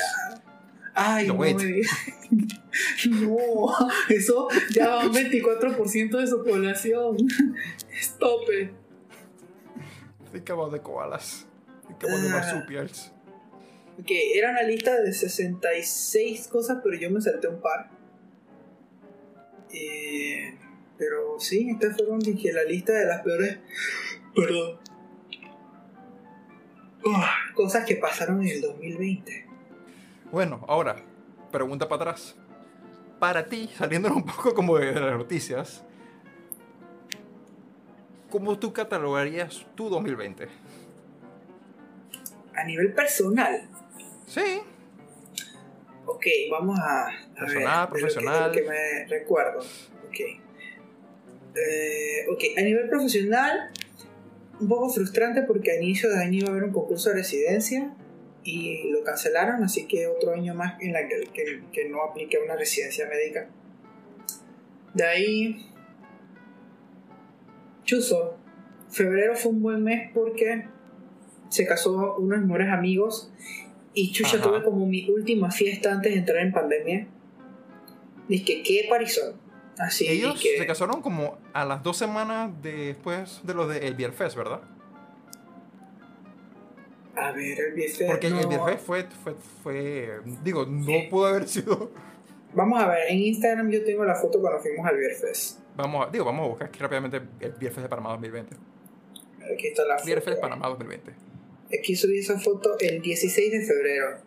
Ay, 0.95 1.27
No, 1.27 1.35
no, 3.11 3.77
eso 4.09 4.49
ya 4.71 4.89
va 4.89 5.07
un 5.07 5.13
24% 5.13 6.19
de 6.19 6.27
su 6.27 6.43
población. 6.45 7.17
It. 8.57 8.71
Think 10.33 10.51
about 10.51 10.73
the 10.73 10.81
koalas. 10.81 11.47
Think 11.99 12.05
about 12.11 12.23
the 12.23 12.29
Ah. 12.29 12.33
marsupials. 12.33 13.11
Ok, 14.01 14.11
era 14.35 14.51
una 14.51 14.63
lista 14.63 15.01
de 15.01 15.13
66 15.13 16.49
cosas, 16.49 16.79
pero 16.83 16.97
yo 16.97 17.11
me 17.11 17.21
salté 17.21 17.47
un 17.49 17.61
par. 17.61 17.91
Eh, 19.73 20.57
pero 20.99 21.39
sí, 21.39 21.69
estas 21.71 21.97
fueron 21.97 22.19
dije, 22.21 22.53
la 22.53 22.65
lista 22.65 22.93
de 22.93 23.07
las 23.07 23.23
peores. 23.23 23.59
Perdón. 24.35 24.79
Ah, 27.07 27.35
cosas 27.55 27.85
que 27.85 27.97
pasaron 27.97 28.43
en 28.43 28.49
el 28.49 28.61
2020. 28.63 29.47
Bueno, 30.33 30.65
ahora, 30.69 30.97
pregunta 31.53 31.89
para 31.89 32.11
atrás. 32.13 32.35
Para 33.21 33.47
ti, 33.47 33.69
saliéndonos 33.77 34.17
un 34.19 34.25
poco 34.27 34.55
como 34.55 34.77
de 34.79 34.93
las 34.93 35.17
noticias, 35.17 35.85
¿cómo 38.31 38.59
tú 38.59 38.73
catalogarías 38.73 39.65
tu 39.77 39.89
2020? 39.89 40.49
A 42.57 42.65
nivel 42.65 42.93
personal, 42.93 43.69
Sí, 44.27 44.61
Ok, 46.07 46.27
vamos 46.51 46.79
a. 46.81 47.09
a 47.09 47.11
Personal, 47.39 47.45
ver, 47.47 47.55
de 47.55 47.67
lo 47.67 47.87
que- 47.87 47.91
profesional. 48.01 48.53
de 48.53 48.61
Lo 48.61 48.65
que, 48.65 48.71
me 48.71 49.07
recuerdo. 49.09 49.61
Ok. 49.61 50.21
Eh, 51.57 52.27
ok, 52.31 52.43
a 52.59 52.61
nivel 52.63 52.89
profesional, 52.89 53.71
un 54.61 54.69
poco 54.69 54.89
frustrante 54.91 55.43
porque 55.43 55.73
a 55.73 55.77
inicio 55.81 56.11
de 56.11 56.19
año 56.23 56.39
iba 56.41 56.49
a 56.49 56.51
haber 56.53 56.65
un 56.65 56.73
concurso 56.73 57.11
de 57.11 57.17
residencia 57.17 57.95
y 58.45 58.91
lo 58.91 59.03
cancelaron, 59.03 59.63
así 59.65 59.87
que 59.87 60.07
otro 60.07 60.33
año 60.33 60.55
más 60.55 60.81
en 60.81 60.93
la 60.93 61.07
que, 61.09 61.29
que, 61.33 61.63
que 61.73 61.89
no 61.89 62.03
aplique 62.03 62.39
una 62.39 62.57
residencia 62.57 63.07
médica. 63.09 63.49
De 64.95 65.05
ahí, 65.05 65.67
Chuzo, 67.85 68.37
febrero 68.91 69.35
fue 69.37 69.53
un 69.53 69.63
buen 69.63 69.83
mes 69.83 70.11
porque 70.15 70.67
se 71.55 71.67
casó 71.67 72.17
unos 72.17 72.41
mejores 72.41 72.69
amigos 72.69 73.31
y 73.93 74.11
Chucha 74.11 74.39
Ajá. 74.39 74.49
tuve 74.49 74.65
como 74.65 74.87
mi 74.87 75.09
última 75.09 75.53
fiesta 75.53 75.93
antes 75.93 76.13
de 76.13 76.19
entrar 76.19 76.39
en 76.39 76.53
pandemia. 76.53 77.07
Dice 78.29 78.45
que 78.45 78.63
qué 78.65 78.87
parizón. 78.91 79.35
Así 79.79 80.09
Ellos 80.09 80.41
que, 80.41 80.59
se 80.59 80.67
casaron 80.67 81.01
como 81.01 81.39
a 81.53 81.65
las 81.65 81.85
dos 81.85 81.97
semanas 81.97 82.51
después 82.61 83.41
de 83.45 83.55
los 83.55 83.69
de 83.69 83.87
El 83.87 83.95
Beer 83.95 84.13
Fest, 84.13 84.37
¿verdad? 84.37 84.63
A 87.15 87.31
ver, 87.31 87.57
el 87.61 87.75
BFF. 87.75 88.07
Porque 88.09 88.31
no. 88.31 88.41
el 88.41 88.49
Beer 88.49 88.61
Fest 88.65 88.81
fue, 88.85 89.05
fue, 89.05 89.35
fue, 89.63 90.21
digo, 90.43 90.67
no 90.67 91.09
pudo 91.09 91.27
haber 91.27 91.47
sido... 91.47 91.93
Vamos 92.53 92.83
a 92.83 92.89
ver, 92.89 93.11
en 93.11 93.21
Instagram 93.21 93.71
yo 93.71 93.85
tengo 93.85 94.05
la 94.05 94.17
foto 94.17 94.41
cuando 94.41 94.61
fuimos 94.61 94.85
al 94.87 94.97
Beer 94.97 95.15
Fest. 95.15 95.61
Vamos 95.77 96.07
a, 96.07 96.11
digo, 96.11 96.25
vamos 96.25 96.47
a 96.47 96.49
buscar 96.49 96.69
aquí 96.69 96.81
rápidamente 96.81 97.21
el 97.39 97.53
Beer 97.53 97.73
Fest 97.73 97.83
de 97.83 97.89
Panamá 97.89 98.11
2020. 98.11 98.57
Aquí 99.55 99.69
está 99.69 99.85
la 99.85 99.99
foto. 99.99 100.21
Fest 100.21 100.41
Panamá 100.41 100.69
2020. 100.69 101.34
Aquí 101.77 101.97
subí 101.97 102.19
esa 102.19 102.39
foto 102.39 102.77
el 102.81 103.01
16 103.03 103.53
de 103.53 103.61
febrero. 103.63 104.19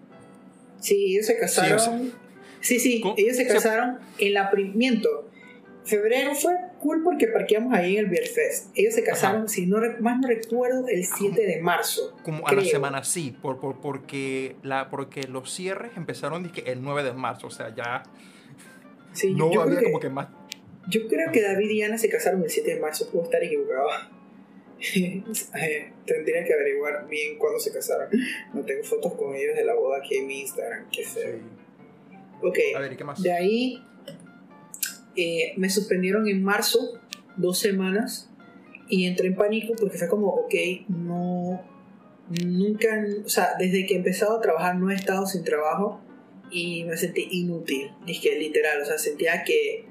Sí, 0.79 1.13
ellos 1.13 1.25
se 1.25 1.37
casaron. 1.37 1.79
Sí, 1.79 2.13
Sí, 2.59 2.77
o 2.77 2.79
sí, 2.79 2.91
sea, 2.93 3.01
¿cómo? 3.03 3.15
ellos 3.17 3.37
se 3.37 3.47
casaron 3.47 3.99
en 4.17 4.33
la 4.33 4.51
miento. 4.73 5.29
Febrero 5.85 6.35
fue 6.35 6.53
cool 6.79 7.01
porque 7.01 7.27
parqueamos 7.27 7.73
ahí 7.73 7.95
en 7.95 8.05
el 8.05 8.09
Beer 8.09 8.27
Fest. 8.27 8.71
Ellos 8.75 8.93
se 8.93 9.03
casaron, 9.03 9.41
Ajá. 9.43 9.47
si 9.47 9.65
no 9.67 9.77
más 10.01 10.19
no 10.19 10.27
recuerdo, 10.27 10.87
el 10.89 11.05
7 11.05 11.45
de 11.45 11.61
marzo. 11.61 12.17
Como 12.23 12.45
a 12.45 12.51
la 12.51 12.59
creo. 12.59 12.71
semana 12.71 13.03
sí, 13.05 13.33
por, 13.41 13.59
por, 13.61 13.79
porque, 13.79 14.57
la, 14.63 14.89
porque 14.89 15.23
los 15.23 15.53
cierres 15.53 15.91
empezaron 15.95 16.51
el 16.65 16.81
9 16.81 17.03
de 17.03 17.13
marzo, 17.13 17.47
o 17.47 17.51
sea, 17.51 17.73
ya 17.73 18.03
Sí, 19.13 19.31
no 19.33 19.51
yo, 19.51 19.61
había 19.61 19.75
creo 19.77 19.79
que, 19.79 19.85
como 19.85 19.99
que 20.01 20.09
más... 20.09 20.27
yo 20.89 21.07
creo 21.07 21.31
que 21.31 21.41
David 21.41 21.69
y 21.69 21.81
Ana 21.83 21.97
se 21.97 22.09
casaron 22.09 22.43
el 22.43 22.49
7 22.49 22.75
de 22.75 22.79
marzo, 22.81 23.09
puedo 23.09 23.23
estar 23.25 23.41
equivocado. 23.41 23.87
Eh, 25.59 25.91
Tendría 26.05 26.45
que 26.45 26.53
averiguar 26.53 27.07
bien 27.09 27.37
cuándo 27.37 27.59
se 27.59 27.71
casaron. 27.73 28.09
No 28.53 28.63
tengo 28.63 28.83
fotos 28.83 29.13
con 29.15 29.35
ellos 29.35 29.55
de 29.55 29.65
la 29.65 29.73
boda 29.73 29.97
aquí 29.97 30.17
en 30.17 30.27
mi 30.27 30.41
Instagram, 30.41 30.87
qué 30.91 31.03
feo. 31.03 31.39
Ok, 32.41 32.59
A 32.75 32.79
ver, 32.79 32.93
¿y 32.93 32.95
qué 32.95 33.03
más? 33.03 33.21
de 33.21 33.31
ahí 33.31 33.83
eh, 35.15 35.53
me 35.57 35.69
suspendieron 35.69 36.27
en 36.27 36.43
marzo 36.43 36.99
dos 37.35 37.57
semanas 37.57 38.29
y 38.87 39.05
entré 39.07 39.27
en 39.27 39.35
pánico 39.35 39.73
porque 39.77 39.97
fue 39.97 40.07
como, 40.07 40.27
ok, 40.27 40.53
no, 40.87 41.61
nunca, 42.45 43.03
o 43.25 43.29
sea, 43.29 43.55
desde 43.57 43.85
que 43.87 43.95
he 43.95 43.97
empezado 43.97 44.37
a 44.37 44.41
trabajar 44.41 44.75
no 44.75 44.91
he 44.91 44.95
estado 44.95 45.25
sin 45.25 45.43
trabajo 45.43 45.99
y 46.51 46.83
me 46.85 46.95
sentí 46.95 47.27
inútil, 47.31 47.91
es 48.07 48.21
que 48.21 48.37
literal, 48.37 48.79
o 48.81 48.85
sea, 48.85 48.97
sentía 48.99 49.43
que, 49.43 49.85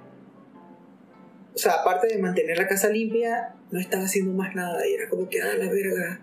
o 1.54 1.58
sea, 1.58 1.72
aparte 1.80 2.06
de 2.06 2.18
mantener 2.18 2.56
la 2.56 2.68
casa 2.68 2.88
limpia, 2.88 3.55
no 3.70 3.80
estaba 3.80 4.04
haciendo 4.04 4.32
más 4.32 4.54
nada 4.54 4.86
y 4.86 4.94
era 4.94 5.08
como 5.08 5.28
que, 5.28 5.40
ah, 5.42 5.54
la 5.56 5.70
verga. 5.70 6.20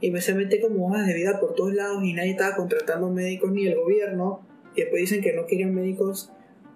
Y 0.00 0.10
me 0.10 0.20
se 0.20 0.34
metí 0.34 0.60
como 0.60 0.86
hojas 0.88 1.06
de 1.06 1.14
vida 1.14 1.40
por 1.40 1.54
todos 1.54 1.72
lados 1.74 2.04
y 2.04 2.12
nadie 2.12 2.32
estaba 2.32 2.54
contratando 2.54 3.10
médicos 3.10 3.50
ni 3.52 3.66
el 3.66 3.76
gobierno. 3.76 4.46
Y 4.74 4.82
después 4.82 5.00
dicen 5.00 5.22
que 5.22 5.32
no 5.32 5.46
querían 5.46 5.74
médicos. 5.74 6.30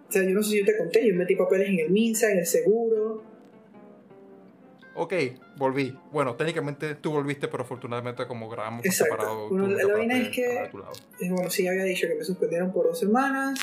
O 0.09 0.13
sea, 0.13 0.23
yo 0.23 0.31
no 0.31 0.43
sé 0.43 0.51
si 0.53 0.59
yo 0.61 0.65
te 0.65 0.77
conté, 0.77 1.07
yo 1.07 1.15
metí 1.15 1.37
papeles 1.37 1.69
en 1.69 1.79
el 1.81 1.91
MINSA, 1.91 2.33
en 2.33 2.39
el 2.39 2.47
seguro. 2.47 3.23
Ok, 4.95 5.15
volví. 5.57 5.97
Bueno, 6.11 6.35
técnicamente 6.35 6.95
tú 6.97 7.13
volviste, 7.13 7.47
pero 7.49 7.63
afortunadamente 7.63 8.27
como 8.27 8.49
grabamos 8.49 8.85
Exacto. 8.85 9.15
separado... 9.15 9.49
Bueno, 9.49 9.69
la 9.69 9.79
te 9.79 9.85
vaina 9.93 10.19
es 10.19 10.29
que- 10.31 10.71
bueno, 11.31 11.51
sí, 11.51 11.69
había 11.69 11.85
dicho 11.85 12.09
que 12.09 12.17
me 12.17 12.25
suspendieron 12.25 12.73
por 12.73 12.87
dos 12.87 12.99
semanas. 12.99 13.59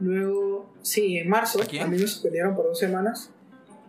Luego, 0.00 0.72
sí, 0.82 1.16
en 1.18 1.28
marzo, 1.28 1.62
¿A 1.62 1.64
quién? 1.64 1.82
a 1.82 1.86
mí 1.86 1.96
me 1.98 2.06
suspendieron 2.06 2.54
por 2.54 2.66
dos 2.66 2.78
semanas. 2.78 3.32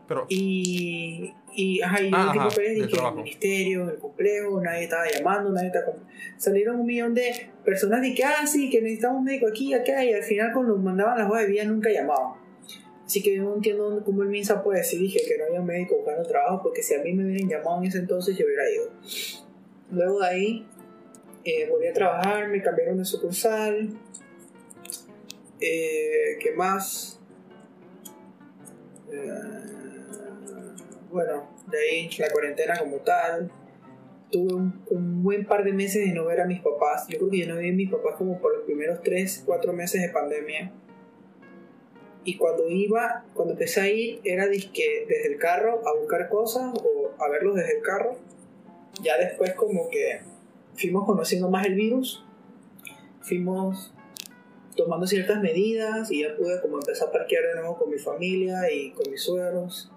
Pero, 0.09 0.25
Y, 0.27 1.31
y, 1.53 1.81
ajá, 1.83 2.01
y 2.01 2.09
Ah, 2.11 2.33
ajá, 2.35 2.49
que 2.49 2.73
en 2.73 2.81
el 2.81 3.13
ministerio, 3.15 3.89
el 3.91 3.99
complejo, 3.99 4.59
nadie 4.59 4.85
estaba 4.85 5.03
llamando, 5.07 5.51
nadie 5.51 5.67
estaba... 5.67 5.93
Salieron 6.35 6.79
un 6.79 6.87
millón 6.87 7.13
de 7.13 7.51
personas 7.63 8.01
de 8.01 8.15
que, 8.15 8.23
ah, 8.23 8.47
sí, 8.47 8.71
que 8.71 8.81
necesitamos 8.81 9.19
un 9.19 9.25
médico 9.25 9.47
aquí, 9.47 9.71
acá, 9.71 10.03
y 10.03 10.11
al 10.11 10.23
final 10.23 10.51
cuando 10.51 10.75
mandaban 10.77 11.19
las 11.19 11.29
hojas 11.29 11.43
de 11.43 11.51
vida 11.51 11.63
nunca 11.65 11.91
llamaban. 11.91 12.33
Así 13.05 13.21
que 13.21 13.35
yo 13.35 13.43
no 13.43 13.53
entiendo 13.53 14.01
cómo 14.03 14.23
el 14.23 14.29
MINSA 14.29 14.63
puede 14.63 14.79
decir 14.79 14.99
dije, 14.99 15.19
que 15.27 15.37
no 15.37 15.45
había 15.45 15.61
médico 15.61 15.97
buscando 15.97 16.23
trabajo, 16.23 16.63
porque 16.63 16.81
si 16.81 16.95
a 16.95 17.03
mí 17.03 17.13
me 17.13 17.25
hubieran 17.25 17.47
llamado 17.47 17.79
en 17.79 17.87
ese 17.87 17.99
entonces 17.99 18.35
yo 18.35 18.45
hubiera 18.45 18.69
ido. 18.71 18.91
Luego 19.91 20.21
de 20.21 20.27
ahí 20.27 20.67
eh, 21.43 21.67
volví 21.69 21.85
a 21.85 21.93
trabajar, 21.93 22.49
me 22.49 22.63
cambiaron 22.63 22.97
de 22.97 23.05
sucursal. 23.05 23.89
Eh, 25.61 26.37
¿Qué 26.41 26.51
más? 26.55 27.19
Eh, 29.11 29.78
bueno, 31.11 31.49
de 31.67 31.77
ahí 31.79 32.09
la 32.17 32.29
cuarentena 32.29 32.77
como 32.77 32.97
tal. 32.97 33.51
Tuve 34.31 34.53
un, 34.53 35.23
buen 35.23 35.45
par 35.45 35.63
de 35.63 35.73
meses 35.73 36.05
de 36.05 36.13
no 36.13 36.25
ver 36.25 36.41
a 36.41 36.45
mis 36.45 36.61
papás. 36.61 37.07
Yo 37.07 37.17
creo 37.17 37.31
que 37.31 37.39
yo 37.39 37.47
no 37.47 37.59
vi 37.59 37.69
a 37.69 37.73
mis 37.73 37.89
papás 37.89 38.15
como 38.15 38.39
por 38.39 38.55
los 38.55 38.65
primeros 38.65 39.01
3, 39.01 39.43
4 39.45 39.73
meses 39.73 40.01
de 40.01 40.09
pandemia. 40.09 40.71
Y 42.23 42.37
cuando 42.37 42.69
iba, 42.69 43.25
cuando 43.33 43.53
empecé 43.53 43.81
a 43.81 43.89
ir, 43.89 44.21
era 44.23 44.47
disque 44.47 45.05
desde 45.07 45.33
el 45.33 45.39
carro 45.39 45.81
a 45.87 45.97
buscar 45.97 46.29
cosas 46.29 46.73
o 46.75 47.11
a 47.23 47.29
verlos 47.29 47.55
desde 47.55 47.77
el 47.77 47.81
carro. 47.81 48.17
Ya 49.01 49.17
después 49.17 49.53
como 49.53 49.89
que 49.89 50.21
fuimos 50.75 51.05
conociendo 51.05 51.49
más 51.49 51.65
el 51.65 51.75
virus, 51.75 52.23
fuimos 53.21 53.93
tomando 54.75 55.07
ciertas 55.07 55.41
medidas 55.41 56.11
y 56.11 56.21
ya 56.21 56.35
pude 56.37 56.61
como 56.61 56.77
empezar 56.77 57.07
a 57.09 57.11
parquear 57.11 57.43
de 57.47 57.55
nuevo 57.55 57.77
con 57.77 57.89
mi 57.89 57.97
familia 57.97 58.71
y 58.71 58.91
con 58.91 59.09
mis 59.09 59.23
suegros. 59.23 59.91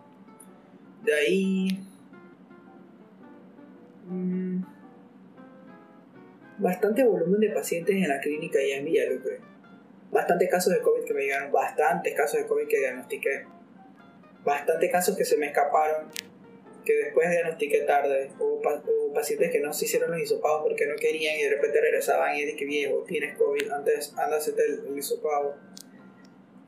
De 1.05 1.15
ahí... 1.15 1.69
mm, 4.07 4.63
bastante 6.59 7.05
volumen 7.05 7.41
de 7.41 7.51
pacientes 7.51 7.95
en 7.95 8.09
la 8.09 8.21
clínica 8.21 8.59
ya 8.61 8.77
en 8.77 8.85
Villalucre. 8.85 9.41
Bastantes 10.11 10.49
casos 10.49 10.73
de 10.73 10.81
COVID 10.81 11.05
que 11.05 11.15
me 11.15 11.23
llegaron, 11.23 11.51
bastantes 11.51 12.15
casos 12.15 12.41
de 12.41 12.47
COVID 12.47 12.69
que 12.69 12.79
diagnostiqué. 12.79 13.47
Bastantes 14.45 14.91
casos 14.91 15.17
que 15.17 15.25
se 15.25 15.37
me 15.37 15.47
escaparon, 15.47 16.09
que 16.85 16.95
después 16.95 17.31
diagnostiqué 17.31 17.81
tarde. 17.81 18.31
Hubo, 18.39 18.61
hubo 18.61 19.15
pacientes 19.15 19.51
que 19.51 19.61
no 19.61 19.73
se 19.73 19.87
hicieron 19.87 20.11
los 20.11 20.21
hisopados 20.21 20.63
porque 20.63 20.87
no 20.87 20.95
querían 20.97 21.37
y 21.39 21.45
de 21.45 21.51
repente 21.51 21.81
regresaban 21.81 22.37
y 22.37 22.45
dije, 22.45 22.65
viejo, 22.65 23.05
tienes 23.07 23.37
COVID, 23.37 23.71
antes 23.71 24.15
hacerte 24.17 24.63
el, 24.67 24.87
el 24.87 24.99
hisopado. 24.99 25.57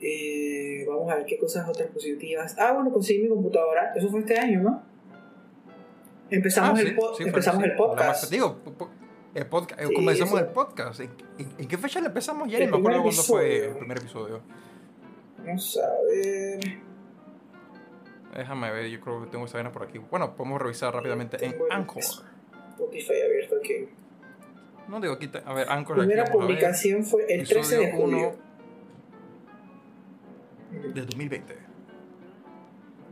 Eh, 0.07 0.85
vamos 0.87 1.11
a 1.11 1.17
ver 1.17 1.25
qué 1.25 1.39
cosas 1.39 1.67
otras 1.67 1.89
positivas. 1.91 2.55
Ah, 2.59 2.73
bueno, 2.75 2.93
conseguí 2.93 3.23
mi 3.23 3.29
computadora. 3.31 3.93
Eso 3.97 4.11
fue 4.11 4.21
este 4.21 4.39
año, 4.39 4.61
¿no? 4.61 4.83
Empezamos, 6.31 6.79
Ah, 6.79 6.83
el, 6.83 6.89
sí, 6.89 6.95
po- 6.95 7.15
sí, 7.15 7.23
empezamos 7.23 7.63
sí. 7.63 7.71
el 7.71 7.77
podcast. 7.77 8.31
Digo, 8.31 8.59
el 9.35 9.47
podcast, 9.47 9.81
eh, 9.81 9.87
Sí, 9.89 9.95
comenzamos 9.95 10.41
el 10.41 10.47
podcast. 10.49 11.01
¿En, 11.01 11.11
en- 11.59 11.69
qué 11.69 11.79
fecha 11.79 12.01
le 12.01 12.09
empezamos 12.09 12.51
ya? 12.51 12.59
El 12.59 12.71
me 12.71 12.77
acuerdo 12.77 13.03
cuándo 13.03 13.23
fue 13.23 13.47
episodio. 13.47 13.71
el 13.73 13.79
primer 13.79 13.99
episodio. 13.99 14.41
Vamos 15.39 15.79
a 15.83 15.89
ver. 16.11 16.61
Déjame 18.37 18.71
ver, 18.73 18.87
yo 18.91 19.01
creo 19.01 19.23
que 19.25 19.31
tengo 19.31 19.45
esa 19.45 19.59
vaina 19.59 19.71
por 19.73 19.85
aquí. 19.85 19.99
Bueno, 19.99 20.35
podemos 20.37 20.61
revisar 20.61 20.93
rápidamente 20.93 21.43
en 21.45 21.53
Tengo 21.53 21.67
el- 21.67 21.73
Anchor. 21.73 22.03
Spotify 22.03 23.23
abierto 23.25 23.57
aquí. 23.63 23.89
No 24.89 25.01
digo 25.01 25.15
aquí, 25.15 25.31
a 25.45 25.55
ver, 25.55 25.69
Anchor. 25.71 25.97
La 25.99 26.03
aquí 26.03 26.09
primera 26.11 26.25
vamos 26.25 26.35
a 26.43 26.47
ver. 26.47 26.57
publicación 26.57 27.05
fue 27.05 27.23
el 27.33 27.47
13 27.49 27.77
de 27.79 27.85
Episodio 27.85 28.05
julio. 28.05 28.44
De 30.95 31.01
2020. 31.03 31.55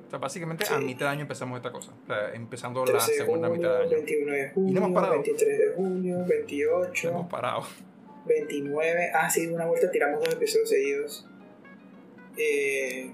O 0.06 0.10
sea, 0.10 0.18
básicamente 0.18 0.64
Sí. 0.66 0.74
a 0.74 0.78
mitad 0.78 1.06
de 1.06 1.12
año 1.12 1.22
empezamos 1.22 1.56
esta 1.56 1.72
cosa. 1.72 1.92
O 2.04 2.06
sea, 2.06 2.34
empezando 2.34 2.84
la 2.84 2.92
13 2.92 3.12
de 3.12 3.16
segunda 3.18 3.48
junio, 3.48 3.62
mitad 3.62 3.78
de 3.78 3.82
año. 3.84 3.90
21 3.96 4.32
de 4.32 4.40
Y 4.40 4.44
no 4.46 4.52
junio, 4.54 4.78
hemos 4.78 4.92
parado. 4.92 5.12
23 5.14 5.58
de 5.58 5.68
junio, 5.74 6.18
No 6.18 6.26
28, 6.26 7.08
hemos 7.08 7.26
parado. 7.30 7.62
29. 8.26 9.10
Ah, 9.14 9.30
sí, 9.30 9.46
una 9.48 9.66
vuelta 9.66 9.90
tiramos 9.90 10.20
dos 10.22 10.34
episodios 10.34 10.68
seguidos. 10.68 11.26
Eh, 12.36 13.12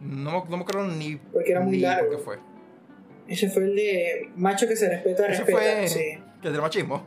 No, 0.00 0.44
no 0.48 0.56
me 0.56 0.62
acuerdo 0.62 0.86
ni. 0.88 1.16
Porque 1.16 1.50
era 1.52 1.60
muy 1.60 1.72
ni 1.76 1.82
largo. 1.82 2.08
por 2.08 2.16
qué 2.18 2.22
fue. 2.24 2.38
ese 3.28 3.48
fue 3.50 3.62
el 3.64 3.76
de 3.76 4.30
macho 4.36 4.66
que 4.66 4.74
se 4.74 4.88
respeta, 4.88 5.26
Ese 5.26 5.44
respeta. 5.44 5.58
fue- 5.58 5.88
Sí. 5.88 6.18
Que 6.42 6.48
es 6.48 6.52
del 6.52 6.60
machismo. 6.62 7.06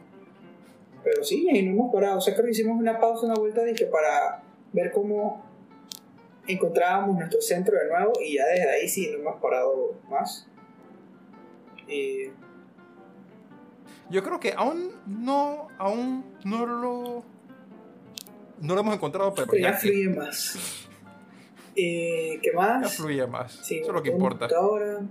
Pero 1.04 1.22
sí, 1.24 1.48
y 1.52 1.64
no 1.64 1.72
hemos 1.72 1.94
parado. 1.94 2.18
O 2.20 2.22
sea, 2.22 2.34
creo 2.34 2.46
que 2.46 2.52
hicimos 2.52 2.78
una 2.80 2.98
pausa, 3.00 3.26
una 3.26 3.36
vuelta 3.36 3.62
de 3.64 3.74
que 3.74 3.86
para 3.88 4.42
ver 4.72 4.92
cómo 4.92 5.53
encontrábamos 6.48 7.16
nuestro 7.18 7.42
centro 7.42 7.78
de 7.78 7.88
nuevo 7.90 8.14
y 8.24 8.36
ya 8.36 8.46
desde 8.46 8.70
ahí 8.70 8.88
sí 8.88 9.10
no 9.12 9.20
hemos 9.20 9.42
parado 9.42 9.96
más. 10.10 10.48
Y 11.88 12.30
Yo 14.10 14.24
creo 14.24 14.40
que 14.40 14.54
aún 14.56 14.92
no, 15.06 15.68
aún 15.78 16.26
no 16.44 16.66
lo, 16.66 17.24
no 18.62 18.74
lo 18.76 18.80
hemos 18.82 18.96
encontrado, 18.96 19.34
pero 19.34 19.48
pero 19.48 19.62
ya 19.64 19.72
ya, 19.72 19.78
fluye 19.78 20.10
más. 20.10 20.88
Eh, 21.76 22.40
¿Qué 22.42 22.52
ya 22.54 22.60
más? 22.60 22.96
fluye 22.96 23.26
más. 23.28 23.52
Sí, 23.64 23.80
Eso 23.80 23.88
es 23.90 23.94
lo 23.96 24.04
que 24.04 24.10
importa. 24.10 24.48
computadora. 24.48 25.02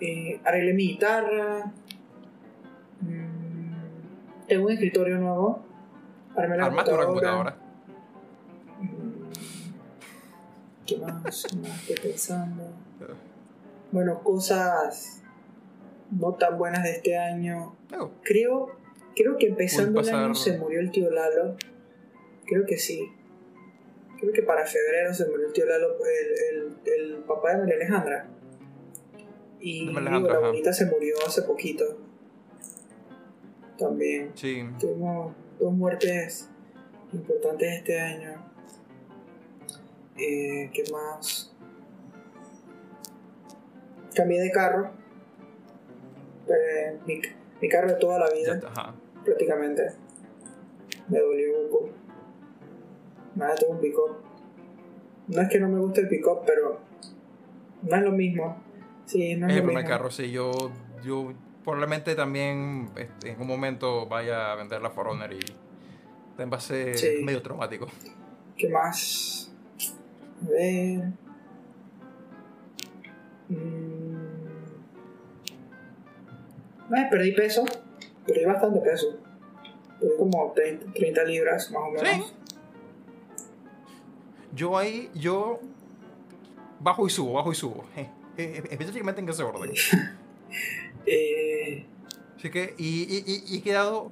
Eh, 0.00 0.40
arreglé 0.44 0.72
mi 0.74 0.88
guitarra. 0.88 1.72
Mm, 3.00 4.46
tengo 4.48 4.66
un 4.66 4.72
escritorio 4.72 5.18
nuevo. 5.18 5.64
Armé 6.36 6.56
la 6.56 6.68
computadora. 6.70 7.56
¿Qué 10.86 10.96
más? 10.98 11.46
¿Qué 11.50 11.56
más 11.56 11.80
estoy 11.80 11.96
pensando? 12.10 12.62
Bueno, 13.92 14.22
cosas 14.22 15.22
no 16.10 16.34
tan 16.34 16.58
buenas 16.58 16.84
de 16.84 16.92
este 16.92 17.16
año. 17.18 17.76
Oh, 17.98 18.10
Creo, 18.22 18.76
creo 19.14 19.36
que 19.36 19.48
empezando 19.48 20.00
el 20.00 20.08
año 20.08 20.34
se 20.34 20.58
murió 20.58 20.80
el 20.80 20.90
tío 20.90 21.10
Lalo. 21.10 21.56
Creo 22.46 22.64
que 22.66 22.78
sí. 22.78 23.12
Creo 24.20 24.32
que 24.32 24.42
para 24.42 24.64
febrero 24.64 25.12
se 25.12 25.26
murió 25.26 25.46
el 25.48 25.52
tío 25.52 25.66
Lalo, 25.66 25.96
el, 26.04 26.76
el, 26.86 27.14
el 27.14 27.16
papá 27.24 27.52
de 27.52 27.58
María 27.58 27.74
Alejandra. 27.74 28.28
Y 29.60 29.88
digo, 29.88 30.00
la 30.00 30.16
abuelita 30.16 30.72
se 30.72 30.86
murió 30.86 31.16
hace 31.26 31.42
poquito. 31.42 31.84
También. 33.78 34.30
sí. 34.34 34.64
Tuvimos 34.78 35.34
dos 35.58 35.72
muertes 35.72 36.48
importantes 37.12 37.78
este 37.78 38.00
año. 38.00 38.55
Eh, 40.18 40.70
¿Qué 40.72 40.84
más? 40.92 41.52
Cambié 44.14 44.40
de 44.40 44.50
carro. 44.50 44.90
Eh, 46.48 46.98
mi, 47.06 47.20
mi 47.60 47.68
carro 47.68 47.88
de 47.88 47.94
toda 47.94 48.18
la 48.18 48.30
vida, 48.30 48.54
está, 48.54 48.68
ajá. 48.68 48.94
prácticamente. 49.24 49.82
Me 51.08 51.18
dolió 51.20 51.60
un 51.64 51.70
poco. 51.70 51.90
Nada, 53.34 53.54
tengo 53.56 53.74
un 53.74 53.80
pick-up. 53.80 54.16
No 55.28 55.42
es 55.42 55.48
que 55.48 55.60
no 55.60 55.68
me 55.68 55.78
guste 55.80 56.00
el 56.02 56.08
pick-up, 56.08 56.40
pero 56.46 56.80
no 57.82 57.96
es 57.96 58.02
lo 58.02 58.12
mismo. 58.12 58.56
Sí, 59.04 59.34
no 59.36 59.46
es, 59.46 59.52
Es 59.52 59.58
el 59.58 59.62
lo 59.62 59.66
primer 59.68 59.84
mismo. 59.84 59.88
carro, 59.96 60.10
sí. 60.10 60.30
Yo, 60.30 60.52
yo 61.04 61.32
probablemente 61.62 62.14
también 62.14 62.90
este, 62.96 63.32
en 63.32 63.40
un 63.40 63.46
momento 63.46 64.06
vaya 64.06 64.52
a 64.52 64.54
vender 64.54 64.80
la 64.80 64.90
Forerunner 64.90 65.32
y 65.32 65.40
también 66.30 66.52
va 66.52 66.56
a 66.56 66.60
ser 66.60 66.96
Sí. 66.96 67.22
medio 67.22 67.42
traumático. 67.42 67.86
¿Qué 68.56 68.68
más? 68.70 69.45
A 70.44 70.48
ver. 70.48 71.12
Eh, 76.90 77.06
perdí 77.10 77.32
peso. 77.32 77.64
Perdí 78.26 78.44
bastante 78.44 78.80
peso. 78.80 79.18
Perdí 80.00 80.16
como 80.18 80.52
30, 80.54 80.92
30 80.92 81.24
libras 81.24 81.70
más 81.70 81.82
o 81.82 81.90
menos. 81.92 82.26
Sí. 82.26 82.32
Yo 84.54 84.78
ahí, 84.78 85.10
yo 85.14 85.60
bajo 86.80 87.06
y 87.06 87.10
subo, 87.10 87.34
bajo 87.34 87.52
y 87.52 87.54
subo. 87.54 87.84
Eh, 87.96 88.08
eh, 88.38 88.62
específicamente 88.70 89.20
en 89.20 89.28
ese 89.28 89.42
orden. 89.42 89.72
Eh, 91.08 91.86
Así 92.36 92.50
que, 92.50 92.74
y, 92.78 93.02
y- 93.02 93.24
y- 93.24 93.44
y 93.54 93.58
he 93.58 93.62
quedado 93.62 94.10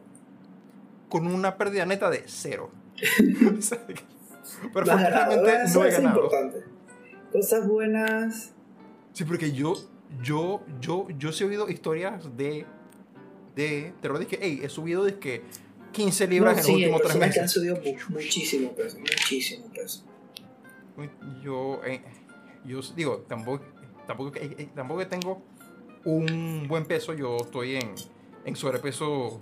con 1.08 1.26
una 1.26 1.56
pérdida 1.56 1.84
neta 1.86 2.08
de 2.08 2.22
cero. 2.26 2.70
Pero 4.72 4.86
las 4.86 4.96
afortunadamente 4.96 5.72
no 5.74 5.84
he 5.84 5.88
es 5.88 5.94
ganado. 5.94 6.16
importante. 6.24 6.64
Cosas 7.32 7.66
buenas. 7.68 8.52
Sí, 9.12 9.24
porque 9.24 9.52
yo, 9.52 9.74
yo, 10.22 10.62
yo, 10.80 11.08
yo 11.18 11.32
sí 11.32 11.44
he 11.44 11.46
oído 11.46 11.68
historias 11.68 12.36
de, 12.36 12.66
de, 13.54 13.94
te 14.00 14.08
lo 14.08 14.18
dije, 14.18 14.38
hey, 14.40 14.60
he 14.62 14.68
subido 14.68 15.04
de 15.04 15.18
que 15.18 15.42
15 15.92 16.26
libras 16.26 16.54
No, 16.54 16.58
en 16.60 16.64
sí, 16.64 16.72
los 16.72 16.76
últimos 16.80 17.00
tres 17.02 17.12
personas 17.12 17.34
que 17.34 17.40
han 17.40 17.44
meses. 17.44 17.52
subido 17.52 17.76
mu- 17.76 18.14
muchísimo 18.16 18.72
peso. 18.72 18.98
Muchísimo 18.98 19.66
peso. 19.72 20.04
Yo, 21.42 21.80
eh, 21.84 22.02
yo 22.64 22.80
digo, 22.94 23.18
tampoco, 23.28 23.64
tampoco, 24.06 24.32
eh, 24.36 24.68
tampoco 24.74 25.00
que 25.00 25.06
tengo 25.06 25.42
un 26.04 26.66
buen 26.68 26.84
peso, 26.84 27.12
yo 27.14 27.36
estoy 27.38 27.76
en, 27.76 27.94
en 28.44 28.56
sobrepeso 28.56 29.40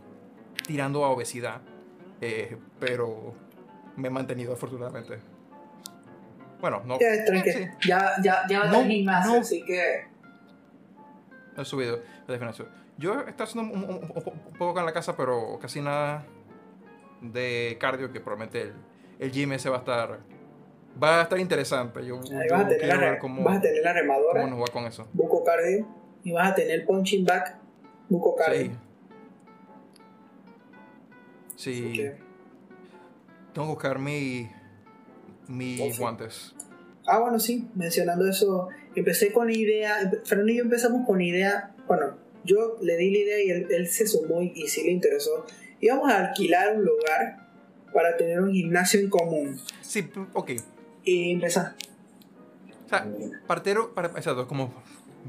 tirando 0.66 1.04
a 1.04 1.10
obesidad, 1.10 1.60
eh, 2.20 2.56
pero 2.80 3.34
me 3.96 4.08
he 4.08 4.10
mantenido 4.10 4.52
afortunadamente. 4.52 5.18
Bueno, 6.60 6.82
no, 6.84 6.96
sí, 6.98 7.04
Ya, 7.88 8.12
ya, 8.22 8.42
ya 8.48 8.60
va 8.60 8.66
No, 8.66 8.84
gimnasio, 8.84 9.32
no. 9.34 9.40
así 9.40 9.64
que. 9.64 10.06
he 11.56 11.64
subido 11.64 11.98
de 12.28 12.34
gimnasio. 12.38 12.66
Yo 12.98 13.20
estoy 13.20 13.44
haciendo 13.44 13.72
un, 13.74 13.82
un- 13.84 13.90
un- 13.94 14.12
un 14.46 14.52
poco 14.58 14.78
en 14.78 14.86
la 14.86 14.92
casa, 14.92 15.16
pero 15.16 15.58
casi 15.60 15.80
nada 15.80 16.24
de 17.20 17.76
cardio, 17.80 18.12
que 18.12 18.20
probablemente 18.20 18.62
el, 18.62 18.72
el 19.18 19.32
gym 19.32 19.52
ese 19.52 19.68
va 19.70 19.76
a 19.76 19.80
estar, 19.80 20.20
va 21.02 21.18
a 21.20 21.22
estar 21.22 21.38
interesante. 21.40 22.04
Yo, 22.06 22.16
Ahí 22.20 22.48
yo 22.48 22.54
vas 22.54 22.64
a 22.66 22.68
tener, 22.68 22.86
la, 22.86 22.96
ver 22.98 23.18
cómo, 23.18 23.42
vas 23.42 23.58
a 23.58 23.60
tener 23.60 23.82
la 23.82 23.92
remadora. 23.92 24.40
cómo 24.42 24.56
nos 24.56 24.68
va 24.68 24.72
con 24.72 24.84
eso. 24.84 25.08
buco 25.12 25.42
cardio 25.42 25.86
y 26.22 26.32
vas 26.32 26.52
a 26.52 26.54
tener 26.54 26.86
punching 26.86 27.24
back 27.24 27.56
buco 28.08 28.36
cardio. 28.36 28.70
Sí. 31.56 31.94
Sí. 31.96 32.10
Tengo 33.52 33.66
que 33.68 33.72
buscar 33.74 33.98
mi, 33.98 34.50
mis 35.48 35.98
guantes. 35.98 36.54
Ah, 37.06 37.18
bueno, 37.18 37.38
sí, 37.40 37.68
mencionando 37.74 38.28
eso, 38.28 38.68
empecé 38.94 39.32
con 39.32 39.48
la 39.48 39.52
idea, 39.52 40.10
Fernando 40.24 40.52
y 40.52 40.56
yo 40.56 40.62
empezamos 40.62 41.06
con 41.06 41.18
la 41.18 41.24
idea, 41.24 41.74
bueno, 41.88 42.16
yo 42.44 42.78
le 42.80 42.96
di 42.96 43.10
la 43.10 43.18
idea 43.18 43.44
y 43.44 43.50
él, 43.50 43.66
él 43.70 43.88
se 43.88 44.06
sumó 44.06 44.40
y, 44.40 44.52
y 44.54 44.68
sí 44.68 44.84
le 44.84 44.92
interesó. 44.92 45.44
Íbamos 45.80 46.10
a 46.10 46.28
alquilar 46.28 46.76
un 46.76 46.84
lugar 46.84 47.48
para 47.92 48.16
tener 48.16 48.40
un 48.40 48.52
gimnasio 48.52 49.00
en 49.00 49.10
común. 49.10 49.60
Sí, 49.80 50.08
ok. 50.32 50.52
Y 51.04 51.32
empezar. 51.32 51.74
O 52.86 52.88
sea, 52.88 53.06
partero, 53.46 53.94
para, 53.94 54.08
exacto, 54.08 54.46
como, 54.46 54.72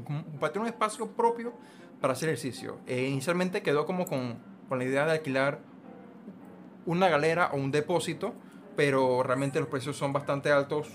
como 0.04 0.24
para 0.38 0.60
un 0.60 0.66
espacio 0.66 1.08
propio 1.08 1.52
para 2.00 2.12
hacer 2.12 2.28
ejercicio. 2.28 2.78
Eh, 2.86 3.08
inicialmente 3.08 3.62
quedó 3.62 3.86
como 3.86 4.06
con, 4.06 4.38
con 4.68 4.78
la 4.78 4.84
idea 4.84 5.06
de 5.06 5.12
alquilar 5.12 5.60
una 6.86 7.08
galera 7.08 7.50
o 7.52 7.56
un 7.56 7.70
depósito, 7.70 8.34
pero 8.76 9.22
realmente 9.22 9.58
los 9.60 9.68
precios 9.68 9.96
son 9.96 10.12
bastante 10.12 10.50
altos 10.50 10.88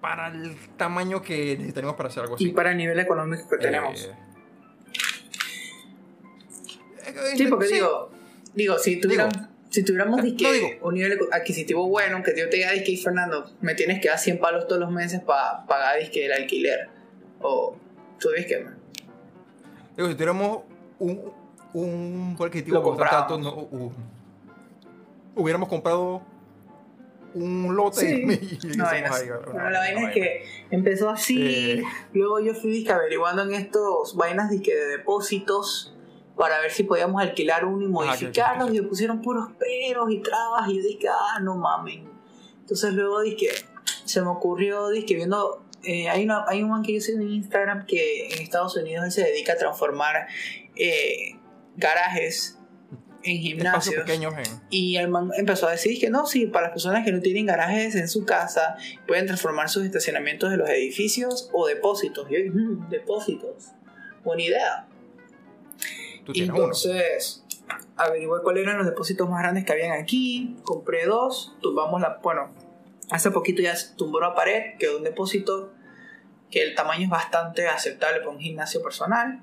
para 0.00 0.28
el 0.28 0.56
tamaño 0.76 1.20
que 1.22 1.54
necesitaríamos 1.56 1.96
para 1.96 2.08
hacer 2.08 2.22
algo 2.22 2.36
así. 2.36 2.48
Y 2.48 2.52
para 2.52 2.70
el 2.72 2.76
nivel 2.78 2.98
económico 2.98 3.48
que 3.48 3.56
tenemos. 3.58 4.00
Eh, 4.04 4.14
eh, 7.06 7.12
sí, 7.36 7.46
porque 7.46 7.66
sí. 7.66 7.74
digo, 7.74 8.10
digo, 8.54 8.78
si 8.78 9.00
tuviéramos, 9.00 9.34
si 9.70 9.84
tuviéramos 9.84 10.16
sea, 10.20 10.24
disque, 10.24 10.44
no 10.44 10.52
digo- 10.52 10.68
un 10.88 10.94
nivel 10.94 11.18
adquisitivo 11.32 11.88
bueno, 11.88 12.22
que 12.22 12.38
yo 12.38 12.48
te 12.48 12.56
diga, 12.58 12.72
disque, 12.72 12.96
Fernando, 12.96 13.50
me 13.60 13.74
tienes 13.74 14.00
que 14.00 14.08
dar 14.08 14.18
100 14.18 14.38
palos 14.38 14.66
todos 14.66 14.80
los 14.80 14.90
meses 14.90 15.20
para 15.20 15.66
pagar 15.66 15.98
disque, 15.98 16.26
el 16.26 16.32
alquiler. 16.32 16.88
O 17.40 17.76
tú 18.18 18.28
disque, 18.36 18.58
man. 18.62 18.76
Digo, 19.96 20.08
si 20.08 20.14
tuviéramos 20.14 20.60
un, 20.98 21.32
un 21.74 22.36
adquisitivo 22.38 22.82
bastante 22.82 23.16
alto, 23.16 23.38
no, 23.38 23.54
hu- 23.56 23.92
hubiéramos 25.34 25.68
comprado 25.68 26.22
un 27.34 27.76
lote 27.76 28.00
Sí. 28.00 28.58
y, 28.62 28.66
y 28.72 28.76
No, 28.76 28.84
vainas. 28.84 29.20
ahí 29.20 29.28
Bueno, 29.28 29.70
la 29.70 29.78
vaina 29.80 30.00
una 30.00 30.08
es 30.08 30.14
que 30.14 30.44
empezó 30.70 31.10
así, 31.10 31.40
Eh. 31.40 31.82
luego 32.12 32.40
yo 32.40 32.54
fui 32.54 32.70
disque, 32.70 32.92
averiguando 32.92 33.42
en 33.42 33.54
estos 33.54 34.16
vainas 34.16 34.50
disque, 34.50 34.74
de 34.74 34.86
depósitos 34.98 35.94
para 36.36 36.58
ver 36.60 36.70
si 36.70 36.84
podíamos 36.84 37.20
alquilar 37.22 37.64
uno 37.66 37.84
y 37.84 37.88
modificarlos 37.88 38.70
y 38.74 38.80
me 38.80 38.88
pusieron 38.88 39.20
puros 39.20 39.50
peros 39.58 40.10
y 40.10 40.20
trabas 40.20 40.68
y 40.68 40.76
yo 40.78 40.82
dije, 40.82 41.08
ah, 41.08 41.38
no 41.40 41.56
mamen. 41.56 42.08
Entonces 42.60 42.94
luego 42.94 43.20
dije, 43.20 43.48
se 44.04 44.22
me 44.22 44.28
ocurrió, 44.28 44.88
dije, 44.88 45.14
viendo, 45.14 45.62
eh, 45.84 46.08
hay, 46.08 46.24
una, 46.24 46.44
hay 46.48 46.62
un 46.62 46.70
man 46.70 46.82
que 46.82 46.94
yo 46.94 47.00
sigo 47.00 47.20
en 47.20 47.30
Instagram 47.30 47.84
que 47.86 48.28
en 48.28 48.40
Estados 48.42 48.76
Unidos 48.76 49.04
él 49.04 49.12
se 49.12 49.22
dedica 49.24 49.52
a 49.52 49.56
transformar 49.56 50.28
eh, 50.76 51.36
garajes 51.76 52.58
en 53.22 53.38
gimnasios. 53.38 54.04
pequeños 54.04 54.34
en... 54.36 54.60
Y 54.70 54.96
el 54.96 55.08
man 55.08 55.30
empezó 55.36 55.68
a 55.68 55.72
decir 55.72 55.98
que 56.00 56.10
no, 56.10 56.26
sí, 56.26 56.46
para 56.46 56.66
las 56.66 56.72
personas 56.72 57.04
que 57.04 57.12
no 57.12 57.20
tienen 57.20 57.46
garajes 57.46 57.94
en 57.94 58.08
su 58.08 58.24
casa, 58.24 58.76
pueden 59.06 59.26
transformar 59.26 59.68
sus 59.68 59.84
estacionamientos 59.84 60.50
de 60.50 60.56
los 60.56 60.68
edificios 60.68 61.50
o 61.52 61.66
depósitos. 61.66 62.26
Y 62.30 62.34
yo 62.34 62.52
"Mm, 62.52 62.88
depósitos. 62.88 63.72
Buena 64.24 64.42
idea. 64.42 64.86
Tú 66.24 66.32
tienes 66.32 66.50
uno. 66.50 66.64
entonces 66.64 67.44
averigué 67.96 68.28
cuáles 68.42 68.62
eran 68.64 68.78
los 68.78 68.86
depósitos 68.86 69.28
más 69.28 69.42
grandes 69.42 69.64
que 69.64 69.72
habían 69.72 69.92
aquí. 69.92 70.56
Compré 70.64 71.06
dos, 71.06 71.54
tumbamos 71.60 72.00
la. 72.00 72.18
Bueno, 72.22 72.50
hace 73.10 73.30
poquito 73.30 73.62
ya 73.62 73.74
se 73.76 73.94
tumbó 73.94 74.20
la 74.20 74.34
pared, 74.34 74.76
quedó 74.78 74.98
un 74.98 75.04
depósito 75.04 75.72
que 76.50 76.62
el 76.62 76.74
tamaño 76.74 77.04
es 77.04 77.10
bastante 77.10 77.68
aceptable 77.68 78.18
para 78.20 78.30
un 78.30 78.40
gimnasio 78.40 78.82
personal. 78.82 79.40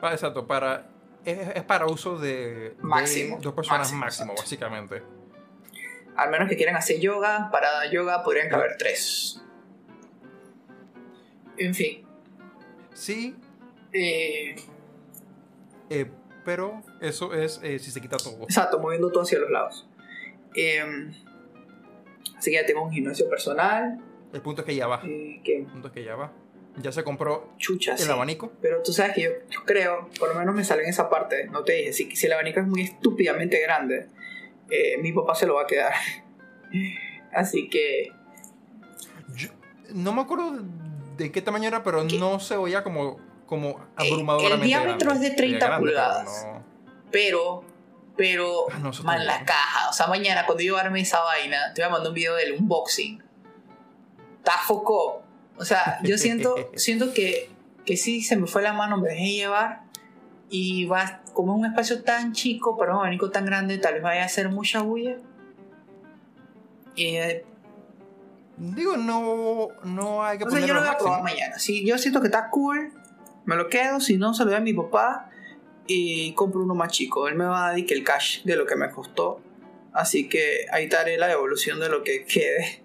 Ah, 0.00 0.12
exacto, 0.12 0.46
para... 0.46 0.86
Es, 1.24 1.56
es 1.56 1.62
para 1.64 1.86
uso 1.86 2.18
de, 2.18 2.70
de 2.70 2.76
Máximo, 2.80 3.38
dos 3.40 3.52
personas 3.54 3.92
máximo, 3.92 4.34
básicamente. 4.36 5.02
Al 6.16 6.30
menos 6.30 6.48
que 6.48 6.56
quieran 6.56 6.76
hacer 6.76 6.98
yoga, 7.00 7.50
para 7.50 7.90
yoga 7.90 8.22
podrían 8.22 8.48
caber 8.48 8.76
tres. 8.78 9.42
En 11.56 11.74
fin. 11.74 12.04
Sí, 12.94 13.36
eh, 13.92 14.56
eh, 15.90 16.10
pero 16.44 16.82
eso 17.00 17.34
es 17.34 17.60
eh, 17.62 17.78
si 17.78 17.90
se 17.90 18.00
quita 18.00 18.16
todo. 18.16 18.42
exacto, 18.44 18.78
moviendo 18.78 19.10
todo 19.10 19.22
hacia 19.22 19.38
los 19.38 19.50
lados. 19.50 19.88
Eh, 20.54 21.10
así 22.36 22.50
que 22.50 22.56
ya 22.56 22.66
tengo 22.66 22.82
un 22.82 22.90
gimnasio 22.92 23.28
personal. 23.28 24.00
El 24.32 24.40
punto 24.42 24.62
es 24.62 24.66
que 24.66 24.74
ya 24.74 24.86
va. 24.86 25.00
eh, 25.04 25.40
que 25.44 25.58
El 25.58 25.66
punto 25.66 25.88
es 25.88 25.94
que 25.94 26.04
ya 26.04 26.16
va. 26.16 26.32
Ya 26.76 26.92
se 26.92 27.02
compró 27.04 27.52
Chucha, 27.58 27.92
el 27.92 27.98
sí. 27.98 28.10
abanico. 28.10 28.52
Pero 28.62 28.82
tú 28.82 28.92
sabes 28.92 29.14
que 29.14 29.22
yo, 29.22 29.30
yo 29.50 29.64
creo, 29.64 30.08
por 30.18 30.28
lo 30.32 30.34
menos 30.38 30.54
me 30.54 30.64
sale 30.64 30.82
en 30.84 30.88
esa 30.88 31.08
parte, 31.10 31.46
no 31.48 31.62
te 31.64 31.72
dije, 31.72 31.92
si, 31.92 32.14
si 32.16 32.26
el 32.26 32.32
abanico 32.32 32.60
es 32.60 32.66
muy 32.66 32.82
estúpidamente 32.82 33.60
grande, 33.60 34.08
eh, 34.70 34.96
mi 34.98 35.12
papá 35.12 35.34
se 35.34 35.46
lo 35.46 35.54
va 35.56 35.62
a 35.62 35.66
quedar. 35.66 35.92
Así 37.32 37.68
que, 37.68 38.12
Yo- 39.34 39.50
no 39.94 40.12
me 40.12 40.22
acuerdo 40.22 40.58
de 41.16 41.30
qué 41.32 41.42
tamaño 41.42 41.68
era, 41.68 41.82
pero 41.82 42.06
¿Qué? 42.06 42.18
no 42.18 42.40
se 42.40 42.56
oía 42.56 42.82
como, 42.82 43.18
como 43.46 43.70
Eh, 43.70 43.74
el 43.98 44.12
abrumadoramente 44.12 44.66
diámetro 44.66 45.10
grande. 45.10 45.26
es 45.26 45.30
de 45.32 45.36
30 45.36 45.58
Se 45.66 45.70
veía 45.72 45.78
grande, 45.78 45.90
pero 45.92 46.02
pulgadas. 46.08 46.46
no- 46.46 46.64
pero, 47.10 47.64
pero, 48.16 48.66
Ah, 48.72 48.78
no, 48.78 48.92
man, 49.02 49.26
la 49.26 49.44
caja. 49.44 49.88
O 49.90 49.92
sea, 49.92 50.06
mañana 50.06 50.46
cuando 50.46 50.62
yo 50.62 50.76
arme 50.76 51.00
esa 51.00 51.20
vaina, 51.20 51.72
te 51.74 51.82
voy 51.82 51.88
a 51.88 51.92
mandar 51.92 52.08
un 52.10 52.14
video 52.14 52.34
del 52.36 52.52
unboxing. 52.52 53.22
Está 54.38 54.52
foco. 54.58 55.22
O 55.56 55.64
sea, 55.64 55.98
yo 56.02 56.18
siento, 56.18 56.54
siento 56.76 57.12
que, 57.12 57.50
que 57.84 57.96
sí 57.96 58.22
se 58.22 58.36
me 58.36 58.46
fue 58.46 58.62
la 58.62 58.72
mano, 58.72 58.96
me 58.96 59.10
dejé 59.10 59.32
llevar. 59.32 59.82
Y 60.48 60.86
va, 60.86 61.22
como 61.32 61.54
es 61.54 61.60
un 61.60 61.66
espacio 61.66 62.02
tan 62.02 62.32
chico 62.32 62.76
para 62.76 62.92
un 62.92 62.98
abanico 62.98 63.30
tan 63.30 63.46
grande, 63.46 63.78
tal 63.78 63.94
vez 63.94 64.02
vaya 64.02 64.22
a 64.22 64.26
hacer 64.26 64.48
mucha 64.48 64.82
bulla. 64.82 65.16
Eh, 66.96 67.44
Digo, 68.60 68.98
no, 68.98 69.68
no 69.84 70.22
hay 70.22 70.36
que 70.36 70.44
o 70.44 70.50
sea, 70.50 70.60
yo 70.60 70.66
ponerlo 70.66 70.82
lo 70.82 70.86
voy 70.86 70.94
a 70.94 70.98
probar 70.98 71.22
mañana. 71.22 71.58
Si 71.58 71.86
yo 71.86 71.96
siento 71.96 72.20
que 72.20 72.26
está 72.26 72.50
cool, 72.50 72.92
me 73.46 73.56
lo 73.56 73.68
quedo. 73.68 74.00
Si 74.00 74.18
no, 74.18 74.34
se 74.34 74.44
lo 74.44 74.50
doy 74.50 74.58
a 74.58 74.60
mi 74.60 74.74
papá 74.74 75.30
y 75.86 76.34
compro 76.34 76.60
uno 76.60 76.74
más 76.74 76.92
chico. 76.92 77.26
Él 77.26 77.36
me 77.36 77.46
va 77.46 77.68
a 77.68 77.70
dar 77.70 77.78
el 77.78 78.04
cash 78.04 78.42
de 78.44 78.56
lo 78.56 78.66
que 78.66 78.76
me 78.76 78.90
costó. 78.90 79.40
Así 79.94 80.28
que 80.28 80.66
ahí 80.72 80.84
estaré 80.84 81.16
la 81.16 81.32
evolución 81.32 81.80
de 81.80 81.88
lo 81.88 82.04
que 82.04 82.26
quede. 82.26 82.82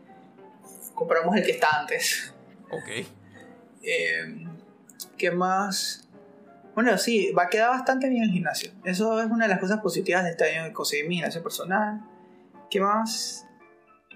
Compramos 0.93 1.35
el 1.35 1.43
que 1.43 1.51
está 1.51 1.81
antes. 1.81 2.33
Ok. 2.71 3.05
Eh, 3.83 4.47
¿Qué 5.17 5.31
más? 5.31 6.07
Bueno, 6.73 6.97
sí, 6.97 7.31
va 7.31 7.43
a 7.43 7.49
quedar 7.49 7.69
bastante 7.69 8.09
bien 8.09 8.23
el 8.23 8.31
gimnasio. 8.31 8.71
Eso 8.83 9.21
es 9.21 9.27
una 9.31 9.45
de 9.45 9.49
las 9.49 9.59
cosas 9.59 9.79
positivas 9.81 10.23
de 10.23 10.31
este 10.31 10.43
año 10.57 10.67
que 10.67 10.73
conseguí 10.73 11.07
mi 11.07 11.15
gimnasio 11.15 11.41
personal. 11.41 12.01
¿Qué 12.69 12.81
más? 12.81 13.45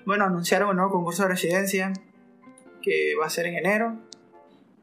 Bueno, 0.06 0.26
anunciaron 0.26 0.70
un 0.70 0.76
nuevo 0.78 0.92
concurso 0.92 1.24
de 1.24 1.30
residencia 1.30 1.94
que 2.82 3.14
va 3.20 3.28
a 3.28 3.30
ser 3.30 3.46
en 3.46 3.56
enero. 3.56 3.98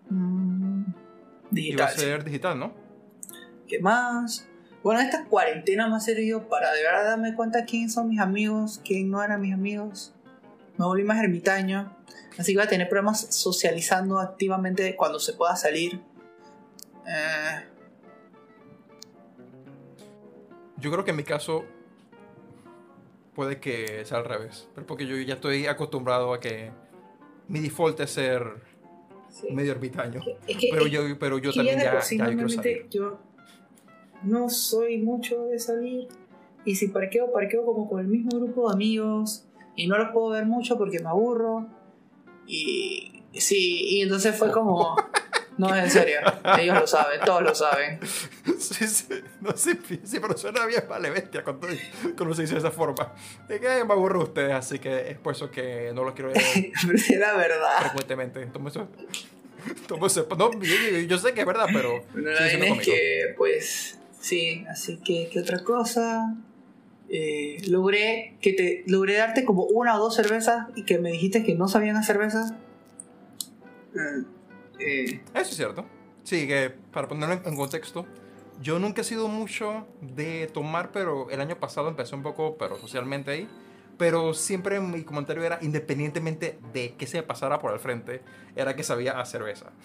Mm, 0.08 0.84
Y 1.52 1.74
va 1.76 1.86
digital. 1.86 1.86
a 1.86 1.90
ser 1.90 2.24
digital, 2.24 2.58
¿no? 2.58 2.72
¿Qué 3.68 3.80
más? 3.80 4.46
Bueno, 4.82 5.00
esta 5.00 5.24
cuarentena 5.24 5.88
me 5.88 5.96
ha 5.96 6.00
servido 6.00 6.48
para 6.48 6.72
de 6.72 6.82
verdad 6.82 7.04
darme 7.04 7.34
cuenta 7.34 7.64
quién 7.64 7.90
son 7.90 8.08
mis 8.08 8.20
amigos, 8.20 8.80
quién 8.84 9.10
no 9.10 9.22
eran 9.22 9.40
mis 9.40 9.52
amigos. 9.52 10.14
Me 10.78 10.84
volví 10.84 11.04
más 11.04 11.22
ermitaño. 11.22 11.96
Así 12.38 12.52
que 12.52 12.58
voy 12.58 12.66
a 12.66 12.68
tener 12.68 12.88
problemas 12.88 13.20
socializando 13.34 14.18
activamente 14.18 14.94
cuando 14.96 15.18
se 15.18 15.32
pueda 15.32 15.56
salir. 15.56 16.00
Eh, 17.06 17.64
Yo 20.78 20.90
creo 20.90 21.04
que 21.04 21.10
en 21.12 21.16
mi 21.16 21.24
caso 21.24 21.64
puede 23.34 23.58
que 23.58 24.04
sea 24.04 24.18
al 24.18 24.24
revés. 24.24 24.68
Pero 24.74 24.86
porque 24.86 25.06
yo 25.06 25.16
ya 25.16 25.34
estoy 25.34 25.66
acostumbrado 25.66 26.34
a 26.34 26.40
que 26.40 26.70
mi 27.48 27.60
default 27.60 27.98
es 28.00 28.10
ser 28.10 28.42
sí. 29.30 29.50
medio 29.52 29.72
ermitaño. 29.72 30.20
Es 30.46 30.56
que, 30.58 30.68
Pero 30.70 30.86
yo, 30.86 31.18
pero 31.18 31.38
yo 31.38 31.52
también 31.52 31.78
ya, 31.78 32.00
ya 32.00 32.16
normalmente 32.18 32.56
salir. 32.56 32.88
yo 32.90 33.18
no 34.22 34.50
soy 34.50 34.98
mucho 34.98 35.46
de 35.46 35.58
salir. 35.58 36.08
Y 36.66 36.74
si 36.74 36.88
parqueo, 36.88 37.32
parqueo 37.32 37.64
como 37.64 37.88
con 37.88 38.00
el 38.00 38.08
mismo 38.08 38.38
grupo 38.38 38.68
de 38.68 38.74
amigos. 38.74 39.45
Y 39.76 39.86
no 39.86 39.98
los 39.98 40.10
puedo 40.12 40.30
ver 40.30 40.46
mucho 40.46 40.76
porque 40.78 40.98
me 41.00 41.08
aburro. 41.08 41.66
Y 42.46 43.22
sí, 43.34 43.84
y 43.90 44.02
entonces 44.02 44.36
fue 44.36 44.50
como... 44.50 44.96
No, 45.58 45.74
en 45.74 45.90
serio. 45.90 46.18
Ellos 46.58 46.78
lo 46.78 46.86
saben, 46.86 47.18
todos 47.24 47.42
lo 47.42 47.54
saben. 47.54 47.98
Sí, 48.58 48.86
sí, 48.86 49.06
no, 49.40 49.56
sí, 49.56 49.70
sí, 50.04 50.18
pero 50.20 50.36
suena 50.36 50.66
bien 50.66 50.84
vale 50.86 51.08
bestia 51.08 51.42
cuando, 51.42 51.66
cuando 52.14 52.34
se 52.34 52.42
dice 52.42 52.52
de 52.56 52.58
esa 52.60 52.70
forma. 52.70 53.14
Es 53.48 53.58
que 53.58 53.82
me 53.84 53.92
aburro 53.94 54.18
de 54.18 54.24
ustedes, 54.26 54.52
así 54.52 54.78
que 54.78 55.12
es 55.12 55.18
por 55.18 55.32
eso 55.34 55.50
que 55.50 55.92
no 55.94 56.04
los 56.04 56.12
quiero 56.12 56.28
ver 56.30 56.42
era 57.08 57.34
verdad. 57.38 57.78
frecuentemente. 57.80 58.44
Tomo 58.48 58.68
eso. 58.68 58.86
Tomo 59.88 60.06
eso. 60.08 60.28
No, 60.36 60.52
yo, 60.60 60.98
yo- 61.08 61.16
sé 61.16 61.32
que 61.32 61.40
es 61.40 61.46
verdad, 61.46 61.68
pero. 61.72 62.04
Bueno, 62.12 62.32
la 62.32 62.46
es 62.48 62.80
que, 62.84 63.34
pues, 63.38 63.98
sí, 64.20 64.62
así 64.68 64.98
que, 64.98 65.30
¿qué 65.32 65.40
otra 65.40 65.64
cosa? 65.64 66.34
Eh, 67.08 67.58
logré 67.68 68.36
que 68.40 68.52
te 68.52 68.82
logré 68.86 69.16
darte 69.16 69.44
como 69.44 69.64
una 69.64 69.96
o 69.96 70.00
dos 70.00 70.16
cervezas 70.16 70.66
y 70.74 70.84
que 70.84 70.98
me 70.98 71.12
dijiste 71.12 71.44
que 71.44 71.54
no 71.54 71.68
sabían 71.68 71.96
a 71.96 72.02
cervezas. 72.02 72.52
Mm, 73.94 74.24
eh, 74.80 75.20
Eso 75.34 75.50
es 75.50 75.56
cierto. 75.56 75.84
Sí, 76.24 76.46
que 76.48 76.72
para 76.92 77.06
ponerlo 77.06 77.40
en- 77.44 77.56
contexto, 77.56 78.04
yo 78.60 78.78
nunca 78.80 79.02
he 79.02 79.04
sido 79.04 79.28
mucho 79.28 79.86
de 80.00 80.48
tomar, 80.52 80.90
pero 80.90 81.30
el 81.30 81.40
año 81.40 81.56
pasado 81.60 81.88
empecé 81.88 82.14
un 82.16 82.22
poco, 82.22 82.56
pero 82.58 82.76
socialmente 82.76 83.30
ahí. 83.30 83.48
Pero 83.98 84.34
siempre 84.34 84.80
mi 84.80 85.04
comentario 85.04 85.42
era, 85.44 85.58
independientemente 85.62 86.58
de 86.72 86.94
qué 86.98 87.06
se 87.06 87.18
me 87.18 87.22
pasara 87.22 87.60
por 87.60 87.72
el 87.72 87.78
frente, 87.78 88.20
era 88.56 88.74
que 88.76 88.82
sabía 88.82 89.18
a 89.20 89.24
cerveza. 89.24 89.70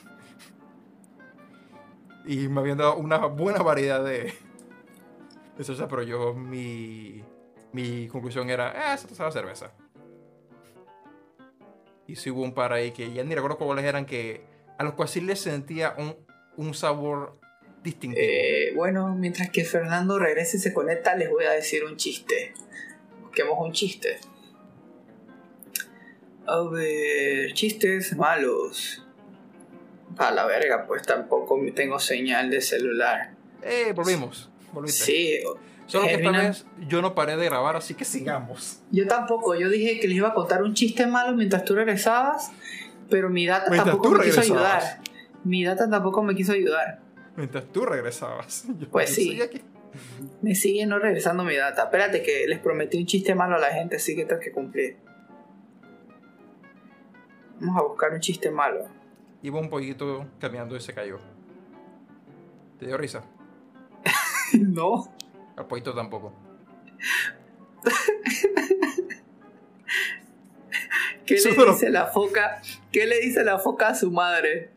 Y 2.26 2.48
me 2.50 2.60
habían 2.62 2.78
dado 2.78 2.98
una 2.98 3.18
buena 3.26 3.64
variedad 3.64 4.04
de, 4.04 4.34
de 5.58 5.64
cerveza, 5.64 5.88
pero 5.88 6.04
yo, 6.04 6.34
mi, 6.34 7.24
mi 7.74 8.08
conclusión 8.08 8.50
era, 8.50 8.72
eh, 8.72 8.96
esto 8.96 9.14
sabe 9.16 9.30
a 9.30 9.34
cerveza. 9.34 9.72
Y 12.08 12.16
sí 12.16 12.30
hubo 12.30 12.42
un 12.42 12.54
par 12.54 12.74
ahí 12.74 12.92
que 12.92 13.12
ya 13.14 13.24
ni 13.24 13.36
recuerdo 13.36 13.58
cuáles 13.58 13.86
eran, 13.86 14.06
que 14.06 14.44
a 14.78 14.84
los 14.84 14.94
cuales 14.94 15.12
sí 15.12 15.22
les 15.22 15.40
sentía 15.40 15.94
un, 15.98 16.16
un 16.58 16.74
sabor 16.74 17.40
distintivo. 17.84 18.22
eh, 18.22 18.74
bueno, 18.76 19.16
mientras 19.16 19.50
que 19.50 19.64
Fernando 19.64 20.20
regrese 20.20 20.58
y 20.58 20.60
se 20.60 20.74
conecta, 20.74 21.16
les 21.16 21.30
voy 21.30 21.46
a 21.46 21.52
decir 21.52 21.84
un 21.84 21.96
chiste. 21.98 22.54
Busquemos 23.22 23.58
un 23.60 23.72
chiste. 23.72 24.20
A 26.48 26.62
ver, 26.64 27.54
chistes 27.54 28.16
malos. 28.18 29.06
A 30.18 30.32
la 30.32 30.46
verga, 30.46 30.86
pues 30.86 31.04
tampoco 31.04 31.58
tengo 31.74 31.98
señal 32.00 32.50
de 32.50 32.60
celular. 32.60 33.34
Eh, 33.64 33.94
volvimos. 33.96 34.51
Volviste. 34.74 35.04
Sí, 35.06 35.40
Solo 35.88 36.08
que 36.08 36.14
esta 36.16 36.32
vez 36.32 36.66
yo 36.88 37.02
no 37.02 37.14
paré 37.16 37.36
de 37.36 37.46
grabar, 37.46 37.76
así 37.76 37.96
que 37.96 38.06
sigamos. 38.06 38.82
Yo 38.92 39.08
tampoco, 39.08 39.56
yo 39.56 39.70
dije 39.70 40.00
que 40.00 40.08
les 40.08 40.18
iba 40.18 40.30
a 40.30 40.34
contar 40.34 40.64
un 40.64 40.74
chiste 40.74 41.06
malo 41.06 41.36
mientras 41.36 41.66
tú 41.66 41.76
regresabas, 41.76 42.52
pero 43.10 43.30
mi 43.30 43.46
data 43.46 43.70
Mientras 43.70 43.96
tampoco 43.96 44.16
me 44.18 44.24
quiso 44.24 44.40
regresabas. 44.42 44.84
ayudar. 44.86 45.02
Mi 45.44 45.64
data 45.66 45.90
tampoco 45.90 46.24
me 46.24 46.34
quiso 46.34 46.54
ayudar. 46.54 47.02
Mientras 47.36 47.66
tú 47.74 47.86
regresabas. 47.86 48.66
Yo 48.80 48.90
Pues 48.90 49.14
sí. 49.14 49.42
aquí. 49.42 49.62
Me 50.42 50.56
sigue 50.56 50.86
no 50.86 50.98
regresando 51.00 51.44
mi 51.44 51.58
data. 51.58 51.84
Espérate 51.84 52.24
que 52.24 52.46
les 52.48 52.60
prometí 52.60 52.98
un 52.98 53.06
chiste 53.06 53.36
malo 53.36 53.56
a 53.58 53.60
la 53.60 53.72
gente, 53.72 53.98
así 53.98 54.16
que 54.16 54.24
tengo 54.24 54.40
que 54.40 54.54
cumplir. 54.54 54.96
Vamos 57.60 57.78
a 57.78 57.84
buscar 57.86 58.12
un 58.14 58.20
chiste 58.22 58.50
malo. 58.50 58.86
Iba 59.44 59.60
un 59.60 59.70
pollito 59.70 60.26
caminando 60.40 60.76
y 60.78 60.80
se 60.80 60.94
cayó. 60.94 61.20
¿Te 62.80 62.86
dio 62.86 62.98
risa? 62.98 63.24
no. 64.60 65.14
Al 65.56 65.68
pollito 65.68 65.94
tampoco. 65.94 66.34
¿Qué 71.26 71.36
le 71.36 71.66
dice 71.66 71.90
la 71.90 72.08
foca? 72.08 72.62
¿Qué 72.92 73.06
le 73.06 73.20
dice 73.20 73.44
la 73.44 73.60
foca 73.60 73.90
a 73.90 73.96
su 73.96 74.12
madre? 74.12 74.72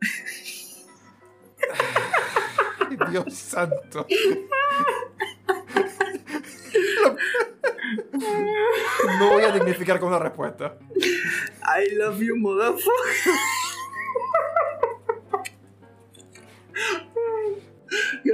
Dios 3.10 3.34
santo. 3.34 4.06
No 9.18 9.30
voy 9.30 9.44
a 9.44 9.52
dignificar 9.52 9.98
con 9.98 10.08
una 10.08 10.18
respuesta. 10.18 10.76
I 10.96 11.94
love 11.96 12.20
you, 12.20 12.36
motherfucker. 12.36 13.32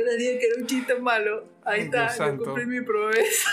Yo 0.04 0.16
dije 0.16 0.38
que 0.38 0.46
era 0.46 0.56
un 0.60 0.66
chiste 0.66 0.94
malo. 0.96 1.44
Ahí 1.64 1.80
Ay, 1.80 1.84
está, 1.86 2.00
Dios 2.02 2.12
yo 2.12 2.24
santo. 2.24 2.44
cumplí 2.44 2.66
mi 2.66 2.80
promesa. 2.80 3.50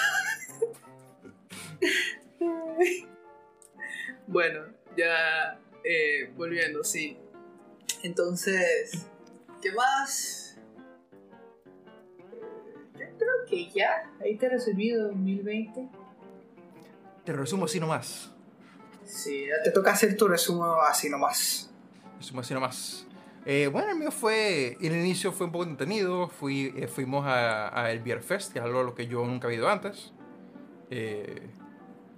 bueno, 4.27 4.65
ya 4.97 5.59
eh, 5.83 6.31
volviendo, 6.35 6.83
sí. 6.83 7.17
Entonces, 8.03 9.07
¿qué 9.61 9.71
más? 9.73 10.57
Yo 12.93 13.05
creo 13.17 13.45
que 13.47 13.69
ya. 13.69 14.09
Ahí 14.21 14.37
te 14.37 14.45
he 14.45 14.49
resumido 14.49 15.07
2020. 15.09 15.87
Te 17.25 17.33
resumo 17.33 17.65
así 17.65 17.79
nomás. 17.79 18.31
Sí, 19.05 19.47
ya 19.47 19.61
te 19.63 19.71
toca 19.71 19.91
hacer 19.91 20.15
tu 20.15 20.27
resumen 20.27 20.69
así 20.87 21.09
nomás. 21.09 21.71
Resumo 22.17 22.41
así 22.41 22.53
nomás. 22.53 23.07
Eh, 23.51 23.67
bueno, 23.67 23.89
el 23.89 23.97
mío 23.97 24.11
fue. 24.11 24.77
El 24.79 24.95
inicio 24.95 25.31
fue 25.31 25.47
un 25.47 25.51
poco 25.51 25.63
entretenido. 25.63 26.27
Fui, 26.27 26.71
eh, 26.77 26.87
fuimos 26.87 27.25
a, 27.25 27.81
a 27.81 27.91
el 27.91 27.99
Beer 27.99 28.21
Fest, 28.21 28.53
que 28.53 28.59
es 28.59 28.65
algo 28.65 28.81
a 28.81 28.83
lo 28.83 28.93
que 28.93 29.07
yo 29.07 29.25
nunca 29.25 29.47
había 29.47 29.57
ido 29.57 29.69
antes. 29.69 30.13
Eh, 30.91 31.49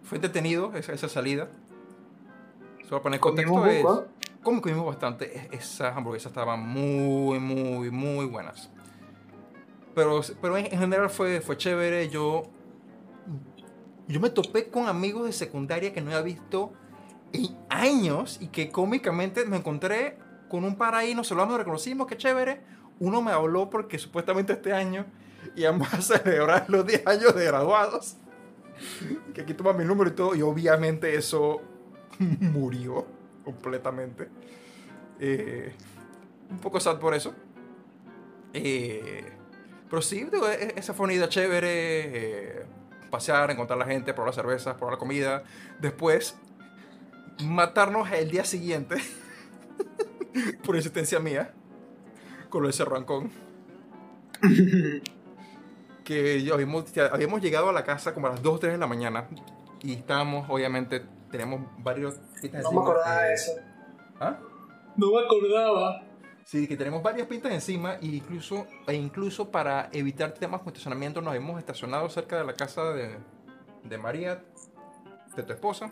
fue 0.03 0.17
entretenido 0.17 0.73
esa, 0.75 0.91
esa 0.91 1.07
salida. 1.07 1.47
Solo 2.81 3.01
para 3.01 3.03
poner 3.03 3.19
contexto 3.21 3.65
es. 3.65 3.85
como 4.43 4.61
comimos 4.61 4.85
bastante, 4.85 5.47
esas 5.53 5.95
hamburguesas 5.95 6.33
estaban 6.33 6.67
muy, 6.67 7.39
muy, 7.39 7.89
muy 7.91 8.25
buenas. 8.25 8.69
Pero, 9.95 10.19
pero 10.41 10.57
en, 10.57 10.65
general 10.65 11.09
fue, 11.09 11.39
fue 11.39 11.55
chévere. 11.55 12.09
Yo, 12.09 12.43
yo 14.09 14.19
me 14.19 14.31
topé 14.31 14.67
con 14.67 14.89
amigos 14.89 15.27
de 15.27 15.31
secundaria 15.31 15.93
que 15.93 16.01
no 16.01 16.07
había 16.07 16.23
visto 16.23 16.73
en 17.31 17.57
años 17.69 18.37
y 18.41 18.47
que 18.47 18.69
cómicamente 18.69 19.45
me 19.45 19.55
encontré 19.55 20.17
con 20.51 20.65
un 20.65 20.75
par 20.75 20.95
ahí, 20.95 21.15
nos 21.15 21.29
saludamos, 21.29 21.57
reconocimos, 21.57 22.05
qué 22.07 22.17
chévere. 22.17 22.59
Uno 22.99 23.21
me 23.21 23.31
habló 23.31 23.69
porque 23.69 23.97
supuestamente 23.97 24.51
este 24.51 24.73
año 24.73 25.05
íbamos 25.55 25.93
a 25.93 26.01
celebrar 26.01 26.65
los 26.67 26.85
10 26.85 27.07
años 27.07 27.33
de 27.33 27.45
graduados. 27.45 28.17
Que 29.33 29.41
aquí 29.41 29.53
toma 29.53 29.71
mi 29.71 29.85
número 29.85 30.09
y 30.09 30.13
todo, 30.13 30.35
y 30.35 30.41
obviamente 30.41 31.15
eso 31.15 31.61
murió 32.19 33.07
completamente. 33.45 34.27
Eh, 35.21 35.73
un 36.49 36.57
poco 36.59 36.81
sad 36.81 36.99
por 36.99 37.13
eso. 37.13 37.33
Eh, 38.53 39.31
pero 39.89 40.01
sí, 40.01 40.29
e, 40.49 40.73
esa 40.75 40.93
fue 40.93 41.05
una 41.05 41.13
idea 41.13 41.29
chévere. 41.29 41.69
Eh, 41.69 42.65
pasear, 43.09 43.51
encontrar 43.51 43.81
a 43.81 43.85
la 43.85 43.89
gente, 43.89 44.13
probar 44.13 44.27
las 44.29 44.35
cervezas, 44.35 44.75
probar 44.75 44.95
la 44.95 44.99
comida. 44.99 45.43
Después, 45.79 46.35
matarnos 47.41 48.11
el 48.11 48.29
día 48.31 48.43
siguiente. 48.43 48.97
por 50.65 50.75
insistencia 50.75 51.19
mía. 51.19 51.53
Con 52.49 52.63
lo 52.63 52.67
de 52.67 52.73
Cerrancón. 52.73 53.31
que 56.03 56.43
yo 56.43 56.53
habíamos, 56.55 56.85
habíamos 57.11 57.41
llegado 57.41 57.69
a 57.69 57.73
la 57.73 57.83
casa 57.83 58.13
como 58.13 58.27
a 58.27 58.31
las 58.31 58.41
2 58.41 58.55
o 58.55 58.59
3 58.59 58.73
de 58.73 58.79
la 58.79 58.87
mañana. 58.87 59.27
Y 59.81 59.93
estábamos, 59.93 60.49
obviamente, 60.49 61.01
tenemos 61.31 61.61
varios... 61.77 62.15
No 62.51 62.71
me 62.71 62.79
acordaba 62.81 63.23
de 63.23 63.33
eso. 63.33 63.51
¿Ah? 64.19 64.37
No 64.97 65.11
me 65.11 65.21
acordaba. 65.21 66.03
Sí, 66.43 66.67
que 66.67 66.75
tenemos 66.75 67.01
varias 67.01 67.27
pintas 67.27 67.51
encima 67.53 67.95
e 68.01 68.07
incluso, 68.07 68.67
e 68.87 68.93
incluso 68.93 69.51
para 69.51 69.89
evitar 69.93 70.33
temas 70.33 70.63
de 70.63 70.69
estacionamiento 70.69 71.21
nos 71.21 71.35
hemos 71.35 71.57
estacionado 71.59 72.09
cerca 72.09 72.37
de 72.37 72.43
la 72.43 72.53
casa 72.53 72.91
de, 72.91 73.17
de 73.83 73.97
María, 73.97 74.43
de 75.35 75.43
tu 75.43 75.53
esposa. 75.53 75.91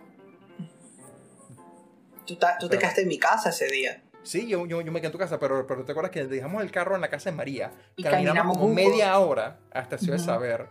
Tú, 2.26 2.38
tú 2.60 2.70
te 2.70 2.78
quedaste 2.78 3.02
en 3.02 3.08
mi 3.08 3.18
casa 3.18 3.50
ese 3.50 3.68
día. 3.68 4.04
Sí, 4.30 4.46
yo, 4.46 4.64
yo, 4.68 4.80
yo, 4.82 4.92
me 4.92 5.00
quedé 5.00 5.08
en 5.08 5.12
tu 5.12 5.18
casa, 5.18 5.40
pero, 5.40 5.66
pero 5.66 5.84
te 5.84 5.92
acuerdas 5.92 6.12
que 6.12 6.24
dejamos 6.28 6.62
el 6.62 6.70
carro 6.70 6.94
en 6.94 7.02
la 7.02 7.10
casa 7.10 7.32
de 7.32 7.36
María. 7.36 7.72
Y 7.96 8.04
caminamos, 8.04 8.60
como 8.60 8.72
media 8.72 9.18
hora 9.18 9.58
hasta 9.72 9.98
Ciudad 9.98 10.20
de 10.20 10.24
Saber. 10.24 10.68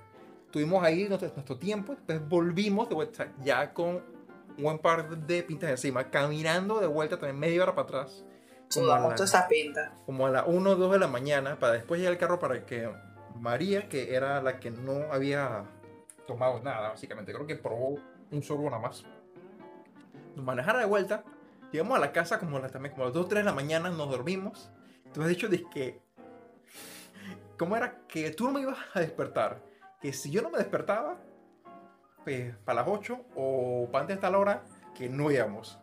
Tuvimos 0.53 0.85
ahí 0.85 1.09
nuestro, 1.09 1.29
nuestro 1.35 1.59
tiempo, 1.59 1.95
después 1.95 2.29
volvimos 2.29 2.89
de 2.89 2.95
vuelta 2.95 3.33
ya 3.43 3.75
con 3.75 3.97
un 3.97 4.63
buen 4.63 4.79
par 4.79 5.09
de 5.09 5.43
pintas 5.43 5.71
encima, 5.71 6.09
caminando 6.09 6.79
de 6.79 6.87
vuelta 6.87 7.19
también 7.19 7.37
media 7.37 7.65
hora 7.65 7.75
para 7.75 7.89
atrás. 7.89 8.25
Como 8.73 8.93
a, 8.93 9.01
la, 9.01 9.15
esa 9.17 9.49
pinta. 9.49 9.93
como 10.07 10.29
a 10.29 10.31
las 10.31 10.45
1 10.47 10.71
o 10.71 10.77
2 10.77 10.93
de 10.93 10.99
la 11.01 11.09
mañana, 11.09 11.59
para 11.59 11.73
después 11.73 11.99
llegar 11.99 12.13
al 12.13 12.19
carro 12.21 12.39
para 12.39 12.65
que 12.65 12.89
María, 13.41 13.89
que 13.89 14.15
era 14.15 14.41
la 14.41 14.61
que 14.61 14.71
no 14.71 15.13
había 15.13 15.65
tomado 16.29 16.63
nada, 16.63 16.91
básicamente, 16.91 17.33
creo 17.33 17.45
que 17.45 17.57
probó 17.57 17.99
un 18.31 18.41
sorbo 18.45 18.71
nada 18.71 18.83
más, 18.83 19.05
nos 20.37 20.45
manejara 20.45 20.79
de 20.79 20.87
vuelta. 20.87 21.25
Llegamos 21.73 21.97
a 21.97 22.01
la 22.01 22.13
casa 22.13 22.39
como, 22.39 22.59
la, 22.59 22.69
también, 22.69 22.93
como 22.93 23.05
a 23.05 23.07
las 23.07 23.15
2 23.15 23.25
o 23.25 23.29
3 23.29 23.41
de 23.41 23.45
la 23.45 23.55
mañana, 23.55 23.91
nos 23.91 24.11
dormimos. 24.11 24.71
Tú 25.13 25.23
has 25.23 25.29
dicho 25.29 25.49
de 25.49 25.65
que. 25.69 26.01
¿Cómo 27.59 27.77
era? 27.77 27.99
Que 28.07 28.31
tú 28.31 28.45
no 28.45 28.53
me 28.53 28.61
ibas 28.61 28.79
a 28.95 29.01
despertar. 29.01 29.61
Que 30.01 30.13
si 30.13 30.31
yo 30.31 30.43
no 30.43 30.51
me 30.51 30.59
despertaba, 30.59 31.19
pues 32.25 32.55
para 32.65 32.83
las 32.83 32.89
8 32.89 33.19
o 33.35 33.89
para 33.91 34.03
antes 34.03 34.17
de 34.17 34.21
tal 34.21 34.35
hora, 34.35 34.63
que 34.95 35.09
no 35.09 35.31
íbamos 35.31 35.79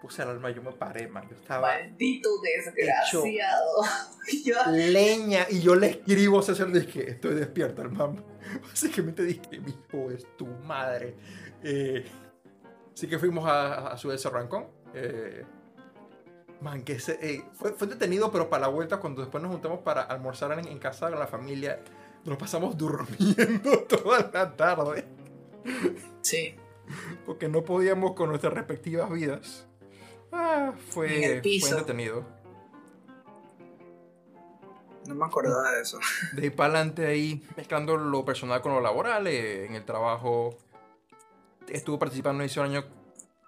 puse 0.00 0.22
el 0.22 0.28
alma, 0.28 0.50
yo 0.50 0.62
me 0.62 0.72
paré, 0.72 1.08
man. 1.08 1.26
Yo 1.28 1.36
estaba. 1.36 1.68
Maldito 1.68 2.28
desgraciado. 2.40 3.82
Leña. 4.72 5.46
Y 5.50 5.60
yo 5.60 5.74
le 5.74 5.88
escribo 5.88 6.40
a 6.40 6.42
César, 6.42 6.70
dije, 6.72 7.10
estoy 7.10 7.34
despierto, 7.34 7.82
hermano. 7.82 8.24
Básicamente 8.62 9.22
dije, 9.24 9.60
mi 9.60 9.70
hijo 9.70 10.10
es 10.10 10.26
tu 10.36 10.46
madre. 10.46 11.14
Eh, 11.62 12.04
así 12.98 13.06
que 13.06 13.16
fuimos 13.16 13.46
a, 13.46 13.92
a 13.92 13.96
su 13.96 14.10
ese 14.10 14.28
rancón. 14.28 14.66
Eh, 14.92 15.44
man, 16.60 16.82
que 16.82 16.98
se, 16.98 17.12
eh, 17.22 17.44
fue, 17.52 17.72
fue 17.72 17.86
detenido, 17.86 18.32
pero 18.32 18.50
para 18.50 18.62
la 18.62 18.68
vuelta, 18.68 18.98
cuando 18.98 19.22
después 19.22 19.40
nos 19.40 19.52
juntamos 19.52 19.80
para 19.80 20.02
almorzar 20.02 20.58
en, 20.58 20.66
en 20.66 20.80
casa 20.80 21.08
de 21.08 21.14
la 21.14 21.28
familia, 21.28 21.80
nos 22.24 22.36
pasamos 22.36 22.76
durmiendo 22.76 23.84
toda 23.84 24.28
la 24.32 24.56
tarde. 24.56 25.04
Sí. 26.22 26.56
Porque 27.24 27.48
no 27.48 27.62
podíamos 27.62 28.14
con 28.14 28.30
nuestras 28.30 28.52
respectivas 28.52 29.08
vidas. 29.12 29.68
Ah, 30.32 30.72
fue, 30.88 31.40
fue 31.40 31.74
detenido. 31.76 32.24
No 35.06 35.14
me 35.14 35.24
acordaba 35.24 35.70
de 35.70 35.82
eso. 35.82 36.00
De 36.32 36.42
ahí 36.42 36.50
para 36.50 36.74
adelante, 36.74 37.06
ahí 37.06 37.46
mezclando 37.56 37.96
lo 37.96 38.24
personal 38.24 38.60
con 38.60 38.72
lo 38.72 38.80
laboral, 38.80 39.28
eh, 39.28 39.66
en 39.66 39.76
el 39.76 39.84
trabajo. 39.84 40.58
Estuve 41.70 41.98
participando 41.98 42.42
ese 42.42 42.60
año 42.60 42.84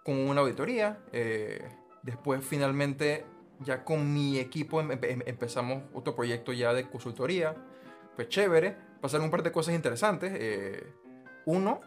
con 0.05 0.17
una 0.17 0.41
auditoría. 0.41 0.99
Eh, 1.13 1.69
después, 2.03 2.45
finalmente, 2.45 3.25
ya 3.61 3.85
con 3.85 4.13
mi 4.13 4.39
equipo 4.39 4.81
em, 4.81 4.93
em, 4.93 5.23
empezamos 5.27 5.83
otro 5.93 6.15
proyecto 6.15 6.53
ya 6.53 6.73
de 6.73 6.89
consultoría. 6.89 7.55
Fue 8.17 8.29
chévere. 8.29 8.77
Pasaron 9.01 9.25
un 9.27 9.31
par 9.31 9.43
de 9.43 9.53
cosas 9.53 9.75
interesantes. 9.75 10.33
Eh, 10.35 10.93
uno, 11.47 11.81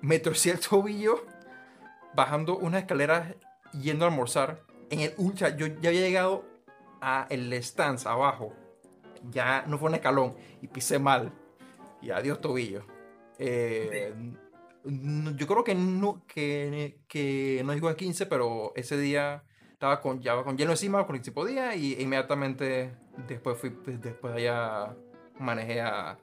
me 0.00 0.18
torcí 0.18 0.50
el 0.50 0.60
tobillo 0.68 1.24
bajando 2.14 2.56
unas 2.58 2.82
escaleras 2.82 3.34
yendo 3.72 4.04
a 4.04 4.08
almorzar. 4.08 4.62
En 4.90 5.00
el, 5.00 5.14
o 5.18 5.32
yo 5.32 5.66
ya 5.66 5.90
había 5.90 6.00
llegado 6.00 6.44
a 7.00 7.26
el 7.30 7.52
stance 7.62 8.08
abajo. 8.08 8.54
Ya 9.30 9.64
no 9.66 9.78
fue 9.78 9.88
un 9.88 9.96
escalón 9.96 10.36
y 10.62 10.68
pisé 10.68 10.98
mal. 10.98 11.32
Y 12.00 12.10
adiós 12.10 12.40
tobillo. 12.40 12.84
Eh, 13.38 14.14
yo 14.84 15.46
creo 15.46 15.64
que 15.64 15.74
no, 15.74 16.24
que, 16.26 17.00
que 17.08 17.62
no 17.64 17.74
llegó 17.74 17.88
a 17.88 17.96
15, 17.96 18.26
pero 18.26 18.72
ese 18.76 18.98
día 18.98 19.44
estaba 19.72 20.00
con, 20.00 20.20
ya 20.20 20.42
con 20.42 20.56
hielo 20.56 20.72
encima, 20.72 21.06
con 21.06 21.16
el 21.16 21.22
tipo 21.22 21.44
día, 21.44 21.74
y 21.74 22.00
inmediatamente 22.00 22.96
después 23.28 23.58
fui, 23.58 23.70
pues, 23.70 24.00
después 24.00 24.34
allá 24.34 24.96
manejé 25.38 25.80
a, 25.80 26.18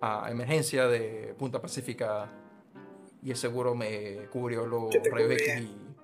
a 0.00 0.30
emergencia 0.30 0.86
de 0.86 1.34
Punta 1.38 1.60
Pacífica 1.60 2.30
y 3.22 3.30
el 3.30 3.36
seguro 3.36 3.74
me 3.74 4.26
cubrió 4.30 4.66
los 4.66 4.94
rayos 5.10 5.40
y 5.40 5.94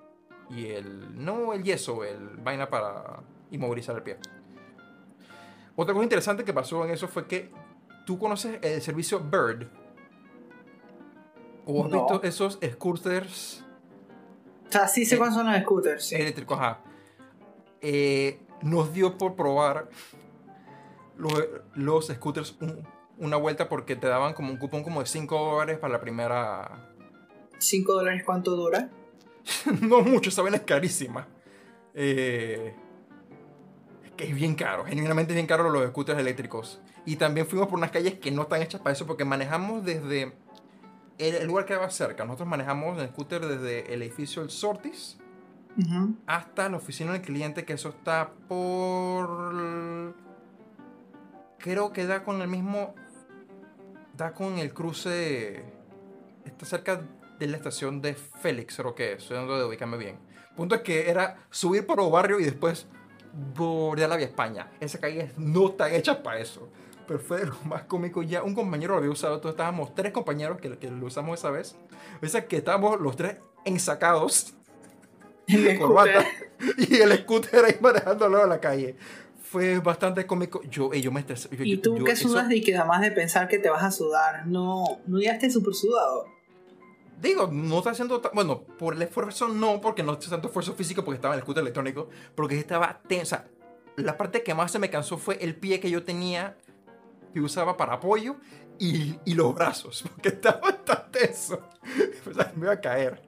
y 0.55 0.67
el, 0.67 1.23
no 1.23 1.53
el 1.53 1.63
yeso, 1.63 2.03
el 2.03 2.37
vaina 2.37 2.69
para 2.69 3.23
inmovilizar 3.51 3.95
el 3.95 4.03
pie. 4.03 4.17
Otra 5.75 5.93
cosa 5.93 6.03
interesante 6.03 6.43
que 6.43 6.53
pasó 6.53 6.83
en 6.85 6.91
eso 6.91 7.07
fue 7.07 7.25
que 7.25 7.49
tú 8.05 8.19
conoces 8.19 8.59
el 8.61 8.81
servicio 8.81 9.19
Bird. 9.19 9.67
¿O 11.71 11.85
has 11.85 11.91
visto 11.91 12.23
esos 12.23 12.59
scooters? 12.63 13.63
O 14.67 14.71
sea, 14.71 14.87
sí 14.87 15.05
sé 15.05 15.17
cuáles 15.17 15.35
son 15.35 15.51
los 15.51 15.61
scooters. 15.61 16.11
Eléctricos, 16.13 16.57
ajá. 16.57 16.79
Eh, 17.81 18.39
nos 18.61 18.93
dio 18.93 19.17
por 19.17 19.35
probar 19.35 19.89
los, 21.17 21.33
los 21.73 22.07
scooters 22.07 22.55
una 23.17 23.37
vuelta 23.37 23.69
porque 23.69 23.95
te 23.95 24.07
daban 24.07 24.33
como 24.33 24.51
un 24.51 24.57
cupón 24.57 24.83
como 24.83 25.01
de 25.01 25.05
5 25.05 25.37
dólares 25.37 25.77
para 25.77 25.93
la 25.93 26.01
primera... 26.01 26.89
¿5 27.59 27.85
dólares 27.85 28.23
cuánto 28.25 28.55
dura? 28.55 28.89
no 29.81 30.01
mucho, 30.01 30.29
esa 30.29 30.41
vaina 30.41 30.57
es 30.57 30.63
carísima. 30.63 31.27
Eh, 31.93 32.73
que 34.15 34.25
es 34.25 34.35
bien 34.35 34.55
caro, 34.55 34.85
genuinamente 34.85 35.33
es 35.33 35.35
bien 35.35 35.47
caro 35.47 35.69
los 35.69 35.87
scooters 35.89 36.19
eléctricos. 36.19 36.81
Y 37.05 37.15
también 37.15 37.47
fuimos 37.47 37.67
por 37.67 37.77
unas 37.77 37.91
calles 37.91 38.15
que 38.15 38.31
no 38.31 38.43
están 38.43 38.61
hechas 38.61 38.81
para 38.81 38.93
eso 38.93 39.05
porque 39.05 39.25
manejamos 39.25 39.83
desde 39.83 40.33
el, 41.21 41.47
lugar 41.47 41.65
que 41.65 41.75
va 41.75 41.89
cerca. 41.89 42.25
Nosotros 42.25 42.47
manejamos 42.47 42.99
el 42.99 43.09
scooter 43.09 43.45
desde 43.45 43.93
el 43.93 44.01
edificio 44.01 44.41
El 44.41 44.49
Sortis 44.49 45.17
hasta 46.27 46.69
la 46.69 46.77
oficina 46.77 47.13
del 47.13 47.21
cliente, 47.21 47.63
que 47.63 47.73
eso 47.73 47.89
está 47.89 48.31
por... 48.47 50.13
Creo 51.59 51.93
que 51.93 52.05
da 52.05 52.23
con 52.23 52.41
el 52.41 52.47
mismo... 52.47 52.93
Da 54.17 54.33
con 54.33 54.57
el 54.59 54.73
cruce... 54.73 55.63
Está 56.45 56.65
cerca 56.65 57.01
de 57.39 57.47
la 57.47 57.57
estación 57.57 58.01
de 58.01 58.13
Félix, 58.15 58.75
creo 58.77 58.93
que 58.93 59.13
es, 59.13 59.23
estoy 59.23 59.37
de 59.47 59.65
ubicarme 59.65 59.97
bien. 59.97 60.17
Punto 60.55 60.75
es 60.75 60.81
que 60.81 61.09
era 61.09 61.37
subir 61.49 61.85
por 61.85 61.97
los 61.97 62.11
barrio 62.11 62.39
y 62.39 62.43
después 62.43 62.87
bordear 63.55 64.09
la 64.09 64.17
vía 64.17 64.27
España. 64.27 64.71
Esa 64.79 64.99
calle 64.99 65.31
no 65.37 65.69
está 65.69 65.91
hecha 65.91 66.21
para 66.21 66.39
eso. 66.39 66.69
Pero 67.07 67.19
fue 67.19 67.45
lo 67.45 67.55
más 67.65 67.83
cómico 67.83 68.23
ya. 68.23 68.43
Un 68.43 68.55
compañero 68.55 68.93
lo 68.93 68.99
había 68.99 69.11
usado, 69.11 69.39
todos 69.39 69.53
estábamos 69.53 69.93
tres 69.95 70.11
compañeros 70.11 70.59
que, 70.59 70.77
que 70.77 70.89
lo 70.89 71.05
usamos 71.05 71.39
esa 71.39 71.51
vez. 71.51 71.75
O 72.21 72.27
sea 72.27 72.47
que 72.47 72.57
estábamos 72.57 72.99
los 72.99 73.15
tres 73.15 73.37
ensacados. 73.65 74.53
de 75.47 75.77
corbata. 75.79 76.25
Y 76.77 76.97
el 76.97 77.11
scooter 77.17 77.65
ahí 77.65 77.75
manejándolo 77.81 78.43
a 78.43 78.45
la 78.45 78.59
calle 78.59 78.95
fue 79.51 79.79
bastante 79.79 80.25
cómico. 80.25 80.61
Yo, 80.69 80.93
yo 80.93 81.11
me 81.11 81.19
estresé. 81.19 81.49
¿Y 81.59 81.77
tú 81.77 82.01
qué 82.05 82.15
sudas 82.15 82.49
y 82.51 82.61
que 82.61 82.77
además 82.77 83.01
de 83.01 83.11
pensar 83.11 83.49
que 83.49 83.59
te 83.59 83.69
vas 83.69 83.83
a 83.83 83.91
sudar? 83.91 84.47
No, 84.47 85.01
no 85.07 85.19
ya 85.19 85.33
estés 85.33 85.51
súper 85.51 85.73
sudado. 85.73 86.25
digo, 87.21 87.49
no 87.51 87.79
está 87.79 87.89
haciendo, 87.89 88.21
bueno, 88.33 88.61
por 88.61 88.93
el 88.93 89.01
esfuerzo 89.01 89.49
no, 89.49 89.81
porque 89.81 90.03
no 90.03 90.13
hice 90.13 90.29
tanto 90.29 90.47
esfuerzo 90.47 90.73
físico 90.73 91.03
porque 91.03 91.17
estaba 91.17 91.33
en 91.33 91.39
el 91.39 91.43
scooter 91.43 91.63
electrónico, 91.63 92.09
porque 92.33 92.57
estaba 92.57 93.01
tensa. 93.07 93.45
La 93.97 94.17
parte 94.17 94.41
que 94.41 94.53
más 94.53 94.71
se 94.71 94.79
me 94.79 94.89
cansó 94.89 95.17
fue 95.17 95.37
el 95.41 95.55
pie 95.55 95.81
que 95.81 95.89
yo 95.89 96.03
tenía, 96.03 96.55
que 97.33 97.39
usaba 97.41 97.77
para 97.77 97.93
apoyo, 97.93 98.35
y, 98.79 99.19
y 99.25 99.33
los 99.35 99.53
brazos, 99.53 100.03
porque 100.09 100.29
estaba 100.29 100.71
tan 100.83 101.11
tenso. 101.11 101.67
O 102.29 102.33
sea, 102.33 102.51
me 102.55 102.65
iba 102.65 102.73
a 102.73 102.79
caer. 102.81 103.21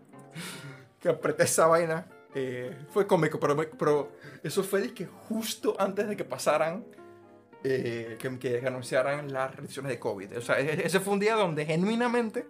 Que 1.00 1.10
apreté 1.10 1.44
esa 1.44 1.68
vaina. 1.68 2.06
eh, 2.36 2.76
fue 2.90 3.06
cómico, 3.08 3.40
pero, 3.40 3.56
pero 3.78 4.12
eso 4.44 4.64
fue 4.64 4.94
que 4.94 5.06
justo 5.06 5.76
antes 5.80 6.08
de 6.08 6.16
que 6.16 6.24
pasaran, 6.24 6.86
eh, 7.64 8.18
que, 8.20 8.40
que 8.40 8.66
anunciaran 8.68 9.32
las 9.32 9.52
restricciones 9.52 9.90
de 9.92 10.00
COVID. 10.00 10.38
O 10.38 10.42
sea, 10.42 10.60
e- 10.60 10.86
ese 10.86 11.00
fue 11.00 11.14
un 11.14 11.20
día 11.20 11.36
donde 11.36 11.66
genuinamente 11.66 12.48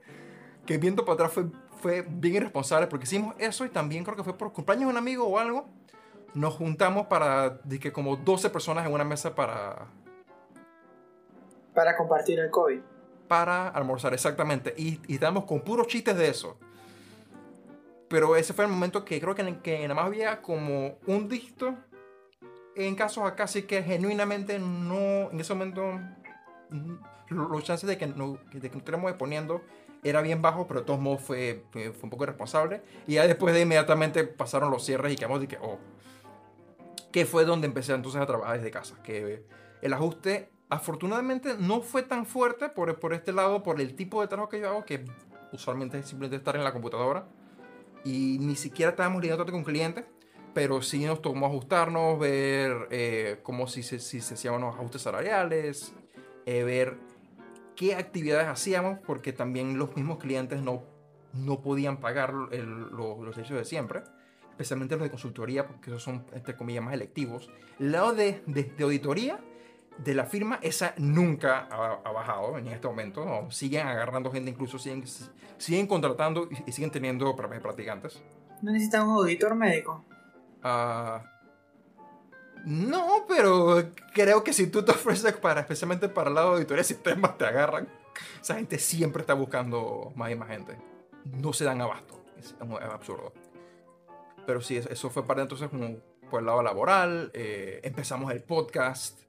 que 0.66 0.78
viendo 0.78 1.04
para 1.06 1.14
atrás 1.16 1.34
fue, 1.34 1.46
fue 1.82 2.06
bien 2.08 2.36
irresponsable 2.36 2.88
porque 2.88 3.04
hicimos 3.06 3.36
eso 3.40 3.66
y 3.66 3.70
también 3.70 4.04
creo 4.04 4.16
que 4.16 4.24
fue 4.24 4.38
por 4.38 4.54
cumpleaños 4.54 4.86
de 4.88 4.92
un 4.92 4.98
amigo 4.98 5.26
o 5.28 5.38
algo. 5.40 5.70
Nos 6.34 6.54
juntamos 6.56 7.08
para, 7.08 7.60
que 7.80 7.92
como 7.92 8.16
12 8.16 8.50
personas 8.50 8.86
en 8.86 8.94
una 8.94 9.04
mesa 9.04 9.36
para, 9.36 9.88
Para 11.74 11.96
compartir 11.98 12.40
el 12.40 12.50
COVID. 12.52 12.80
para 13.28 13.68
almorzar, 13.70 14.14
exactamente. 14.14 14.74
Y, 14.78 15.00
y 15.08 15.16
estábamos 15.16 15.46
con 15.46 15.62
puros 15.62 15.88
chistes 15.88 16.16
de 16.16 16.28
eso. 16.30 16.58
Pero 18.10 18.36
ese 18.36 18.54
fue 18.54 18.66
el 18.66 18.72
momento 18.72 19.04
que 19.04 19.20
creo 19.20 19.34
que, 19.34 19.60
que 19.62 19.82
nada 19.82 19.96
más 19.96 20.06
había 20.06 20.42
como 20.42 20.98
un 21.08 21.28
dígito 21.28 21.76
en 22.76 22.96
casos 22.96 23.24
acá, 23.26 23.46
así 23.46 23.64
que 23.64 23.82
genuinamente 23.84 24.60
no, 24.60 25.32
en 25.32 25.40
ese 25.40 25.54
momento, 25.54 26.00
mm, 26.70 26.94
lo- 27.30 27.48
los 27.50 27.64
chances 27.64 27.88
de 27.88 27.98
que, 27.98 28.06
no, 28.08 28.38
de 28.52 28.60
que 28.62 28.68
nos 28.70 28.78
estuviéramos 28.78 29.10
exponiendo 29.10 29.62
era 30.04 30.22
bien 30.22 30.42
bajo, 30.42 30.68
pero 30.68 30.82
de 30.82 30.86
todos 30.86 31.00
modos 31.00 31.22
fue, 31.22 31.64
fue 31.72 31.90
un 32.04 32.10
poco 32.10 32.26
irresponsable. 32.26 32.82
Y 33.08 33.14
ya 33.16 33.26
después 33.26 33.54
de 33.56 33.62
inmediatamente 33.62 34.26
pasaron 34.26 34.70
los 34.70 34.84
cierres 34.86 35.14
y 35.14 35.16
quedamos 35.16 35.40
de 35.40 35.48
que, 35.48 35.58
oh, 35.62 35.80
que 37.12 37.26
fue 37.26 37.46
donde 37.46 37.68
empecé 37.68 37.94
entonces 37.94 38.22
a 38.22 38.26
trabajar 38.26 38.58
desde 38.58 38.70
casa. 38.72 39.02
Que 39.04 39.46
el 39.82 39.94
ajuste, 39.94 40.50
afortunadamente, 40.70 41.56
no 41.60 41.82
fue 41.82 42.04
tan 42.04 42.26
fuerte 42.26 42.70
por, 42.70 43.00
por 43.00 43.14
este 43.14 43.32
lado, 43.32 43.64
por 43.64 43.80
el 43.80 43.96
tipo 43.96 44.22
de 44.22 44.28
trabajo 44.28 44.50
que 44.50 44.60
yo 44.60 44.70
hago, 44.70 44.86
que 44.86 45.06
usualmente 45.52 46.00
es 46.00 46.08
simplemente 46.08 46.38
estar 46.38 46.56
en 46.56 46.64
la 46.64 46.74
computadora. 46.74 47.26
Y 48.06 48.38
ni 48.40 48.56
siquiera 48.56 48.92
estábamos 48.92 49.22
lidiando 49.22 49.46
con 49.46 49.64
clientes, 49.64 50.06
pero 50.54 50.82
sí 50.82 51.06
nos 51.06 51.22
tomó 51.22 51.46
ajustarnos, 51.48 52.20
ver 52.20 52.88
eh, 52.92 53.40
cómo 53.44 53.68
si 53.68 53.82
se, 53.84 54.00
si 54.00 54.20
se 54.22 54.34
hacían 54.34 54.56
unos 54.56 54.76
ajustes 54.76 55.02
salariales, 55.04 55.94
eh, 56.46 56.64
ver 56.64 56.98
qué 57.76 57.96
actividades 57.96 58.48
hacíamos, 58.48 59.00
porque 59.06 59.32
también 59.34 59.78
los 59.80 59.96
mismos 59.96 60.18
clientes 60.20 60.62
no, 60.62 60.84
no 61.34 61.62
podían 61.62 61.98
pagar 61.98 62.34
el- 62.52 62.90
lo- 62.92 63.24
los 63.24 63.34
servicios 63.36 63.58
de 63.60 63.66
siempre, 63.66 64.04
especialmente 64.52 64.96
los 64.96 65.04
de 65.04 65.10
consultoría, 65.10 65.66
porque 65.66 65.90
esos 65.90 66.04
son, 66.04 66.26
entre 66.34 66.56
comillas, 66.56 66.84
más 66.84 66.94
electivos. 66.94 67.50
El 67.80 67.92
lado 67.94 68.14
de, 68.14 68.44
de- 68.46 68.64
de 68.66 68.84
auditoría 68.84 69.40
de 69.98 70.14
la 70.16 70.26
firma, 70.26 70.60
esa 70.62 70.94
nunca 70.98 71.68
ha, 71.70 72.00
ha 72.04 72.12
bajado 72.12 72.58
en 72.58 72.68
este 72.68 72.88
momento. 72.88 73.24
¿no? 73.26 73.52
Siguen 73.52 73.88
agarrando 73.88 74.32
gente, 74.32 74.50
incluso 74.50 74.78
siguen, 74.80 75.04
siguen 75.58 75.88
contratando 75.88 76.48
y, 76.50 76.70
y 76.70 76.72
siguen 76.72 76.92
teniendo 76.92 77.36
pra- 77.36 77.62
practicantes. 77.62 78.22
¿No 78.62 78.72
necesitas 78.72 79.04
un 79.04 79.12
auditor 79.12 79.56
médico? 79.56 80.04
Ah, 80.64 81.22
no, 82.66 83.26
pero 83.28 83.90
creo 84.14 84.44
que 84.44 84.54
si 84.54 84.68
tú 84.68 84.84
te 84.84 84.92
ofreces 84.92 85.34
para, 85.34 85.62
especialmente 85.62 86.08
para 86.08 86.30
el 86.30 86.36
lado 86.36 86.50
de 86.52 86.54
auditoría 86.56 86.80
de 86.82 86.86
sistemas, 86.88 87.38
te 87.38 87.46
agarran. 87.46 87.90
Esa 88.42 88.56
gente 88.56 88.80
siempre 88.80 89.22
está 89.22 89.34
buscando 89.34 90.14
más 90.16 90.32
y 90.32 90.36
más 90.36 90.48
gente. 90.50 90.78
No 91.26 91.52
se 91.52 91.66
dan 91.66 91.82
abasto. 91.82 92.24
Es, 92.38 92.56
es 92.62 92.90
absurdo. 92.92 93.34
Pero 94.46 94.62
sí, 94.62 94.78
eso- 94.78 94.90
eso 94.90 95.10
fue 95.10 95.26
parte 95.26 95.42
entonces 95.42 95.70
como 95.70 95.98
por 96.30 96.40
el 96.40 96.46
lado 96.46 96.64
laboral. 96.64 97.32
eh, 97.34 97.82
empezamos 97.84 98.32
el 98.32 98.42
podcast. 98.44 99.20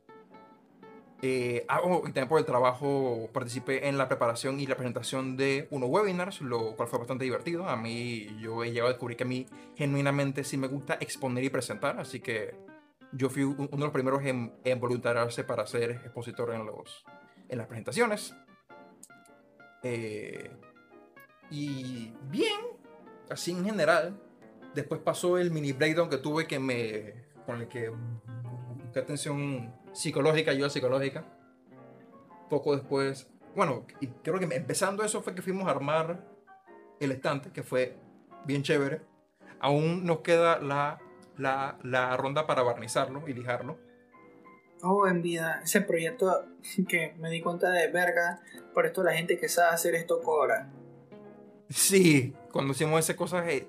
Eh, 1.26 1.64
ah, 1.70 1.80
oh, 1.82 2.00
y 2.00 2.12
también 2.12 2.28
por 2.28 2.38
el 2.38 2.44
trabajo 2.44 3.30
participé 3.32 3.88
en 3.88 3.96
la 3.96 4.08
preparación 4.08 4.60
y 4.60 4.66
la 4.66 4.76
presentación 4.76 5.38
de 5.38 5.66
unos 5.70 5.88
webinars, 5.88 6.42
lo 6.42 6.76
cual 6.76 6.86
fue 6.86 6.98
bastante 6.98 7.24
divertido. 7.24 7.66
A 7.66 7.76
mí, 7.76 8.26
yo 8.38 8.62
he 8.62 8.68
llegado 8.72 8.88
a 8.88 8.92
descubrir 8.92 9.16
que 9.16 9.24
a 9.24 9.26
mí 9.26 9.46
genuinamente 9.74 10.44
sí 10.44 10.58
me 10.58 10.66
gusta 10.68 10.98
exponer 11.00 11.42
y 11.42 11.48
presentar, 11.48 11.98
así 11.98 12.20
que 12.20 12.54
yo 13.12 13.30
fui 13.30 13.42
un- 13.42 13.56
uno 13.56 13.68
de 13.70 13.78
los 13.78 13.90
primeros 13.90 14.22
en, 14.22 14.52
en 14.64 14.78
voluntariarse 14.78 15.44
para 15.44 15.66
ser 15.66 15.92
expositor 15.92 16.52
en, 16.52 16.66
los, 16.66 17.06
en 17.48 17.56
las 17.56 17.68
presentaciones. 17.68 18.34
Eh, 19.82 20.50
y 21.50 22.12
bien, 22.28 22.60
así 23.30 23.52
en 23.52 23.64
general. 23.64 24.20
Después 24.74 25.00
pasó 25.00 25.38
el 25.38 25.50
mini 25.50 25.72
breakdown 25.72 26.10
que 26.10 26.18
tuve 26.18 26.46
que 26.46 26.58
me, 26.58 27.14
con 27.46 27.62
el 27.62 27.68
que 27.68 27.88
busqué 27.88 28.98
atención 28.98 29.72
psicológica, 29.94 30.50
ayuda 30.50 30.68
psicológica. 30.68 31.24
Poco 32.50 32.76
después, 32.76 33.30
bueno, 33.56 33.86
y 34.00 34.08
creo 34.08 34.38
que 34.38 34.44
empezando 34.54 35.02
eso 35.02 35.22
fue 35.22 35.34
que 35.34 35.40
fuimos 35.40 35.66
a 35.66 35.70
armar 35.70 36.22
el 37.00 37.12
estante, 37.12 37.50
que 37.50 37.62
fue 37.62 37.96
bien 38.44 38.62
chévere. 38.62 39.00
Aún 39.60 40.04
nos 40.04 40.20
queda 40.20 40.58
la, 40.58 41.00
la, 41.38 41.78
la 41.82 42.16
ronda 42.16 42.46
para 42.46 42.62
barnizarlo 42.62 43.26
y 43.26 43.32
lijarlo. 43.32 43.78
Oh, 44.82 45.06
en 45.06 45.22
vida, 45.22 45.62
ese 45.64 45.80
proyecto 45.80 46.44
que 46.86 47.14
me 47.18 47.30
di 47.30 47.40
cuenta 47.40 47.70
de 47.70 47.90
verga, 47.90 48.42
por 48.74 48.84
esto 48.84 49.02
la 49.02 49.14
gente 49.14 49.38
que 49.38 49.48
sabe 49.48 49.72
hacer 49.72 49.94
esto 49.94 50.20
cobra. 50.20 50.70
Sí, 51.70 52.34
cuando 52.52 52.72
hicimos 52.72 53.00
esas 53.00 53.16
cosas, 53.16 53.48
eh, 53.48 53.66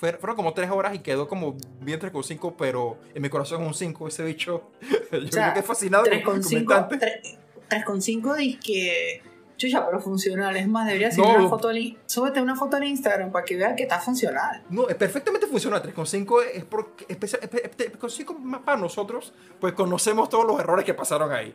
fueron 0.00 0.36
como 0.36 0.54
tres 0.54 0.70
horas 0.70 0.94
y 0.94 1.00
quedó 1.00 1.28
como 1.28 1.56
bien 1.80 1.98
3 2.00 2.12
con 2.12 2.24
5, 2.24 2.56
pero 2.56 2.98
en 3.14 3.22
mi 3.22 3.28
corazón 3.28 3.60
es 3.62 3.68
un 3.68 3.74
5 3.74 4.08
ese 4.08 4.24
bicho. 4.24 4.70
Yo 5.12 5.28
sea, 5.30 5.48
me 5.48 5.54
quedé 5.54 5.62
fascinado 5.62 6.04
con, 6.04 6.22
con 6.22 6.38
mi 6.38 6.44
3,5 6.44 6.92
estante. 6.92 7.38
3,5 7.68 8.36
disque. 8.36 9.22
Chucha, 9.56 9.84
pero 9.84 10.00
funcional. 10.00 10.56
Es 10.56 10.66
más, 10.66 10.86
debería 10.86 11.10
subir 11.12 11.28
No. 11.28 11.38
una 11.40 11.48
foto 11.50 11.68
al 11.68 11.98
Súbete 12.06 12.40
una 12.40 12.56
foto 12.56 12.78
al 12.78 12.84
Instagram 12.84 13.30
para 13.30 13.44
que 13.44 13.56
vean 13.56 13.76
que 13.76 13.82
está 13.82 14.00
funcional. 14.00 14.62
No, 14.70 14.88
es 14.88 14.94
perfectamente 14.94 15.46
funciona. 15.46 15.82
3,5 15.82 16.42
es 16.54 16.64
porque, 16.64 17.04
especial, 17.08 17.42
3,5 17.42 18.38
más 18.38 18.62
para 18.62 18.78
nosotros, 18.78 19.34
pues 19.60 19.74
conocemos 19.74 20.30
todos 20.30 20.46
los 20.46 20.58
errores 20.58 20.86
que 20.86 20.94
pasaron 20.94 21.30
ahí. 21.30 21.54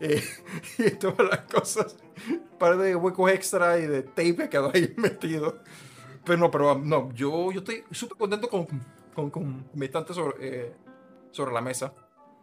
Eh, 0.00 0.22
y 0.78 0.90
todas 0.90 1.26
las 1.30 1.40
cosas, 1.50 1.96
un 2.28 2.58
par 2.58 2.76
de 2.76 2.94
huecos 2.94 3.30
extra 3.30 3.78
y 3.78 3.86
de 3.86 4.02
tape 4.02 4.36
que 4.36 4.48
quedó 4.50 4.70
ahí 4.74 4.92
metido. 4.98 5.60
Pero 6.26 6.38
no, 6.38 6.50
pero 6.50 6.72
um, 6.74 6.86
no, 6.88 7.10
yo, 7.14 7.52
yo 7.52 7.60
estoy 7.60 7.84
súper 7.92 8.18
contento 8.18 8.48
con, 8.50 8.66
con, 9.14 9.30
con 9.30 9.64
mi 9.74 9.86
estante 9.86 10.12
sobre, 10.12 10.34
eh, 10.40 10.72
sobre 11.30 11.54
la 11.54 11.60
mesa. 11.62 11.94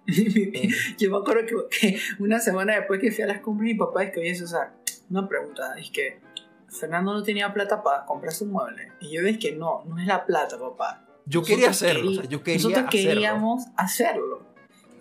Yo 0.98 1.12
me 1.12 1.18
acuerdo 1.18 1.46
que, 1.70 1.78
que 1.80 2.00
una 2.20 2.40
semana 2.40 2.76
después 2.76 3.00
que 3.00 3.12
fui 3.12 3.24
a 3.24 3.28
las 3.28 3.40
compras, 3.40 3.66
mi 3.66 3.74
papá 3.76 4.04
es 4.04 4.12
que 4.12 4.20
oye, 4.20 4.44
o 4.44 4.48
sea, 4.48 4.74
una 5.10 5.28
pregunta, 5.30 5.76
es 5.78 5.90
que 5.92 6.20
Fernando 6.68 7.14
no 7.14 7.24
tenía 7.24 7.54
plata 7.54 7.82
para 7.84 8.06
comprarse 8.06 8.44
un 8.44 8.52
mueble. 8.52 8.92
Y 9.00 9.12
yo 9.16 9.22
es 9.22 9.38
que 9.38 9.54
no, 9.54 9.84
no 9.86 9.98
es 10.00 10.06
la 10.08 10.26
plata, 10.26 10.58
papá. 10.60 11.06
yo 11.26 11.40
Nosotros 11.40 11.48
quería 11.48 11.70
hacerlo, 11.70 12.02
querí- 12.12 12.18
o 12.18 12.22
sea, 12.22 12.30
yo 12.30 12.44
quería 12.44 12.58
Nosotros 12.58 12.86
hacerlo. 12.88 13.10
queríamos 13.12 13.64
hacerlo. 13.78 14.53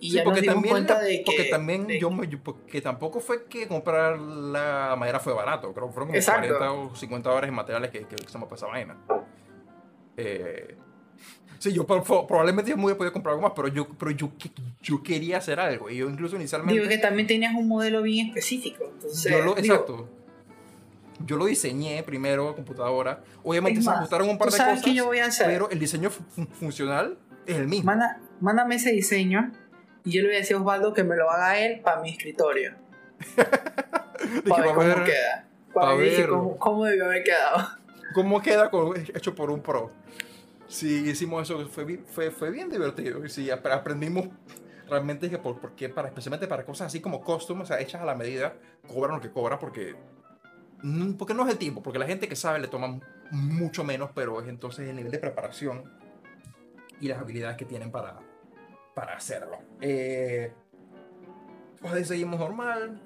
Y 0.05 0.11
Sí, 0.11 0.17
ya 0.17 0.25
porque 0.25 0.41
nos 0.41 0.43
dimos 0.43 0.55
también, 0.57 0.73
cuenta 0.73 1.01
de 1.01 1.19
que... 1.19 1.23
porque 1.25 1.45
también 1.45 1.87
de- 1.87 2.01
yo, 2.01 2.11
me- 2.11 2.27
porque 2.27 2.81
tampoco 2.81 3.21
fue 3.21 3.45
que 3.45 3.69
comprar 3.69 4.19
la 4.19 4.97
madera 4.99 5.21
fue 5.21 5.33
barato, 5.33 5.73
creo 5.73 5.87
que 5.87 5.93
fueron 5.93 6.09
como 6.09 6.17
Exacto. 6.19 6.49
40 6.59 6.73
o 6.73 6.97
50 6.97 7.29
dólares 7.29 7.49
en 7.49 7.55
materiales 7.55 7.91
que, 7.91 8.01
que 8.07 8.17
usamos 8.27 8.49
para 8.49 8.57
esa 8.57 8.67
vaina. 8.67 8.97
Eh, 10.17 10.75
sí, 11.59 11.73
yo 11.73 11.87
pro- 11.87 12.03
pro- 12.03 12.27
probablemente 12.27 12.71
yo 12.71 12.77
me 12.77 12.85
hubiera 12.85 12.99
podido 12.99 13.13
comprar 13.13 13.35
algo 13.35 13.43
más, 13.47 13.53
pero 13.55 13.69
yo, 13.69 13.87
pero 13.97 14.11
yo, 14.11 14.31
yo 14.83 15.03
quería 15.03 15.39
hacer 15.39 15.61
algo. 15.61 15.89
Y 15.89 15.99
yo 15.99 16.09
incluso 16.11 16.35
inicialmente... 16.37 16.75
Digo 16.81 16.89
que 16.91 16.99
también 16.99 17.27
tenías 17.29 17.55
un 17.55 17.69
modelo 17.69 18.03
bien 18.03 18.27
específico. 18.29 18.85
Entonces, 18.95 19.31
yo 19.31 19.39
lo, 19.45 19.55
digo, 19.55 19.75
exacto. 19.75 20.09
Yo 21.25 21.37
lo 21.37 21.45
diseñé 21.47 22.03
primero 22.03 22.49
en 22.49 22.55
computadora. 22.55 23.23
Obviamente 23.45 23.79
Es 23.79 23.85
se 23.85 23.91
más, 23.91 23.99
ajustaron 24.01 24.29
un 24.29 24.39
par 24.39 24.49
¿tú 24.49 24.53
de 24.55 24.59
sabes 24.59 24.81
cosas, 24.81 24.95
yo 24.97 25.05
voy 25.07 25.19
a 25.21 25.27
hacer? 25.27 25.47
pero 25.47 25.71
el 25.71 25.79
diseño 25.79 26.11
fu- 26.11 26.25
funcional 26.59 27.17
es 27.47 27.57
el 27.57 27.69
mismo. 27.69 27.85
Manda- 27.87 28.21
mándame 28.41 28.75
ese 28.75 28.91
diseño 28.91 29.53
y 30.05 30.13
yo 30.13 30.23
le 30.23 30.29
voy 30.29 30.37
a 30.37 30.39
decir 30.41 30.57
a 30.57 30.61
Osvaldo 30.61 30.93
que 30.93 31.05
me 31.05 31.17
lo 31.17 31.31
haga 31.31 31.59
él 31.59 31.81
para 31.81 32.01
mi 32.01 32.11
escritorio. 32.11 32.75
Para 34.49 34.63
ver 34.63 34.69
"Va 34.69 34.71
a 34.71 34.75
cómo 34.75 34.81
ver 34.87 35.05
queda. 35.05 35.49
pa' 35.75 35.81
Para 35.81 35.95
ver 35.95 36.11
ver". 36.17 36.29
cómo, 36.29 36.59
cómo 36.59 36.85
debió 36.85 37.05
haber 37.07 37.25
quedado. 37.25 37.69
cómo 38.15 38.41
queda 38.43 38.71
con- 38.71 38.97
hecho 38.97 39.35
por 39.35 39.51
un 39.51 39.61
pro. 39.61 39.91
Sí, 40.69 41.05
hicimos 41.09 41.43
eso, 41.43 41.67
fue, 41.69 41.99
fue, 42.07 42.31
fue 42.31 42.51
bien 42.51 42.69
divertido. 42.71 43.25
Y 43.25 43.29
sí, 43.29 43.51
ap- 43.51 43.67
aprendimos 43.67 44.29
realmente 44.89 45.29
que 45.29 45.39
por, 45.39 45.59
por 45.61 45.73
qué 45.75 45.89
para, 45.89 46.09
especialmente 46.09 46.47
para 46.47 46.65
cosas 46.65 46.87
así 46.89 47.01
como 47.01 47.23
custom, 47.23 47.61
o 47.63 47.67
sea, 47.67 47.81
hechas 47.81 48.01
a 48.01 48.05
la 48.05 48.15
medida, 48.15 48.55
cobran 48.87 49.17
lo 49.17 49.21
que 49.23 49.31
cobra 49.31 49.59
porque, 49.59 49.95
mm, 50.83 51.15
porque 51.15 51.35
no 51.35 51.45
es 51.45 51.51
el 51.53 51.59
tiempo, 51.59 51.83
porque 51.83 51.99
la 51.99 52.07
gente 52.07 52.29
que 52.29 52.37
sabe 52.37 52.59
le 52.61 52.69
toma 52.69 53.01
mucho 53.31 53.85
menos, 53.85 54.11
pero 54.15 54.41
es 54.41 54.49
entonces 54.49 54.89
el 54.89 54.97
nivel 54.97 55.11
de 55.13 55.19
preparación 55.19 55.85
y 57.01 57.09
las 57.09 57.19
habilidades 57.19 57.57
que 57.57 57.65
tienen 57.65 57.91
para, 57.91 58.19
para 58.95 59.15
hacerlo. 59.15 59.59
Eh, 59.81 60.53
pues 61.81 62.07
seguimos 62.07 62.39
normal. 62.39 63.01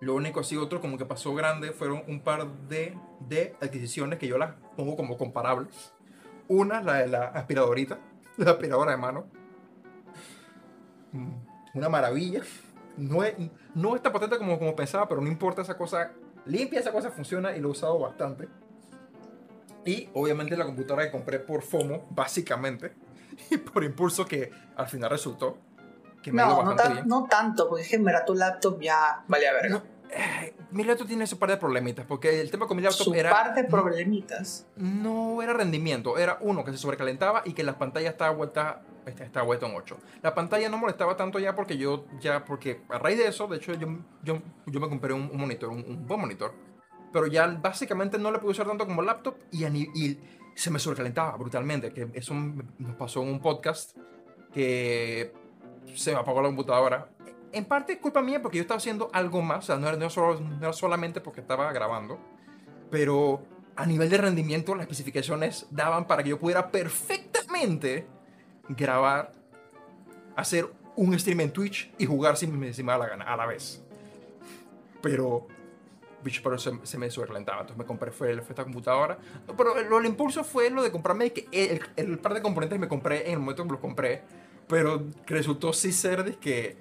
Lo 0.00 0.14
único 0.14 0.40
así, 0.40 0.56
otro 0.56 0.80
como 0.80 0.98
que 0.98 1.06
pasó 1.06 1.34
grande, 1.34 1.72
fueron 1.72 2.02
un 2.06 2.20
par 2.20 2.46
de, 2.68 2.96
de 3.20 3.56
adquisiciones 3.60 4.18
que 4.18 4.28
yo 4.28 4.38
las 4.38 4.54
pongo 4.76 4.96
como 4.96 5.16
comparables. 5.16 5.94
Una, 6.48 6.82
la 6.82 6.94
de 6.94 7.08
la 7.08 7.24
aspiradorita, 7.28 7.98
la 8.36 8.52
aspiradora 8.52 8.92
de 8.92 8.98
mano. 8.98 9.26
Mm, 11.12 11.32
Una 11.74 11.88
maravilla. 11.88 12.42
No 12.96 13.24
es, 13.24 13.34
no 13.74 13.94
es 13.96 14.02
tan 14.02 14.12
potente 14.12 14.38
como, 14.38 14.58
como 14.58 14.74
pensaba, 14.76 15.08
pero 15.08 15.20
no 15.20 15.28
importa, 15.28 15.62
esa 15.62 15.76
cosa 15.76 16.12
limpia, 16.46 16.80
esa 16.80 16.92
cosa 16.92 17.10
funciona 17.10 17.56
y 17.56 17.60
lo 17.60 17.68
he 17.68 17.72
usado 17.72 17.98
bastante. 17.98 18.48
Y 19.84 20.08
obviamente 20.14 20.56
la 20.56 20.64
computadora 20.64 21.04
que 21.04 21.12
compré 21.12 21.38
por 21.38 21.62
FOMO, 21.62 22.06
básicamente, 22.10 22.92
y 23.50 23.56
por 23.58 23.84
impulso 23.84 24.26
que 24.26 24.50
al 24.76 24.86
final 24.88 25.10
resultó 25.10 25.58
que 26.22 26.32
me 26.32 26.42
ha 26.42 26.46
ido 26.46 26.56
No, 26.56 26.62
no, 26.62 26.68
bastante 26.70 26.82
tan- 26.82 26.92
bien. 26.94 27.08
no 27.08 27.24
tanto, 27.24 27.68
porque 27.68 27.82
es 27.84 27.88
que 27.90 27.96
en 27.96 28.04
verdad 28.04 28.24
tu 28.26 28.34
laptop 28.34 28.80
ya 28.80 29.22
vale 29.28 29.48
a 29.48 29.52
verga. 29.52 29.68
No, 29.68 29.82
eh, 30.10 30.54
mi 30.72 30.82
laptop 30.84 31.06
tiene 31.06 31.24
ese 31.24 31.36
par 31.36 31.50
de 31.50 31.56
problemitas, 31.56 32.04
porque 32.06 32.40
el 32.40 32.50
tema 32.50 32.66
con 32.66 32.76
mi 32.76 32.82
laptop 32.82 33.04
Su 33.06 33.14
era... 33.14 33.30
par 33.30 33.54
de 33.54 33.64
problemitas. 33.64 34.66
No 34.76 35.40
era 35.42 35.52
rendimiento, 35.52 36.18
era 36.18 36.38
uno 36.40 36.64
que 36.64 36.72
se 36.72 36.78
sobrecalentaba 36.78 37.42
y 37.44 37.52
que 37.52 37.62
la 37.62 37.78
pantalla 37.78 38.10
estaba 38.10 38.30
vuelta, 38.32 38.82
esta- 39.06 39.24
estaba 39.24 39.46
vuelta 39.46 39.66
en 39.66 39.76
8. 39.76 39.96
La 40.22 40.34
pantalla 40.34 40.68
no 40.68 40.78
molestaba 40.78 41.16
tanto 41.16 41.38
ya 41.38 41.54
porque 41.54 41.76
yo, 41.78 42.06
ya, 42.20 42.44
porque 42.44 42.82
a 42.88 42.98
raíz 42.98 43.18
de 43.18 43.28
eso, 43.28 43.46
de 43.46 43.56
hecho, 43.58 43.74
yo, 43.74 43.86
yo, 44.24 44.40
yo 44.66 44.80
me 44.80 44.88
compré 44.88 45.12
un, 45.14 45.30
un 45.32 45.38
monitor, 45.40 45.68
un, 45.70 45.84
un 45.86 46.06
buen 46.06 46.20
monitor, 46.20 46.52
pero 47.12 47.26
ya 47.28 47.46
básicamente 47.46 48.18
no 48.18 48.30
le 48.32 48.38
pude 48.40 48.50
usar 48.50 48.66
tanto 48.66 48.84
como 48.86 49.00
laptop 49.02 49.36
y, 49.52 49.64
y 49.64 50.20
se 50.56 50.70
me 50.70 50.78
sobrecalentaba 50.78 51.36
brutalmente, 51.36 51.92
que 51.92 52.08
eso 52.14 52.34
nos 52.34 52.96
pasó 52.96 53.22
en 53.22 53.28
un 53.28 53.40
podcast 53.40 53.96
que 54.52 55.32
se 55.94 56.12
me 56.12 56.18
apagó 56.18 56.40
la 56.42 56.48
computadora. 56.48 57.08
En 57.52 57.64
parte 57.66 58.00
culpa 58.00 58.22
mía 58.22 58.40
porque 58.42 58.56
yo 58.58 58.62
estaba 58.62 58.78
haciendo 58.78 59.10
algo 59.12 59.42
más, 59.42 59.58
o 59.58 59.66
sea, 59.68 59.76
no 59.76 59.86
era, 59.88 59.96
no 59.96 60.10
solo- 60.10 60.40
era 60.58 60.72
solamente 60.72 61.20
porque 61.20 61.40
estaba 61.42 61.70
grabando, 61.72 62.18
pero 62.90 63.42
a 63.76 63.84
nivel 63.86 64.08
de 64.08 64.16
rendimiento 64.18 64.74
las 64.74 64.84
especificaciones 64.84 65.66
daban 65.70 66.06
para 66.06 66.22
que 66.22 66.30
yo 66.30 66.38
pudiera 66.40 66.70
perfectamente 66.70 68.06
grabar, 68.68 69.32
hacer 70.34 70.66
un 70.96 71.18
stream 71.18 71.40
en 71.42 71.52
Twitch 71.52 71.92
y 71.98 72.06
jugar 72.06 72.36
si 72.38 72.46
me, 72.46 72.72
si 72.72 72.82
me 72.82 72.92
da 72.92 72.98
la 72.98 73.06
gana 73.08 73.24
a 73.24 73.36
la 73.36 73.46
vez. 73.46 73.82
Pero, 75.02 75.46
bicho, 76.26 76.42
pero 76.44 76.58
se, 76.58 76.72
se 76.82 76.98
me 76.98 77.10
sobrecalentaba. 77.10 77.60
Entonces 77.62 77.78
me 77.78 77.86
compré 77.86 78.10
fue, 78.10 78.34
fue 78.42 78.50
esta 78.50 78.64
computadora. 78.64 79.18
No, 79.46 79.56
pero 79.56 79.82
lo, 79.82 79.98
el 79.98 80.06
impulso 80.06 80.44
fue 80.44 80.70
lo 80.70 80.82
de 80.82 80.90
comprarme 80.90 81.32
que 81.32 81.48
el, 81.52 81.80
el 81.96 82.18
par 82.18 82.34
de 82.34 82.42
componentes 82.42 82.76
que 82.76 82.80
me 82.80 82.88
compré 82.88 83.26
en 83.26 83.32
el 83.32 83.38
momento 83.38 83.64
que 83.64 83.70
los 83.70 83.80
compré. 83.80 84.22
Pero 84.68 85.04
resultó 85.26 85.72
sí 85.72 85.92
ser 85.92 86.24
de 86.24 86.36
que 86.36 86.76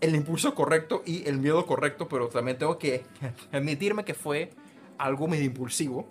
el 0.00 0.14
impulso 0.14 0.54
correcto 0.54 1.02
y 1.04 1.26
el 1.28 1.38
miedo 1.38 1.64
correcto, 1.66 2.08
pero 2.08 2.28
también 2.28 2.58
tengo 2.58 2.78
que 2.78 3.04
admitirme 3.52 4.04
que 4.04 4.14
fue 4.14 4.50
algo 4.98 5.28
medio 5.28 5.44
impulsivo. 5.44 6.06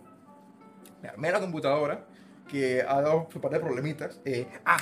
Me 1.02 1.10
armé 1.10 1.32
la 1.32 1.40
computadora, 1.40 2.06
que 2.48 2.82
ha 2.82 3.02
dado 3.02 3.27
un 3.34 3.41
par 3.41 3.52
de 3.52 3.60
problemitas. 3.60 4.19
Eh, 4.26 4.48
ah, 4.65 4.77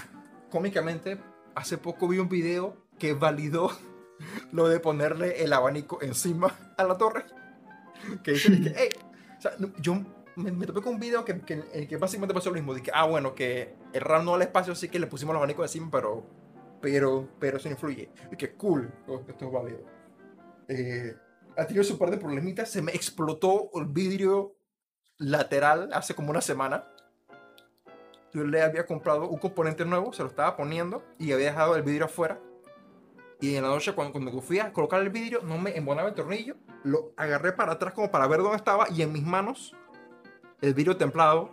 cómicamente, 0.49 1.17
hace 1.55 1.77
poco 1.77 2.07
vi 2.07 2.19
un 2.19 2.29
video 2.29 2.77
que 2.99 3.13
validó 3.13 3.71
lo 4.51 4.67
de 4.67 4.79
ponerle 4.79 5.43
el 5.43 5.53
abanico 5.53 5.99
encima 6.01 6.55
a 6.77 6.83
la 6.83 6.97
torre. 6.97 7.25
Que 8.23 8.31
dice 8.31 8.51
de 8.51 8.61
que, 8.61 8.73
hey, 8.77 8.89
o 9.38 9.41
sea, 9.41 9.51
yo 9.80 10.03
me, 10.35 10.51
me 10.51 10.65
topé 10.65 10.81
con 10.81 10.95
un 10.95 10.99
video 10.99 11.23
que, 11.23 11.39
que, 11.41 11.53
en 11.53 11.65
el 11.73 11.88
que 11.88 11.97
básicamente 11.97 12.34
pasó 12.34 12.49
lo 12.49 12.55
mismo. 12.55 12.73
Que, 12.75 12.91
ah, 12.93 13.05
bueno, 13.05 13.35
que 13.35 13.75
el 13.93 14.01
RAM 14.01 14.25
no 14.25 14.31
da 14.31 14.38
el 14.38 14.43
espacio, 14.43 14.73
así 14.73 14.89
que 14.89 14.99
le 14.99 15.07
pusimos 15.07 15.34
el 15.34 15.38
abanico 15.38 15.63
encima, 15.63 15.89
pero, 15.91 16.23
pero, 16.81 17.30
pero 17.39 17.57
eso 17.57 17.69
no 17.69 17.73
influye. 17.73 18.09
Y 18.31 18.35
que 18.35 18.53
cool, 18.53 18.91
oh, 19.07 19.23
esto 19.27 19.45
es 19.45 19.51
válido. 19.51 19.80
Eh, 20.67 21.15
ha 21.57 21.65
tenido 21.65 21.84
su 21.84 21.97
par 21.97 22.11
de 22.11 22.17
problemitas. 22.17 22.69
Se 22.69 22.81
me 22.81 22.93
explotó 22.93 23.69
el 23.75 23.85
vidrio 23.85 24.55
lateral 25.17 25.89
hace 25.93 26.15
como 26.15 26.31
una 26.31 26.41
semana. 26.41 26.88
Yo 28.34 28.43
le 28.43 28.61
había 28.61 28.85
comprado 28.88 29.30
un 29.30 29.38
componente 29.38 29.85
nuevo, 29.85 30.11
se 30.11 30.23
lo 30.23 30.30
estaba 30.30 30.57
poniendo 30.57 31.03
y 31.19 31.31
había 31.34 31.47
dejado 31.47 31.75
el 31.75 31.84
vidrio 31.84 32.05
afuera. 32.05 32.39
Y 33.44 33.57
en 33.57 33.64
la 33.64 33.68
noche, 33.68 33.91
cuando, 33.91 34.14
cuando 34.14 34.40
fui 34.40 34.60
a 34.60 34.72
colocar 34.72 35.02
el 35.02 35.10
vidrio, 35.10 35.41
no 35.44 35.57
me 35.57 35.76
embonaba 35.76 36.07
el 36.07 36.15
tornillo. 36.15 36.56
Lo 36.86 37.11
agarré 37.18 37.52
para 37.52 37.74
atrás 37.74 37.94
como 37.94 38.10
para 38.10 38.26
ver 38.26 38.40
dónde 38.40 38.56
estaba. 38.56 38.88
Y 38.90 39.02
en 39.02 39.11
mis 39.11 39.24
manos, 39.24 39.76
el 40.61 40.74
vidrio 40.74 40.95
templado 40.95 41.49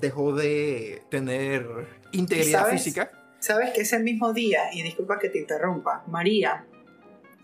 dejó 0.00 0.34
de 0.34 1.02
tener 1.10 1.86
integridad 2.12 2.60
¿Sabes? 2.60 2.82
física. 2.82 3.12
Sabes 3.40 3.74
que 3.74 3.82
ese 3.82 3.98
mismo 3.98 4.32
día, 4.32 4.72
y 4.72 4.82
disculpa 4.82 5.18
que 5.18 5.28
te 5.28 5.38
interrumpa, 5.38 6.02
María, 6.06 6.64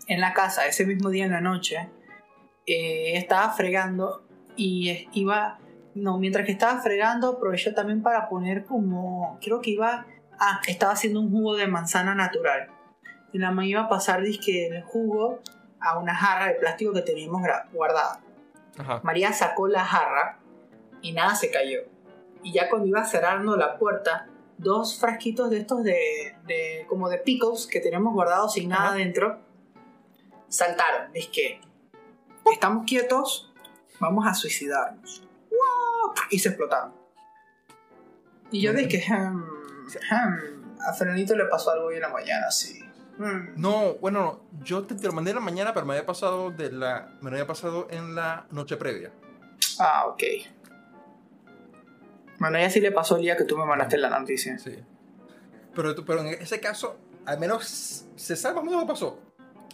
en 0.07 0.19
la 0.19 0.33
casa, 0.33 0.65
ese 0.65 0.83
mismo 0.87 1.11
día 1.11 1.25
en 1.25 1.31
la 1.33 1.41
noche, 1.41 1.87
eh, 2.65 3.11
estaba 3.17 3.51
fregando 3.51 4.25
y 4.55 5.07
iba, 5.13 5.59
no, 5.93 6.17
mientras 6.17 6.47
que 6.47 6.53
estaba 6.53 6.81
fregando, 6.81 7.33
aprovechó 7.33 7.75
también 7.75 8.01
para 8.01 8.29
poner 8.29 8.65
como, 8.65 9.37
creo 9.43 9.61
que 9.61 9.69
iba, 9.69 10.07
ah, 10.39 10.59
estaba 10.65 10.93
haciendo 10.93 11.19
un 11.19 11.29
jugo 11.29 11.55
de 11.55 11.67
manzana 11.67 12.15
natural. 12.15 12.71
La 13.37 13.49
mamá 13.49 13.65
iba 13.65 13.81
a 13.81 13.89
pasar, 13.89 14.21
disque, 14.21 14.67
el 14.67 14.83
jugo 14.83 15.41
a 15.79 15.97
una 15.99 16.15
jarra 16.15 16.47
de 16.47 16.53
plástico 16.55 16.93
que 16.93 17.01
teníamos 17.01 17.41
guardada. 17.73 18.21
Ajá. 18.77 19.01
María 19.03 19.33
sacó 19.33 19.67
la 19.67 19.83
jarra 19.85 20.39
y 21.01 21.11
nada 21.13 21.35
se 21.35 21.51
cayó. 21.51 21.81
Y 22.43 22.53
ya 22.53 22.69
cuando 22.69 22.87
iba 22.87 23.03
cerrando 23.03 23.55
la 23.57 23.77
puerta, 23.77 24.27
dos 24.57 24.99
frasquitos 24.99 25.49
de 25.49 25.57
estos 25.59 25.83
de, 25.83 26.35
de- 26.45 26.85
como 26.87 27.09
de 27.09 27.17
pickles 27.17 27.67
que 27.67 27.79
teníamos 27.81 28.13
guardados 28.13 28.53
sin 28.53 28.69
nada 28.69 28.89
Ajá. 28.89 28.95
dentro, 28.95 29.39
saltaron. 30.47 31.11
Es 31.13 31.27
que 31.27 31.59
estamos 32.53 32.85
quietos, 32.85 33.51
vamos 33.99 34.25
a 34.27 34.33
suicidarnos. 34.33 35.23
¡Wow! 35.49 36.13
Y 36.31 36.39
se 36.39 36.49
explotaron. 36.49 36.93
Y 38.51 38.61
yo 38.61 38.71
dije, 38.73 39.03
hmm, 39.11 39.43
hmm, 40.11 40.79
a 40.87 40.93
Fernandito 40.93 41.35
le 41.35 41.45
pasó 41.45 41.71
algo 41.71 41.87
hoy 41.87 41.95
en 41.95 42.01
la 42.01 42.09
mañana, 42.09 42.49
sí. 42.51 42.79
Hmm. 43.17 43.53
No, 43.55 43.95
bueno, 43.95 44.19
no, 44.21 44.63
yo 44.63 44.83
te, 44.83 44.95
te 44.95 45.07
lo 45.07 45.13
mandé 45.13 45.31
en 45.31 45.35
la 45.35 45.41
mañana, 45.41 45.73
pero 45.73 45.85
me 45.85 45.93
había 45.93 46.05
pasado 46.05 46.51
de 46.51 46.71
la, 46.71 47.17
me 47.21 47.29
lo 47.29 47.37
había 47.37 47.47
pasado 47.47 47.87
en 47.89 48.15
la 48.15 48.45
noche 48.51 48.75
previa. 48.77 49.11
Ah, 49.79 50.05
ok. 50.07 50.23
Bueno, 52.39 52.59
ya 52.59 52.69
sí 52.69 52.81
le 52.81 52.91
pasó 52.91 53.15
el 53.15 53.21
día 53.21 53.37
que 53.37 53.45
tú 53.45 53.57
me 53.57 53.65
mandaste 53.65 53.97
la 53.97 54.09
noticia. 54.19 54.57
Sí. 54.59 54.75
Pero, 55.73 55.95
pero 56.05 56.21
en 56.21 56.27
ese 56.41 56.59
caso, 56.59 56.97
al 57.25 57.39
menos 57.39 58.05
se 58.15 58.35
sabe 58.35 58.55
más 58.55 58.63
o 58.63 58.65
menos 58.65 58.81
lo 58.81 58.87
pasó. 58.87 59.19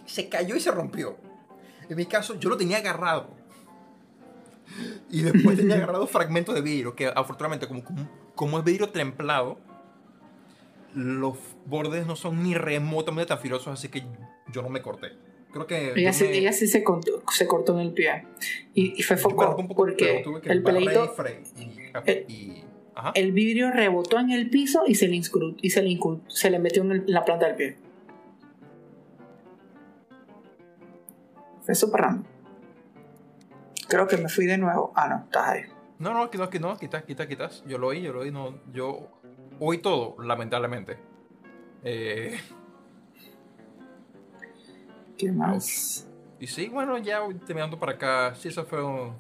Se 0.05 0.30
cayó 0.30 0.55
y 0.55 0.59
se 0.59 0.72
rompió. 0.72 1.18
En 1.89 1.97
mi 1.97 2.05
caso, 2.05 2.35
yo 2.35 2.49
lo 2.49 2.57
tenía 2.57 2.77
agarrado. 2.77 3.30
Y 5.09 5.23
después 5.23 5.57
tenía 5.57 5.76
agarrado 5.77 6.07
fragmentos 6.07 6.55
de 6.55 6.61
vidrio, 6.61 6.95
que 6.95 7.07
afortunadamente, 7.07 7.68
como, 7.68 7.84
como, 7.84 8.09
como 8.35 8.59
es 8.59 8.63
vidrio 8.63 8.89
templado, 8.89 9.59
los 10.93 11.38
bordes 11.65 12.05
no 12.05 12.15
son 12.15 12.43
ni 12.43 12.53
remotamente 12.53 13.30
tan 13.30 13.39
filosos, 13.39 13.68
así 13.73 13.89
que 13.89 14.03
yo 14.51 14.61
no 14.61 14.69
me 14.69 14.81
corté. 14.81 15.09
Creo 15.51 15.68
que. 15.68 15.93
Ella 15.95 16.13
sí, 16.13 16.23
me- 16.26 16.38
ella 16.38 16.53
sí 16.53 16.68
se, 16.68 16.84
cortó, 16.84 17.23
se 17.31 17.45
cortó 17.47 17.73
en 17.73 17.80
el 17.88 17.93
pie. 17.93 18.26
Y, 18.73 18.99
y 18.99 19.03
fue 19.03 19.18
foco 19.18 19.43
rompí 19.45 19.61
un 19.63 19.68
poco, 19.68 19.84
porque 19.84 20.23
el 20.45 20.63
y 21.57 21.63
y- 22.27 22.63
el- 22.65 22.65
el 23.15 23.31
vidrio 23.31 23.72
rebotó 23.72 24.19
en 24.19 24.31
el 24.31 24.49
piso 24.49 24.84
y 24.88 24.95
se 24.95 25.07
le, 25.07 25.15
inscru- 25.15 25.57
y 25.61 25.69
se 25.72 25.81
le, 25.81 25.89
incru- 25.89 26.22
se 26.30 26.49
le 26.49 26.59
metió 26.59 26.84
en, 26.84 26.91
el- 26.91 26.99
en 27.01 27.11
la 27.13 27.26
planta 27.26 27.47
del 27.47 27.55
pie. 27.55 27.77
Fue 31.63 31.76
súper 31.76 32.01
random. 32.01 32.23
Creo 33.88 34.07
que 34.07 34.18
me 34.18 34.30
fui 34.30 34.45
de 34.45 34.57
nuevo. 34.57 34.93
Ah, 34.95 35.07
no, 35.09 35.23
estás 35.26 35.49
ahí. 35.49 35.61
No, 35.99 36.13
no, 36.13 36.30
que 36.31 36.38
no, 36.38 36.49
que 36.49 36.59
no, 36.59 36.77
quitas, 36.77 37.03
quitas, 37.03 37.27
quitas. 37.27 37.63
Yo 37.68 37.77
lo 37.77 37.88
oí, 37.88 38.01
yo 38.01 38.13
lo 38.13 38.22
oí, 38.22 38.31
no, 38.31 38.59
yo 38.73 39.20
oí 39.64 39.78
todo, 39.78 40.16
lamentablemente. 40.22 40.98
Eh, 41.84 42.40
¿Qué 45.18 45.32
más? 45.32 46.08
y 46.40 46.48
sí, 46.48 46.68
bueno, 46.70 46.98
ya 46.98 47.22
terminando 47.46 47.80
para 47.80 47.92
acá, 47.94 48.34
sí, 48.36 48.48
eso 48.48 48.66
fue 48.66 48.84
un... 48.84 49.16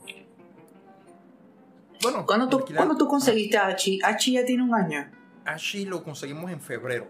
Bueno, 2.01 2.25
¿Cuándo 2.25 2.49
tú, 2.49 2.65
¿cuándo 2.75 2.97
tú 2.97 3.07
conseguiste 3.07 3.57
a 3.59 3.67
Achi? 3.67 3.99
Achi 4.03 4.33
ya 4.33 4.43
tiene 4.43 4.63
un 4.63 4.73
año. 4.73 5.07
Ashi 5.45 5.85
lo 5.85 6.03
conseguimos 6.03 6.49
en 6.51 6.59
febrero. 6.59 7.07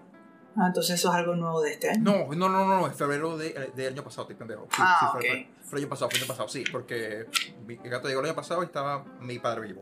Ah, 0.57 0.67
entonces 0.67 0.95
eso 0.99 1.07
es 1.09 1.15
algo 1.15 1.33
nuevo 1.37 1.61
de 1.61 1.71
este 1.71 1.89
año. 1.91 2.01
No, 2.03 2.27
no, 2.35 2.49
no, 2.49 2.65
no, 2.67 2.85
en 2.87 2.93
febrero 2.93 3.37
de- 3.37 3.71
del 3.73 3.93
año 3.93 4.03
pasado, 4.03 4.23
estoy 4.23 4.35
pendejo. 4.35 4.63
Sí, 4.75 4.81
Ah, 4.83 4.97
sí, 4.99 5.05
fue, 5.13 5.21
ok. 5.21 5.27
fue- 5.27 5.47
fue 5.63 5.79
el 5.79 5.83
año 5.85 5.89
pasado, 5.89 6.09
fue 6.09 6.17
el 6.17 6.23
año 6.23 6.27
pasado, 6.27 6.49
sí, 6.49 6.63
porque 6.69 7.25
mi 7.65 7.75
el 7.81 7.89
gato 7.89 8.09
llegó 8.09 8.19
el 8.19 8.25
año 8.25 8.35
pasado 8.35 8.61
y 8.63 8.65
estaba 8.65 9.05
mi 9.21 9.39
padre 9.39 9.61
vivo. 9.67 9.81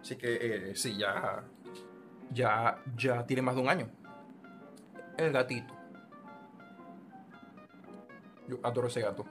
Así 0.00 0.16
que 0.16 0.70
eh, 0.70 0.72
sí, 0.74 0.96
ya, 0.96 1.44
ya, 2.32 2.78
ya 2.96 3.26
tiene 3.26 3.42
más 3.42 3.54
de 3.54 3.60
un 3.60 3.68
año. 3.68 3.88
El 5.16 5.32
gatito. 5.32 5.74
Yo 8.48 8.58
adoro 8.62 8.88
ese 8.88 9.00
gato. 9.00 9.24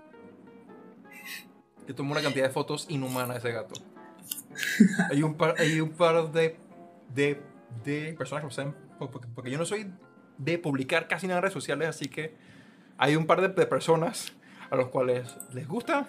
Yo 1.88 1.95
tomo 1.95 2.11
una 2.11 2.22
cantidad 2.22 2.45
de 2.45 2.51
fotos 2.51 2.88
inhumana 2.89 3.34
de 3.34 3.39
ese 3.39 3.51
gato. 3.51 3.76
Hay 5.09 5.22
un 5.22 5.35
par, 5.35 5.55
hay 5.59 5.80
un 5.80 5.91
par 5.91 6.31
de, 6.31 6.57
de, 7.13 7.41
de 7.84 8.13
personas 8.17 8.41
que 8.41 8.47
lo 8.47 8.51
saben, 8.51 8.76
porque, 8.97 9.27
porque 9.34 9.51
yo 9.51 9.57
no 9.57 9.65
soy 9.65 9.91
de 10.38 10.57
publicar 10.57 11.07
casi 11.07 11.27
nada 11.27 11.39
en 11.39 11.43
redes 11.43 11.53
sociales, 11.53 11.88
así 11.88 12.07
que 12.07 12.35
hay 12.97 13.15
un 13.15 13.27
par 13.27 13.41
de, 13.41 13.49
de 13.49 13.65
personas 13.67 14.34
a 14.69 14.76
los 14.76 14.89
cuales 14.89 15.38
les 15.53 15.67
gusta 15.67 16.07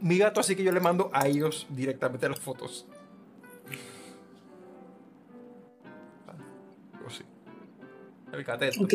mi 0.00 0.18
gato, 0.18 0.40
así 0.40 0.54
que 0.56 0.62
yo 0.62 0.72
le 0.72 0.80
mando 0.80 1.10
a 1.12 1.26
ellos 1.26 1.66
directamente 1.70 2.28
las 2.28 2.38
fotos. 2.38 2.86
El 8.38 8.44
gateto. 8.44 8.84
Ok. 8.84 8.94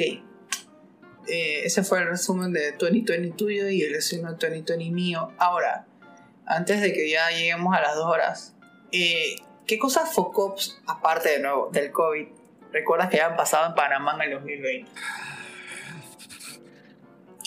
Eh, 1.28 1.66
ese 1.66 1.84
fue 1.84 2.00
el 2.00 2.08
resumen 2.08 2.52
de 2.54 2.72
2020 2.74 3.38
tuyo 3.38 3.68
y 3.70 3.82
el 3.82 3.94
resumen 3.94 4.38
de 4.38 4.48
2020 4.48 4.92
mío. 4.92 5.32
Ahora, 5.38 5.86
antes 6.46 6.82
de 6.82 6.94
que 6.94 7.10
ya 7.10 7.30
lleguemos 7.30 7.76
a 7.76 7.82
las 7.82 7.96
dos 7.96 8.06
horas, 8.06 8.56
eh, 8.92 9.36
¿qué 9.68 9.78
cosas 9.78 10.14
FOCOPS, 10.14 10.82
aparte 10.88 11.30
de 11.30 11.40
nuevo 11.40 11.70
del 11.72 11.92
COVID, 11.92 12.28
recuerdas 12.72 13.10
que 13.10 13.22
hayan 13.22 13.36
pasado 13.36 13.68
en 13.68 13.76
Panamá 13.76 14.16
en 14.16 14.22
el 14.22 14.32
2020? 14.32 14.92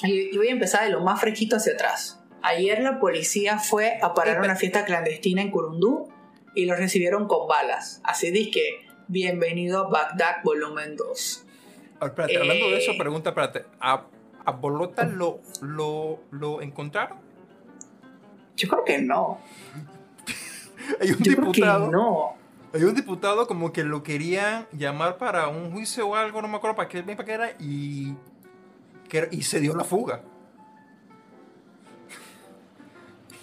Y 0.04 0.34
y 0.34 0.36
voy 0.36 0.48
a 0.48 0.52
empezar 0.52 0.84
de 0.84 0.90
lo 0.90 1.00
más 1.00 1.20
fresquito 1.20 1.56
hacia 1.56 1.72
atrás. 1.72 2.20
Ayer 2.42 2.80
la 2.80 3.00
policía 3.00 3.58
fue 3.58 3.98
a 4.02 4.12
parar 4.12 4.40
una 4.40 4.56
fiesta 4.56 4.84
clandestina 4.84 5.40
en 5.40 5.50
Curundú 5.50 6.12
y 6.54 6.66
lo 6.66 6.76
recibieron 6.76 7.26
con 7.26 7.48
balas. 7.48 8.00
Así 8.04 8.50
que 8.50 8.86
bienvenido 9.08 9.86
a 9.86 9.88
Bagdad 9.88 10.42
volumen 10.44 10.96
2. 10.96 11.45
A 11.98 12.04
ver, 12.04 12.10
espérate, 12.10 12.36
hablando 12.38 12.66
de 12.70 12.78
eso, 12.78 12.92
Eh. 12.92 12.98
pregunta, 12.98 13.30
espérate. 13.30 13.64
¿A, 13.80 14.04
a 14.44 14.50
Bolota 14.52 15.04
lo, 15.04 15.40
lo, 15.62 16.20
lo 16.30 16.60
encontraron? 16.62 17.18
Yo 18.56 18.68
creo 18.68 18.84
que 18.84 18.98
no. 19.02 19.38
Hay 21.00 21.10
un 21.10 21.18
Yo 21.18 21.32
creo 21.36 21.52
que 21.52 21.60
diputado. 21.60 21.90
no. 21.90 22.34
Hay 22.74 22.84
un 22.84 22.94
diputado 22.94 23.46
como 23.46 23.72
que 23.72 23.84
lo 23.84 24.02
querían 24.02 24.66
llamar 24.72 25.16
para 25.16 25.48
un 25.48 25.72
juicio 25.72 26.06
o 26.08 26.14
algo, 26.14 26.42
no 26.42 26.48
me 26.48 26.56
acuerdo 26.56 26.76
para 26.76 26.88
qué, 26.88 27.02
para 27.02 27.24
qué 27.24 27.32
era, 27.32 27.50
y, 27.58 28.14
que- 29.08 29.28
y 29.30 29.42
se 29.42 29.60
dio 29.60 29.74
la 29.74 29.84
fuga. 29.84 30.20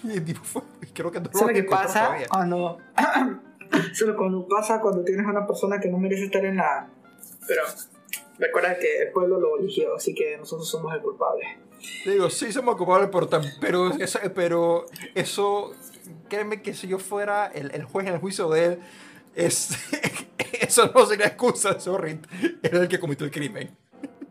Y 0.04 0.12
el 0.18 0.26
tipo 0.26 0.44
fue, 0.44 0.62
y 0.82 0.88
creo 0.88 1.12
que 1.12 1.20
no 1.22 1.30
lo 1.34 1.48
que 1.48 1.64
pasa 1.64 2.06
todavía. 2.08 2.28
cuando. 2.28 2.78
Eso 3.72 3.82
es 3.92 4.02
lo 4.02 4.18
cuando 4.18 4.46
pasa 4.48 4.80
cuando 4.82 5.04
tienes 5.04 5.26
a 5.26 5.30
una 5.30 5.48
persona 5.48 5.80
que 5.80 5.88
no 5.90 5.98
merece 5.98 6.26
estar 6.26 6.44
en 6.46 6.58
la. 6.58 6.88
Pero 7.48 7.64
recuerda 8.40 8.78
que 8.78 9.04
el 9.04 9.12
pueblo 9.12 9.40
lo 9.40 9.60
eligió, 9.60 9.96
así 9.96 10.14
que 10.14 10.38
nosotros 10.38 10.70
somos 10.70 10.94
el 10.94 11.02
culpable. 11.02 11.58
Digo, 12.06 12.30
sí 12.30 12.52
somos 12.54 12.76
culpables, 12.78 13.10
pero, 13.12 13.30
tam- 13.30 13.54
pero, 13.60 13.92
eso, 14.00 14.20
pero 14.34 14.86
eso, 15.16 15.74
créeme 16.30 16.62
que 16.62 16.74
si 16.74 16.88
yo 16.88 16.98
fuera 17.00 17.48
el, 17.48 17.72
el 17.72 17.84
juez 17.84 18.08
en 18.08 18.14
el 18.14 18.20
juicio 18.20 18.50
de 18.50 18.66
él, 18.66 18.80
es, 19.36 19.70
eso 20.62 20.92
no 20.96 21.06
sería 21.06 21.26
excusa, 21.28 21.80
sorry. 21.80 22.20
Era 22.62 22.80
el 22.80 22.88
que 22.88 23.00
cometió 23.00 23.26
el 23.26 23.32
crimen, 23.32 23.70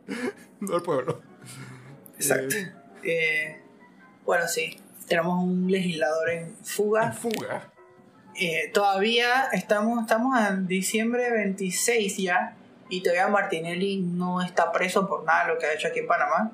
no 0.60 0.76
el 0.76 0.82
pueblo. 0.82 1.20
Exacto. 2.16 2.54
Eh, 2.56 2.72
Eh, 3.04 3.60
bueno, 4.24 4.46
sí. 4.46 4.78
Tenemos 5.08 5.42
un 5.42 5.68
legislador 5.70 6.30
en 6.30 6.38
en 6.44 6.64
fuga. 6.64 7.12
fuga. 7.12 7.72
Eh, 8.40 8.70
todavía 8.72 9.48
estamos, 9.52 10.00
estamos 10.02 10.38
en 10.48 10.66
diciembre 10.68 11.30
26 11.32 12.16
ya. 12.18 12.56
Y 12.93 13.01
todavía 13.02 13.27
Martinelli 13.28 14.02
no 14.02 14.43
está 14.43 14.70
preso 14.70 15.09
por 15.09 15.24
nada 15.24 15.47
de 15.47 15.55
lo 15.55 15.59
que 15.59 15.64
ha 15.64 15.73
hecho 15.73 15.89
aquí 15.89 16.01
en 16.01 16.06
Panamá. 16.06 16.52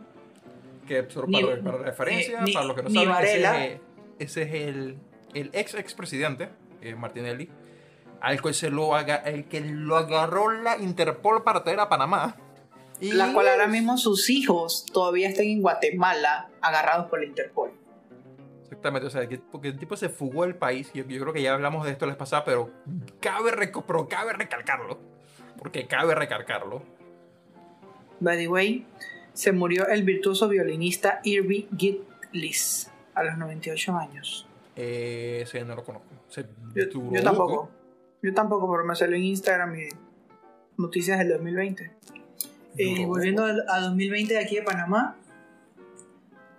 Que 0.87 1.05
Ni- 1.27 1.43
para, 1.43 1.61
para 1.61 1.79
referencia, 1.79 2.39
eh, 2.39 2.43
ni- 2.45 2.53
para 2.53 2.65
los 2.67 2.77
que 2.77 2.83
no 2.85 2.91
saben, 2.91 3.09
Varela. 3.09 3.65
ese, 3.65 3.75
es- 3.75 3.81
ese 4.21 4.43
es 4.43 4.69
el, 4.69 4.99
el 5.35 5.51
ex 5.53 5.75
expresidente, 5.75 6.49
eh, 6.81 6.95
Martinelli, 6.95 7.51
al 8.21 8.41
que, 8.41 8.53
se 8.53 8.71
lo 8.71 8.95
aga- 8.95 9.17
el 9.25 9.47
que 9.47 9.61
lo 9.63 9.97
agarró 9.97 10.49
la 10.53 10.79
Interpol 10.79 11.43
para 11.43 11.65
traer 11.65 11.81
a 11.81 11.89
Panamá. 11.89 12.37
Y 13.01 13.11
La 13.13 13.33
cual 13.33 13.49
ahora 13.49 13.67
mismo 13.67 13.99
sus 13.99 14.31
hijos 14.31 14.87
todavía 14.93 15.29
están 15.29 15.47
en 15.47 15.61
Guatemala 15.61 16.51
agarrados 16.61 17.07
por 17.11 17.19
la 17.19 17.27
Interpol. 17.27 17.73
Exactamente, 18.63 19.09
o 19.09 19.11
sea, 19.11 19.29
que, 19.29 19.39
porque 19.39 19.67
el 19.69 19.79
tipo 19.79 19.97
se 19.97 20.09
fugó 20.09 20.45
del 20.45 20.55
país. 20.55 20.93
Yo, 20.95 21.05
yo 21.05 21.21
creo 21.21 21.33
que 21.33 21.43
ya 21.43 21.55
hablamos 21.55 21.85
de 21.85 21.91
esto 21.91 22.07
la 22.07 22.13
vez 22.13 22.19
pasada, 22.19 22.45
pero 22.45 22.71
cabe, 23.21 23.51
pero 23.89 24.07
cabe 24.09 24.35
recalcarlo. 24.35 25.18
Porque 25.59 25.87
cabe 25.87 26.15
recalcarlo. 26.15 26.83
By 28.21 28.37
the 28.37 28.49
way, 28.49 28.87
se 29.33 29.53
murió 29.53 29.89
el 29.89 30.03
virtuoso 30.03 30.49
violinista 30.49 31.21
Irving 31.25 31.67
Gitlis 31.77 32.91
a 33.15 33.25
los 33.25 33.39
98 33.39 33.97
años. 33.97 34.47
Eh, 34.77 35.41
ese 35.43 35.65
no 35.65 35.75
lo 35.75 35.85
conozco. 35.85 36.09
Se 36.29 36.45
Yo, 36.75 36.85
yo 37.11 37.23
tampoco. 37.23 37.57
poco. 37.57 37.71
Yo 38.23 38.35
tampoco, 38.35 38.71
pero 38.71 38.85
me 38.85 38.97
salió 38.97 39.17
en 39.17 39.25
Instagram 39.25 39.79
y 39.79 39.89
noticias 40.77 41.19
del 41.19 41.29
2020. 41.31 41.91
Eh, 42.77 43.07
volviendo 43.07 43.45
a 43.45 43.81
2020 43.81 44.35
de 44.35 44.41
aquí 44.41 44.57
de 44.57 44.63
Panamá, 44.63 45.17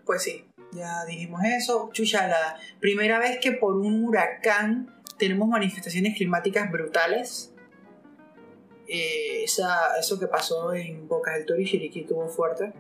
pues 0.06 0.24
sí, 0.24 0.46
ya 0.74 1.06
dijimos 1.06 1.42
eso. 1.44 1.90
Chucha, 1.94 2.28
la 2.28 2.58
primera 2.80 3.20
vez 3.20 3.40
que 3.42 3.52
por 3.54 3.76
un 3.76 4.04
huracán 4.04 4.94
tenemos 5.18 5.48
manifestaciones 5.48 6.16
climáticas 6.16 6.72
brutales. 6.72 7.54
Eh, 8.92 9.44
esa, 9.44 9.98
eso 10.00 10.20
que 10.20 10.28
pasó 10.28 10.74
en 10.74 11.08
Bocas 11.08 11.36
del 11.36 11.46
Toro 11.46 11.60
y 11.62 11.66
Chiriquí 11.66 12.06
tuvo 12.06 12.28
fuerte. 12.28 12.74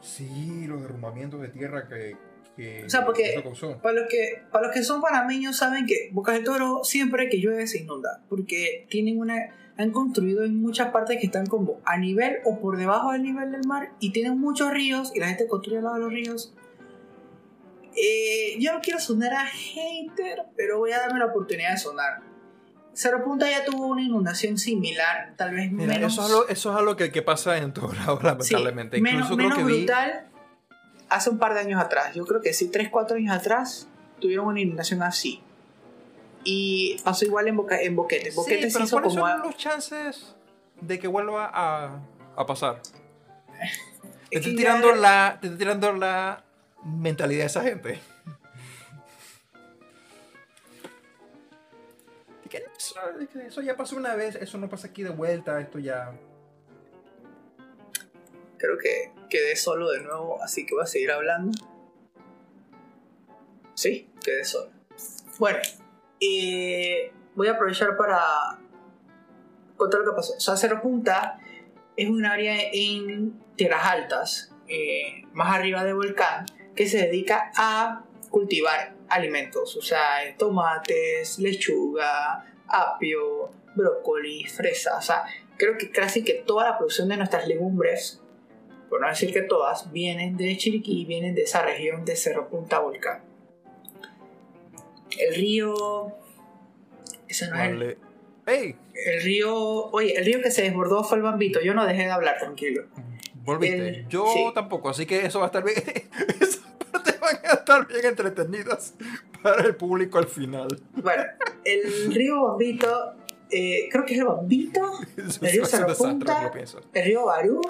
Sí, 0.00 0.66
los 0.66 0.80
derrumbamientos 0.80 1.40
de 1.42 1.48
tierra 1.48 1.86
que, 1.88 2.16
que 2.56 2.84
O 2.86 2.90
sea, 2.90 3.04
porque- 3.04 3.34
eso 3.34 3.42
causó. 3.42 3.78
Para 3.82 4.00
los, 4.00 4.08
que, 4.08 4.42
para 4.50 4.66
los 4.66 4.74
que 4.74 4.82
son 4.82 5.00
panameños 5.02 5.56
saben 5.56 5.86
que 5.86 6.08
Bocas 6.12 6.34
del 6.36 6.44
Toro 6.44 6.84
siempre 6.84 7.28
que 7.28 7.38
llueve 7.38 7.66
se 7.66 7.80
inunda, 7.80 8.22
porque 8.30 8.86
tienen 8.88 9.18
una, 9.20 9.54
han 9.76 9.90
construido 9.90 10.42
en 10.44 10.56
muchas 10.60 10.88
partes 10.90 11.18
que 11.20 11.26
están 11.26 11.46
como 11.46 11.80
a 11.84 11.98
nivel 11.98 12.38
o 12.44 12.58
por 12.58 12.76
debajo 12.78 13.12
del 13.12 13.22
nivel 13.22 13.52
del 13.52 13.66
mar 13.66 13.92
y 14.00 14.10
tienen 14.12 14.38
muchos 14.38 14.70
ríos 14.72 15.12
y 15.14 15.20
la 15.20 15.28
gente 15.28 15.46
construye 15.46 15.78
al 15.78 15.84
lado 15.84 15.96
de 15.96 16.00
los 16.02 16.12
ríos. 16.12 16.54
Eh, 17.94 18.56
yo 18.58 18.72
no 18.72 18.80
quiero 18.80 18.98
sonar 18.98 19.34
a 19.34 19.44
hater, 19.46 20.44
pero 20.56 20.78
voy 20.78 20.92
a 20.92 20.98
darme 21.00 21.18
la 21.18 21.26
oportunidad 21.26 21.72
de 21.72 21.78
sonar. 21.78 22.22
Cerro 22.94 23.24
Punta 23.24 23.48
ya 23.50 23.64
tuvo 23.64 23.86
una 23.86 24.02
inundación 24.02 24.58
similar, 24.58 25.32
tal 25.36 25.54
vez 25.54 25.72
Mira, 25.72 25.94
menos, 25.94 26.12
eso 26.12 26.22
es 26.24 26.30
algo, 26.30 26.48
eso 26.48 26.70
es 26.72 26.76
algo 26.78 26.96
que, 26.96 27.10
que 27.10 27.22
pasa 27.22 27.56
en 27.58 27.72
todos 27.72 27.96
lados, 27.96 28.20
sí, 28.46 28.52
lamentablemente. 28.54 29.00
menos, 29.00 29.30
Incluso 29.30 29.36
creo 29.36 29.48
menos 29.48 29.58
que 29.58 29.64
vi. 29.64 29.78
brutal 29.84 30.26
hace 31.08 31.30
un 31.30 31.38
par 31.38 31.54
de 31.54 31.60
años 31.60 31.80
atrás. 31.80 32.14
Yo 32.14 32.24
creo 32.26 32.40
que 32.40 32.52
sí, 32.52 32.68
3, 32.68 32.88
4 32.90 33.16
años 33.16 33.34
atrás 33.34 33.88
tuvieron 34.20 34.46
una 34.46 34.60
inundación 34.60 35.02
así. 35.02 35.40
Y 36.44 36.98
pasó 37.04 37.24
igual 37.24 37.48
en, 37.48 37.56
Boca, 37.56 37.80
en 37.80 37.94
Boquete. 37.96 38.30
Boquete 38.32 38.64
sí, 38.64 38.70
se 38.70 38.72
pero 38.74 38.84
hizo 38.86 38.96
¿cuáles 38.96 39.14
como... 39.14 39.28
son 39.28 39.42
los 39.42 39.56
chances 39.56 40.34
de 40.80 40.98
que 40.98 41.06
vuelva 41.08 41.50
a, 41.52 42.00
a 42.36 42.46
pasar? 42.46 42.80
Te 44.30 44.38
estoy, 44.38 44.52
ya- 44.52 44.58
tirando 44.58 44.94
la, 44.94 45.38
te 45.40 45.46
estoy 45.48 45.58
tirando 45.58 45.92
la 45.92 46.42
mentalidad 46.84 47.40
de 47.40 47.46
esa 47.46 47.62
gente. 47.62 48.00
Eso, 53.46 53.62
ya 53.62 53.76
pasó 53.76 53.96
una 53.96 54.16
vez, 54.16 54.34
eso 54.34 54.58
no 54.58 54.68
pasa 54.68 54.88
aquí 54.88 55.02
de 55.02 55.10
vuelta, 55.10 55.60
esto 55.60 55.78
ya... 55.78 56.12
Creo 58.58 58.78
que 58.78 59.12
quedé 59.28 59.56
solo 59.56 59.90
de 59.90 60.00
nuevo, 60.00 60.42
así 60.42 60.66
que 60.66 60.74
voy 60.74 60.82
a 60.82 60.86
seguir 60.86 61.10
hablando. 61.10 61.52
Sí, 63.74 64.10
quedé 64.24 64.44
solo. 64.44 64.70
Bueno, 65.38 65.58
voy 67.34 67.48
a 67.48 67.52
aprovechar 67.52 67.96
para 67.96 68.20
contar 69.76 70.00
lo 70.00 70.10
que 70.10 70.16
pasó. 70.16 70.34
O 70.36 70.40
sea, 70.40 70.56
Cerro 70.56 70.80
Punta 70.80 71.38
es 71.96 72.08
un 72.08 72.24
área 72.24 72.56
en 72.72 73.40
tierras 73.56 73.84
altas, 73.84 74.54
eh, 74.68 75.24
más 75.32 75.54
arriba 75.54 75.84
del 75.84 75.94
volcán, 75.94 76.46
que 76.74 76.88
se 76.88 76.98
dedica 76.98 77.52
a 77.56 78.04
cultivar 78.30 78.94
alimentos, 79.08 79.76
o 79.76 79.82
sea, 79.82 80.18
tomates, 80.38 81.38
lechuga, 81.38 82.51
apio, 82.72 83.50
brócoli, 83.76 84.44
fresa, 84.44 84.96
o 84.98 85.02
sea, 85.02 85.24
creo 85.56 85.76
que 85.78 85.90
casi 85.90 86.24
que 86.24 86.34
toda 86.34 86.70
la 86.70 86.78
producción 86.78 87.08
de 87.08 87.16
nuestras 87.18 87.46
legumbres 87.46 88.22
por 88.92 89.00
no 89.00 89.08
decir 89.08 89.32
que 89.32 89.40
todas, 89.40 89.90
vienen 89.90 90.36
de 90.36 90.54
Chiriquí, 90.54 91.06
vienen 91.06 91.34
de 91.34 91.44
esa 91.44 91.62
región 91.62 92.04
de 92.04 92.14
Cerro 92.14 92.50
Punta 92.50 92.78
Volcán. 92.78 93.22
El 95.18 95.34
río... 95.34 96.12
Ese 97.26 97.48
no 97.48 97.56
es 97.56 97.70
el. 97.70 97.96
¡Ey! 98.44 98.76
el 99.06 99.22
río... 99.22 99.54
Oye, 99.92 100.14
el 100.18 100.26
río 100.26 100.42
que 100.42 100.50
se 100.50 100.64
desbordó 100.64 101.04
fue 101.04 101.16
el 101.16 101.22
Bambito. 101.22 101.62
Yo 101.62 101.72
no 101.72 101.86
dejé 101.86 102.02
de 102.02 102.10
hablar, 102.10 102.36
tranquilo. 102.38 102.84
Volviste. 103.36 103.88
El- 103.88 104.08
Yo 104.08 104.26
sí. 104.30 104.44
tampoco, 104.54 104.90
así 104.90 105.06
que 105.06 105.24
eso 105.24 105.38
va 105.38 105.46
a 105.46 105.48
estar 105.48 105.64
bien. 105.64 105.78
Van 107.22 107.36
a 107.50 107.54
estar 107.54 107.86
bien 107.86 108.04
entretenidas 108.04 108.94
para 109.42 109.62
el 109.64 109.76
público 109.76 110.18
al 110.18 110.26
final. 110.26 110.68
Bueno, 110.96 111.22
el 111.64 112.12
río 112.14 112.42
Bambito... 112.48 113.14
eh, 113.50 113.88
creo 113.90 114.04
que 114.04 114.14
es 114.14 114.20
el 114.20 114.26
Bambito, 114.26 114.80
Es 115.16 115.40
El 115.42 115.50
río 115.52 115.62
un 115.62 115.68
Cerro 115.68 115.88
desastre, 115.88 116.10
Punta. 116.10 116.38
que 116.38 116.44
lo 116.46 116.52
pienso. 116.52 116.80
el 116.92 117.04
río 117.04 117.24
Barú. 117.26 117.60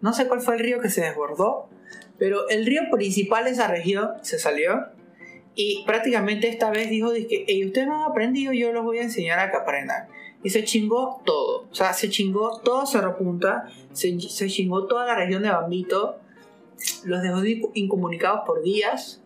No 0.00 0.12
sé 0.12 0.26
cuál 0.28 0.40
fue 0.40 0.54
el 0.54 0.60
río 0.60 0.80
que 0.80 0.88
se 0.90 1.02
desbordó, 1.02 1.68
pero 2.18 2.48
el 2.48 2.64
río 2.66 2.82
principal 2.90 3.44
de 3.44 3.50
esa 3.50 3.68
región 3.68 4.10
se 4.22 4.38
salió 4.38 4.86
y 5.54 5.84
prácticamente 5.84 6.48
esta 6.48 6.70
vez 6.70 6.88
dijo 6.88 7.12
que 7.12 7.44
"Ey, 7.48 7.66
ustedes 7.66 7.86
no 7.86 8.04
han 8.04 8.10
aprendido, 8.10 8.52
yo 8.54 8.72
los 8.72 8.82
voy 8.82 8.98
a 8.98 9.02
enseñar 9.02 9.38
a 9.40 9.50
que 9.50 9.58
aprendan. 9.58 10.08
Y 10.42 10.48
se 10.48 10.64
chingó 10.64 11.20
todo, 11.26 11.68
o 11.70 11.74
sea, 11.74 11.92
se 11.92 12.08
chingó 12.08 12.60
todo 12.60 12.86
Cerro 12.86 13.18
Punta, 13.18 13.64
se, 13.92 14.18
se 14.20 14.48
chingó 14.48 14.86
toda 14.86 15.04
la 15.04 15.14
región 15.16 15.42
de 15.42 15.50
Bambito, 15.50 16.18
los 17.04 17.22
dejó 17.22 17.42
incomunicados 17.74 18.42
por 18.46 18.62
días. 18.62 19.22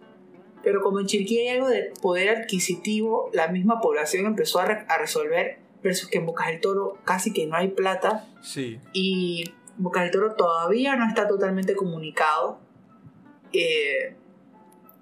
Pero 0.63 0.81
como 0.83 1.01
en 1.01 1.07
Chiriquí 1.07 1.41
hay 1.41 1.49
algo 1.57 1.69
de 1.69 1.93
poder 2.01 2.31
adquisitivo, 2.31 3.31
la 3.33 3.49
misma 3.49 3.81
población 3.81 4.25
empezó 4.27 4.61
a, 4.61 4.65
a 4.65 4.99
resolver, 4.99 5.59
versus 5.83 6.09
que 6.09 6.19
en 6.19 6.27
Bocas 6.27 6.49
del 6.49 6.61
Toro 6.61 6.99
casi 7.05 7.33
que 7.33 7.47
no 7.47 7.57
hay 7.57 7.69
plata. 7.69 8.27
Sí. 8.43 8.81
Y 8.95 9.53
Bocas 9.77 10.05
del 10.05 10.13
Toro 10.13 10.35
todavía 10.35 10.97
no 10.97 11.07
está 11.07 11.29
totalmente 11.29 11.75
comunicado. 11.75 12.59
Eh, 13.53 14.17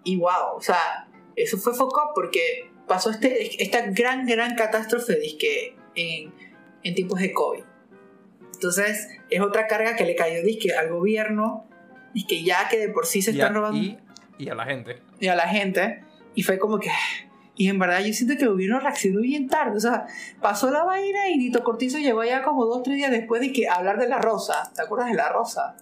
y 0.05 0.16
wow, 0.16 0.57
o 0.57 0.61
sea, 0.61 1.09
eso 1.37 1.57
fue 1.59 1.74
foco 1.74 2.11
porque 2.15 2.70
pasó 2.89 3.11
este, 3.11 3.62
esta 3.62 3.87
gran, 3.87 4.27
gran 4.27 4.57
catástrofe 4.57 5.19
que 5.39 5.77
en, 5.95 6.35
en 6.83 6.95
tiempos 6.95 7.20
de 7.20 7.33
COVID. 7.33 7.62
Entonces, 8.55 9.09
es 9.31 9.41
otra 9.41 9.66
carga 9.66 9.97
que 9.97 10.05
le 10.05 10.15
cayó 10.15 10.43
disque 10.43 10.73
al 10.74 10.91
gobierno, 10.91 11.66
y 12.15 12.27
que 12.27 12.43
ya 12.43 12.69
que 12.69 12.79
de 12.79 12.89
por 12.89 13.07
sí 13.07 13.23
se 13.23 13.33
están 13.33 13.55
robando. 13.55 13.79
Y, 13.79 13.99
y, 14.39 14.49
a 14.49 14.55
la 14.55 14.65
gente. 14.65 15.03
Y 15.21 15.29
a 15.29 15.35
la 15.35 15.49
gente. 15.49 16.05
Y 16.35 16.43
fue 16.43 16.59
como 16.59 16.79
que. 16.79 16.91
Y 17.55 17.69
en 17.69 17.79
verdad 17.79 18.01
yo 18.01 18.13
siento 18.13 18.37
que 18.37 18.45
el 18.45 18.51
gobierno 18.51 18.81
reaccionó 18.81 19.21
bien 19.21 19.49
tarde. 19.49 19.77
O 19.77 19.81
sea, 19.81 20.07
pasó 20.41 20.71
la 20.71 20.85
vaina 20.85 21.29
y 21.29 21.37
Nito 21.37 21.63
Cortizo 21.63 21.99
llegó 21.99 22.25
ya 22.25 22.43
como 22.43 22.65
dos, 22.65 22.83
tres 22.83 22.97
días 22.97 23.11
después 23.11 23.41
de 23.41 23.53
que 23.53 23.69
hablar 23.69 23.99
de 23.99 24.09
la 24.09 24.19
rosa. 24.19 24.73
¿Te 24.75 24.83
acuerdas 24.83 25.11
de 25.11 25.17
la 25.17 25.29
rosa? 25.29 25.77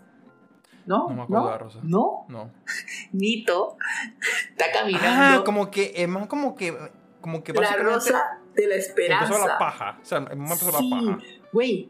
¿No? 0.87 1.09
No 1.09 1.15
me 1.15 1.23
acuerdo 1.23 1.45
de 1.45 1.51
la 1.51 1.59
rosa. 1.59 1.79
¿No? 1.83 2.27
No. 2.29 2.51
Nito 3.13 3.77
está 4.51 4.73
caminando. 4.73 5.41
Ah, 5.41 5.43
como 5.45 5.71
que, 5.71 5.93
es 5.95 6.09
más 6.09 6.27
como 6.27 6.57
que, 6.57 6.77
como 7.21 7.45
que 7.45 7.53
La 7.53 7.77
rosa 7.77 8.41
de 8.55 8.67
la 8.67 8.75
esperanza. 8.75 9.27
Empezó 9.27 9.47
la 9.47 9.59
paja. 9.59 9.99
O 10.03 10.05
sea, 10.05 10.19
empezó 10.19 10.73
sí, 10.79 10.91
la 10.91 10.97
paja. 10.97 11.19
Güey. 11.53 11.89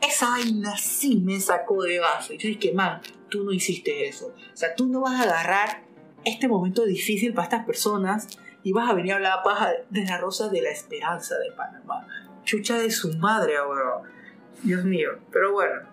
Esa 0.00 0.30
vaina 0.30 0.76
sí 0.78 1.20
me 1.24 1.38
sacó 1.40 1.82
de 1.82 1.98
base. 2.00 2.36
Yo 2.38 2.48
dije, 2.48 2.72
man, 2.72 3.00
tú 3.28 3.44
no 3.44 3.52
hiciste 3.52 4.08
eso. 4.08 4.34
O 4.52 4.56
sea, 4.56 4.74
tú 4.74 4.86
no 4.86 5.00
vas 5.00 5.20
a 5.20 5.24
agarrar 5.24 5.82
este 6.24 6.48
momento 6.48 6.84
difícil 6.84 7.32
para 7.34 7.44
estas 7.44 7.64
personas 7.66 8.26
y 8.62 8.72
vas 8.72 8.88
a 8.90 8.94
venir 8.94 9.12
a 9.12 9.16
hablar 9.16 9.42
paja 9.44 9.70
de 9.88 10.04
la 10.04 10.18
rosa 10.18 10.48
de 10.48 10.62
la 10.62 10.70
esperanza 10.70 11.36
de 11.38 11.52
Panamá. 11.52 12.06
Chucha 12.44 12.76
de 12.78 12.90
su 12.90 13.12
madre, 13.18 13.54
weón. 13.62 14.02
Dios 14.62 14.84
mío. 14.84 15.10
Pero 15.32 15.52
bueno. 15.52 15.88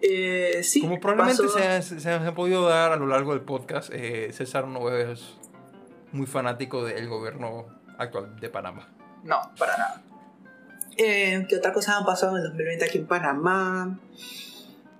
Eh, 0.00 0.62
sí, 0.62 0.82
Como 0.82 1.00
probablemente 1.00 1.42
pasó- 1.42 1.58
se, 1.58 1.82
se, 1.82 2.00
se 2.00 2.10
han 2.10 2.34
podido 2.34 2.68
dar 2.68 2.92
a 2.92 2.96
lo 2.96 3.06
largo 3.06 3.32
del 3.32 3.40
podcast, 3.42 3.90
eh, 3.92 4.30
César 4.32 4.68
no 4.68 4.90
es 4.90 5.34
muy 6.12 6.26
fanático 6.26 6.84
del 6.84 7.08
gobierno 7.08 7.66
actual 7.98 8.38
de 8.38 8.48
Panamá. 8.50 8.88
No, 9.24 9.40
para 9.58 9.76
nada. 9.76 10.02
Eh, 10.96 11.46
¿Qué 11.48 11.56
otras 11.56 11.74
cosas 11.74 11.96
han 11.96 12.04
pasado 12.04 12.36
en 12.36 12.42
el 12.42 12.48
2020 12.48 12.84
aquí 12.84 12.98
en 12.98 13.06
Panamá? 13.06 13.98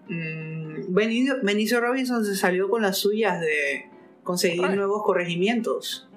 Mm, 0.09 0.95
Benicio, 0.95 1.37
Benicio 1.43 1.81
Robinson 1.81 2.25
se 2.25 2.37
salió 2.37 2.69
con 2.69 2.83
las 2.83 2.99
suyas 2.99 3.41
de 3.41 3.89
conseguir 4.23 4.69
nuevos 4.71 5.03
corregimientos. 5.05 6.09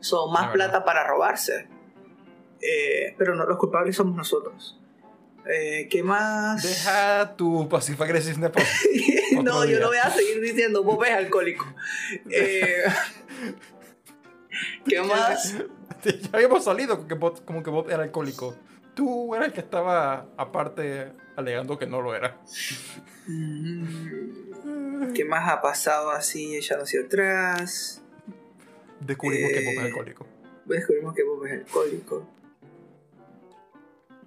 Son 0.00 0.32
más 0.32 0.52
plata 0.52 0.84
para 0.84 1.06
robarse. 1.06 1.68
Eh, 2.60 3.14
pero 3.18 3.34
no, 3.34 3.44
los 3.44 3.58
culpables 3.58 3.96
somos 3.96 4.16
nosotros. 4.16 4.78
Eh, 5.48 5.86
¿Qué 5.88 6.02
más? 6.02 6.62
Deja 6.62 7.36
tu 7.36 7.68
pasiva 7.68 8.06
podcast. 8.06 8.84
no, 9.42 9.64
yo 9.64 9.78
no 9.78 9.88
voy 9.88 9.98
a 9.98 10.10
seguir 10.10 10.40
diciendo 10.40 10.82
Bob 10.82 11.04
es 11.04 11.12
alcohólico. 11.12 11.66
Eh, 12.30 12.84
¿Qué 14.88 15.00
más? 15.02 15.54
ya 16.04 16.28
habíamos 16.32 16.64
salido 16.64 17.06
que 17.06 17.14
Bob, 17.14 17.44
como 17.44 17.62
que 17.62 17.70
Bob 17.70 17.90
era 17.90 18.02
alcohólico. 18.02 18.56
Tú 18.96 19.34
eras 19.34 19.48
el 19.48 19.52
que 19.52 19.60
estaba 19.60 20.26
aparte 20.38 21.12
alegando 21.36 21.78
que 21.78 21.86
no 21.86 22.00
lo 22.00 22.14
era. 22.16 22.40
Mm, 23.26 25.12
¿Qué 25.12 25.24
más 25.26 25.48
ha 25.50 25.60
pasado 25.60 26.10
así 26.10 26.56
echando 26.56 26.84
hacia 26.84 27.02
atrás? 27.02 28.02
Descubrimos 29.00 29.52
que 29.52 29.58
Bob 29.64 29.72
es 29.74 29.78
Eh, 29.78 29.86
alcohólico. 29.86 30.26
Descubrimos 30.64 31.14
que 31.14 31.22
Bob 31.24 31.44
es 31.44 31.52
alcohólico. 31.52 32.26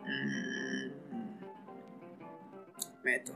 Mm. 0.06 0.90
Meto. 3.04 3.34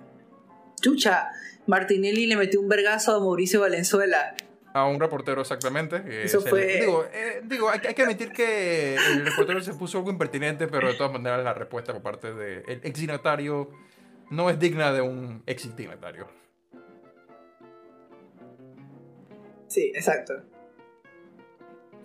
Chucha, 0.82 1.30
Martinelli 1.66 2.28
le 2.28 2.36
metió 2.36 2.62
un 2.62 2.70
vergazo 2.70 3.16
a 3.16 3.20
Mauricio 3.20 3.60
Valenzuela. 3.62 4.36
A 4.74 4.86
un 4.88 5.00
reportero 5.00 5.42
exactamente. 5.42 5.98
eh, 6.06 6.24
Eso 6.26 6.42
fue- 6.42 6.66
le- 6.66 6.80
digo, 6.80 7.06
eh, 7.14 7.42
digo 7.44 7.70
hay, 7.70 7.80
hay 7.88 7.94
que 7.94 8.02
admitir 8.02 8.32
que 8.32 8.96
el 8.96 9.26
reportero 9.26 9.62
se 9.62 9.74
puso 9.74 10.00
algo 10.00 10.10
impertinente, 10.10 10.68
pero 10.68 10.88
de 10.88 10.96
todas 10.96 11.12
maneras 11.14 11.44
la 11.44 11.54
respuesta 11.54 11.94
por 11.94 12.02
parte 12.02 12.34
del 12.34 12.82
ex 12.84 12.98
signatario 13.00 13.70
no 14.32 14.50
es 14.50 14.58
digna 14.60 14.92
de 14.92 15.02
un 15.02 15.44
ex 15.46 15.62
signatario. 15.62 16.28
Sí, 19.68 19.92
exacto. 19.96 20.34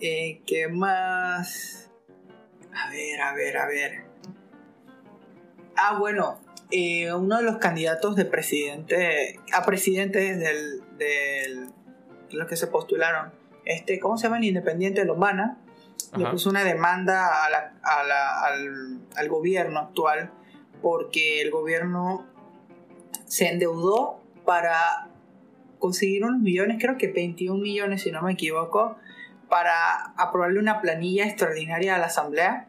Eh, 0.01 0.41
¿Qué 0.47 0.69
más? 0.69 1.91
A 2.73 2.91
ver, 2.91 3.21
a 3.21 3.35
ver, 3.35 3.57
a 3.57 3.67
ver. 3.67 4.03
Ah, 5.77 5.99
bueno, 5.99 6.41
eh, 6.71 7.13
uno 7.13 7.39
de 7.39 7.43
los 7.45 7.59
candidatos 7.59 8.15
de 8.17 8.25
presidente, 8.25 9.39
a 9.53 9.65
presidente 9.65 10.19
del, 10.37 10.83
del- 10.99 11.69
de 11.78 11.78
los 12.31 12.49
que 12.49 12.57
se 12.57 12.67
postularon, 12.67 13.33
este, 13.65 13.99
¿cómo 13.99 14.17
se 14.19 14.25
llama? 14.25 14.39
El 14.39 14.45
independiente 14.45 15.05
Lomana, 15.05 15.59
le 16.17 16.25
puso 16.31 16.49
una 16.51 16.65
demanda 16.65 17.45
a 17.45 17.51
la- 17.51 17.73
a 17.83 18.03
la- 18.05 18.41
al, 18.45 18.99
al 19.17 19.29
gobierno 19.29 19.81
actual 19.81 20.31
porque 20.81 21.43
el 21.43 21.51
gobierno 21.51 22.25
se 23.27 23.49
endeudó 23.49 24.21
para 24.45 25.09
conseguir 25.79 26.25
unos 26.25 26.41
millones, 26.41 26.79
creo 26.81 26.97
que 26.97 27.09
21 27.09 27.61
millones 27.61 28.03
si 28.03 28.11
no 28.11 28.23
me 28.23 28.33
equivoco, 28.33 28.97
para 29.49 30.13
aprobarle 30.17 30.59
una 30.61 30.81
planilla 30.81 31.25
extraordinaria 31.27 31.95
a 31.95 31.99
la 31.99 32.07
Asamblea, 32.07 32.69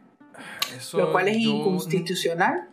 Eso 0.75 0.97
lo 0.99 1.11
cual 1.11 1.27
es 1.27 1.37
yo 1.37 1.49
inconstitucional. 1.51 2.68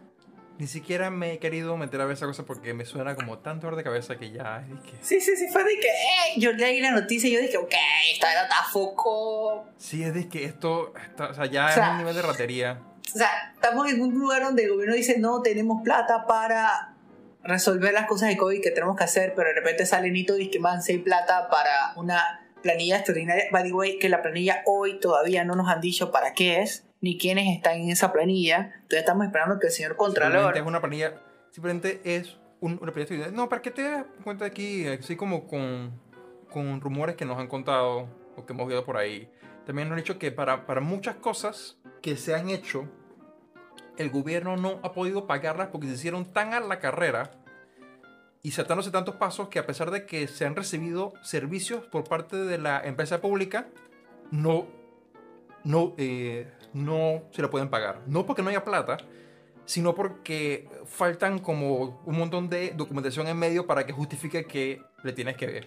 Ni, 0.59 0.67
siquiera 0.67 1.11
me 1.11 1.35
he 1.35 1.39
querido 1.39 1.77
meter 1.77 2.01
a 2.01 2.05
ver 2.05 2.17
esa 2.17 2.27
cosa 2.27 2.45
porque 2.45 2.75
me 2.75 2.85
suena 2.85 3.15
como 3.15 3.39
tanto 3.39 3.67
dolor 3.67 3.77
de 3.77 3.85
cabeza 3.85 4.17
que 4.17 4.31
ya 4.31 4.65
es 4.73 4.81
que... 4.91 4.97
Sí, 5.03 5.21
sí, 5.21 5.37
sí, 5.37 5.49
fue 5.53 5.65
de 5.65 5.79
que, 5.79 5.89
eh, 5.89 6.35
yo 6.39 6.53
leí 6.53 6.81
la 6.81 6.93
noticia 6.93 7.29
y 7.29 7.33
yo 7.33 7.41
dije, 7.41 7.57
ok, 7.57 7.75
esta 8.13 8.33
era 8.33 8.49
foco. 8.73 9.67
Sí, 9.77 10.03
es 10.03 10.15
de 10.15 10.29
que 10.29 10.45
esto, 10.45 10.95
está- 10.97 11.29
o 11.29 11.35
sea, 11.35 11.47
ya 11.47 11.67
O 11.67 11.73
sea, 11.73 11.85
es 11.85 11.91
un 11.93 11.99
nivel 11.99 12.15
de 12.15 12.23
ratería. 12.23 12.81
O 13.15 13.19
sea, 13.19 13.53
estamos 13.55 13.89
en 13.91 14.01
un 14.01 14.19
lugar 14.19 14.43
donde 14.43 14.65
el 14.65 14.71
gobierno 14.71 14.95
dice, 14.95 15.19
no, 15.19 15.43
tenemos 15.43 15.83
plata 15.83 16.27
para 16.27 16.95
resolver 17.43 17.93
las 17.93 18.07
cosas 18.07 18.29
de 18.29 18.37
COVID 18.37 18.61
que 18.61 18.71
tenemos 18.71 18.97
que 18.97 19.05
hacer, 19.05 19.33
pero 19.35 19.49
de 19.49 19.55
repente 19.55 19.87
sale 19.87 20.11
Nito 20.11 20.35
y 20.37 20.39
dice 20.41 20.51
que 20.51 20.59
man, 20.59 20.83
si 20.83 20.93
hay 20.93 20.99
plata 20.99 21.49
para 21.49 21.93
una 21.97 22.47
planilla 22.63 22.97
extraordinaria. 22.97 23.45
By 23.53 23.63
the 23.65 23.73
way, 23.73 23.99
que 23.99 24.09
la 24.09 24.23
planilla 24.23 24.63
hoy 24.67 24.99
todavía 24.99 25.45
no 25.45 25.55
nos 25.55 25.69
han 25.69 25.81
dicho 25.81 26.11
para 26.11 26.33
qué 26.35 26.63
es, 26.63 26.85
ni 27.07 27.17
quiénes 27.17 27.57
están 27.57 27.81
en 27.81 27.91
esa 27.91 28.13
planilla. 28.13 28.83
Todavía 28.89 29.01
estamos 29.01 29.27
esperando 29.27 29.61
que 29.61 29.69
el 29.69 29.73
señor 29.73 29.93
Simplemente 29.93 30.21
Contralor... 30.21 30.57
es 30.57 30.63
una 30.67 30.81
planilla, 30.81 31.23
simplemente 31.53 32.01
es 32.05 32.37
un, 32.61 32.79
una 32.83 32.93
planilla. 32.93 33.31
No, 33.31 33.49
para 33.49 33.63
que 33.63 33.71
te 33.71 33.83
das 33.83 34.07
cuenta 34.25 34.45
aquí, 34.45 34.87
así 34.89 35.15
como 35.15 35.47
con, 35.47 36.01
con 36.51 36.81
rumores 36.81 37.15
que 37.15 37.25
nos 37.25 37.39
han 37.39 37.47
contado 37.47 38.09
o 38.37 38.45
que 38.45 38.53
hemos 38.53 38.67
oído 38.67 38.85
por 38.85 38.97
ahí. 38.97 39.31
También 39.65 39.89
nos 39.89 39.97
han 39.97 40.03
dicho 40.03 40.19
que 40.19 40.33
para, 40.33 40.67
para 40.67 40.81
muchas 40.81 41.15
cosas 41.17 41.79
que 42.03 42.17
se 42.17 42.35
han 42.35 42.51
hecho, 42.51 42.89
el 43.97 44.11
gobierno 44.11 44.57
no 44.57 44.81
ha 44.83 44.93
podido 44.93 45.29
pagarlas 45.29 45.69
porque 45.69 45.87
se 45.87 45.95
hicieron 45.95 46.33
tan 46.33 46.55
a 46.55 46.61
la 46.61 46.81
carrera 46.81 47.31
y 48.43 48.51
saltándose 48.51 48.91
tantos 48.91 49.15
pasos 49.15 49.49
que 49.49 49.61
a 49.61 49.67
pesar 49.67 49.93
de 49.93 50.07
que 50.07 50.27
se 50.27 50.45
han 50.45 50.57
recibido 50.57 51.13
servicios 51.23 51.85
por 51.87 52.05
parte 52.05 52.37
de 52.37 52.59
la 52.59 52.81
empresa 52.85 53.21
pública, 53.21 53.69
no, 54.31 54.67
no, 55.65 55.95
eh, 55.99 56.53
no 56.73 57.23
se 57.31 57.43
lo 57.43 57.51
pueden 57.51 57.69
pagar. 57.69 58.01
No 58.07 58.27
porque 58.27 58.43
no 58.43 58.51
haya 58.51 58.65
plata, 58.65 58.99
sino 59.65 59.95
porque 59.95 60.69
faltan 60.87 61.39
como 61.41 62.01
un 62.05 62.19
montón 62.19 62.49
de 62.49 62.73
documentación 62.77 63.27
en 63.27 63.37
medio 63.37 63.67
para 63.67 63.85
que 63.85 63.93
justifique 63.93 64.45
que 64.47 64.83
le 65.03 65.13
tienes 65.13 65.37
que, 65.37 65.67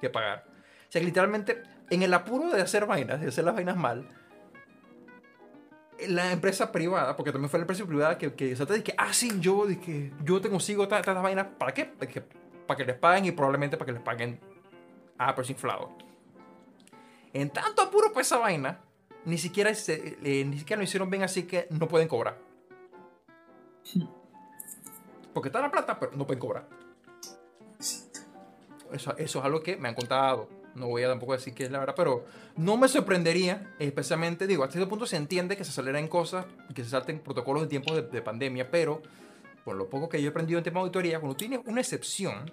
que 0.00 0.10
pagar. 0.10 0.44
O 0.46 0.92
sea, 0.92 1.00
que 1.00 1.06
literalmente, 1.06 1.62
en 1.90 2.02
el 2.02 2.14
apuro 2.14 2.50
de 2.50 2.62
hacer 2.62 2.86
vainas, 2.86 3.20
de 3.20 3.28
hacer 3.28 3.44
las 3.44 3.54
vainas 3.54 3.76
mal, 3.76 4.08
la 6.08 6.32
empresa 6.32 6.72
privada, 6.72 7.16
porque 7.16 7.32
también 7.32 7.50
fue 7.50 7.58
la 7.58 7.64
empresa 7.64 7.84
privada 7.84 8.18
que, 8.18 8.34
que 8.34 8.54
se 8.56 8.66
te 8.66 8.74
dice, 8.74 8.94
ah, 8.98 9.12
sí, 9.12 9.32
yo, 9.40 9.66
dije, 9.66 10.12
yo 10.24 10.40
te 10.40 10.48
consigo 10.48 10.84
estas 10.84 11.22
vainas, 11.22 11.46
¿para 11.58 11.72
qué? 11.72 11.84
Para 11.84 12.10
que, 12.10 12.22
para 12.66 12.76
que 12.76 12.84
les 12.84 12.96
paguen 12.96 13.24
y 13.24 13.32
probablemente 13.32 13.76
para 13.76 13.86
que 13.86 13.92
les 13.92 14.02
paguen 14.02 14.40
a 15.18 15.34
precio 15.34 15.52
inflado. 15.52 15.90
En 17.32 17.50
tanto 17.50 17.82
apuro 17.82 18.08
para 18.08 18.22
esa 18.22 18.38
vaina, 18.38 18.80
ni 19.24 19.38
siquiera, 19.38 19.74
se- 19.74 20.18
eh, 20.22 20.44
ni 20.44 20.58
siquiera 20.58 20.78
lo 20.78 20.84
hicieron 20.84 21.10
bien 21.10 21.22
así 21.22 21.44
que 21.44 21.66
no 21.70 21.88
pueden 21.88 22.08
cobrar. 22.08 22.38
Porque 25.32 25.48
está 25.48 25.60
la 25.60 25.70
plata, 25.70 25.98
pero 25.98 26.12
no 26.12 26.26
pueden 26.26 26.40
cobrar. 26.40 26.68
Eso, 28.92 29.16
eso 29.16 29.38
es 29.38 29.44
algo 29.44 29.62
que 29.62 29.76
me 29.76 29.88
han 29.88 29.94
contado. 29.94 30.48
No 30.74 30.86
voy 30.88 31.02
a 31.02 31.08
tampoco 31.08 31.32
decir 31.32 31.54
que 31.54 31.64
es 31.64 31.70
la 31.70 31.78
verdad, 31.78 31.94
pero 31.96 32.24
no 32.56 32.76
me 32.76 32.88
sorprendería, 32.88 33.74
especialmente, 33.78 34.46
digo, 34.46 34.62
hasta 34.64 34.72
cierto 34.74 34.88
punto 34.88 35.06
se 35.06 35.16
entiende 35.16 35.56
que 35.56 35.64
se 35.64 35.70
aceleren 35.70 36.08
cosas 36.08 36.46
y 36.68 36.74
que 36.74 36.82
se 36.84 36.90
salten 36.90 37.18
protocolos 37.20 37.62
de 37.62 37.68
tiempos 37.68 37.94
de, 37.96 38.02
de 38.02 38.22
pandemia, 38.22 38.70
pero 38.70 39.02
por 39.64 39.76
lo 39.76 39.88
poco 39.88 40.08
que 40.08 40.20
yo 40.20 40.28
he 40.28 40.30
aprendido 40.30 40.58
en 40.58 40.64
tema 40.64 40.80
de 40.80 40.84
auditoría, 40.84 41.20
cuando 41.20 41.36
tienes 41.36 41.60
una 41.66 41.80
excepción, 41.82 42.50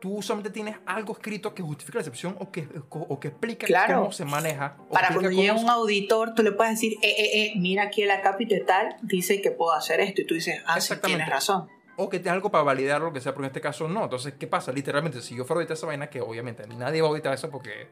tú 0.00 0.22
solamente 0.22 0.50
tienes 0.50 0.76
algo 0.86 1.12
escrito 1.12 1.54
que 1.54 1.62
justifica 1.62 1.98
la 1.98 2.00
excepción 2.02 2.36
o 2.40 2.50
que, 2.50 2.66
o 2.88 3.20
que 3.20 3.28
explica 3.28 3.66
Claro. 3.66 4.00
cómo 4.00 4.12
se 4.12 4.24
maneja. 4.24 4.76
Para 4.90 5.08
cuando 5.08 5.30
llegue 5.30 5.52
un 5.52 5.68
auditor, 5.68 6.34
tú 6.34 6.42
le 6.42 6.52
puedes 6.52 6.74
decir, 6.74 6.94
eh, 7.02 7.08
eh, 7.10 7.42
eh, 7.42 7.52
mira 7.56 7.84
aquí 7.84 8.02
el 8.02 8.10
acápite 8.10 8.60
tal, 8.60 8.96
dice 9.02 9.40
que 9.40 9.50
puedo 9.50 9.72
hacer 9.72 10.00
esto. 10.00 10.22
Y 10.22 10.26
tú 10.26 10.34
dices, 10.34 10.62
ah, 10.66 10.80
sí, 10.80 10.94
tienes 11.04 11.28
razón. 11.28 11.68
O 11.96 12.08
que 12.08 12.18
tenga 12.18 12.32
algo 12.32 12.50
para 12.50 12.64
validar 12.64 13.00
lo 13.02 13.12
que 13.12 13.20
sea, 13.20 13.32
pero 13.32 13.44
en 13.44 13.48
este 13.50 13.60
caso 13.60 13.86
no. 13.86 14.04
Entonces, 14.04 14.34
¿qué 14.38 14.46
pasa? 14.46 14.72
Literalmente, 14.72 15.20
si 15.20 15.36
yo 15.36 15.44
fuera 15.44 15.58
a 15.58 15.60
auditar 15.60 15.76
esa 15.76 15.86
vaina, 15.86 16.08
que 16.08 16.20
obviamente 16.22 16.66
nadie 16.66 17.02
va 17.02 17.08
a 17.08 17.10
auditar 17.10 17.34
eso 17.34 17.50
porque 17.50 17.88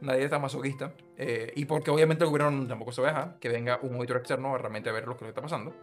nadie 0.00 0.24
está 0.24 0.38
masoquista, 0.38 0.94
eh, 1.18 1.52
y 1.54 1.66
porque 1.66 1.90
obviamente 1.90 2.24
el 2.24 2.30
gobierno 2.30 2.66
tampoco 2.66 2.90
se 2.90 3.02
va 3.02 3.08
a 3.08 3.10
dejar 3.12 3.38
que 3.38 3.50
venga 3.50 3.78
un 3.82 3.96
auditor 3.96 4.16
externo 4.16 4.54
a 4.54 4.58
realmente 4.58 4.90
ver 4.90 5.06
lo 5.06 5.14
que 5.16 5.24
le 5.24 5.28
está 5.28 5.42
pasando. 5.42 5.74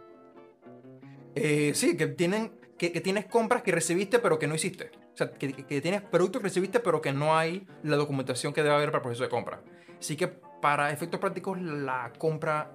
Eh, 1.36 1.70
sí, 1.74 1.96
que, 1.96 2.08
tienen, 2.08 2.50
que, 2.76 2.90
que 2.90 3.00
tienes 3.00 3.26
compras 3.26 3.62
que 3.62 3.70
recibiste 3.70 4.18
pero 4.18 4.40
que 4.40 4.48
no 4.48 4.56
hiciste. 4.56 4.90
Sea, 5.18 5.32
que, 5.32 5.52
que 5.52 5.80
tienes 5.80 6.00
productos 6.02 6.40
que 6.40 6.44
recibiste 6.44 6.78
pero 6.78 7.00
que 7.00 7.12
no 7.12 7.36
hay 7.36 7.66
la 7.82 7.96
documentación 7.96 8.52
que 8.52 8.62
debe 8.62 8.76
haber 8.76 8.90
para 8.92 8.98
el 8.98 9.02
proceso 9.02 9.24
de 9.24 9.28
compra. 9.28 9.60
Así 9.98 10.16
que 10.16 10.28
para 10.28 10.92
efectos 10.92 11.18
prácticos 11.18 11.60
la 11.60 12.12
compra 12.18 12.70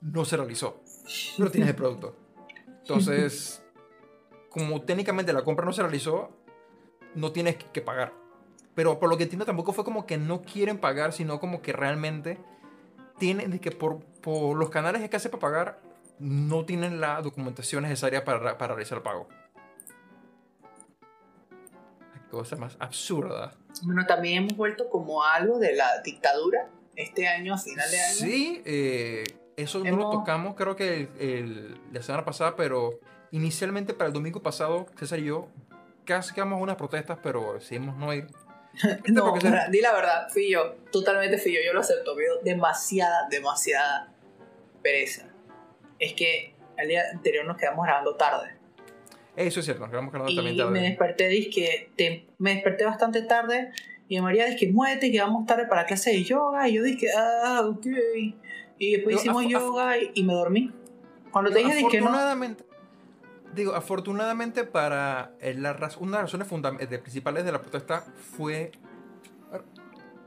no 0.00 0.24
se 0.24 0.38
realizó. 0.38 0.82
Pero 1.36 1.50
tienes 1.50 1.68
el 1.68 1.76
producto. 1.76 2.16
Entonces, 2.78 3.62
como 4.48 4.80
técnicamente 4.80 5.30
la 5.34 5.44
compra 5.44 5.66
no 5.66 5.74
se 5.74 5.82
realizó, 5.82 6.30
no 7.14 7.32
tienes 7.32 7.56
que- 7.56 7.82
pagar. 7.82 8.14
Pero 8.74 8.98
por 8.98 9.10
lo 9.10 9.18
que 9.18 9.24
entiendo 9.24 9.44
tampoco 9.44 9.74
fue 9.74 9.84
como 9.84 10.06
que 10.06 10.16
no 10.16 10.40
quieren 10.40 10.78
pagar, 10.78 11.12
sino 11.12 11.38
como 11.38 11.60
que 11.60 11.74
realmente 11.74 12.38
tienen 13.18 13.58
que 13.58 13.72
por, 13.72 14.00
por 14.22 14.56
los 14.56 14.70
canales 14.70 15.06
que 15.06 15.16
hace 15.16 15.28
para 15.28 15.40
pagar 15.40 15.80
no 16.18 16.64
tienen 16.64 16.98
la 16.98 17.20
documentación 17.20 17.82
necesaria 17.82 18.24
para, 18.24 18.56
para 18.56 18.74
realizar 18.74 18.96
el 18.98 19.02
pago. 19.02 19.28
Cosa 22.30 22.56
más 22.56 22.76
absurda. 22.78 23.52
Bueno, 23.82 24.04
también 24.06 24.42
hemos 24.44 24.56
vuelto 24.56 24.88
como 24.90 25.22
algo 25.24 25.58
de 25.58 25.74
la 25.74 26.00
dictadura 26.02 26.68
este 26.96 27.26
año, 27.26 27.54
a 27.54 27.58
final 27.58 27.90
de 27.90 28.00
año. 28.00 28.14
Sí, 28.16 28.62
eh, 28.66 29.24
eso 29.56 29.78
no 29.78 29.84
lo 29.84 29.90
Hemos- 29.90 30.10
tocamos 30.14 30.54
creo 30.54 30.76
que 30.76 30.94
el- 30.94 31.10
el- 31.20 31.80
la 31.92 32.02
semana 32.02 32.24
pasada, 32.24 32.54
pero 32.56 33.00
inicialmente 33.30 33.94
para 33.94 34.08
el 34.08 34.12
domingo 34.14 34.42
pasado, 34.42 34.86
César 34.98 35.18
y 35.20 35.24
yo 35.24 35.48
casi 36.04 36.34
quedamos 36.34 36.60
unas 36.60 36.76
protestas, 36.76 37.18
pero 37.22 37.54
decidimos 37.54 37.96
no 37.96 38.12
ir. 38.12 38.26
No, 39.08 39.30
porque 39.30 39.48
se- 39.48 39.70
di 39.70 39.80
la 39.80 39.92
verdad, 39.92 40.28
fui 40.30 40.50
yo, 40.50 40.74
totalmente 40.92 41.38
fui 41.38 41.52
yo, 41.54 41.60
yo 41.64 41.72
lo 41.72 41.80
acepto, 41.80 42.14
me 42.14 42.22
dio 42.24 42.38
demasiada, 42.42 43.26
demasiada 43.30 44.12
pereza. 44.82 45.26
Es 45.98 46.12
que 46.12 46.54
el 46.76 46.88
día 46.88 47.02
anterior 47.12 47.44
nos 47.46 47.56
quedamos 47.56 47.84
grabando 47.86 48.14
tarde. 48.16 48.56
Eso 49.38 49.60
es 49.60 49.66
cierto, 49.66 49.82
nos 49.82 49.90
quedamos 49.90 50.10
quedando 50.12 50.34
también 50.34 50.54
Y 50.56 50.58
tarde. 50.58 50.70
me 50.72 50.80
desperté, 50.82 51.28
dizque, 51.28 51.92
te- 51.96 52.26
me 52.38 52.54
desperté 52.54 52.84
bastante 52.84 53.22
tarde 53.22 53.70
y 54.08 54.20
María 54.20 54.46
dice 54.46 54.72
muévete 54.72 55.12
que 55.12 55.20
vamos 55.20 55.46
tarde 55.46 55.66
para 55.66 55.86
clase 55.86 56.10
de 56.10 56.24
yoga 56.24 56.68
y 56.68 56.74
yo 56.74 56.82
dije, 56.82 57.06
ah, 57.16 57.62
ok. 57.64 57.86
Y 58.78 58.92
después 58.94 59.14
Yo, 59.16 59.20
hicimos 59.20 59.46
yoga 59.46 59.96
y, 59.98 60.10
y 60.14 60.24
me 60.24 60.32
dormí. 60.32 60.72
Cuando 61.30 61.50
te 61.52 61.58
dije 61.60 61.74
dije, 61.76 62.00
no, 62.00 62.06
afortunadamente, 62.08 62.64
digo, 63.54 63.74
afortunadamente 63.74 64.64
para 64.64 65.32
eh, 65.40 65.54
la 65.54 65.72
raz- 65.72 65.98
una 65.98 66.16
de 66.18 66.22
las 66.24 66.32
razones 66.32 66.48
fundam- 66.50 66.78
de- 66.78 66.98
principales 66.98 67.44
de 67.44 67.52
la 67.52 67.60
protesta 67.60 68.06
fue 68.36 68.72
eh, 69.52 69.60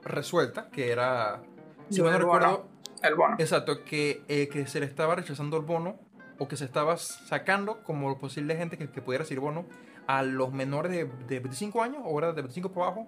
resuelta, 0.04 0.70
que 0.70 0.90
era, 0.90 1.42
si 1.90 2.02
no 2.02 2.18
recuerdo, 2.18 2.70
el 3.04 3.16
bono. 3.16 3.36
exacto, 3.40 3.84
que, 3.84 4.22
eh, 4.30 4.48
que 4.48 4.68
se 4.68 4.80
le 4.80 4.86
estaba 4.86 5.16
rechazando 5.16 5.58
el 5.58 5.64
bono 5.64 6.00
o 6.42 6.48
que 6.48 6.58
se 6.58 6.66
estaba 6.66 6.98
sacando 6.98 7.84
como 7.84 8.18
posible 8.18 8.56
gente 8.56 8.76
que, 8.76 8.88
pudiera 8.88 9.22
recibir 9.22 9.42
bono 9.42 9.68
a 10.08 10.24
los 10.24 10.52
menores 10.52 10.92
de, 10.92 11.06
de 11.06 11.40
25 11.40 11.84
años 11.84 12.02
o 12.04 12.18
era 12.18 12.34
de 12.34 12.42
25 12.42 12.72
por 12.72 12.82
abajo, 12.82 13.08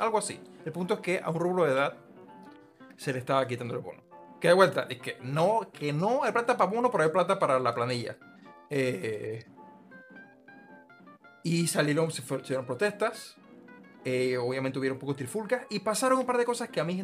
algo 0.00 0.18
así. 0.18 0.40
El 0.64 0.72
punto 0.72 0.94
es 0.94 1.00
que 1.00 1.20
a 1.22 1.30
un 1.30 1.38
rubro 1.38 1.64
de 1.64 1.74
edad 1.74 1.94
se 2.96 3.12
le 3.12 3.20
estaba 3.20 3.46
quitando 3.46 3.74
el 3.74 3.80
bono. 3.80 4.02
Que 4.40 4.48
de 4.48 4.54
vuelta, 4.54 4.88
es 4.90 5.00
que 5.00 5.16
no, 5.22 5.60
que 5.72 5.92
no 5.92 6.24
hay 6.24 6.32
plata 6.32 6.56
para 6.56 6.68
bono, 6.68 6.90
pero 6.90 7.04
hay 7.04 7.10
plata 7.10 7.38
para 7.38 7.60
la 7.60 7.72
planilla. 7.72 8.16
Eh, 8.68 9.44
y 11.44 11.68
salieron, 11.68 12.10
se 12.10 12.22
fueron, 12.22 12.44
se 12.44 12.46
hicieron 12.48 12.66
protestas. 12.66 13.36
eh, 14.04 14.36
obviamente 14.38 14.80
hubieron 14.80 14.96
un 14.96 15.00
poco 15.00 15.12
de 15.12 15.18
trifulcas. 15.18 15.66
Y 15.70 15.78
pasaron 15.78 16.18
un 16.18 16.26
par 16.26 16.36
de 16.36 16.44
cosas 16.44 16.68
que 16.68 16.80
a 16.80 16.84
mí, 16.84 17.00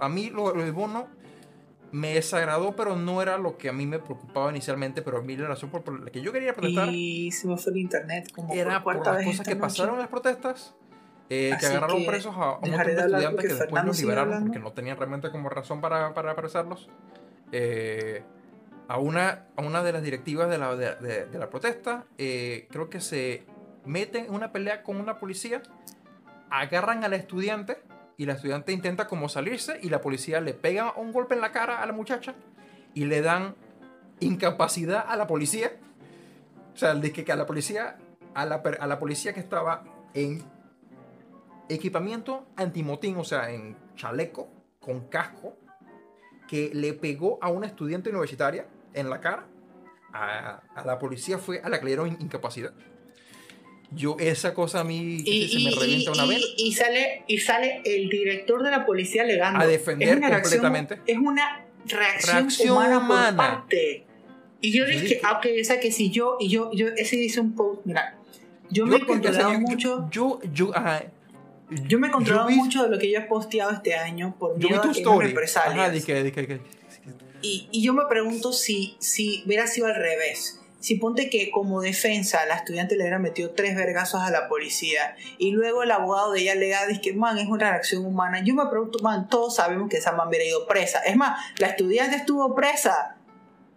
a 0.00 0.08
mí 0.08 0.30
lo, 0.30 0.52
lo 0.52 0.72
bono 0.72 1.06
me 1.94 2.14
desagradó, 2.14 2.74
pero 2.74 2.96
no 2.96 3.22
era 3.22 3.38
lo 3.38 3.56
que 3.56 3.68
a 3.68 3.72
mí 3.72 3.86
me 3.86 3.98
preocupaba 4.00 4.50
inicialmente. 4.50 5.00
Pero 5.00 5.18
a 5.18 5.22
mí 5.22 5.36
la 5.36 5.46
razón 5.48 5.70
por, 5.70 5.88
la 6.02 6.10
que 6.10 6.20
yo 6.22 6.32
quería 6.32 6.52
protestar 6.52 6.88
Y 6.90 7.30
se 7.30 7.46
me 7.46 7.56
fue 7.56 7.72
el 7.72 7.78
internet 7.78 8.32
como 8.34 8.52
era 8.52 8.82
por 8.82 8.96
por 8.96 9.06
las 9.14 9.24
cosas 9.24 9.46
que 9.46 9.54
noche. 9.54 9.60
pasaron 9.60 9.94
en 9.94 10.00
las 10.00 10.08
protestas. 10.08 10.74
eh, 11.30 11.56
que 11.60 11.66
agarraron 11.66 12.00
que 12.00 12.06
presos 12.06 12.34
a, 12.36 12.40
a 12.40 12.58
un 12.58 12.70
montón 12.70 12.86
de 12.86 12.92
estudiantes 12.94 13.30
porque 13.30 13.46
que 13.48 13.54
después 13.54 13.84
los 13.84 13.98
liberaron 14.00 14.28
hablando. 14.28 14.46
porque 14.52 14.58
no 14.64 14.72
tenían 14.72 14.96
realmente 14.96 15.30
como 15.30 15.48
razón 15.48 15.80
para, 15.80 16.12
para 16.14 16.32
apresarlos. 16.32 16.88
Eh, 17.52 18.22
a, 18.88 18.98
una, 18.98 19.46
a 19.56 19.62
una 19.62 19.82
de 19.84 19.92
las 19.92 20.02
directivas 20.02 20.50
de 20.50 20.58
la, 20.58 20.74
de, 20.76 20.94
de- 20.96 21.26
de 21.26 21.38
la 21.38 21.48
protesta, 21.48 22.04
eh, 22.18 22.66
creo 22.70 22.90
que 22.90 23.00
se 23.00 23.44
meten 23.84 24.24
en 24.26 24.34
una 24.34 24.50
pelea 24.52 24.82
con 24.82 24.96
una 24.96 25.18
policía, 25.20 25.62
agarran 26.50 27.04
al 27.04 27.12
estudiante 27.14 27.78
y 28.16 28.26
la 28.26 28.34
estudiante 28.34 28.72
intenta 28.72 29.06
como 29.06 29.28
salirse 29.28 29.78
y 29.82 29.88
la 29.88 30.00
policía 30.00 30.40
le 30.40 30.54
pega 30.54 30.92
un 30.96 31.12
golpe 31.12 31.34
en 31.34 31.40
la 31.40 31.52
cara 31.52 31.82
a 31.82 31.86
la 31.86 31.92
muchacha 31.92 32.34
y 32.94 33.04
le 33.06 33.22
dan 33.22 33.54
incapacidad 34.20 35.04
a 35.06 35.16
la 35.16 35.26
policía. 35.26 35.72
O 36.74 36.76
sea, 36.76 36.94
de 36.94 37.12
que 37.12 37.30
a 37.30 37.36
la 37.36 37.46
policía, 37.46 37.98
a 38.34 38.46
la, 38.46 38.56
a 38.56 38.86
la 38.86 38.98
policía 38.98 39.32
que 39.32 39.40
estaba 39.40 39.84
en 40.14 40.42
equipamiento 41.68 42.46
antimotín, 42.56 43.16
o 43.16 43.24
sea, 43.24 43.50
en 43.50 43.76
chaleco, 43.96 44.48
con 44.80 45.08
casco, 45.08 45.56
que 46.48 46.70
le 46.74 46.92
pegó 46.92 47.38
a 47.40 47.48
una 47.48 47.66
estudiante 47.66 48.10
universitaria 48.10 48.66
en 48.92 49.10
la 49.10 49.20
cara. 49.20 49.46
A, 50.12 50.62
a 50.76 50.84
la 50.84 50.98
policía 51.00 51.38
fue 51.38 51.60
a 51.60 51.68
la 51.68 51.78
que 51.78 51.86
le 51.86 51.90
dieron 51.90 52.08
incapacidad. 52.20 52.72
Yo, 53.94 54.16
esa 54.18 54.54
cosa 54.54 54.80
a 54.80 54.84
mí 54.84 55.22
Y, 55.24 55.48
se 55.48 55.58
me 55.60 55.70
revienta 55.70 56.10
una 56.12 56.24
vez. 56.26 56.42
y- 56.56 56.72
sale, 56.72 57.22
y 57.26 57.38
sale 57.38 57.82
el 57.84 58.08
director 58.08 58.62
de 58.62 58.70
la 58.70 58.84
policía 58.86 59.22
alegando. 59.22 59.60
A 59.60 59.66
defender 59.66 60.08
Es 60.08 60.16
una 60.16 60.28
reacción- 60.28 60.60
completamente. 60.62 61.00
es 61.12 61.18
una 61.18 61.64
reacción, 61.86 62.36
Reacción 62.38 62.70
humana, 62.76 62.98
humana. 62.98 63.26
por 63.36 63.36
parte. 63.60 64.04
Y 64.60 64.72
yo 64.72 64.86
dije, 64.86 65.20
ah, 65.22 65.32
ok, 65.38 65.46
o 65.60 65.64
sea 65.64 65.78
que 65.78 65.92
si 65.92 66.10
yo, 66.10 66.38
y 66.40 66.48
yo, 66.48 66.70
yo, 66.72 66.88
ese 66.96 67.16
dice 67.16 67.40
un 67.40 67.54
post, 67.54 67.82
mira, 67.84 68.16
yo, 68.70 68.86
me 68.86 68.96
he 68.96 69.00
controlado 69.04 69.52
yo- 69.52 69.60
mucho, 69.60 70.08
Yo, 70.10 70.40
yo, 70.52 70.74
ajá. 70.74 71.04
yo 71.70 71.98
me 71.98 72.08
he 72.08 72.10
controlado 72.10 72.48
vi- 72.48 72.54
mucho 72.56 72.82
de 72.84 72.88
lo 72.88 72.98
que 72.98 73.10
yo 73.10 73.18
he 73.18 73.22
posteado 73.22 73.70
este 73.72 73.94
año 73.94 74.34
por 74.38 74.52
Yo 74.58 74.68
vi 74.68 74.74
miedo 74.74 74.80
tu 75.04 75.20
a 75.20 75.22
represalias. 75.22 75.78
Ajá, 75.78 76.58
Y, 77.42 77.68
y 77.70 77.82
yo 77.82 77.92
me 77.92 78.04
pregunto 78.08 78.52
si, 78.52 78.96
si 78.98 79.42
hubiera 79.46 79.66
sido 79.66 79.86
al 79.86 79.96
revés. 79.96 80.60
Si 80.84 80.96
ponte 80.96 81.30
que 81.30 81.50
como 81.50 81.80
defensa 81.80 82.44
la 82.44 82.56
estudiante 82.56 82.94
le 82.94 83.04
hubiera 83.04 83.18
metido 83.18 83.52
tres 83.52 83.74
vergazos 83.74 84.20
a 84.20 84.30
la 84.30 84.48
policía 84.48 85.16
y 85.38 85.52
luego 85.52 85.82
el 85.82 85.90
abogado 85.90 86.32
de 86.32 86.40
ella 86.42 86.52
alega 86.52 86.86
dice 86.86 87.00
que 87.00 87.14
man 87.14 87.38
es 87.38 87.46
una 87.48 87.70
reacción 87.70 88.04
humana. 88.04 88.42
Yo 88.44 88.54
me 88.54 88.66
pregunto, 88.66 88.98
man, 89.02 89.26
todos 89.30 89.56
sabemos 89.56 89.88
que 89.88 89.96
esa 89.96 90.12
man 90.12 90.28
hubiera 90.28 90.44
ido 90.44 90.66
presa. 90.66 90.98
Es 90.98 91.16
más, 91.16 91.40
la 91.56 91.68
estudiante 91.68 92.16
estuvo 92.16 92.54
presa. 92.54 93.16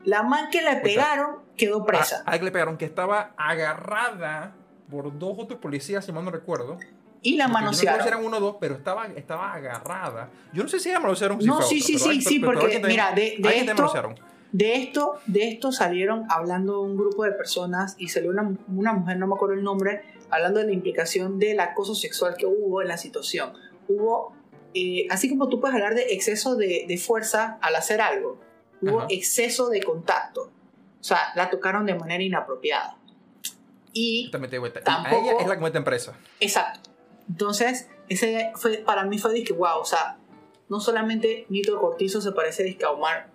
La 0.03 0.23
man 0.23 0.49
que 0.51 0.61
le 0.61 0.75
pegaron 0.77 1.38
quedó 1.55 1.85
presa. 1.85 2.23
A, 2.25 2.29
a 2.29 2.31
la 2.34 2.39
que 2.39 2.43
le 2.45 2.51
pegaron, 2.51 2.77
que 2.77 2.84
estaba 2.84 3.31
agarrada 3.38 4.53
por 4.91 5.17
dos 5.17 5.35
otros 5.38 5.59
policías, 5.61 6.03
si 6.03 6.11
mal 6.11 6.25
no 6.25 6.31
recuerdo. 6.31 6.77
y 7.21 7.38
la 7.38 7.45
yo 7.45 7.47
no 7.47 7.53
manosearon. 7.53 8.05
eran 8.07 8.25
uno 8.25 8.35
o 8.38 8.39
dos, 8.41 8.55
pero 8.59 8.75
estaba, 8.75 9.07
estaba 9.15 9.53
agarrada. 9.53 10.29
Yo 10.51 10.61
no 10.63 10.67
sé 10.67 10.77
si 10.81 10.89
ella 10.89 10.99
manosearon 10.99 11.39
No, 11.39 11.61
sí, 11.61 11.79
sí, 11.79 11.97
sí, 11.97 12.21
sí, 12.21 12.39
porque, 12.39 12.81
mira, 12.85 13.11
de- 13.13 13.35
de 13.39 13.57
esto- 13.59 13.73
manosearon. 13.75 14.36
De 14.51 14.75
esto, 14.75 15.15
de 15.27 15.49
esto 15.49 15.71
salieron 15.71 16.25
hablando 16.29 16.81
un 16.81 16.95
grupo 16.97 17.23
de 17.25 17.31
personas 17.33 17.95
y 17.97 18.07
salió 18.07 18.29
una, 18.31 18.55
una 18.67 18.93
mujer, 18.93 19.17
no 19.17 19.27
me 19.27 19.35
acuerdo 19.35 19.55
el 19.55 19.63
nombre, 19.63 20.03
hablando 20.29 20.59
de 20.59 20.67
la 20.67 20.71
implicación 20.73 21.37
del 21.39 21.59
acoso 21.59 21.95
sexual 21.95 22.35
que 22.37 22.45
hubo 22.45 22.81
en 22.81 22.87
la 22.87 22.97
situación. 22.97 23.53
Hubo, 23.87 24.33
eh, 24.73 25.05
así 25.09 25.29
como 25.29 25.49
tú 25.49 25.59
puedes 25.59 25.75
hablar 25.75 25.95
de 25.95 26.13
exceso 26.13 26.55
de, 26.55 26.85
de 26.87 26.97
fuerza 26.97 27.57
al 27.61 27.75
hacer 27.75 27.99
algo, 28.01 28.39
hubo 28.81 28.99
Ajá. 28.99 29.07
exceso 29.09 29.69
de 29.69 29.81
contacto. 29.83 30.51
O 30.99 31.03
sea, 31.03 31.19
la 31.35 31.49
tocaron 31.49 31.85
de 31.85 31.95
manera 31.95 32.23
inapropiada. 32.23 32.97
Y, 33.93 34.29
Tampoco- 34.83 35.15
A 35.15 35.19
ella 35.19 35.33
es 35.41 35.47
la 35.47 35.55
que 35.57 35.63
mete 35.63 35.77
en 35.77 35.83
presa. 35.83 36.17
exacto. 36.39 36.89
Entonces, 37.29 37.89
ese 38.07 38.51
fue, 38.55 38.77
para 38.77 39.03
mí 39.03 39.17
fue 39.19 39.43
que 39.43 39.51
wow, 39.53 39.79
o 39.81 39.85
sea, 39.85 40.17
no 40.69 40.79
solamente 40.79 41.45
Nito 41.49 41.77
Cortizo 41.79 42.21
se 42.21 42.31
parece 42.31 42.63
disque 42.63 42.85
a 42.85 42.91
Omar, 42.91 43.31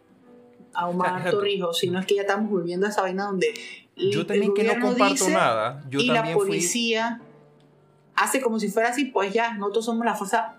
a 0.75 0.89
Omar 0.89 1.17
Exacto. 1.17 1.39
Torrijos, 1.39 1.79
sino 1.79 1.99
es 1.99 2.07
que 2.07 2.17
ya 2.17 2.23
estamos 2.23 2.51
volviendo 2.51 2.87
a 2.87 2.91
esa 2.91 3.03
vaina 3.03 3.25
donde 3.25 3.55
Yo 3.97 4.21
el 4.21 4.27
también 4.27 4.55
que 4.55 4.65
no 4.65 4.81
comparto 4.81 5.29
nada. 5.29 5.85
Yo 5.89 6.01
y 6.01 6.07
la 6.07 6.25
fui. 6.25 6.35
policía 6.35 7.21
hace 8.15 8.41
como 8.41 8.59
si 8.59 8.69
fuera 8.69 8.91
así, 8.91 9.07
pues 9.07 9.33
ya, 9.33 9.55
nosotros 9.55 9.85
somos 9.85 10.05
la 10.05 10.15
fuerza 10.15 10.57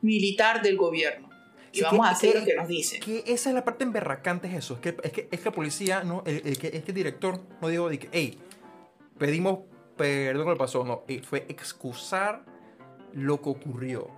militar 0.00 0.62
del 0.62 0.76
gobierno. 0.76 1.30
y 1.72 1.80
vamos 1.82 2.06
a 2.06 2.10
hacer 2.10 2.38
lo 2.38 2.44
que 2.44 2.54
nos 2.54 2.68
dice. 2.68 3.00
Que 3.00 3.24
esa 3.26 3.48
es 3.50 3.54
la 3.54 3.64
parte 3.64 3.84
emberracante, 3.84 4.48
es 4.48 4.54
eso. 4.54 4.74
Es 4.74 4.80
que, 4.80 4.96
es 5.02 5.12
que, 5.12 5.28
es 5.30 5.40
que 5.40 5.44
la 5.44 5.52
policía, 5.52 6.04
no, 6.04 6.22
el, 6.26 6.42
el, 6.44 6.58
que 6.58 6.84
el 6.86 6.94
director 6.94 7.40
no 7.60 7.68
dijo 7.68 7.88
de 7.88 7.98
que, 7.98 8.08
hey, 8.12 8.38
pedimos 9.18 9.60
perdón 9.96 10.46
lo 10.46 10.52
que 10.52 10.58
pasó. 10.58 10.84
No, 10.84 11.04
eh, 11.08 11.22
fue 11.22 11.46
excusar 11.48 12.44
lo 13.12 13.40
que 13.40 13.50
ocurrió. 13.50 14.08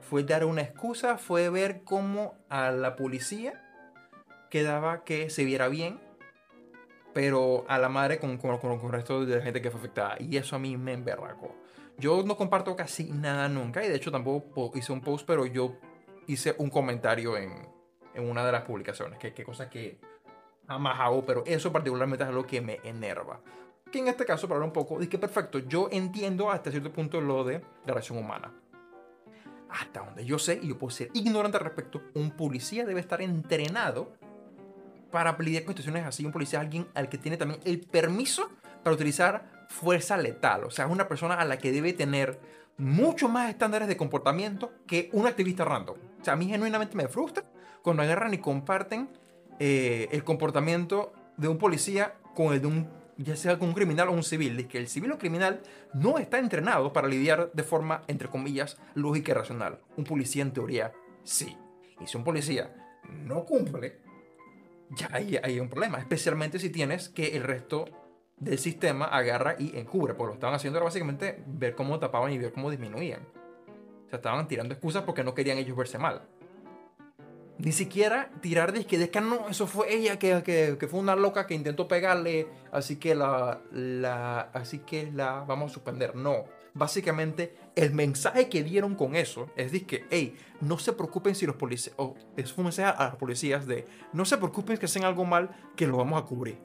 Fue 0.00 0.24
dar 0.24 0.44
una 0.44 0.62
excusa, 0.62 1.18
fue 1.18 1.50
ver 1.50 1.82
cómo 1.84 2.34
a 2.48 2.70
la 2.70 2.96
policía 2.96 3.62
quedaba 4.50 5.04
que 5.04 5.30
se 5.30 5.44
viera 5.44 5.68
bien, 5.68 6.00
pero 7.12 7.64
a 7.68 7.78
la 7.78 7.88
madre 7.88 8.18
con, 8.18 8.38
con, 8.38 8.58
con, 8.58 8.72
el 8.72 8.92
resto 8.92 9.24
de 9.24 9.36
la 9.36 9.42
gente 9.42 9.60
que 9.60 9.70
fue 9.70 9.80
afectada. 9.80 10.16
Y 10.18 10.36
eso 10.36 10.56
a 10.56 10.58
mí 10.58 10.76
me 10.76 10.92
emberracó. 10.92 11.54
Yo 11.98 12.22
no 12.22 12.36
comparto 12.36 12.76
casi 12.76 13.10
nada 13.10 13.48
nunca, 13.48 13.84
y 13.84 13.88
de 13.88 13.96
hecho 13.96 14.12
tampoco 14.12 14.70
hice 14.74 14.92
un 14.92 15.00
post, 15.00 15.26
pero 15.26 15.46
yo 15.46 15.76
hice 16.26 16.54
un 16.58 16.70
comentario 16.70 17.36
en, 17.36 17.50
en 18.14 18.28
una 18.28 18.44
de 18.44 18.52
las 18.52 18.62
publicaciones, 18.62 19.18
que, 19.18 19.34
que 19.34 19.44
cosa 19.44 19.68
que 19.68 19.98
jamás 20.68 21.00
hago, 21.00 21.24
pero 21.24 21.42
eso 21.46 21.72
particularmente 21.72 22.22
es 22.24 22.28
algo 22.28 22.46
que 22.46 22.60
me 22.60 22.78
enerva. 22.84 23.40
Que 23.90 24.00
en 24.00 24.08
este 24.08 24.24
caso, 24.26 24.46
para 24.46 24.56
hablar 24.56 24.68
un 24.68 24.72
poco, 24.72 25.00
es 25.00 25.08
que 25.08 25.18
perfecto, 25.18 25.58
yo 25.60 25.88
entiendo 25.90 26.50
hasta 26.50 26.70
cierto 26.70 26.92
punto 26.92 27.20
lo 27.20 27.42
de 27.42 27.54
la 27.54 27.94
relación 27.94 28.18
humana. 28.18 28.52
Hasta 29.70 30.04
donde 30.04 30.24
yo 30.24 30.38
sé, 30.38 30.60
y 30.62 30.68
yo 30.68 30.78
puedo 30.78 30.90
ser 30.90 31.08
ignorante 31.14 31.56
al 31.58 31.64
respecto, 31.64 32.02
un 32.14 32.30
policía 32.32 32.84
debe 32.84 33.00
estar 33.00 33.22
entrenado 33.22 34.12
para 35.10 35.36
lidiar 35.38 35.64
con 35.64 35.74
situaciones 35.74 36.06
así. 36.06 36.24
Un 36.24 36.32
policía 36.32 36.58
es 36.58 36.64
alguien 36.64 36.86
al 36.94 37.08
que 37.08 37.18
tiene 37.18 37.36
también 37.36 37.60
el 37.64 37.80
permiso 37.80 38.50
para 38.82 38.94
utilizar 38.94 39.66
fuerza 39.68 40.16
letal. 40.16 40.64
O 40.64 40.70
sea, 40.70 40.86
es 40.86 40.90
una 40.90 41.08
persona 41.08 41.34
a 41.34 41.44
la 41.44 41.58
que 41.58 41.72
debe 41.72 41.92
tener 41.92 42.38
mucho 42.76 43.28
más 43.28 43.50
estándares 43.50 43.88
de 43.88 43.96
comportamiento 43.96 44.72
que 44.86 45.10
un 45.12 45.26
activista 45.26 45.64
random. 45.64 45.96
O 46.20 46.24
sea, 46.24 46.34
a 46.34 46.36
mí 46.36 46.46
genuinamente 46.46 46.96
me 46.96 47.08
frustra 47.08 47.44
cuando 47.82 48.02
agarran 48.02 48.32
y 48.34 48.38
comparten 48.38 49.08
eh, 49.58 50.08
el 50.12 50.24
comportamiento 50.24 51.12
de 51.36 51.48
un 51.48 51.58
policía 51.58 52.14
con 52.34 52.52
el 52.52 52.60
de 52.60 52.66
un, 52.68 52.88
ya 53.16 53.36
sea 53.36 53.58
con 53.58 53.68
un 53.68 53.74
criminal 53.74 54.08
o 54.08 54.12
un 54.12 54.22
civil. 54.22 54.56
De 54.56 54.68
que 54.68 54.78
el 54.78 54.88
civil 54.88 55.12
o 55.12 55.18
criminal 55.18 55.60
no 55.92 56.18
está 56.18 56.38
entrenado 56.38 56.92
para 56.92 57.08
lidiar 57.08 57.50
de 57.52 57.62
forma, 57.62 58.02
entre 58.06 58.28
comillas, 58.28 58.78
lógica 58.94 59.32
y 59.32 59.34
racional. 59.34 59.80
Un 59.96 60.04
policía 60.04 60.42
en 60.42 60.52
teoría 60.52 60.92
sí. 61.24 61.56
Y 62.00 62.06
si 62.06 62.16
un 62.16 62.24
policía 62.24 62.72
no 63.24 63.44
cumple, 63.44 63.98
ya 64.90 65.08
hay, 65.12 65.38
hay 65.42 65.60
un 65.60 65.68
problema. 65.68 65.98
Especialmente 65.98 66.58
si 66.58 66.70
tienes 66.70 67.08
que 67.08 67.36
el 67.36 67.42
resto 67.42 67.86
del 68.36 68.58
sistema 68.58 69.06
agarra 69.06 69.56
y 69.58 69.76
encubre. 69.78 70.14
Porque 70.14 70.28
lo 70.28 70.34
estaban 70.34 70.54
haciendo 70.54 70.78
era 70.78 70.84
básicamente 70.84 71.42
ver 71.46 71.74
cómo 71.74 71.98
tapaban 71.98 72.32
y 72.32 72.38
ver 72.38 72.52
cómo 72.52 72.70
disminuían. 72.70 73.20
O 74.06 74.08
sea, 74.08 74.16
estaban 74.16 74.48
tirando 74.48 74.74
excusas 74.74 75.02
porque 75.02 75.24
no 75.24 75.34
querían 75.34 75.58
ellos 75.58 75.76
verse 75.76 75.98
mal. 75.98 76.22
Ni 77.58 77.72
siquiera 77.72 78.30
tirar 78.40 78.72
de 78.72 78.86
que, 78.86 78.98
de 78.98 79.10
que 79.10 79.20
no, 79.20 79.48
eso 79.48 79.66
fue 79.66 79.92
ella 79.92 80.18
que, 80.18 80.42
que, 80.44 80.76
que, 80.78 80.86
fue 80.86 81.00
una 81.00 81.16
loca 81.16 81.48
que 81.48 81.54
intentó 81.54 81.88
pegarle, 81.88 82.46
así 82.70 82.96
que 82.96 83.16
la, 83.16 83.60
la, 83.72 84.42
así 84.52 84.78
que 84.78 85.10
la 85.10 85.40
vamos 85.40 85.72
a 85.72 85.74
suspender. 85.74 86.14
No, 86.14 86.44
básicamente 86.78 87.54
el 87.74 87.92
mensaje 87.92 88.48
que 88.48 88.62
dieron 88.62 88.94
con 88.94 89.16
eso 89.16 89.50
es 89.56 89.72
de 89.72 89.84
que, 89.84 90.04
hey, 90.10 90.36
no 90.60 90.78
se 90.78 90.92
preocupen 90.92 91.34
si 91.34 91.46
los 91.46 91.56
policías, 91.56 91.94
o 91.98 92.16
es 92.36 92.56
un 92.56 92.64
mensaje 92.64 92.94
a 92.96 93.08
los 93.08 93.16
policías 93.16 93.66
de, 93.66 93.86
no 94.12 94.24
se 94.24 94.36
preocupen 94.36 94.78
que 94.78 94.86
hacen 94.86 95.04
algo 95.04 95.24
mal, 95.24 95.50
que 95.76 95.86
lo 95.86 95.98
vamos 95.98 96.22
a 96.22 96.24
cubrir. 96.24 96.56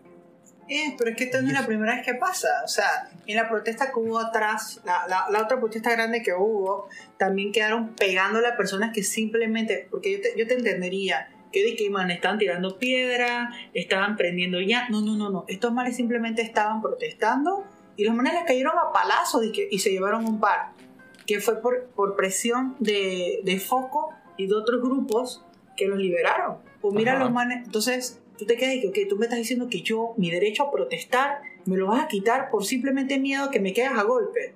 Eh, 0.69 0.95
pero 0.97 1.11
es 1.11 1.17
que 1.17 1.25
esta 1.25 1.41
no 1.41 1.49
es 1.49 1.53
la 1.53 1.65
primera 1.65 1.95
vez 1.95 2.05
que 2.05 2.13
pasa. 2.15 2.47
O 2.63 2.67
sea, 2.67 3.09
en 3.27 3.35
la 3.35 3.49
protesta 3.49 3.91
que 3.91 3.99
hubo 3.99 4.17
atrás, 4.17 4.81
la, 4.85 5.05
la, 5.07 5.25
la, 5.29 5.43
otra 5.43 5.59
protesta 5.59 5.91
grande 5.91 6.23
que 6.23 6.33
hubo, 6.33 6.87
también 7.17 7.51
quedaron 7.51 7.95
pegándole 7.95 8.47
a 8.47 8.55
personas 8.55 8.93
que 8.93 9.03
simplemente, 9.03 9.87
porque 9.91 10.13
yo 10.13 10.21
te, 10.21 10.33
yo 10.37 10.47
te 10.47 10.53
entendería, 10.53 11.29
que 11.51 11.63
de 11.63 11.75
que 11.75 11.89
man, 11.89 12.09
estaban 12.11 12.39
tirando 12.39 12.79
piedra, 12.79 13.51
estaban 13.73 14.15
prendiendo 14.15 14.59
ya. 14.61 14.89
No, 14.89 15.01
no, 15.01 15.15
no, 15.15 15.29
no. 15.29 15.45
Estos 15.47 15.71
males 15.73 15.95
simplemente 15.95 16.41
estaban 16.41 16.81
protestando 16.81 17.65
y 17.95 18.05
los 18.05 18.15
manes 18.15 18.33
les 18.33 18.43
cayeron 18.43 18.73
a 18.77 18.91
palazos 18.91 19.45
y, 19.45 19.51
que, 19.51 19.67
y 19.69 19.79
se 19.79 19.91
llevaron 19.91 20.25
un 20.25 20.39
par. 20.39 20.71
Que 21.25 21.39
fue 21.39 21.61
por, 21.61 21.85
por 21.95 22.15
presión 22.15 22.75
de, 22.79 23.39
de 23.43 23.59
Foco 23.59 24.09
y 24.37 24.47
de 24.47 24.55
otros 24.55 24.81
grupos 24.81 25.45
que 25.77 25.87
los 25.87 25.97
liberaron. 25.97 26.57
Pues 26.81 26.93
mira 26.93 27.13
Ajá. 27.13 27.23
los 27.23 27.31
manes. 27.31 27.65
Entonces, 27.65 28.21
tú 28.37 28.45
te 28.45 28.57
quedas 28.57 28.75
y 28.75 28.81
que, 28.81 28.87
ok, 28.89 29.09
tú 29.09 29.17
me 29.17 29.25
estás 29.25 29.39
diciendo 29.39 29.67
que 29.69 29.81
yo, 29.81 30.13
mi 30.17 30.29
derecho 30.31 30.63
a 30.63 30.71
protestar, 30.71 31.41
me 31.65 31.77
lo 31.77 31.87
vas 31.87 32.03
a 32.03 32.07
quitar 32.07 32.49
por 32.49 32.65
simplemente 32.65 33.19
miedo 33.19 33.49
que 33.51 33.59
me 33.59 33.73
quedas 33.73 33.97
a 33.97 34.03
golpe. 34.03 34.55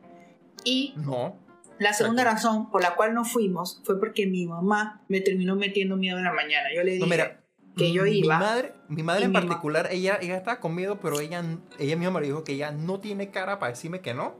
Y 0.64 0.94
no. 0.98 1.38
la 1.80 1.94
segunda 1.94 2.24
Exacto. 2.24 2.48
razón 2.48 2.72
por 2.72 2.82
la 2.82 2.96
cual 2.96 3.14
no 3.14 3.24
fuimos 3.24 3.82
fue 3.86 4.00
porque 4.00 4.28
mi 4.28 4.46
mamá 4.46 5.02
me 5.08 5.22
terminó 5.22 5.56
metiendo 5.56 5.96
miedo 5.96 6.18
en 6.18 6.26
la 6.26 6.34
mañana. 6.34 6.68
Yo 6.76 6.84
le 6.84 6.92
dije 6.92 7.04
no, 7.04 7.10
mira, 7.10 7.42
que 7.78 7.92
yo 7.92 8.06
iba. 8.06 8.38
Mi 8.38 8.44
madre, 8.44 8.74
mi 8.90 9.04
madre 9.04 9.26
en 9.26 9.32
mi 9.32 9.40
particular, 9.40 9.88
ella, 9.92 10.18
ella 10.22 10.38
estaba 10.38 10.60
con 10.60 10.76
miedo, 10.76 11.00
pero 11.00 11.20
ella, 11.20 11.44
ella 11.80 11.96
misma 11.96 12.20
me 12.20 12.26
dijo 12.26 12.44
que 12.44 12.54
ella 12.54 12.72
no 12.72 13.00
tiene 13.00 13.30
cara 13.30 13.60
para 13.60 13.72
decirme 13.72 14.02
que 14.02 14.14
no, 14.14 14.36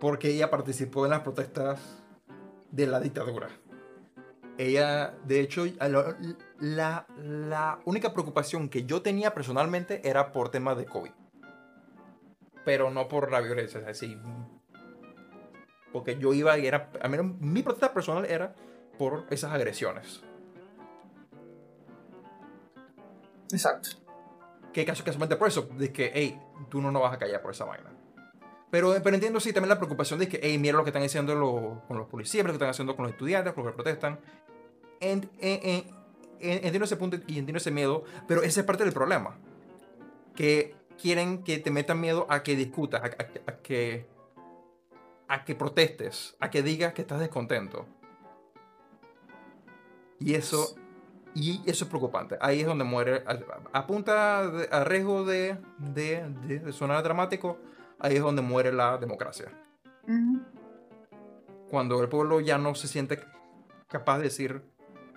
porque 0.00 0.30
ella 0.30 0.50
participó 0.50 1.04
en 1.04 1.10
las 1.10 1.20
protestas 1.20 1.80
de 2.70 2.86
la 2.86 3.00
dictadura. 3.00 3.48
Ella, 4.56 5.14
de 5.24 5.40
hecho, 5.40 5.64
la, 6.58 7.06
la, 7.16 7.78
única 7.84 8.12
preocupación 8.12 8.68
que 8.68 8.84
yo 8.84 9.02
tenía 9.02 9.32
personalmente 9.32 10.00
era 10.08 10.32
por 10.32 10.50
temas 10.50 10.76
de 10.76 10.84
COVID. 10.84 11.12
Pero 12.64 12.90
no 12.90 13.06
por 13.06 13.30
la 13.30 13.40
violencia, 13.40 13.78
es 13.78 13.86
decir, 13.86 14.18
porque 15.92 16.18
yo 16.18 16.34
iba 16.34 16.58
y 16.58 16.66
era, 16.66 16.90
a 17.00 17.08
menos 17.08 17.40
mi 17.40 17.62
protesta 17.62 17.94
personal 17.94 18.26
era 18.26 18.54
por 18.98 19.26
esas 19.30 19.52
agresiones. 19.52 20.24
Exacto. 23.52 23.90
Que 24.72 24.84
caso 24.84 25.02
casualmente 25.04 25.36
por 25.36 25.48
eso, 25.48 25.68
de 25.76 25.92
que, 25.92 26.10
hey, 26.14 26.40
tú 26.68 26.80
no 26.80 26.90
nos 26.90 27.02
vas 27.02 27.14
a 27.14 27.18
callar 27.18 27.40
por 27.42 27.52
esa 27.52 27.64
vaina. 27.64 27.90
Pero, 28.70 28.94
pero 29.02 29.14
entiendo 29.14 29.40
sí 29.40 29.52
también 29.52 29.70
la 29.70 29.78
preocupación 29.78 30.18
de 30.18 30.28
que, 30.28 30.40
hey, 30.42 30.58
mira 30.58 30.76
lo 30.76 30.84
que 30.84 30.90
están 30.90 31.02
haciendo 31.02 31.34
los, 31.34 31.82
con 31.86 31.96
los 31.96 32.06
policías, 32.06 32.44
lo 32.44 32.52
que 32.52 32.56
están 32.56 32.68
haciendo 32.68 32.94
con 32.94 33.04
los 33.04 33.12
estudiantes, 33.12 33.54
con 33.54 33.64
los 33.64 33.72
que 33.72 33.76
protestan. 33.76 34.20
En, 35.00 35.30
en, 35.38 35.60
en, 35.62 35.98
entiendo 36.40 36.84
ese 36.84 36.96
punto 36.96 37.16
y 37.26 37.38
entiendo 37.38 37.56
ese 37.56 37.70
miedo, 37.70 38.04
pero 38.26 38.42
esa 38.42 38.60
es 38.60 38.66
parte 38.66 38.84
del 38.84 38.92
problema. 38.92 39.38
Que 40.34 40.74
quieren 41.00 41.42
que 41.44 41.58
te 41.58 41.70
metan 41.70 42.00
miedo 42.00 42.26
a 42.28 42.42
que 42.42 42.56
discutas, 42.56 43.02
a, 43.02 43.06
a, 43.06 43.52
a, 43.52 43.56
que, 43.62 44.06
a 45.28 45.44
que 45.44 45.54
protestes, 45.54 46.36
a 46.38 46.50
que 46.50 46.62
digas 46.62 46.92
que 46.92 47.02
estás 47.02 47.20
descontento. 47.20 47.86
Y 50.20 50.34
eso, 50.34 50.74
y 51.34 51.60
eso 51.66 51.84
es 51.84 51.88
preocupante. 51.88 52.36
Ahí 52.40 52.60
es 52.60 52.66
donde 52.66 52.84
muere, 52.84 53.22
a, 53.26 53.38
a 53.78 53.86
punta, 53.86 54.48
de, 54.50 54.68
a 54.70 54.84
riesgo 54.84 55.24
de, 55.24 55.56
de, 55.78 56.24
de, 56.46 56.58
de, 56.60 56.72
sonar 56.72 57.02
dramático, 57.02 57.58
ahí 57.98 58.16
es 58.16 58.22
donde 58.22 58.42
muere 58.42 58.72
la 58.72 58.98
democracia. 58.98 59.52
Uh 60.06 60.12
-huh. 60.12 60.46
Cuando 61.70 62.02
el 62.02 62.08
pueblo 62.08 62.40
ya 62.40 62.58
no 62.58 62.74
se 62.74 62.88
siente 62.88 63.20
capaz 63.88 64.18
de 64.18 64.24
decir 64.24 64.62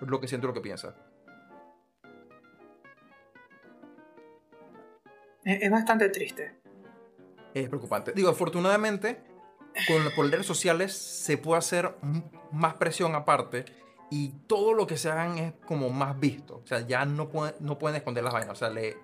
lo 0.00 0.20
que 0.20 0.28
siente, 0.28 0.46
lo 0.46 0.52
que 0.52 0.60
piensa. 0.60 0.94
Es 5.44 5.70
bastante 5.70 6.08
triste. 6.08 6.54
Es 7.52 7.68
preocupante. 7.68 8.12
Digo, 8.12 8.28
afortunadamente, 8.28 9.22
con, 9.88 10.14
por 10.14 10.30
redes 10.30 10.46
sociales 10.46 10.92
se 10.92 11.36
puede 11.36 11.58
hacer 11.58 11.94
más 12.52 12.74
presión 12.74 13.14
aparte 13.14 13.64
y 14.14 14.28
todo 14.46 14.74
lo 14.74 14.86
que 14.86 14.98
se 14.98 15.10
hagan 15.10 15.38
es 15.38 15.54
como 15.64 15.88
más 15.88 16.20
visto. 16.20 16.60
O 16.62 16.66
sea, 16.66 16.86
ya 16.86 17.06
no, 17.06 17.30
pueden, 17.30 17.54
no 17.60 17.78
pueden 17.78 17.96
esconder 17.96 18.22
las 18.22 18.34
vainas. 18.34 18.52
O 18.52 18.54
sea, 18.54 18.68
le, 18.68 18.98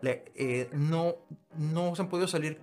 le, 0.00 0.26
eh, 0.36 0.70
no, 0.72 1.16
no 1.58 1.96
se 1.96 2.02
han 2.02 2.08
podido 2.08 2.28
salir 2.28 2.60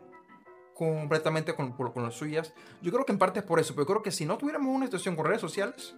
completamente 0.73 1.53
con, 1.53 1.73
con 1.73 2.03
las 2.03 2.13
suyas. 2.13 2.53
Yo 2.81 2.93
creo 2.93 3.05
que 3.05 3.11
en 3.11 3.18
parte 3.18 3.39
es 3.39 3.45
por 3.45 3.59
eso, 3.59 3.76
pero 3.76 3.85
creo 3.85 4.01
que 4.01 4.11
si 4.11 4.26
no 4.26 4.38
tuviéramos 4.38 4.73
una 4.73 4.85
situación 4.85 5.18
con 5.18 5.26
redes 5.26 5.41
sociales, 5.41 5.93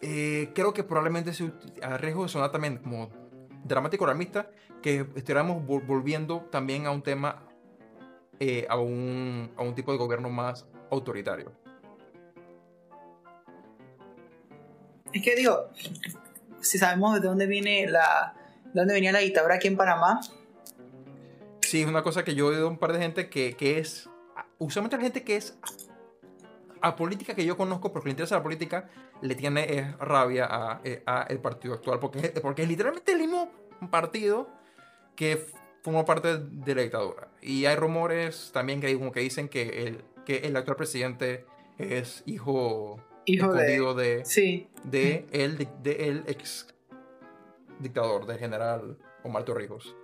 eh, 0.00 0.52
creo 0.54 0.72
que 0.72 0.84
probablemente 0.84 1.34
se 1.34 1.52
a 1.82 1.98
riesgo 1.98 2.22
de 2.22 2.30
sonar 2.30 2.50
también 2.50 2.78
como 2.78 3.10
dramático 3.62 4.04
alarmista, 4.04 4.50
que 4.80 5.00
estuviéramos 5.16 5.66
volviendo 5.66 6.48
también 6.50 6.86
a 6.86 6.92
un 6.92 7.02
tema, 7.02 7.42
eh, 8.40 8.66
a, 8.70 8.78
un, 8.78 9.50
a 9.54 9.62
un 9.62 9.74
tipo 9.74 9.92
de 9.92 9.98
gobierno 9.98 10.30
más 10.30 10.66
autoritario. 10.90 11.52
Es 15.12 15.22
que 15.22 15.34
digo, 15.34 15.70
si 16.60 16.78
sabemos 16.78 17.20
de 17.20 17.26
dónde 17.26 17.46
viene 17.46 17.86
la, 17.86 18.34
de 18.64 18.80
dónde 18.80 18.94
venía 18.94 19.12
la 19.12 19.20
dictadura 19.20 19.56
aquí 19.56 19.68
en 19.68 19.76
Panamá. 19.76 20.20
Sí, 21.60 21.82
es 21.82 21.88
una 21.88 22.02
cosa 22.02 22.24
que 22.24 22.34
yo 22.34 22.52
he 22.52 22.56
oído 22.56 22.68
un 22.68 22.78
par 22.78 22.92
de 22.92 22.98
gente 22.98 23.28
que, 23.28 23.56
que 23.56 23.78
es, 23.78 24.08
usualmente 24.58 24.96
la 24.96 25.02
gente 25.02 25.24
que 25.24 25.36
es 25.36 25.58
a 26.80 26.94
política 26.94 27.34
que 27.34 27.44
yo 27.44 27.56
conozco, 27.56 27.92
porque 27.92 28.08
le 28.08 28.10
interesa 28.12 28.36
la 28.36 28.42
política, 28.42 28.88
le 29.22 29.34
tiene 29.34 29.78
es, 29.78 29.98
rabia 29.98 30.46
a, 30.48 30.80
eh, 30.84 31.02
a, 31.06 31.22
el 31.28 31.38
partido 31.38 31.74
actual, 31.74 31.98
porque, 31.98 32.28
porque 32.42 32.62
es 32.62 32.68
literalmente 32.68 33.12
el 33.12 33.18
mismo 33.18 33.50
partido 33.90 34.48
que 35.16 35.44
formó 35.82 36.04
parte 36.04 36.38
de 36.38 36.74
la 36.74 36.82
dictadura. 36.82 37.28
Y 37.40 37.64
hay 37.64 37.76
rumores 37.76 38.50
también 38.52 38.80
que, 38.80 38.96
como 38.96 39.12
que 39.12 39.20
dicen 39.20 39.48
que 39.48 39.86
el, 39.86 40.04
que 40.24 40.38
el 40.38 40.56
actual 40.56 40.76
presidente 40.76 41.46
es 41.78 42.22
hijo 42.26 43.00
Hijo 43.26 43.94
de. 43.94 44.24
Sí. 44.24 44.68
de, 44.84 45.26
el, 45.32 45.58
de 45.82 45.92
el 46.08 46.24
ex 46.26 46.66
dictador, 47.78 48.26
del 48.26 48.38
general 48.38 48.96
Omar 49.22 49.44
Torrijos. 49.44 49.94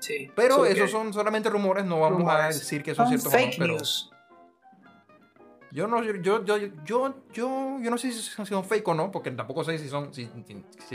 Sí. 0.00 0.30
Pero 0.36 0.64
esos 0.66 0.90
son 0.90 1.12
solamente 1.12 1.48
rumores, 1.50 1.84
no 1.84 2.00
vamos 2.00 2.30
a 2.32 2.48
decir 2.48 2.82
que 2.82 2.94
son 2.94 3.06
son 3.08 3.18
ciertos 3.18 3.32
o 3.32 3.36
no, 3.36 3.42
fake 3.44 3.58
pero 3.58 3.72
news. 3.74 4.10
yo 5.72 5.86
no, 5.88 6.02
yo, 6.02 6.14
yo, 6.16 6.44
yo, 6.44 6.56
yo, 6.56 7.14
yo, 7.32 7.78
yo 7.80 7.90
no 7.90 7.98
sé 7.98 8.12
si 8.12 8.22
son 8.44 8.64
fake 8.64 8.86
o 8.88 8.94
no, 8.94 9.10
porque 9.10 9.30
tampoco 9.32 9.64
sé 9.64 9.76
si 9.78 9.88
son, 9.88 10.14
si, 10.14 10.26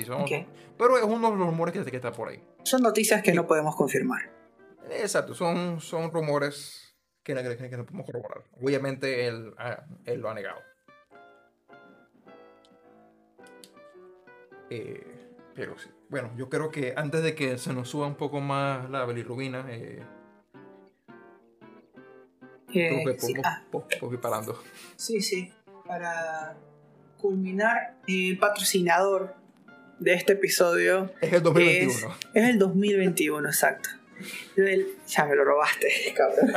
son 0.06 0.22
o 0.22 0.24
Ok. 0.24 0.32
no. 0.32 0.46
Pero 0.78 0.98
es 0.98 1.04
uno 1.04 1.32
de 1.32 1.38
los 1.38 1.48
rumores 1.48 1.74
que, 1.74 1.84
que 1.90 1.96
está 1.98 2.12
por 2.12 2.30
ahí. 2.30 2.42
Son 2.64 2.82
noticias 2.82 3.22
que 3.22 3.34
no 3.34 3.46
podemos 3.46 3.76
confirmar. 3.76 4.32
Exacto, 4.90 5.34
son, 5.34 5.80
son 5.82 6.12
rumores 6.12 6.96
que, 7.24 7.34
no- 7.34 7.42
que, 7.44 7.58
que 7.58 7.78
no 7.78 7.86
podemos 7.86 8.06
corroborar. 8.06 8.44
Obviamente 8.62 9.28
él, 9.28 9.54
ah, 9.58 9.84
él 10.06 10.20
lo 10.22 10.30
ha 10.30 10.34
negado. 10.34 10.60
Eh, 14.76 15.04
pero 15.54 15.78
sí. 15.78 15.88
Bueno, 16.10 16.32
yo 16.36 16.50
creo 16.50 16.72
que 16.72 16.94
antes 16.98 17.22
de 17.22 17.36
que 17.36 17.60
se 17.60 17.74
nos 17.74 17.90
suba 17.90 18.08
un 18.08 18.16
poco 18.16 18.40
más 18.42 18.90
la 18.90 19.06
bilirrubina, 19.06 19.66
eh, 19.70 20.02
Eh, 22.76 23.04
creo 23.04 23.14
que 23.14 23.20
sí, 23.20 23.34
ah, 23.44 23.62
parando. 24.20 24.60
sí, 24.96 25.22
sí. 25.22 25.54
Para 25.86 26.56
culminar, 27.20 27.98
el 28.08 28.40
patrocinador 28.40 29.36
de 30.00 30.14
este 30.16 30.34
episodio 30.34 31.14
Es 31.22 31.34
el 31.34 31.44
2021. 31.44 32.16
es 32.34 32.50
el 32.50 32.58
2021, 32.58 33.48
exacto. 33.48 33.90
Ya 35.08 35.26
me 35.26 35.36
lo 35.36 35.44
robaste, 35.44 35.88
cabrón. 36.16 36.52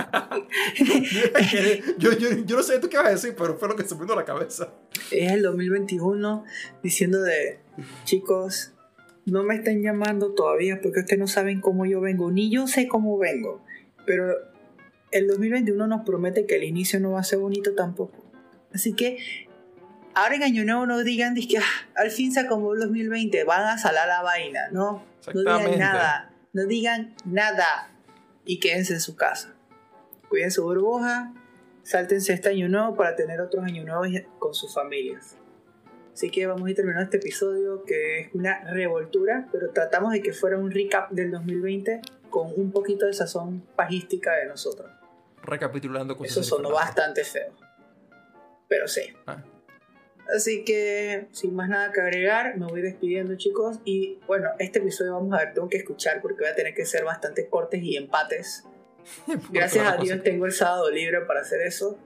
yo, 1.99 2.12
yo, 2.12 2.28
yo 2.45 2.57
no 2.57 2.62
sé 2.62 2.78
tú 2.78 2.89
qué 2.89 2.97
vas 2.97 3.07
a 3.07 3.11
decir, 3.11 3.35
pero 3.37 3.57
fue 3.57 3.69
lo 3.69 3.77
que 3.77 3.85
se 3.85 3.95
me 3.95 4.03
vino 4.03 4.12
a 4.12 4.16
la 4.16 4.24
cabeza. 4.24 4.73
es 5.11 5.33
el 5.33 5.43
2021 5.43 6.45
diciendo 6.83 7.23
de 7.23 7.59
chicos 8.05 8.73
no 9.27 9.43
me 9.43 9.57
están 9.57 9.83
llamando 9.83 10.33
todavía 10.33 10.81
porque 10.81 11.01
ustedes 11.01 11.19
no 11.19 11.27
saben 11.27 11.61
cómo 11.61 11.85
yo 11.85 12.01
vengo 12.01 12.31
ni 12.31 12.51
yo 12.51 12.66
sé 12.69 12.87
cómo 12.89 13.19
vengo 13.19 13.61
pero 14.07 14.33
el 15.11 15.27
2021 15.27 15.87
nos 15.87 16.07
promete 16.07 16.47
que 16.47 16.57
el 16.57 16.65
inicio 16.65 17.01
no 17.01 17.12
va 17.12 17.20
a 17.20 17.24
ser 17.24 17.41
bonito 17.41 17.74
tampoco 17.74 18.24
así 18.73 18.95
que 18.95 19.19
ahora 20.15 20.37
en 20.37 20.45
año 20.45 20.65
nuevo 20.65 20.87
no 20.87 21.03
digan 21.03 21.35
que 21.35 21.59
al 21.97 22.11
fin 22.11 22.33
se 22.33 22.41
acabó 22.41 22.74
el 22.74 22.81
2020 22.81 23.45
van 23.45 23.65
a 23.65 23.78
salar 23.78 24.07
la 24.07 24.23
vaina 24.23 24.69
no 24.70 25.05
no 25.35 25.41
digan 25.41 25.78
nada 25.78 26.33
no 26.57 26.66
digan 26.66 27.15
nada 27.24 27.91
y 28.45 28.59
quédense 28.59 28.95
en 28.95 29.01
su 29.01 29.15
casa 29.16 29.55
cuiden 30.28 30.51
su 30.51 30.62
burbuja 30.65 31.33
Sáltense 31.87 32.33
este 32.33 32.49
año 32.49 32.69
nuevo 32.69 32.97
para 32.97 33.15
tener 33.15 33.41
otros 33.41 33.65
años 33.65 33.87
nuevos 33.87 34.09
con 34.41 34.53
sus 34.55 34.74
familias. 34.74 35.37
Así 36.12 36.31
que 36.31 36.45
vamos 36.49 36.66
a 36.66 36.70
ir 36.70 36.74
terminando 36.74 37.05
este 37.05 37.19
episodio 37.19 37.85
que 37.85 38.23
es 38.23 38.35
una 38.35 38.65
revoltura, 38.73 39.49
pero 39.53 39.70
tratamos 39.70 40.11
de 40.11 40.20
que 40.20 40.33
fuera 40.33 40.59
un 40.59 40.73
recap 40.73 41.12
del 41.12 41.31
2020 41.31 42.01
con 42.28 42.51
un 42.57 42.73
poquito 42.73 43.07
de 43.07 43.12
sazón 43.12 43.61
pajística 43.77 44.33
de 44.35 44.47
nosotros. 44.47 44.91
Recapitulando 45.45 46.16
cosas. 46.16 46.33
Eso 46.33 46.43
sonó 46.43 46.70
diferentes. 46.70 46.97
bastante 46.97 47.24
feo. 47.24 47.53
Pero 48.66 48.89
sí. 48.89 49.03
Ah. 49.28 49.45
Así 50.35 50.65
que, 50.65 51.28
sin 51.32 51.55
más 51.55 51.69
nada 51.69 51.93
que 51.93 52.01
agregar, 52.01 52.57
me 52.57 52.66
voy 52.66 52.81
despidiendo, 52.82 53.36
chicos. 53.36 53.78
Y 53.85 54.19
bueno, 54.27 54.48
este 54.59 54.81
episodio 54.81 55.12
vamos 55.15 55.32
a 55.35 55.44
ver, 55.44 55.55
tengo 55.55 55.69
que 55.69 55.77
escuchar 55.77 56.20
porque 56.20 56.39
voy 56.40 56.48
a 56.48 56.55
tener 56.55 56.74
que 56.74 56.85
ser 56.85 57.05
bastante 57.05 57.48
cortes 57.48 57.82
y 57.82 57.97
empates. 57.97 58.65
Gracias 59.51 59.86
a. 59.86 59.97
Dios 59.98 60.23
tengo 60.23 60.47
el 60.47 60.53
sábado 60.53 60.90
libre 60.90 61.20
para 61.23 61.40
hacer 61.40 61.61
eso. 61.62 61.98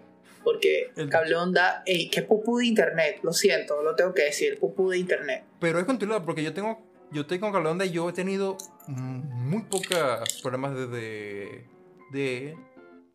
Porque 0.44 0.90
El- 0.96 1.10
cable 1.10 1.34
onda, 1.34 1.82
ey, 1.84 2.08
qué 2.08 2.22
pupú 2.22 2.58
de 2.58 2.66
internet, 2.66 3.18
lo 3.22 3.32
siento, 3.32 3.82
lo 3.82 3.94
tengo 3.94 4.14
que 4.14 4.22
decir, 4.24 4.58
pupú 4.58 4.88
de 4.90 4.96
internet. 4.98 5.44
Pero 5.60 5.78
es 5.78 5.84
continuidad 5.84 6.24
porque 6.24 6.42
yo 6.42 6.54
tengo, 6.54 6.80
yo 7.12 7.26
tengo 7.26 7.52
cable 7.52 7.68
onda 7.68 7.84
y 7.84 7.90
yo 7.90 8.08
he 8.08 8.12
tenido 8.14 8.56
muy 8.86 9.62
pocos 9.64 10.40
problemas 10.42 10.74
de, 10.74 10.86
de, 10.86 11.66
de, 12.12 12.56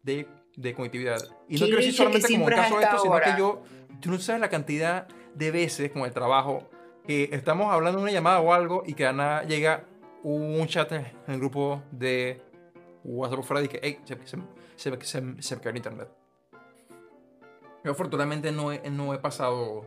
de, 0.03 0.27
de 0.55 0.73
conectividad. 0.75 1.17
Y 1.49 1.55
no 1.55 1.57
¿Quién 1.57 1.59
quiero 1.65 1.77
decir 1.77 1.93
solamente 1.95 2.27
como 2.31 2.47
el 2.49 2.55
caso 2.55 2.77
de 2.77 2.83
esto, 2.83 2.99
sino 2.99 3.19
que 3.19 3.33
yo, 3.39 3.63
tú 4.01 4.11
no 4.11 4.19
sabes 4.19 4.41
la 4.41 4.49
cantidad 4.49 5.07
de 5.33 5.51
veces 5.51 5.91
con 5.91 6.03
el 6.03 6.13
trabajo 6.13 6.63
que 7.05 7.29
estamos 7.31 7.71
hablando 7.71 7.99
de 7.99 8.03
una 8.03 8.11
llamada 8.11 8.39
o 8.39 8.53
algo 8.53 8.83
y 8.85 8.93
que 8.93 9.05
Ana 9.05 9.43
llega 9.43 9.83
un 10.23 10.65
chat 10.67 10.91
en 10.91 11.05
el 11.27 11.37
grupo 11.39 11.81
de 11.91 12.41
WhatsApp 13.03 13.43
fuera 13.43 13.63
y 13.63 13.67
que, 13.67 13.79
hey, 13.83 13.99
se, 14.05 14.15
se, 14.25 14.37
se, 14.75 15.05
se, 15.05 15.41
se 15.41 15.55
me 15.55 15.61
cayó 15.61 15.69
el 15.71 15.77
internet. 15.77 16.09
Yo 17.83 17.91
afortunadamente 17.91 18.51
no 18.51 18.71
he, 18.71 18.89
no 18.89 19.13
he 19.13 19.19
pasado 19.19 19.85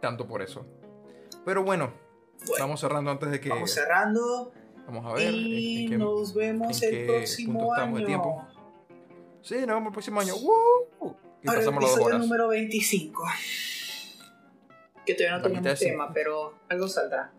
tanto 0.00 0.26
por 0.26 0.40
eso. 0.40 0.64
Pero 1.44 1.62
bueno, 1.62 1.92
Bueno, 2.46 2.64
vamos 2.64 2.80
cerrando 2.80 3.10
antes 3.10 3.30
de 3.30 3.40
que... 3.40 3.50
vamos 3.50 3.70
cerrando 3.70 4.52
Vamos 4.86 5.04
a 5.04 5.12
ver. 5.12 5.28
en- 5.28 5.34
y 5.34 5.84
en 5.84 5.90
qué- 5.90 5.98
nos 5.98 6.32
vemos 6.34 6.82
en 6.82 6.88
el 6.94 6.98
qué 7.00 7.06
próximo 7.12 7.58
punto 7.58 7.74
estamos 7.74 7.94
de 7.94 7.98
año. 7.98 8.06
tiempo. 8.06 8.46
Sí, 9.42 9.54
nos 9.56 9.66
vemos 9.66 9.86
el 9.88 9.92
próximo 9.92 10.20
año. 10.20 10.34
¡Woo! 10.36 11.16
Y 11.42 11.48
Ahora 11.48 11.60
pasamos 11.60 11.82
las 11.82 11.96
dos 11.96 12.04
horas. 12.06 12.20
número 12.20 12.48
25. 12.48 13.24
Que 15.06 15.14
todavía 15.14 15.38
no 15.38 15.48
La 15.48 15.54
tenemos 15.60 15.78
tema, 15.78 16.12
pero 16.12 16.54
algo 16.68 16.88
saldrá. 16.88 17.30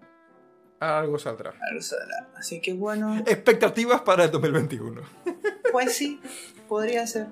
Algo 0.80 1.20
saldrá. 1.20 1.54
Algo 1.70 1.82
saldrá. 1.82 2.28
Así 2.38 2.62
que 2.62 2.74
bueno, 2.74 3.18
Expectativas 3.28 4.02
para 4.02 4.24
el 4.26 4.32
2021. 4.32 5.02
pues 5.72 5.94
sí, 5.96 6.20
podría 6.68 7.06
ser. 7.06 7.28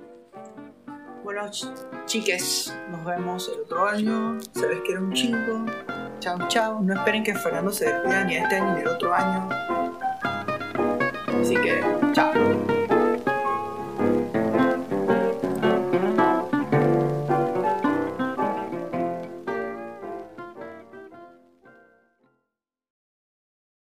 Bueno, 1.23 1.45
ch- 1.48 1.73
chiques, 2.06 2.73
nos 2.89 3.03
vemos 3.06 3.49
el 3.53 3.61
otro 3.61 3.85
año. 3.88 4.38
Se 4.53 4.68
les 4.68 4.81
quiere 4.81 4.99
un 5.02 5.14
chingo. 5.14 5.65
Chao, 6.19 6.38
chao. 6.48 6.81
No 6.81 6.94
esperen 6.94 7.23
que 7.23 7.34
Fernando 7.35 7.72
se 7.72 7.85
despida 7.91 8.23
ni 8.26 8.35
este 8.38 8.56
año 8.56 8.76
ni 8.76 8.81
el 8.81 8.88
otro 8.88 9.14
año. 9.14 9.49
Así 11.41 11.56
que, 11.56 11.81
chao. 12.14 12.34